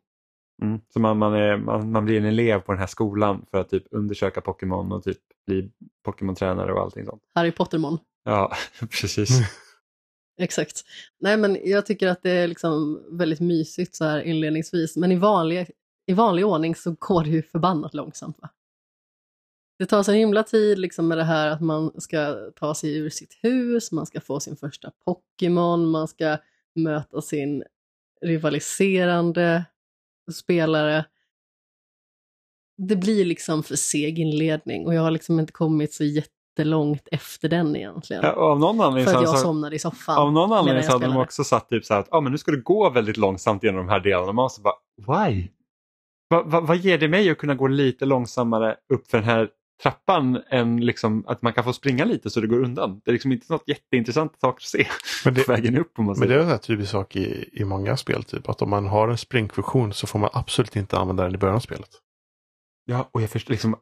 Mm. 0.62 0.80
Så 0.88 1.00
man, 1.00 1.18
man, 1.18 1.34
är, 1.34 1.56
man, 1.56 1.92
man 1.92 2.04
blir 2.04 2.18
en 2.18 2.24
elev 2.24 2.60
på 2.60 2.72
den 2.72 2.78
här 2.78 2.86
skolan 2.86 3.46
för 3.50 3.60
att 3.60 3.68
typ 3.68 3.84
undersöka 3.90 4.40
Pokémon 4.40 4.92
och 4.92 5.04
typ 5.04 5.18
bli 5.46 5.70
Pokémon-tränare 6.04 6.72
och 6.72 6.80
allting 6.80 7.06
sånt. 7.06 7.22
Harry 7.34 7.52
Pottermon. 7.52 7.98
Ja, 8.24 8.52
precis. 9.00 9.30
Exakt. 10.40 10.84
Nej 11.20 11.36
men 11.36 11.58
jag 11.64 11.86
tycker 11.86 12.08
att 12.08 12.22
det 12.22 12.30
är 12.30 12.48
liksom 12.48 13.02
väldigt 13.10 13.40
mysigt 13.40 13.94
så 13.94 14.04
här 14.04 14.20
inledningsvis. 14.20 14.96
Men 14.96 15.12
i 15.12 15.16
vanlig, 15.16 15.70
i 16.06 16.12
vanlig 16.12 16.46
ordning 16.46 16.74
så 16.74 16.96
går 16.98 17.24
det 17.24 17.30
ju 17.30 17.42
förbannat 17.42 17.94
långsamt. 17.94 18.38
Va? 18.40 18.50
Det 19.78 19.86
tar 19.86 20.02
så 20.02 20.12
himla 20.12 20.42
tid 20.42 20.78
liksom 20.78 21.08
med 21.08 21.18
det 21.18 21.24
här 21.24 21.48
att 21.48 21.60
man 21.60 22.00
ska 22.00 22.50
ta 22.56 22.74
sig 22.74 22.96
ur 22.96 23.10
sitt 23.10 23.38
hus, 23.42 23.92
man 23.92 24.06
ska 24.06 24.20
få 24.20 24.40
sin 24.40 24.56
första 24.56 24.90
Pokémon, 25.04 25.90
man 25.90 26.08
ska 26.08 26.38
möta 26.74 27.22
sin 27.22 27.64
rivaliserande 28.20 29.64
spelare. 30.32 31.04
Det 32.88 32.96
blir 32.96 33.24
liksom 33.24 33.62
för 33.62 33.76
seg 33.76 34.18
inledning 34.18 34.86
och 34.86 34.94
jag 34.94 35.02
har 35.02 35.10
liksom 35.10 35.40
inte 35.40 35.52
kommit 35.52 35.94
så 35.94 36.04
jättelångt 36.04 37.08
efter 37.12 37.48
den 37.48 37.76
egentligen. 37.76 38.22
Ja, 38.22 38.32
och 38.32 38.50
av 38.50 38.60
någon 38.60 38.80
anledning 38.80 39.04
för 39.04 39.12
så, 39.12 39.18
att 39.18 39.24
jag 39.24 39.38
så, 39.38 39.44
somnade 39.44 39.76
i 39.76 39.78
soffan. 39.78 40.18
av 40.18 40.32
någon 40.32 40.52
anledning 40.52 40.84
så 40.84 40.92
hade 40.92 41.06
de 41.06 41.16
också 41.16 41.44
satt 41.44 41.68
typ 41.68 41.84
så 41.84 41.94
här 41.94 42.00
att 42.00 42.08
ah, 42.12 42.20
men 42.20 42.32
nu 42.32 42.38
ska 42.38 42.50
det 42.50 42.60
gå 42.60 42.90
väldigt 42.90 43.16
långsamt 43.16 43.62
genom 43.62 43.86
de 43.86 43.88
här 43.88 44.00
delarna. 44.00 44.32
Man 44.32 44.42
måste 44.42 44.60
bara, 44.60 44.74
why? 44.96 45.48
Va, 46.30 46.42
va, 46.42 46.60
vad 46.60 46.76
ger 46.76 46.98
det 46.98 47.08
mig 47.08 47.30
att 47.30 47.38
kunna 47.38 47.54
gå 47.54 47.66
lite 47.66 48.04
långsammare 48.04 48.76
upp 48.92 49.10
för 49.10 49.18
den 49.18 49.26
här 49.26 49.48
trappan 49.82 50.42
än 50.50 50.80
liksom 50.86 51.24
att 51.26 51.42
man 51.42 51.52
kan 51.52 51.64
få 51.64 51.72
springa 51.72 52.04
lite 52.04 52.30
så 52.30 52.40
det 52.40 52.46
går 52.46 52.64
undan? 52.64 53.00
Det 53.04 53.10
är 53.10 53.12
liksom 53.12 53.32
inte 53.32 53.52
något 53.52 53.62
jätteintressant 53.66 54.40
sak 54.40 54.56
att 54.56 54.62
se 54.62 54.86
Men 55.24 55.34
det, 55.34 55.46
på 55.46 55.52
vägen 55.52 55.78
upp 55.78 55.98
om 55.98 56.04
man 56.04 56.16
men 56.18 56.28
det 56.28 56.34
är 56.34 56.52
en 56.52 56.58
typisk 56.58 56.90
sak 56.90 57.16
i, 57.16 57.48
i 57.52 57.64
många 57.64 57.96
spel. 57.96 58.24
Typ, 58.24 58.48
att 58.48 58.62
om 58.62 58.70
man 58.70 58.86
har 58.86 59.08
en 59.08 59.18
springfunktion 59.18 59.92
så 59.92 60.06
får 60.06 60.18
man 60.18 60.30
absolut 60.32 60.76
inte 60.76 60.98
använda 60.98 61.22
den 61.24 61.34
i 61.34 61.38
början 61.38 61.56
av 61.56 61.60
spelet. 61.60 61.90
Ja, 62.84 63.08
och 63.12 63.22
jag 63.22 63.30
förstår 63.30 63.52
liksom, 63.52 63.76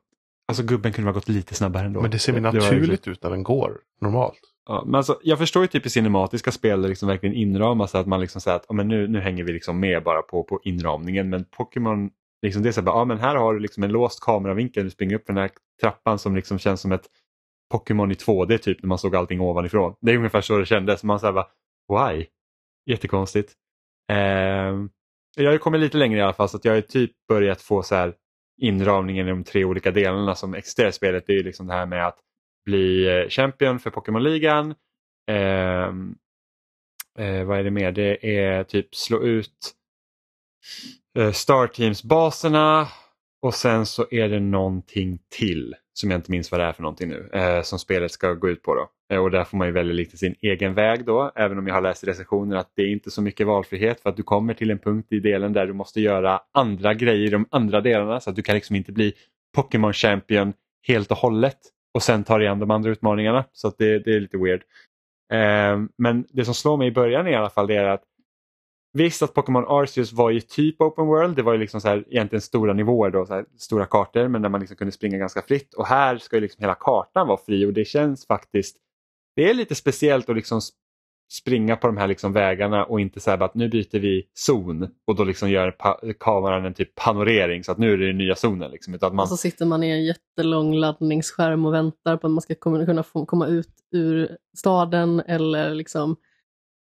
alltså 0.48 0.62
gubben 0.62 0.92
kunde 0.92 1.10
ha 1.10 1.14
gått 1.14 1.28
lite 1.28 1.54
snabbare 1.54 1.86
ändå. 1.86 2.00
Men 2.00 2.10
det 2.10 2.18
ser 2.18 2.32
mer 2.32 2.40
naturligt 2.40 2.88
liksom- 2.88 3.12
ut 3.12 3.22
när 3.22 3.30
den 3.30 3.42
går 3.42 3.78
normalt. 4.00 4.40
Ja, 4.68 4.82
men 4.86 4.94
alltså, 4.94 5.18
jag 5.22 5.38
förstår 5.38 5.62
ju 5.62 5.66
typ 5.66 5.86
i 5.86 5.90
cinematiska 5.90 6.52
spel 6.52 6.82
där 6.82 6.88
liksom 6.88 7.08
verkligen 7.08 7.34
inramas 7.34 7.94
att 7.94 8.06
man 8.06 8.20
liksom 8.20 8.40
säger 8.40 8.56
att 8.56 8.64
ja, 8.68 8.74
men 8.74 8.88
nu, 8.88 9.08
nu 9.08 9.20
hänger 9.20 9.44
vi 9.44 9.52
liksom 9.52 9.80
med 9.80 10.02
bara 10.02 10.22
på, 10.22 10.44
på 10.44 10.60
inramningen. 10.64 11.30
Men 11.30 11.44
Pokémon, 11.44 12.10
liksom 12.42 12.62
det 12.62 12.68
är 12.68 12.72
så 12.72 12.80
här, 12.80 12.84
bara, 12.84 12.96
ja, 12.96 13.04
men 13.04 13.18
här 13.18 13.36
har 13.36 13.54
du 13.54 13.60
liksom 13.60 13.82
en 13.82 13.92
låst 13.92 14.20
kameravinkel, 14.20 14.84
du 14.84 14.90
springer 14.90 15.16
upp 15.16 15.26
för 15.26 15.32
den 15.32 15.42
här 15.42 15.50
trappan 15.80 16.18
som 16.18 16.36
liksom 16.36 16.58
känns 16.58 16.80
som 16.80 16.92
ett 16.92 17.08
Pokémon 17.70 18.10
i 18.10 18.14
2D 18.14 18.58
typ 18.58 18.82
när 18.82 18.88
man 18.88 18.98
såg 18.98 19.16
allting 19.16 19.40
ovanifrån. 19.40 19.94
Det 20.00 20.12
är 20.12 20.16
ungefär 20.16 20.40
så 20.40 20.58
det 20.58 20.66
kändes. 20.66 21.04
Man 21.04 21.20
säger 21.20 21.32
bara, 21.32 21.48
why? 21.88 22.26
Jättekonstigt. 22.86 23.52
Eh, 24.12 24.74
jag 25.36 25.50
har 25.50 25.58
kommit 25.58 25.80
lite 25.80 25.96
längre 25.96 26.18
i 26.18 26.22
alla 26.22 26.32
fall 26.32 26.48
så 26.48 26.56
att 26.56 26.64
jag 26.64 26.74
har 26.74 26.80
typ 26.80 27.12
börjat 27.28 27.62
få 27.62 27.82
så 27.82 27.94
här 27.94 28.14
inramningen 28.60 29.26
i 29.26 29.30
de 29.30 29.44
tre 29.44 29.64
olika 29.64 29.90
delarna 29.90 30.34
som 30.34 30.54
existerar 30.54 30.88
i 30.88 30.92
spelet. 30.92 31.26
Det 31.26 31.32
är 31.32 31.36
ju 31.36 31.42
liksom 31.42 31.66
det 31.66 31.72
här 31.72 31.86
med 31.86 32.06
att 32.06 32.18
bli 32.64 33.08
eh, 33.08 33.28
champion 33.28 33.78
för 33.78 33.90
Pokémon-ligan. 33.90 34.74
Eh, 35.30 35.88
eh, 37.18 37.44
vad 37.44 37.58
är 37.58 37.64
det 37.64 37.70
mer? 37.70 37.92
Det 37.92 38.38
är 38.38 38.64
typ 38.64 38.94
slå 38.94 39.22
ut 39.22 39.74
Eh, 41.18 41.32
Star 41.32 41.66
Teams-baserna 41.66 42.88
och 43.42 43.54
sen 43.54 43.86
så 43.86 44.06
är 44.10 44.28
det 44.28 44.40
någonting 44.40 45.18
till 45.28 45.74
som 45.92 46.10
jag 46.10 46.18
inte 46.18 46.30
minns 46.30 46.50
vad 46.50 46.60
det 46.60 46.64
är 46.64 46.72
för 46.72 46.82
någonting 46.82 47.08
nu 47.08 47.30
eh, 47.32 47.62
som 47.62 47.78
spelet 47.78 48.12
ska 48.12 48.32
gå 48.32 48.48
ut 48.48 48.62
på. 48.62 48.74
Då. 48.74 49.14
Eh, 49.14 49.22
och 49.22 49.30
där 49.30 49.44
får 49.44 49.58
man 49.58 49.66
ju 49.66 49.72
välja 49.72 49.92
lite 49.92 50.16
sin 50.16 50.34
egen 50.40 50.74
väg 50.74 51.04
då 51.04 51.32
även 51.34 51.58
om 51.58 51.66
jag 51.66 51.74
har 51.74 51.80
läst 51.80 52.04
i 52.04 52.06
recensioner 52.06 52.56
att 52.56 52.72
det 52.74 52.82
är 52.82 52.86
inte 52.86 53.10
så 53.10 53.22
mycket 53.22 53.46
valfrihet 53.46 54.00
för 54.00 54.10
att 54.10 54.16
du 54.16 54.22
kommer 54.22 54.54
till 54.54 54.70
en 54.70 54.78
punkt 54.78 55.12
i 55.12 55.20
delen 55.20 55.52
där 55.52 55.66
du 55.66 55.72
måste 55.72 56.00
göra 56.00 56.40
andra 56.54 56.94
grejer 56.94 57.26
i 57.26 57.30
de 57.30 57.46
andra 57.50 57.80
delarna 57.80 58.20
så 58.20 58.30
att 58.30 58.36
du 58.36 58.42
kan 58.42 58.54
liksom 58.54 58.76
inte 58.76 58.92
bli 58.92 59.12
Pokémon 59.56 59.92
Champion 59.92 60.52
helt 60.86 61.10
och 61.10 61.18
hållet 61.18 61.58
och 61.94 62.02
sen 62.02 62.24
tar 62.24 62.40
igen 62.40 62.58
de 62.58 62.70
andra 62.70 62.90
utmaningarna. 62.90 63.44
Så 63.52 63.68
att 63.68 63.78
det, 63.78 63.98
det 63.98 64.16
är 64.16 64.20
lite 64.20 64.38
weird. 64.38 64.62
Eh, 65.32 65.78
men 65.98 66.26
det 66.30 66.44
som 66.44 66.54
slår 66.54 66.76
mig 66.76 66.88
i 66.88 66.92
början 66.92 67.28
i 67.28 67.34
alla 67.34 67.50
fall 67.50 67.66
det 67.66 67.76
är 67.76 67.84
att 67.84 68.02
Visst 68.92 69.22
att 69.22 69.34
Pokémon 69.34 69.64
Arceus 69.68 70.12
var 70.12 70.30
ju 70.30 70.40
typ 70.40 70.80
open 70.80 71.06
world, 71.06 71.36
det 71.36 71.42
var 71.42 71.52
ju 71.52 71.58
liksom 71.58 71.80
så 71.80 71.88
här, 71.88 72.04
egentligen 72.10 72.40
stora 72.40 72.72
nivåer 72.72 73.10
då, 73.10 73.26
så 73.26 73.34
här, 73.34 73.44
stora 73.58 73.86
kartor 73.86 74.28
men 74.28 74.42
där 74.42 74.48
man 74.48 74.60
liksom 74.60 74.76
kunde 74.76 74.92
springa 74.92 75.18
ganska 75.18 75.42
fritt 75.42 75.74
och 75.74 75.86
här 75.86 76.18
ska 76.18 76.36
ju 76.36 76.40
liksom 76.40 76.62
hela 76.62 76.74
kartan 76.74 77.26
vara 77.26 77.38
fri 77.46 77.66
och 77.66 77.72
det 77.72 77.84
känns 77.84 78.26
faktiskt, 78.26 78.76
det 79.36 79.50
är 79.50 79.54
lite 79.54 79.74
speciellt 79.74 80.28
att 80.28 80.36
liksom 80.36 80.60
springa 81.32 81.76
på 81.76 81.86
de 81.86 81.96
här 81.96 82.06
liksom 82.06 82.32
vägarna 82.32 82.84
och 82.84 83.00
inte 83.00 83.20
så 83.20 83.30
här 83.30 83.42
att 83.42 83.54
nu 83.54 83.68
byter 83.68 83.98
vi 83.98 84.28
zon 84.34 84.88
och 85.06 85.16
då 85.16 85.24
liksom 85.24 85.50
gör 85.50 85.76
kameran 86.18 86.64
en 86.64 86.74
typ 86.74 86.94
panorering 86.94 87.64
så 87.64 87.72
att 87.72 87.78
nu 87.78 87.92
är 87.92 87.96
det 87.96 88.06
den 88.06 88.18
nya 88.18 88.34
zonen. 88.34 88.70
Liksom, 88.70 88.94
utan 88.94 89.06
att 89.06 89.14
man, 89.14 89.22
Och 89.22 89.28
så 89.28 89.36
sitter 89.36 89.66
man 89.66 89.82
i 89.82 89.90
en 89.90 90.04
jättelång 90.04 90.74
laddningsskärm 90.74 91.66
och 91.66 91.74
väntar 91.74 92.16
på 92.16 92.26
att 92.26 92.32
man 92.32 92.42
ska 92.42 92.54
kunna 92.54 93.02
få, 93.02 93.26
komma 93.26 93.46
ut 93.46 93.72
ur 93.92 94.36
staden 94.56 95.20
eller 95.20 95.74
liksom 95.74 96.16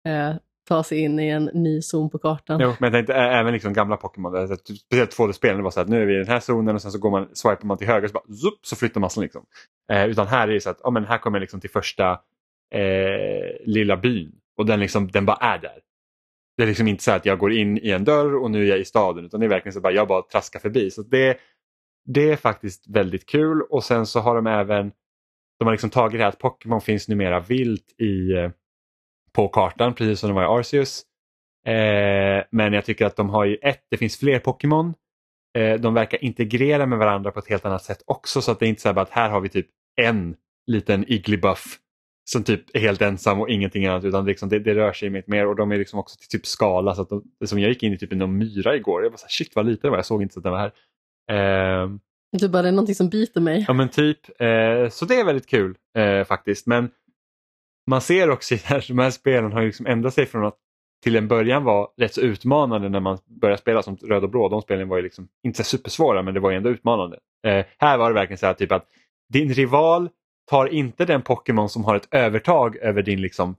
eh, 0.08 0.36
ta 0.68 0.82
sig 0.82 0.98
in 0.98 1.20
i 1.20 1.28
en 1.28 1.44
ny 1.44 1.82
zon 1.82 2.10
på 2.10 2.18
kartan. 2.18 2.60
Jo, 2.60 2.68
men 2.78 2.86
jag 2.86 2.92
tänkte 2.92 3.14
även 3.14 3.52
liksom 3.52 3.72
gamla 3.72 3.96
Pokémon, 3.96 4.48
typ, 4.48 4.78
speciellt 4.78 5.16
2D-spelen, 5.16 5.56
det 5.56 5.62
var 5.62 5.70
så 5.70 5.80
att 5.80 5.88
nu 5.88 6.02
är 6.02 6.06
vi 6.06 6.14
i 6.14 6.18
den 6.18 6.28
här 6.28 6.40
zonen 6.40 6.74
och 6.74 6.82
sen 6.82 6.92
så 6.92 6.98
går 6.98 7.10
man, 7.10 7.28
swipar 7.32 7.66
man 7.66 7.78
till 7.78 7.86
höger 7.86 8.08
så, 8.08 8.12
bara, 8.12 8.34
zup, 8.34 8.66
så 8.66 8.76
flyttar 8.76 9.00
man 9.00 9.10
sig. 9.10 9.22
Liksom. 9.22 9.46
Eh, 9.92 10.06
utan 10.06 10.26
här 10.26 10.48
är 10.48 10.52
det 10.52 10.60
så 10.60 10.70
att 10.70 10.80
oh, 10.80 10.92
men 10.92 11.04
här 11.04 11.18
kommer 11.18 11.38
jag 11.38 11.40
liksom 11.40 11.60
till 11.60 11.70
första 11.70 12.10
eh, 12.74 13.66
lilla 13.66 13.96
byn 13.96 14.32
och 14.56 14.66
den, 14.66 14.80
liksom, 14.80 15.10
den 15.10 15.26
bara 15.26 15.36
är 15.36 15.58
där. 15.58 15.78
Det 16.56 16.62
är 16.62 16.66
liksom 16.66 16.88
inte 16.88 17.02
så 17.02 17.12
att 17.12 17.26
jag 17.26 17.38
går 17.38 17.52
in 17.52 17.78
i 17.78 17.90
en 17.90 18.04
dörr 18.04 18.34
och 18.34 18.50
nu 18.50 18.64
är 18.64 18.68
jag 18.68 18.78
i 18.78 18.84
staden 18.84 19.24
utan 19.24 19.40
det 19.40 19.46
är 19.46 19.50
verkligen 19.50 19.72
så 19.72 19.88
att 19.88 19.94
jag 19.94 20.08
bara 20.08 20.22
traskar 20.22 20.60
förbi. 20.60 20.90
Så 20.90 21.02
det, 21.02 21.38
det 22.04 22.30
är 22.30 22.36
faktiskt 22.36 22.88
väldigt 22.88 23.26
kul 23.26 23.62
och 23.70 23.84
sen 23.84 24.06
så 24.06 24.20
har 24.20 24.34
de 24.34 24.46
även 24.46 24.92
de 25.58 25.64
har 25.64 25.72
liksom 25.72 25.90
tagit 25.90 26.18
det 26.18 26.22
här 26.22 26.28
att 26.28 26.38
Pokémon 26.38 26.80
finns 26.80 27.08
numera 27.08 27.40
vilt 27.40 28.00
i, 28.00 28.32
eh, 28.32 28.50
på 29.34 29.48
kartan 29.48 29.94
precis 29.94 30.20
som 30.20 30.28
de 30.28 30.34
var 30.34 30.42
i 30.42 30.58
Arceus. 30.58 31.02
Eh, 31.66 32.44
men 32.50 32.72
jag 32.72 32.84
tycker 32.84 33.06
att 33.06 33.16
de 33.16 33.30
har 33.30 33.44
ju 33.44 33.56
ett, 33.62 33.86
det 33.90 33.96
finns 33.96 34.16
fler 34.16 34.38
Pokémon. 34.38 34.94
Eh, 35.58 35.80
de 35.80 35.94
verkar 35.94 36.24
integrera 36.24 36.86
med 36.86 36.98
varandra 36.98 37.30
på 37.30 37.38
ett 37.38 37.48
helt 37.48 37.64
annat 37.64 37.82
sätt 37.84 38.02
också 38.06 38.42
så 38.42 38.52
att 38.52 38.58
det 38.60 38.66
är 38.66 38.68
inte 38.68 38.82
så 38.82 38.88
här 38.88 38.94
bara 38.94 39.02
att 39.02 39.10
här 39.10 39.30
har 39.30 39.40
vi 39.40 39.48
typ 39.48 39.66
en 40.00 40.36
liten 40.66 41.04
Igglybuff 41.12 41.78
som 42.30 42.44
typ 42.44 42.76
är 42.76 42.80
helt 42.80 43.02
ensam 43.02 43.40
och 43.40 43.48
ingenting 43.48 43.86
annat 43.86 44.04
utan 44.04 44.24
liksom 44.24 44.48
det, 44.48 44.58
det 44.58 44.74
rör 44.74 44.92
sig 44.92 45.10
mycket 45.10 45.28
mer 45.28 45.46
och 45.46 45.56
de 45.56 45.72
är 45.72 45.76
liksom 45.78 45.98
också 45.98 46.16
till 46.16 46.28
typ 46.28 46.46
skala 46.46 46.94
så 46.94 47.02
att 47.02 47.08
de, 47.08 47.22
som 47.44 47.58
jag 47.58 47.68
gick 47.68 47.82
in 47.82 47.92
i 47.92 47.98
typ 47.98 48.12
en 48.12 48.38
myra 48.38 48.76
igår, 48.76 49.02
jag 49.02 49.10
var 49.10 49.16
så 49.16 49.24
här, 49.24 49.30
shit 49.30 49.56
vad 49.56 49.66
liten 49.66 49.80
den 49.82 49.90
var, 49.90 49.98
jag 49.98 50.06
såg 50.06 50.22
inte 50.22 50.34
så 50.34 50.40
att 50.40 50.44
den 50.44 50.52
var 50.52 50.58
här. 50.58 51.82
Eh, 51.82 51.90
Du 52.32 52.48
bara, 52.48 52.62
det 52.62 52.68
är 52.68 52.72
någonting 52.72 52.94
som 52.94 53.08
biter 53.08 53.40
mig. 53.40 53.64
Ja 53.68 53.74
men 53.74 53.88
typ, 53.88 54.40
eh, 54.40 54.88
så 54.90 55.04
det 55.04 55.14
är 55.14 55.24
väldigt 55.24 55.46
kul 55.48 55.76
eh, 55.98 56.24
faktiskt. 56.24 56.66
Men 56.66 56.90
man 57.86 58.00
ser 58.00 58.30
också 58.30 58.54
att 58.68 58.86
de 58.88 58.98
här 58.98 59.10
spelen 59.10 59.52
har 59.52 59.62
liksom 59.62 59.86
ändrat 59.86 60.14
sig 60.14 60.26
från 60.26 60.44
att 60.44 60.56
till 61.02 61.16
en 61.16 61.28
början 61.28 61.64
var 61.64 61.88
rätt 61.96 62.14
så 62.14 62.20
utmanande 62.20 62.88
när 62.88 63.00
man 63.00 63.18
började 63.40 63.60
spela 63.60 63.82
som 63.82 63.96
röd 63.96 64.22
och 64.24 64.30
blå. 64.30 64.48
De 64.48 64.62
spelen 64.62 64.88
var 64.88 64.96
ju 64.96 65.02
liksom 65.02 65.28
inte 65.46 65.64
så 65.64 65.76
supersvåra 65.76 66.22
men 66.22 66.34
det 66.34 66.40
var 66.40 66.50
ju 66.50 66.56
ändå 66.56 66.70
utmanande. 66.70 67.18
Eh, 67.46 67.64
här 67.78 67.98
var 67.98 68.08
det 68.10 68.14
verkligen 68.14 68.38
så 68.38 68.46
här 68.46 68.54
typ 68.54 68.72
att 68.72 68.86
din 69.32 69.54
rival 69.54 70.08
tar 70.50 70.66
inte 70.66 71.04
den 71.04 71.22
Pokémon 71.22 71.68
som 71.68 71.84
har 71.84 71.96
ett 71.96 72.08
övertag 72.10 72.76
över 72.76 73.02
din 73.02 73.20
liksom 73.20 73.56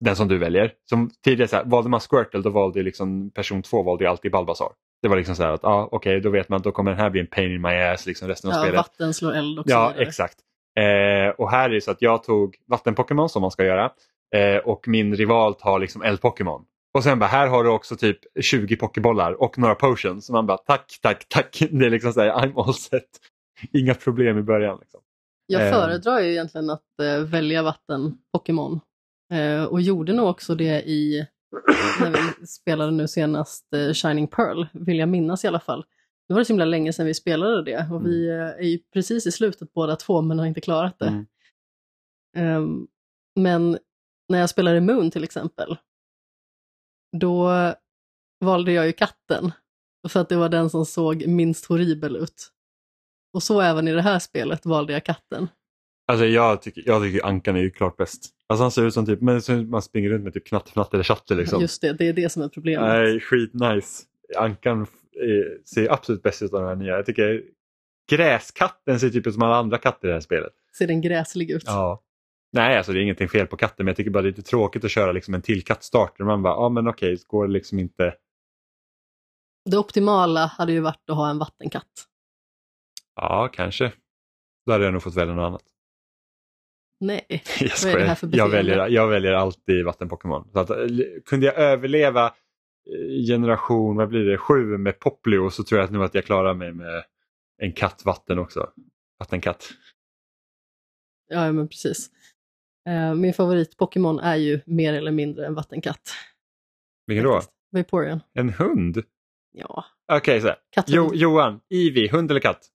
den 0.00 0.16
som 0.16 0.28
du 0.28 0.38
väljer. 0.38 0.72
Som 0.90 1.10
tidigare 1.24 1.48
så 1.48 1.56
här, 1.56 1.64
valde 1.64 1.90
man 1.90 2.00
Squirtle 2.00 2.40
då 2.40 2.50
valde 2.50 2.82
liksom 2.82 3.30
person 3.30 3.62
två 3.62 3.82
valde 3.82 4.10
alltid 4.10 4.32
Balbazar. 4.32 4.68
Det 5.02 5.08
var 5.08 5.16
liksom 5.16 5.36
så 5.36 5.42
här 5.42 5.52
att 5.52 5.64
ah, 5.64 5.88
okej 5.92 6.20
då 6.20 6.30
vet 6.30 6.48
man 6.48 6.56
att 6.56 6.64
då 6.64 6.72
kommer 6.72 6.90
den 6.90 7.00
här 7.00 7.10
bli 7.10 7.20
en 7.20 7.26
pain 7.26 7.52
in 7.52 7.60
my 7.62 7.68
ass 7.68 8.06
liksom 8.06 8.28
resten 8.28 8.50
av 8.50 8.56
Ja, 8.56 8.62
spelet. 8.62 8.76
vatten 8.76 9.14
slår 9.14 9.32
eld 9.32 9.58
också. 9.58 9.70
Ja, 9.74 9.92
exakt. 9.96 10.36
Eh, 10.78 11.30
och 11.30 11.50
här 11.50 11.70
är 11.70 11.74
det 11.74 11.80
så 11.80 11.90
att 11.90 12.02
jag 12.02 12.22
tog 12.22 12.56
vatten-Pokémon 12.66 13.28
som 13.28 13.42
man 13.42 13.50
ska 13.50 13.64
göra 13.64 13.90
eh, 14.34 14.56
och 14.56 14.88
min 14.88 15.16
rival 15.16 15.54
tar 15.54 15.78
liksom 15.78 16.02
eld-Pokémon. 16.02 16.64
Och 16.94 17.04
sen 17.04 17.18
bara, 17.18 17.26
här 17.26 17.46
har 17.46 17.64
du 17.64 17.70
också 17.70 17.96
typ 17.96 18.18
20 18.40 18.76
pokébollar 18.76 19.42
och 19.42 19.58
några 19.58 19.74
potions. 19.74 20.26
Så 20.26 20.32
man 20.32 20.46
bara, 20.46 20.58
tack, 20.58 20.98
tack, 21.02 21.26
tack. 21.28 21.58
Det 21.70 21.86
är 21.86 21.90
liksom 21.90 22.12
så 22.12 22.20
här, 22.20 22.32
I'm 22.32 22.62
all 22.66 22.74
set. 22.74 23.08
Inga 23.72 23.94
problem 23.94 24.38
i 24.38 24.42
början. 24.42 24.78
Liksom. 24.80 25.00
Jag 25.46 25.66
Eh. 25.66 25.72
föredrar 25.72 26.20
ju 26.20 26.30
egentligen 26.30 26.70
att 26.70 27.00
eh, 27.02 27.18
välja 27.18 27.62
vatten-Pokémon. 27.62 28.80
Eh, 29.32 29.64
och 29.64 29.80
gjorde 29.80 30.12
nog 30.12 30.28
också 30.28 30.54
det 30.54 30.82
i 30.82 31.26
när 32.00 32.10
vi 32.10 32.46
spelade 32.46 32.90
nu 32.90 33.08
senast 33.08 33.64
Shining 33.94 34.26
Pearl, 34.28 34.66
vill 34.72 34.98
jag 34.98 35.08
minnas 35.08 35.44
i 35.44 35.48
alla 35.48 35.60
fall. 35.60 35.84
Nu 36.28 36.34
var 36.34 36.38
det 36.38 36.44
så 36.44 36.52
himla 36.52 36.64
länge 36.64 36.92
sedan 36.92 37.06
vi 37.06 37.14
spelade 37.14 37.62
det 37.62 37.88
och 37.92 38.06
vi 38.06 38.28
eh, 38.28 38.40
är 38.40 38.62
ju 38.62 38.78
precis 38.92 39.26
i 39.26 39.32
slutet 39.32 39.72
båda 39.72 39.96
två 39.96 40.22
men 40.22 40.38
har 40.38 40.46
inte 40.46 40.60
klarat 40.60 40.98
det. 40.98 41.06
Mm. 41.06 41.26
Ehm, 42.36 42.86
men 43.40 43.78
när 44.28 44.38
jag 44.38 44.50
spelade 44.50 44.80
Moon 44.80 45.10
till 45.10 45.24
exempel, 45.24 45.76
då 47.16 47.52
valde 48.40 48.72
jag 48.72 48.86
ju 48.86 48.92
katten. 48.92 49.52
För 50.08 50.20
att 50.20 50.28
det 50.28 50.36
var 50.36 50.48
den 50.48 50.70
som 50.70 50.86
såg 50.86 51.26
minst 51.26 51.66
horribel 51.66 52.16
ut. 52.16 52.52
Och 53.32 53.42
så 53.42 53.60
även 53.60 53.88
i 53.88 53.92
det 53.92 54.02
här 54.02 54.18
spelet 54.18 54.66
valde 54.66 54.92
jag 54.92 55.04
katten. 55.04 55.48
Alltså 56.06 56.26
jag 56.26 56.62
tycker, 56.62 56.82
jag 56.86 57.02
tycker 57.02 57.26
Ankan 57.26 57.56
är 57.56 57.60
ju 57.60 57.70
klart 57.70 57.96
bäst. 57.96 58.30
Alltså 58.46 58.62
han 58.62 58.70
ser 58.70 58.86
ut 58.86 58.94
som 58.94 59.06
typ, 59.06 59.20
men 59.20 59.42
så 59.42 59.52
man 59.52 59.82
springer 59.82 60.10
runt 60.10 60.24
med 60.24 60.34
typ 60.34 60.46
knatte 60.46 60.80
eller 60.92 61.04
chatte 61.04 61.34
liksom. 61.34 61.60
Just 61.60 61.82
det, 61.82 61.92
det 61.92 62.08
är 62.08 62.12
det 62.12 62.32
som 62.32 62.42
är 62.42 62.48
problemet. 62.48 62.88
Nej, 62.88 63.20
skitnice. 63.20 64.04
Ankan 64.36 64.86
ser 65.64 65.92
absolut 65.92 66.22
bäst 66.22 66.42
ut 66.42 66.52
av 66.52 66.60
de 66.60 66.68
här 66.68 66.76
nya. 66.76 66.96
Jag 66.96 67.06
tycker 67.06 67.42
gräskatten 68.10 69.00
ser 69.00 69.10
typ 69.10 69.26
ut 69.26 69.34
som 69.34 69.42
alla 69.42 69.56
andra 69.56 69.78
katter 69.78 70.08
i 70.08 70.10
det 70.10 70.14
här 70.14 70.20
spelet. 70.20 70.52
Ser 70.78 70.86
den 70.86 71.00
gräslig 71.00 71.50
ut? 71.50 71.62
Ja. 71.66 72.02
Nej, 72.52 72.76
alltså 72.76 72.92
det 72.92 72.98
är 73.00 73.02
ingenting 73.02 73.28
fel 73.28 73.46
på 73.46 73.56
katten 73.56 73.84
men 73.84 73.86
jag 73.86 73.96
tycker 73.96 74.10
bara 74.10 74.22
det 74.22 74.26
är 74.28 74.30
lite 74.30 74.42
tråkigt 74.42 74.84
att 74.84 74.90
köra 74.90 75.12
liksom 75.12 75.34
en 75.34 75.42
till 75.42 75.64
kattstart. 75.64 76.18
Man 76.18 76.42
bara, 76.42 76.54
ja 76.54 76.68
men 76.68 76.88
okej, 76.88 77.18
går 77.26 77.46
det 77.46 77.52
liksom 77.52 77.78
inte. 77.78 78.14
Det 79.70 79.78
optimala 79.78 80.46
hade 80.46 80.72
ju 80.72 80.80
varit 80.80 81.10
att 81.10 81.16
ha 81.16 81.30
en 81.30 81.38
vattenkatt. 81.38 82.06
Ja, 83.14 83.48
kanske. 83.52 83.92
Då 84.66 84.72
hade 84.72 84.84
jag 84.84 84.92
nog 84.92 85.02
fått 85.02 85.16
välja 85.16 85.34
något 85.34 85.42
annat. 85.46 85.62
Nej, 87.00 87.26
Jag, 87.60 87.70
Vad 87.84 87.94
är 87.94 87.98
det 87.98 88.04
här 88.04 88.14
för 88.14 88.26
jag, 88.26 88.30
beteende? 88.30 88.56
väljer, 88.56 88.88
jag 88.88 89.08
väljer 89.08 89.32
alltid 89.32 89.84
vattenpokémon. 89.84 90.48
Eh, 90.54 90.64
kunde 91.26 91.46
jag 91.46 91.54
överleva 91.56 92.34
generation 93.28 93.96
vad 93.96 94.08
blir 94.08 94.24
det, 94.24 94.38
sju 94.38 94.78
med 94.78 94.98
Poplio 95.00 95.50
så 95.50 95.64
tror 95.64 95.80
jag 95.80 95.92
nog 95.92 96.04
att 96.04 96.14
jag 96.14 96.24
klarar 96.24 96.54
mig 96.54 96.72
med 96.72 97.04
en 97.58 97.72
katt 97.72 98.02
vatten 98.04 98.38
också. 98.38 98.70
Vattenkatt. 99.18 99.70
ja 101.28 101.52
men 101.52 101.68
precis. 101.68 102.10
Eh, 102.88 103.14
min 103.14 103.32
favorit-Pokémon 103.32 104.18
är 104.20 104.36
ju 104.36 104.60
mer 104.66 104.92
eller 104.92 105.12
mindre 105.12 105.46
en 105.46 105.54
vattenkatt. 105.54 106.10
Vilken 107.06 107.24
då? 107.24 107.40
Vaporeon. 107.72 108.20
En 108.32 108.50
hund? 108.50 109.02
Ja, 109.52 109.84
Okej, 110.12 110.40
så 110.40 110.46
här. 110.46 110.56
katthund. 110.70 110.96
Jo, 110.96 111.14
Johan, 111.14 111.60
Ivy, 111.68 112.08
hund 112.08 112.30
eller 112.30 112.40
katt? 112.40 112.66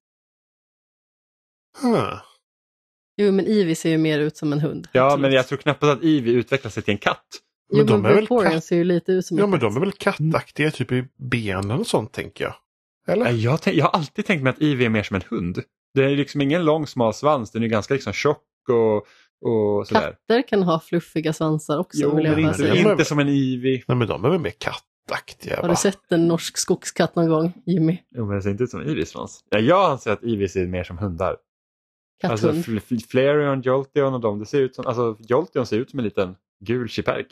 Huh. 1.81 2.21
Jo, 3.17 3.31
men 3.31 3.45
Ivy 3.47 3.75
ser 3.75 3.89
ju 3.89 3.97
mer 3.97 4.19
ut 4.19 4.37
som 4.37 4.53
en 4.53 4.59
hund. 4.59 4.87
Ja, 4.91 5.05
Absolut. 5.05 5.21
men 5.21 5.31
jag 5.31 5.47
tror 5.47 5.57
knappast 5.57 5.97
att 5.97 6.03
Ivy 6.03 6.31
utvecklar 6.31 6.71
sig 6.71 6.83
till 6.83 6.91
en 6.91 6.97
katt. 6.97 7.27
Men 7.73 7.79
jo, 7.79 7.85
de 7.87 8.01
men 8.01 8.11
är 8.11 8.15
väl 8.15 8.27
katt? 8.27 8.63
ser 8.63 8.75
ju 8.75 8.83
lite 8.83 9.11
ut 9.11 9.25
som 9.25 9.37
Ja 9.37 9.43
en 9.43 9.49
men 9.49 9.59
de 9.59 9.75
är 9.75 9.79
väl 9.79 9.91
kattaktiga 9.91 10.71
typ 10.71 10.91
i 10.91 11.07
benen 11.17 11.71
och 11.79 11.87
sånt 11.87 12.11
tänker 12.11 12.43
jag. 12.45 12.53
Eller? 13.07 13.23
Nej, 13.25 13.43
Jag, 13.43 13.61
tänk, 13.61 13.77
jag 13.77 13.85
har 13.85 13.91
alltid 13.91 14.25
tänkt 14.25 14.43
mig 14.43 14.49
att 14.49 14.61
Ivy 14.61 14.85
är 14.85 14.89
mer 14.89 15.03
som 15.03 15.15
en 15.15 15.21
hund. 15.29 15.59
Det 15.93 16.03
är 16.03 16.09
liksom 16.15 16.41
ingen 16.41 16.65
lång 16.65 16.87
smal 16.87 17.13
svans, 17.13 17.51
den 17.51 17.63
är 17.63 17.67
ganska 17.67 17.93
liksom 17.93 18.13
tjock 18.13 18.43
och, 18.69 18.95
och 19.49 19.87
sådär. 19.87 20.01
Katter 20.11 20.47
kan 20.47 20.63
ha 20.63 20.79
fluffiga 20.79 21.33
svansar 21.33 21.77
också 21.77 21.99
Jo, 22.01 22.15
vill 22.15 22.25
jag 22.25 22.35
men 22.35 22.45
inte, 22.45 22.57
säga. 22.57 22.91
inte 22.91 23.05
som 23.05 23.19
en 23.19 23.29
Ivy. 23.29 23.83
Nej 23.87 23.97
men 23.97 24.07
de 24.07 24.25
är 24.25 24.29
väl 24.29 24.39
mer 24.39 24.53
kattaktiga 24.57 25.55
Har 25.55 25.61
va? 25.63 25.69
du 25.69 25.75
sett 25.75 26.11
en 26.11 26.27
norsk 26.27 26.57
skogskatt 26.57 27.15
någon 27.15 27.29
gång, 27.29 27.53
Jimmy? 27.65 27.97
Jo, 28.15 28.25
men 28.25 28.35
det 28.35 28.41
ser 28.41 28.49
inte 28.49 28.63
ut 28.63 28.69
som 28.69 28.81
Ivys 28.89 29.09
svans. 29.09 29.43
Ja, 29.49 29.59
jag 29.59 29.91
anser 29.91 30.11
att 30.11 30.23
Ivy 30.23 30.47
ser 30.47 30.67
mer 30.67 30.83
som 30.83 30.97
hundar. 30.97 31.37
Alltså 32.23 32.47
Katthund. 32.47 32.79
Fl- 32.79 33.07
Flareon, 33.09 33.61
Jolteon 33.61 34.13
och 34.13 34.19
de, 34.21 34.39
det 34.39 34.45
ser 34.45 34.59
ut 34.59 34.75
som, 34.75 34.85
alltså 34.87 35.17
Jolteon 35.19 35.65
ser 35.65 35.77
ut 35.77 35.89
som 35.89 35.99
en 35.99 36.05
liten 36.05 36.35
gul 36.65 36.89
chiperk. 36.89 37.27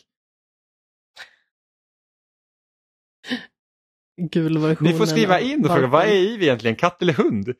Gul 4.17 4.57
versionen 4.57 4.91
Ni 4.93 4.97
får 4.99 5.05
skriva 5.05 5.39
in 5.39 5.65
och 5.65 5.71
fråga, 5.71 5.88
vad 5.88 6.05
är. 6.05 6.11
Ivy 6.11 6.45
egentligen, 6.45 6.75
katt 6.75 7.01
eller 7.01 7.13
hund? 7.13 7.53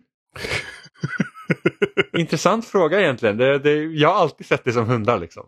Intressant 2.18 2.66
fråga 2.68 3.02
egentligen. 3.02 3.38
Det, 3.38 3.60
det, 3.60 3.74
jag 3.84 4.10
har 4.10 4.16
alltid 4.16 4.48
sett 4.48 4.64
det 4.64 4.74
som 4.74 4.86
hundar 4.86 5.20
liksom. 5.20 5.48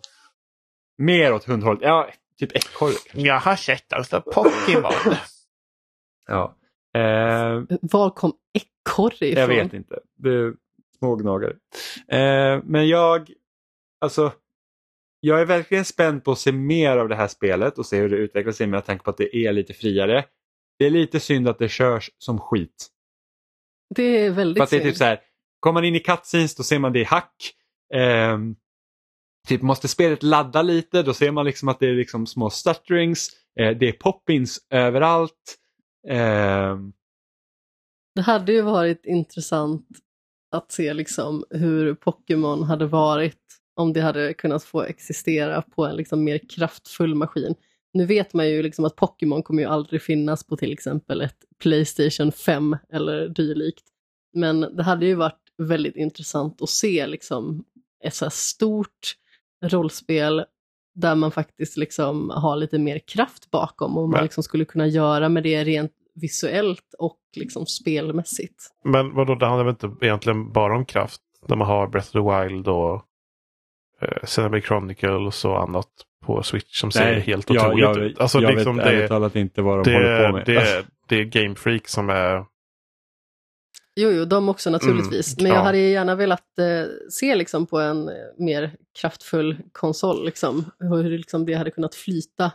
Mer 0.97 1.33
åt 1.33 1.43
hundhållet. 1.43 1.81
Ja, 1.83 2.09
typ 2.39 2.51
ekorre. 2.51 2.93
Jag 3.13 3.39
har 3.39 3.55
sett 3.55 3.93
alltså 3.93 4.21
Pokémon. 4.21 5.15
Ja. 6.27 6.57
Eh, 6.95 7.63
Var 7.81 8.09
kom 8.09 8.33
ekorre 8.53 9.27
ifrån? 9.27 9.41
jag 9.41 9.47
vet 9.47 9.73
inte. 9.73 9.99
Det 10.15 10.29
är 10.29 10.53
små 10.97 11.15
gnagare. 11.15 11.53
Eh, 12.07 12.61
men 12.63 12.87
jag, 12.87 13.31
alltså, 14.01 14.31
jag 15.19 15.41
är 15.41 15.45
verkligen 15.45 15.85
spänd 15.85 16.23
på 16.23 16.31
att 16.31 16.39
se 16.39 16.51
mer 16.51 16.97
av 16.97 17.09
det 17.09 17.15
här 17.15 17.27
spelet 17.27 17.77
och 17.77 17.85
se 17.85 17.99
hur 17.99 18.09
det 18.09 18.15
utvecklar 18.15 18.53
sig 18.53 18.67
med 18.67 18.85
tanke 18.85 19.03
på 19.03 19.09
att 19.09 19.17
det 19.17 19.35
är 19.35 19.53
lite 19.53 19.73
friare. 19.73 20.25
Det 20.79 20.85
är 20.85 20.89
lite 20.89 21.19
synd 21.19 21.47
att 21.47 21.59
det 21.59 21.69
körs 21.69 22.11
som 22.17 22.39
skit. 22.39 22.87
Det 23.95 24.03
är 24.25 24.31
väldigt 24.31 24.59
För 24.59 24.63
att 24.63 24.69
det 24.69 24.75
är 24.75 24.79
typ 24.79 24.85
synd. 24.87 24.97
så 24.97 25.03
här, 25.03 25.19
kommer 25.59 25.73
man 25.73 25.85
in 25.85 25.95
i 25.95 25.99
cutscenes 25.99 26.55
då 26.55 26.63
ser 26.63 26.79
man 26.79 26.93
det 26.93 26.99
i 26.99 27.03
hack. 27.03 27.35
Ehm, 27.93 28.55
typ 29.47 29.61
måste 29.61 29.87
spelet 29.87 30.23
ladda 30.23 30.61
lite 30.61 31.03
då 31.03 31.13
ser 31.13 31.31
man 31.31 31.45
liksom 31.45 31.67
att 31.69 31.79
det 31.79 31.87
är 31.87 31.93
liksom 31.93 32.27
små 32.27 32.49
stutterings. 32.49 33.29
Eh, 33.59 33.77
det 33.77 33.87
är 33.87 33.91
poppins 33.91 34.59
överallt. 34.69 35.57
Ehm, 36.09 36.93
Det 38.15 38.21
hade 38.21 38.51
ju 38.51 38.61
varit 38.61 39.05
intressant 39.05 39.87
att 40.51 40.71
se 40.71 40.93
liksom 40.93 41.45
hur 41.49 41.95
Pokémon 41.95 42.63
hade 42.63 42.85
varit 42.85 43.39
om 43.75 43.93
det 43.93 44.01
hade 44.01 44.33
kunnat 44.33 44.63
få 44.63 44.81
existera 44.81 45.61
på 45.61 45.85
en 45.85 45.95
liksom 45.95 46.23
mer 46.23 46.39
kraftfull 46.49 47.15
maskin. 47.15 47.55
Nu 47.93 48.05
vet 48.05 48.33
man 48.33 48.49
ju 48.49 48.63
liksom 48.63 48.85
att 48.85 48.95
Pokémon 48.95 49.43
kommer 49.43 49.63
ju 49.63 49.69
aldrig 49.69 50.01
finnas 50.01 50.47
på 50.47 50.57
till 50.57 50.71
exempel 50.71 51.21
ett 51.21 51.37
Playstation 51.59 52.31
5 52.31 52.77
eller 52.93 53.27
dylikt. 53.27 53.83
Men 54.33 54.61
det 54.61 54.83
hade 54.83 55.05
ju 55.05 55.15
varit 55.15 55.39
väldigt 55.57 55.95
intressant 55.95 56.61
att 56.61 56.69
se 56.69 57.07
liksom 57.07 57.63
ett 58.03 58.13
så 58.13 58.25
här 58.25 58.29
stort 58.29 59.15
rollspel 59.63 60.45
där 60.95 61.15
man 61.15 61.31
faktiskt 61.31 61.77
liksom 61.77 62.29
har 62.29 62.55
lite 62.55 62.79
mer 62.79 62.99
kraft 62.99 63.51
bakom 63.51 63.97
och 63.97 64.09
man 64.09 64.23
liksom 64.23 64.43
skulle 64.43 64.65
kunna 64.65 64.87
göra 64.87 65.29
med 65.29 65.43
det 65.43 65.63
rent 65.63 65.91
visuellt 66.15 66.95
och 66.99 67.19
liksom 67.35 67.65
spelmässigt. 67.65 68.69
Men 68.83 69.13
vadå, 69.15 69.35
det 69.35 69.45
handlar 69.45 69.65
väl 69.65 69.71
inte 69.71 70.05
egentligen 70.05 70.51
bara 70.51 70.75
om 70.75 70.85
kraft? 70.85 71.21
När 71.47 71.55
man 71.55 71.67
har 71.67 71.87
Breath 71.87 72.07
of 72.07 72.11
the 72.11 72.19
Wild 72.19 72.67
och 72.67 73.05
eh, 74.03 74.25
Xenoblade 74.25 74.61
Chronicles 74.61 75.45
och 75.45 75.63
annat 75.63 75.89
på 76.25 76.43
Switch 76.43 76.79
som 76.79 76.91
ser 76.91 77.19
helt 77.19 77.49
jag, 77.49 77.65
otroligt 77.65 77.83
jag, 77.83 77.97
ut. 77.97 78.19
Alltså, 78.19 78.39
jag 78.39 78.55
liksom 78.55 78.77
vet 78.77 78.85
det, 78.85 78.91
ärligt 78.91 79.09
talat 79.09 79.35
inte 79.35 79.61
vad 79.61 79.83
de 79.83 79.93
håller 79.93 80.31
på 80.31 80.37
det, 80.37 80.45
med. 80.45 80.45
det, 80.45 80.85
det 81.07 81.15
är 81.15 81.23
Game 81.23 81.55
Freak 81.55 81.87
som 81.87 82.09
är... 82.09 82.45
Jo, 83.95 84.11
jo, 84.11 84.25
de 84.25 84.49
också 84.49 84.69
naturligtvis. 84.69 85.37
Mm, 85.37 85.43
Men 85.43 85.51
jag 85.51 85.61
ja. 85.61 85.65
hade 85.65 85.77
gärna 85.77 86.15
velat 86.15 86.59
eh, 86.59 86.85
se 87.09 87.35
liksom 87.35 87.65
på 87.65 87.79
en 87.79 88.09
eh, 88.09 88.15
mer 88.37 88.75
kraftfull 88.99 89.57
konsol, 89.71 90.25
liksom, 90.25 90.71
hur 90.79 91.17
liksom 91.17 91.45
det 91.45 91.53
hade 91.53 91.71
kunnat 91.71 91.95
flyta 91.95 92.45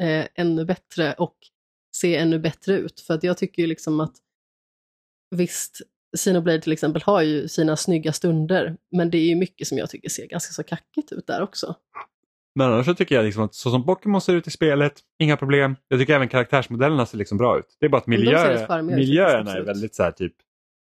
eh, 0.00 0.26
ännu 0.34 0.64
bättre 0.64 1.12
och 1.12 1.36
se 1.96 2.16
ännu 2.16 2.38
bättre 2.38 2.74
ut. 2.74 3.00
För 3.00 3.14
att 3.14 3.22
jag 3.22 3.38
tycker 3.38 3.62
ju 3.62 3.68
liksom 3.68 4.00
att 4.00 4.14
visst, 5.30 5.80
Xenoblade 6.16 6.60
till 6.60 6.72
exempel 6.72 7.02
har 7.02 7.22
ju 7.22 7.48
sina 7.48 7.76
snygga 7.76 8.12
stunder, 8.12 8.76
men 8.96 9.10
det 9.10 9.18
är 9.18 9.28
ju 9.28 9.36
mycket 9.36 9.66
som 9.66 9.78
jag 9.78 9.90
tycker 9.90 10.08
ser 10.08 10.26
ganska 10.26 10.52
så 10.52 10.62
kackigt 10.62 11.12
ut 11.12 11.26
där 11.26 11.42
också. 11.42 11.74
Men 12.54 12.72
annars 12.72 12.86
så 12.86 12.94
tycker 12.94 13.14
jag 13.14 13.24
liksom 13.24 13.42
att 13.42 13.54
så 13.54 13.70
som 13.70 13.86
Pokémon 13.86 14.20
ser 14.20 14.34
ut 14.34 14.46
i 14.46 14.50
spelet, 14.50 14.92
inga 15.18 15.36
problem. 15.36 15.76
Jag 15.88 16.00
tycker 16.00 16.14
även 16.14 16.28
karaktärsmodellerna 16.28 17.06
ser 17.06 17.18
liksom 17.18 17.38
bra 17.38 17.58
ut. 17.58 17.76
Det 17.80 17.86
är 17.86 17.90
bara 17.90 17.98
att 17.98 18.06
miljö, 18.06 18.82
miljöerna 18.82 19.52
är 19.52 19.62
väldigt 19.62 19.94
så 19.94 20.02
här 20.02 20.12
typ 20.12 20.34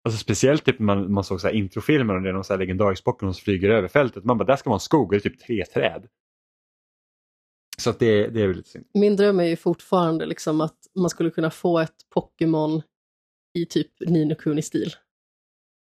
Alltså 0.04 0.18
speciellt 0.18 0.64
typ 0.64 0.78
man, 0.78 1.12
man 1.12 1.24
såg 1.24 1.40
så 1.40 1.46
här 1.46 1.54
introfilmer 1.54 2.14
och 2.14 2.22
det 2.22 2.28
är 2.28 2.32
någon 2.32 2.44
så 2.44 2.52
här 2.52 2.58
legendarisk 2.58 3.04
Pokémon 3.04 3.34
som 3.34 3.42
flyger 3.42 3.70
över 3.70 3.88
fältet. 3.88 4.24
Man 4.24 4.38
bara, 4.38 4.44
där 4.44 4.56
ska 4.56 4.70
vara 4.70 4.76
en 4.76 4.80
skog 4.80 5.06
och 5.06 5.10
det 5.10 5.16
är 5.16 5.20
typ 5.20 5.38
tre 5.38 5.64
träd. 5.64 6.06
Så 7.78 7.90
att 7.90 7.98
det, 7.98 8.28
det 8.28 8.42
är 8.42 8.46
väl 8.46 8.56
lite 8.56 8.68
synd. 8.68 8.84
Min 8.94 9.16
dröm 9.16 9.40
är 9.40 9.44
ju 9.44 9.56
fortfarande 9.56 10.26
liksom 10.26 10.60
att 10.60 10.76
man 10.94 11.10
skulle 11.10 11.30
kunna 11.30 11.50
få 11.50 11.78
ett 11.78 11.96
Pokémon 12.14 12.82
i 13.58 13.66
typ 13.66 13.90
Nino 14.00 14.34
Kuni-stil. 14.34 14.92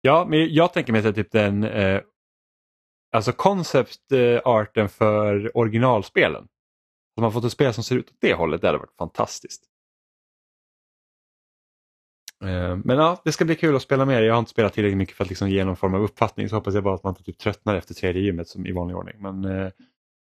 Ja, 0.06 0.26
men 0.28 0.54
jag 0.54 0.72
tänker 0.72 0.92
mig 0.92 1.08
att 1.08 1.14
typ 1.14 1.32
den 1.32 1.64
eh, 1.64 2.00
alltså 3.12 3.32
concept-arten 3.32 4.84
eh, 4.84 4.88
för 4.88 5.56
originalspelen. 5.56 6.48
Om 7.16 7.22
man 7.22 7.32
fått 7.32 7.44
ett 7.44 7.52
spel 7.52 7.74
som 7.74 7.84
ser 7.84 7.96
ut 7.96 8.10
åt 8.10 8.16
det 8.20 8.34
hållet, 8.34 8.60
det 8.60 8.66
hade 8.66 8.78
varit 8.78 8.96
fantastiskt. 8.98 9.62
Eh, 12.44 12.76
men 12.84 12.98
ja, 12.98 13.20
det 13.24 13.32
ska 13.32 13.44
bli 13.44 13.54
kul 13.54 13.76
att 13.76 13.82
spela 13.82 14.04
med. 14.04 14.24
Jag 14.24 14.34
har 14.34 14.38
inte 14.38 14.50
spelat 14.50 14.72
tillräckligt 14.72 14.98
mycket 14.98 15.16
för 15.16 15.24
att 15.24 15.30
liksom 15.30 15.50
ge 15.50 15.64
någon 15.64 15.76
form 15.76 15.94
av 15.94 16.02
uppfattning 16.02 16.48
så 16.48 16.56
hoppas 16.56 16.74
jag 16.74 16.84
bara 16.84 16.94
att 16.94 17.04
man 17.04 17.10
inte 17.10 17.22
typ 17.22 17.38
tröttnar 17.38 17.74
efter 17.74 17.94
tredje 17.94 18.22
gymmet 18.22 18.48
som 18.48 18.66
i 18.66 18.72
vanlig 18.72 18.96
ordning. 18.96 19.16
Men 19.18 19.44
eh, 19.44 19.70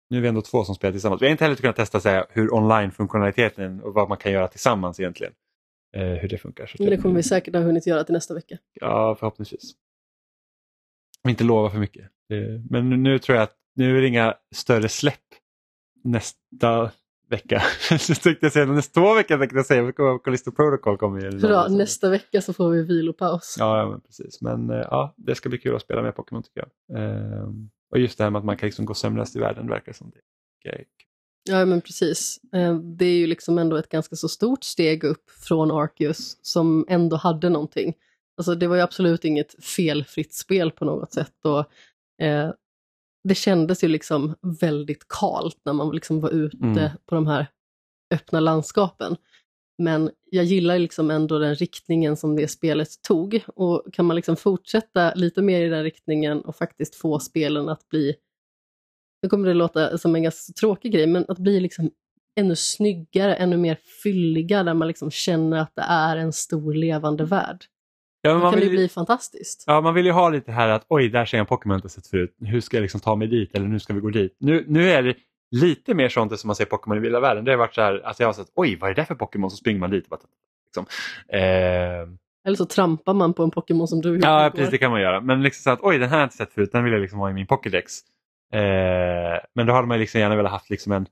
nu 0.10 0.18
är 0.18 0.22
vi 0.22 0.28
ändå 0.28 0.42
två 0.42 0.64
som 0.64 0.76
spelar 0.76 0.92
tillsammans. 0.92 1.22
Vi 1.22 1.26
har 1.26 1.32
inte 1.32 1.44
heller 1.44 1.56
kunnat 1.56 1.76
testa 1.76 2.00
så 2.00 2.10
här, 2.10 2.26
hur 2.30 2.54
online-funktionaliteten 2.54 3.82
och 3.82 3.94
vad 3.94 4.10
man 4.10 4.18
kan 4.18 4.32
göra 4.32 4.48
tillsammans 4.48 5.00
egentligen. 5.00 5.34
Eh, 5.94 6.04
hur 6.04 6.28
det 6.28 6.38
funkar. 6.38 6.66
Så 6.66 6.76
Men 6.80 6.90
det 6.90 6.98
kommer 6.98 7.16
vi 7.16 7.24
säkert 7.24 7.56
ha 7.56 7.62
hunnit 7.62 7.88
göra 7.88 8.04
till 8.04 8.14
nästa 8.14 8.34
vecka. 8.34 8.58
Ja, 8.74 9.16
förhoppningsvis. 9.20 9.72
Inte 11.28 11.44
lova 11.44 11.70
för 11.70 11.80
mycket. 11.80 12.12
Men 12.70 13.04
nu 13.04 13.20
tror 13.20 13.36
jag 13.36 13.44
att 13.44 13.56
nu 13.76 13.98
är 13.98 14.02
det 14.02 14.08
inga 14.08 14.36
större 14.56 14.90
släpp 14.90 15.20
nästa 16.04 16.92
vecka. 17.30 17.60
så 18.00 18.16
tänkte 18.16 18.46
jag 18.46 18.54
säga 18.54 18.66
nästa 18.66 19.02
två 19.02 19.14
veckor 19.14 19.38
tänkte 19.38 19.58
jag 19.58 19.66
säga, 19.66 19.92
Callisto 20.24 20.52
Protocol 20.52 20.98
kommer 20.98 21.22
ju. 21.22 21.40
Bra, 21.40 21.68
nästa 21.68 22.10
vecka 22.10 22.42
så 22.42 22.54
får 22.54 22.70
vi 22.70 22.84
vilopaus. 22.84 23.56
Ja, 23.60 23.80
ja 23.80 23.90
men 23.90 24.02
precis. 24.02 24.42
Men 24.42 24.70
eh, 24.70 24.76
ja, 24.92 25.14
det 25.18 25.36
ska 25.36 25.50
bli 25.50 25.58
kul 25.58 25.76
att 25.76 25.82
spela 25.82 26.02
med 26.02 26.16
Pokémon 26.16 26.44
tycker 26.44 26.66
jag. 26.88 27.00
Ehm, 27.00 27.70
och 27.92 28.00
just 28.00 28.18
det 28.18 28.24
här 28.24 28.32
med 28.32 28.40
att 28.40 28.46
man 28.46 28.58
kan 28.58 28.68
liksom 28.68 28.86
gå 28.86 28.94
sömnlöst 28.94 29.36
i 29.36 29.40
världen 29.40 29.68
verkar 29.68 29.94
som 29.94 30.10
det. 30.10 30.20
Okay. 30.70 30.86
Ja, 31.44 31.66
men 31.66 31.82
precis. 31.82 32.40
Eh, 32.54 32.76
det 32.76 33.06
är 33.06 33.18
ju 33.18 33.28
liksom 33.28 33.58
ändå 33.58 33.76
ett 33.76 33.90
ganska 33.90 34.16
så 34.16 34.30
stort 34.30 34.64
steg 34.64 35.04
upp 35.04 35.30
från 35.30 35.72
Arceus 35.72 36.38
som 36.42 36.86
ändå 36.90 37.16
hade 37.16 37.50
någonting. 37.50 37.94
Alltså 38.38 38.56
det 38.56 38.68
var 38.68 38.76
ju 38.76 38.82
absolut 38.82 39.26
inget 39.26 39.64
felfritt 39.64 40.34
spel 40.34 40.72
på 40.72 40.86
något 40.86 41.14
sätt. 41.14 41.36
Och, 41.44 41.60
eh, 42.26 42.52
det 43.24 43.36
kändes 43.36 43.84
ju 43.84 43.88
liksom 43.88 44.36
väldigt 44.62 45.08
kalt 45.08 45.58
när 45.66 45.74
man 45.74 45.96
liksom 45.96 46.20
var 46.20 46.30
ute 46.30 46.58
mm. 46.66 46.90
på 47.06 47.16
de 47.16 47.28
här 47.28 47.48
öppna 48.14 48.40
landskapen. 48.40 49.16
Men 49.78 50.12
jag 50.32 50.46
gillar 50.46 50.80
liksom 50.80 51.12
ändå 51.12 51.40
den 51.40 51.56
riktningen 51.56 52.18
som 52.18 52.36
det 52.36 52.48
spelet 52.48 53.02
tog 53.02 53.42
och 53.48 53.84
kan 53.94 54.06
man 54.06 54.16
liksom 54.16 54.36
fortsätta 54.36 55.14
lite 55.14 55.42
mer 55.42 55.62
i 55.62 55.70
den 55.70 55.84
riktningen 55.84 56.42
och 56.42 56.56
faktiskt 56.56 56.96
få 56.96 57.20
spelen 57.20 57.70
att 57.70 57.90
bli, 57.90 58.16
nu 59.24 59.30
kommer 59.30 59.48
det 59.48 59.54
låta 59.54 59.98
som 59.98 60.16
en 60.16 60.24
ganska 60.24 60.54
tråkig 60.54 60.92
grej, 60.94 61.08
men 61.08 61.26
att 61.28 61.40
bli 61.40 61.60
liksom 61.60 61.92
ännu 62.40 62.56
snyggare, 62.56 63.36
ännu 63.36 63.58
mer 63.58 63.78
fylliga 64.04 64.64
där 64.64 64.74
man 64.74 64.88
liksom 64.88 65.12
känner 65.12 65.58
att 65.58 65.76
det 65.76 65.82
är 65.82 66.18
en 66.18 66.34
stor 66.34 66.74
levande 66.74 67.26
värld. 67.26 67.58
Ja, 68.22 68.34
men 68.34 68.42
man 68.42 68.52
kan 68.52 68.60
vill, 68.60 68.70
det 68.70 68.76
bli 68.76 68.90
fantastiskt. 68.90 69.64
Ja, 69.68 69.82
man 69.82 69.94
vill 69.94 70.06
ju 70.06 70.12
ha 70.12 70.30
lite 70.30 70.52
här 70.52 70.70
att 70.70 70.86
oj, 70.88 71.10
där 71.10 71.26
ser 71.26 71.38
jag 71.38 71.44
en 71.44 71.48
Pokémon 71.48 71.76
inte 71.76 71.90
sett 71.90 72.08
förut. 72.08 72.36
Hur 72.40 72.62
ska 72.62 72.78
jag 72.78 72.82
liksom 72.82 73.00
ta 73.00 73.16
mig 73.16 73.28
dit 73.28 73.56
eller 73.56 73.68
nu 73.68 73.80
ska 73.80 73.94
vi 73.94 74.00
gå 74.00 74.10
dit. 74.10 74.36
Nu, 74.40 74.66
nu 74.68 74.92
är 74.92 75.04
det 75.04 75.16
lite 75.52 75.94
mer 75.94 76.10
sånt 76.10 76.40
som 76.40 76.48
man 76.48 76.56
ser 76.56 76.66
Pokémon 76.66 76.98
i 76.98 77.02
vilda 77.02 77.20
världen. 77.20 77.46
Det 77.46 77.52
har 77.52 77.58
varit 77.58 77.76
så 77.76 77.82
här, 77.82 78.02
alltså 78.06 78.24
jag 78.24 78.28
har 78.28 78.34
sett 78.34 78.52
oj, 78.56 78.78
vad 78.82 78.90
är 78.90 78.96
det 78.96 79.06
för 79.06 79.16
Pokémon? 79.16 79.52
Så 79.52 79.58
springer 79.58 79.80
man 79.80 79.92
dit. 79.92 80.10
Bara, 80.10 80.20
liksom. 80.68 80.86
eh... 81.28 82.10
Eller 82.48 82.56
så 82.56 82.66
trampar 82.66 83.14
man 83.14 83.34
på 83.34 83.44
en 83.44 83.52
Pokémon 83.52 83.88
som 83.88 84.02
du 84.02 84.20
Ja, 84.20 84.52
precis 84.56 84.72
det 84.72 84.78
kan 84.78 84.92
man 84.92 85.02
göra. 85.02 85.22
Men 85.22 85.44
liksom 85.44 85.64
så 85.64 85.70
att 85.70 85.80
oj, 85.82 85.98
den 85.98 86.10
här 86.10 86.16
har 86.16 86.22
jag 86.22 86.26
inte 86.26 86.36
sett 86.36 86.54
förut, 86.54 86.72
den 86.72 86.84
vill 86.84 86.94
jag 86.94 87.02
liksom 87.02 87.20
ha 87.20 87.30
i 87.30 87.34
min 87.34 87.48
Pokédex. 87.48 88.00
Eh... 88.52 89.40
Men 89.56 89.68
då 89.68 89.74
hade 89.74 89.88
man 89.88 90.00
liksom 90.00 90.20
gärna 90.20 90.36
velat 90.36 90.52
haft 90.52 90.70
liksom 90.70 90.92
en, 90.92 91.06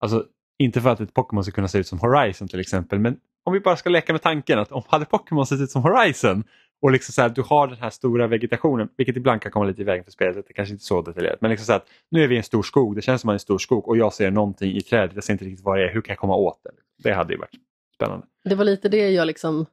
alltså 0.00 0.26
inte 0.58 0.80
för 0.80 0.90
att 0.90 1.00
ett 1.00 1.14
Pokémon 1.14 1.44
ska 1.44 1.52
kunna 1.52 1.68
se 1.68 1.78
ut 1.78 1.86
som 1.86 1.98
Horizon 1.98 2.48
till 2.48 2.60
exempel, 2.60 2.98
men 2.98 3.16
om 3.44 3.52
vi 3.52 3.60
bara 3.60 3.76
ska 3.76 3.90
leka 3.90 4.12
med 4.12 4.22
tanken 4.22 4.58
att 4.58 4.72
om 4.72 4.82
hade 4.86 5.04
Pokémon 5.04 5.46
sett 5.46 5.60
ut 5.60 5.70
som 5.70 5.82
Horizon 5.82 6.44
och 6.82 6.92
liksom 6.92 7.12
så 7.12 7.22
här, 7.22 7.28
du 7.28 7.42
har 7.42 7.68
den 7.68 7.78
här 7.78 7.90
stora 7.90 8.26
vegetationen, 8.26 8.88
vilket 8.96 9.16
ibland 9.16 9.42
kan 9.42 9.52
komma 9.52 9.64
lite 9.64 9.80
i 9.80 9.84
vägen 9.84 10.04
för 10.04 10.10
spelet, 10.10 10.44
det 10.48 10.52
kanske 10.52 10.72
inte 10.72 10.84
så 10.84 11.02
detaljerat, 11.02 11.40
men 11.40 11.50
liksom 11.50 11.66
så 11.66 11.72
att 11.72 11.86
nu 12.10 12.24
är 12.24 12.28
vi 12.28 12.34
i 12.34 12.38
en 12.38 12.44
stor 12.44 12.62
skog, 12.62 12.96
det 12.96 13.02
känns 13.02 13.20
som 13.20 13.28
att 13.28 13.30
man 13.30 13.32
är 13.32 13.36
en 13.36 13.40
stor 13.40 13.58
skog 13.58 13.88
och 13.88 13.96
jag 13.96 14.12
ser 14.12 14.30
någonting 14.30 14.76
i 14.76 14.80
trädet, 14.80 15.14
jag 15.14 15.24
ser 15.24 15.32
inte 15.32 15.44
riktigt 15.44 15.64
vad 15.64 15.78
det 15.78 15.84
är, 15.88 15.92
hur 15.92 16.00
kan 16.00 16.12
jag 16.12 16.18
komma 16.18 16.36
åt 16.36 16.60
det? 16.64 16.70
Det 17.08 17.14
hade 17.14 17.32
ju 17.32 17.38
varit 17.38 17.54
spännande. 17.94 18.26
Det 18.44 18.54
var 18.54 18.64
lite 18.64 18.88
det 18.88 19.10
jag 19.10 19.26
liksom 19.26 19.66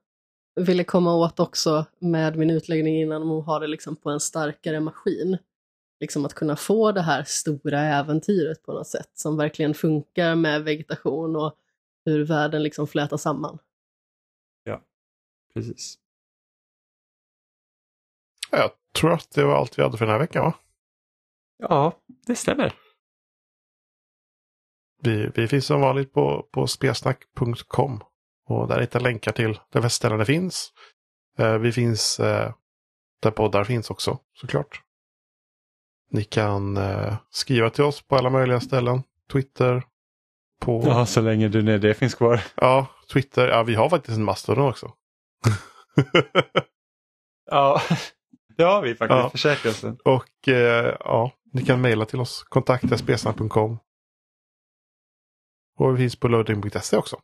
ville 0.55 0.83
komma 0.83 1.15
åt 1.15 1.39
också 1.39 1.85
med 1.99 2.37
min 2.37 2.49
utläggning 2.49 3.01
innan 3.01 3.21
om 3.21 3.31
att 3.31 3.45
ha 3.45 3.59
det 3.59 3.67
liksom 3.67 3.95
på 3.95 4.09
en 4.09 4.19
starkare 4.19 4.79
maskin. 4.79 5.37
Liksom 6.01 6.25
att 6.25 6.33
kunna 6.33 6.55
få 6.55 6.91
det 6.91 7.01
här 7.01 7.23
stora 7.23 7.79
äventyret 7.79 8.63
på 8.63 8.73
något 8.73 8.87
sätt 8.87 9.09
som 9.13 9.37
verkligen 9.37 9.73
funkar 9.73 10.35
med 10.35 10.63
vegetation 10.63 11.35
och 11.35 11.57
hur 12.05 12.25
världen 12.25 12.63
liksom 12.63 12.87
flätar 12.87 13.17
samman. 13.17 13.59
Ja, 14.63 14.81
precis. 15.53 15.97
Jag 18.51 18.71
tror 18.99 19.13
att 19.13 19.31
det 19.31 19.43
var 19.43 19.55
allt 19.55 19.79
vi 19.79 19.83
hade 19.83 19.97
för 19.97 20.05
den 20.05 20.13
här 20.13 20.19
veckan 20.19 20.43
va? 20.43 20.53
Ja, 21.57 21.99
det 22.25 22.35
stämmer. 22.35 22.73
Vi, 25.03 25.31
vi 25.35 25.47
finns 25.47 25.65
som 25.65 25.81
vanligt 25.81 26.13
på, 26.13 26.49
på 26.51 26.67
spelsnack.com 26.67 28.03
och 28.45 28.67
där 28.67 28.81
hittar 28.81 28.99
länkar 28.99 29.31
till 29.31 29.59
där 29.69 29.89
ställen 29.89 30.25
finns. 30.25 30.73
Eh, 31.37 31.57
vi 31.57 31.71
finns 31.71 32.19
eh, 32.19 32.53
där 33.21 33.31
poddar 33.31 33.63
finns 33.63 33.89
också 33.89 34.19
såklart. 34.33 34.83
Ni 36.11 36.23
kan 36.23 36.77
eh, 36.77 37.15
skriva 37.29 37.69
till 37.69 37.83
oss 37.83 38.01
på 38.01 38.15
alla 38.15 38.29
möjliga 38.29 38.59
ställen. 38.59 39.03
Twitter. 39.31 39.83
På... 40.59 40.83
Ja, 40.85 41.05
så 41.05 41.21
länge 41.21 41.47
du 41.47 41.61
när 41.61 41.77
det 41.77 41.93
finns 41.93 42.15
kvar. 42.15 42.41
Ja, 42.55 42.87
Twitter. 43.13 43.47
Ja, 43.47 43.63
vi 43.63 43.75
har 43.75 43.89
faktiskt 43.89 44.17
en 44.17 44.23
Mastodon 44.23 44.69
också. 44.69 44.93
ja, 47.51 47.81
det 48.57 48.63
har 48.63 48.81
vi 48.81 48.95
faktiskt. 48.95 49.17
Ja. 49.17 49.29
Försäkrelsen. 49.29 49.97
Och 50.05 50.47
eh, 50.47 50.95
ja, 50.99 51.31
ni 51.53 51.65
kan 51.65 51.81
mejla 51.81 52.05
till 52.05 52.19
oss. 52.19 52.43
Kontakta 52.43 52.97
spesnack.com. 52.97 53.79
Och 55.77 55.93
vi 55.93 55.97
finns 55.97 56.15
på 56.15 56.27
loading.se 56.27 56.97
också. 56.97 57.21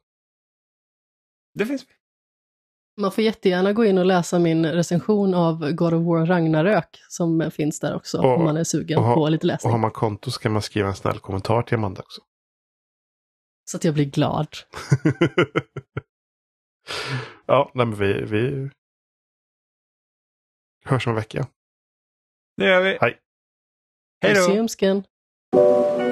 Det 1.54 1.66
finns 1.66 1.84
vi. 1.84 1.94
Man 3.00 3.12
får 3.12 3.24
jättegärna 3.24 3.74
gå 3.74 3.86
in 3.86 3.98
och 3.98 4.06
läsa 4.06 4.40
min 4.40 4.66
recension 4.66 5.34
av 5.34 5.72
God 5.72 5.94
of 5.94 6.06
War 6.06 6.26
Ragnarök 6.26 7.02
som 7.10 7.52
finns 7.52 7.80
där 7.80 7.96
också 7.96 8.18
och, 8.18 8.36
om 8.36 8.44
man 8.44 8.58
är 8.58 8.64
sugen 8.64 9.04
ha, 9.04 9.14
på 9.14 9.30
lite 9.30 9.48
läsning. 9.48 9.70
Och 9.70 9.72
har 9.72 9.80
man 9.80 9.92
konto 9.92 10.32
så 10.32 10.40
kan 10.40 10.52
man 10.52 10.62
skriva 10.62 10.88
en 10.88 10.96
snäll 10.96 11.20
kommentar 11.20 11.62
till 11.62 11.76
Amanda 11.76 12.02
också. 12.02 12.22
Så 13.72 13.78
att 13.78 13.84
jag 13.84 13.94
blir 13.94 14.06
glad. 14.06 14.48
ja, 17.46 17.72
nej 17.74 17.86
men 17.86 18.00
vi, 18.00 18.26
vi 18.26 18.70
hörs 20.86 21.08
om 21.08 21.12
en 21.12 21.16
vecka. 21.16 21.48
Det 22.58 22.66
gör 22.66 22.82
vi. 22.82 22.98
Hej. 23.02 23.18
Hej 24.22 24.34
då. 24.34 26.07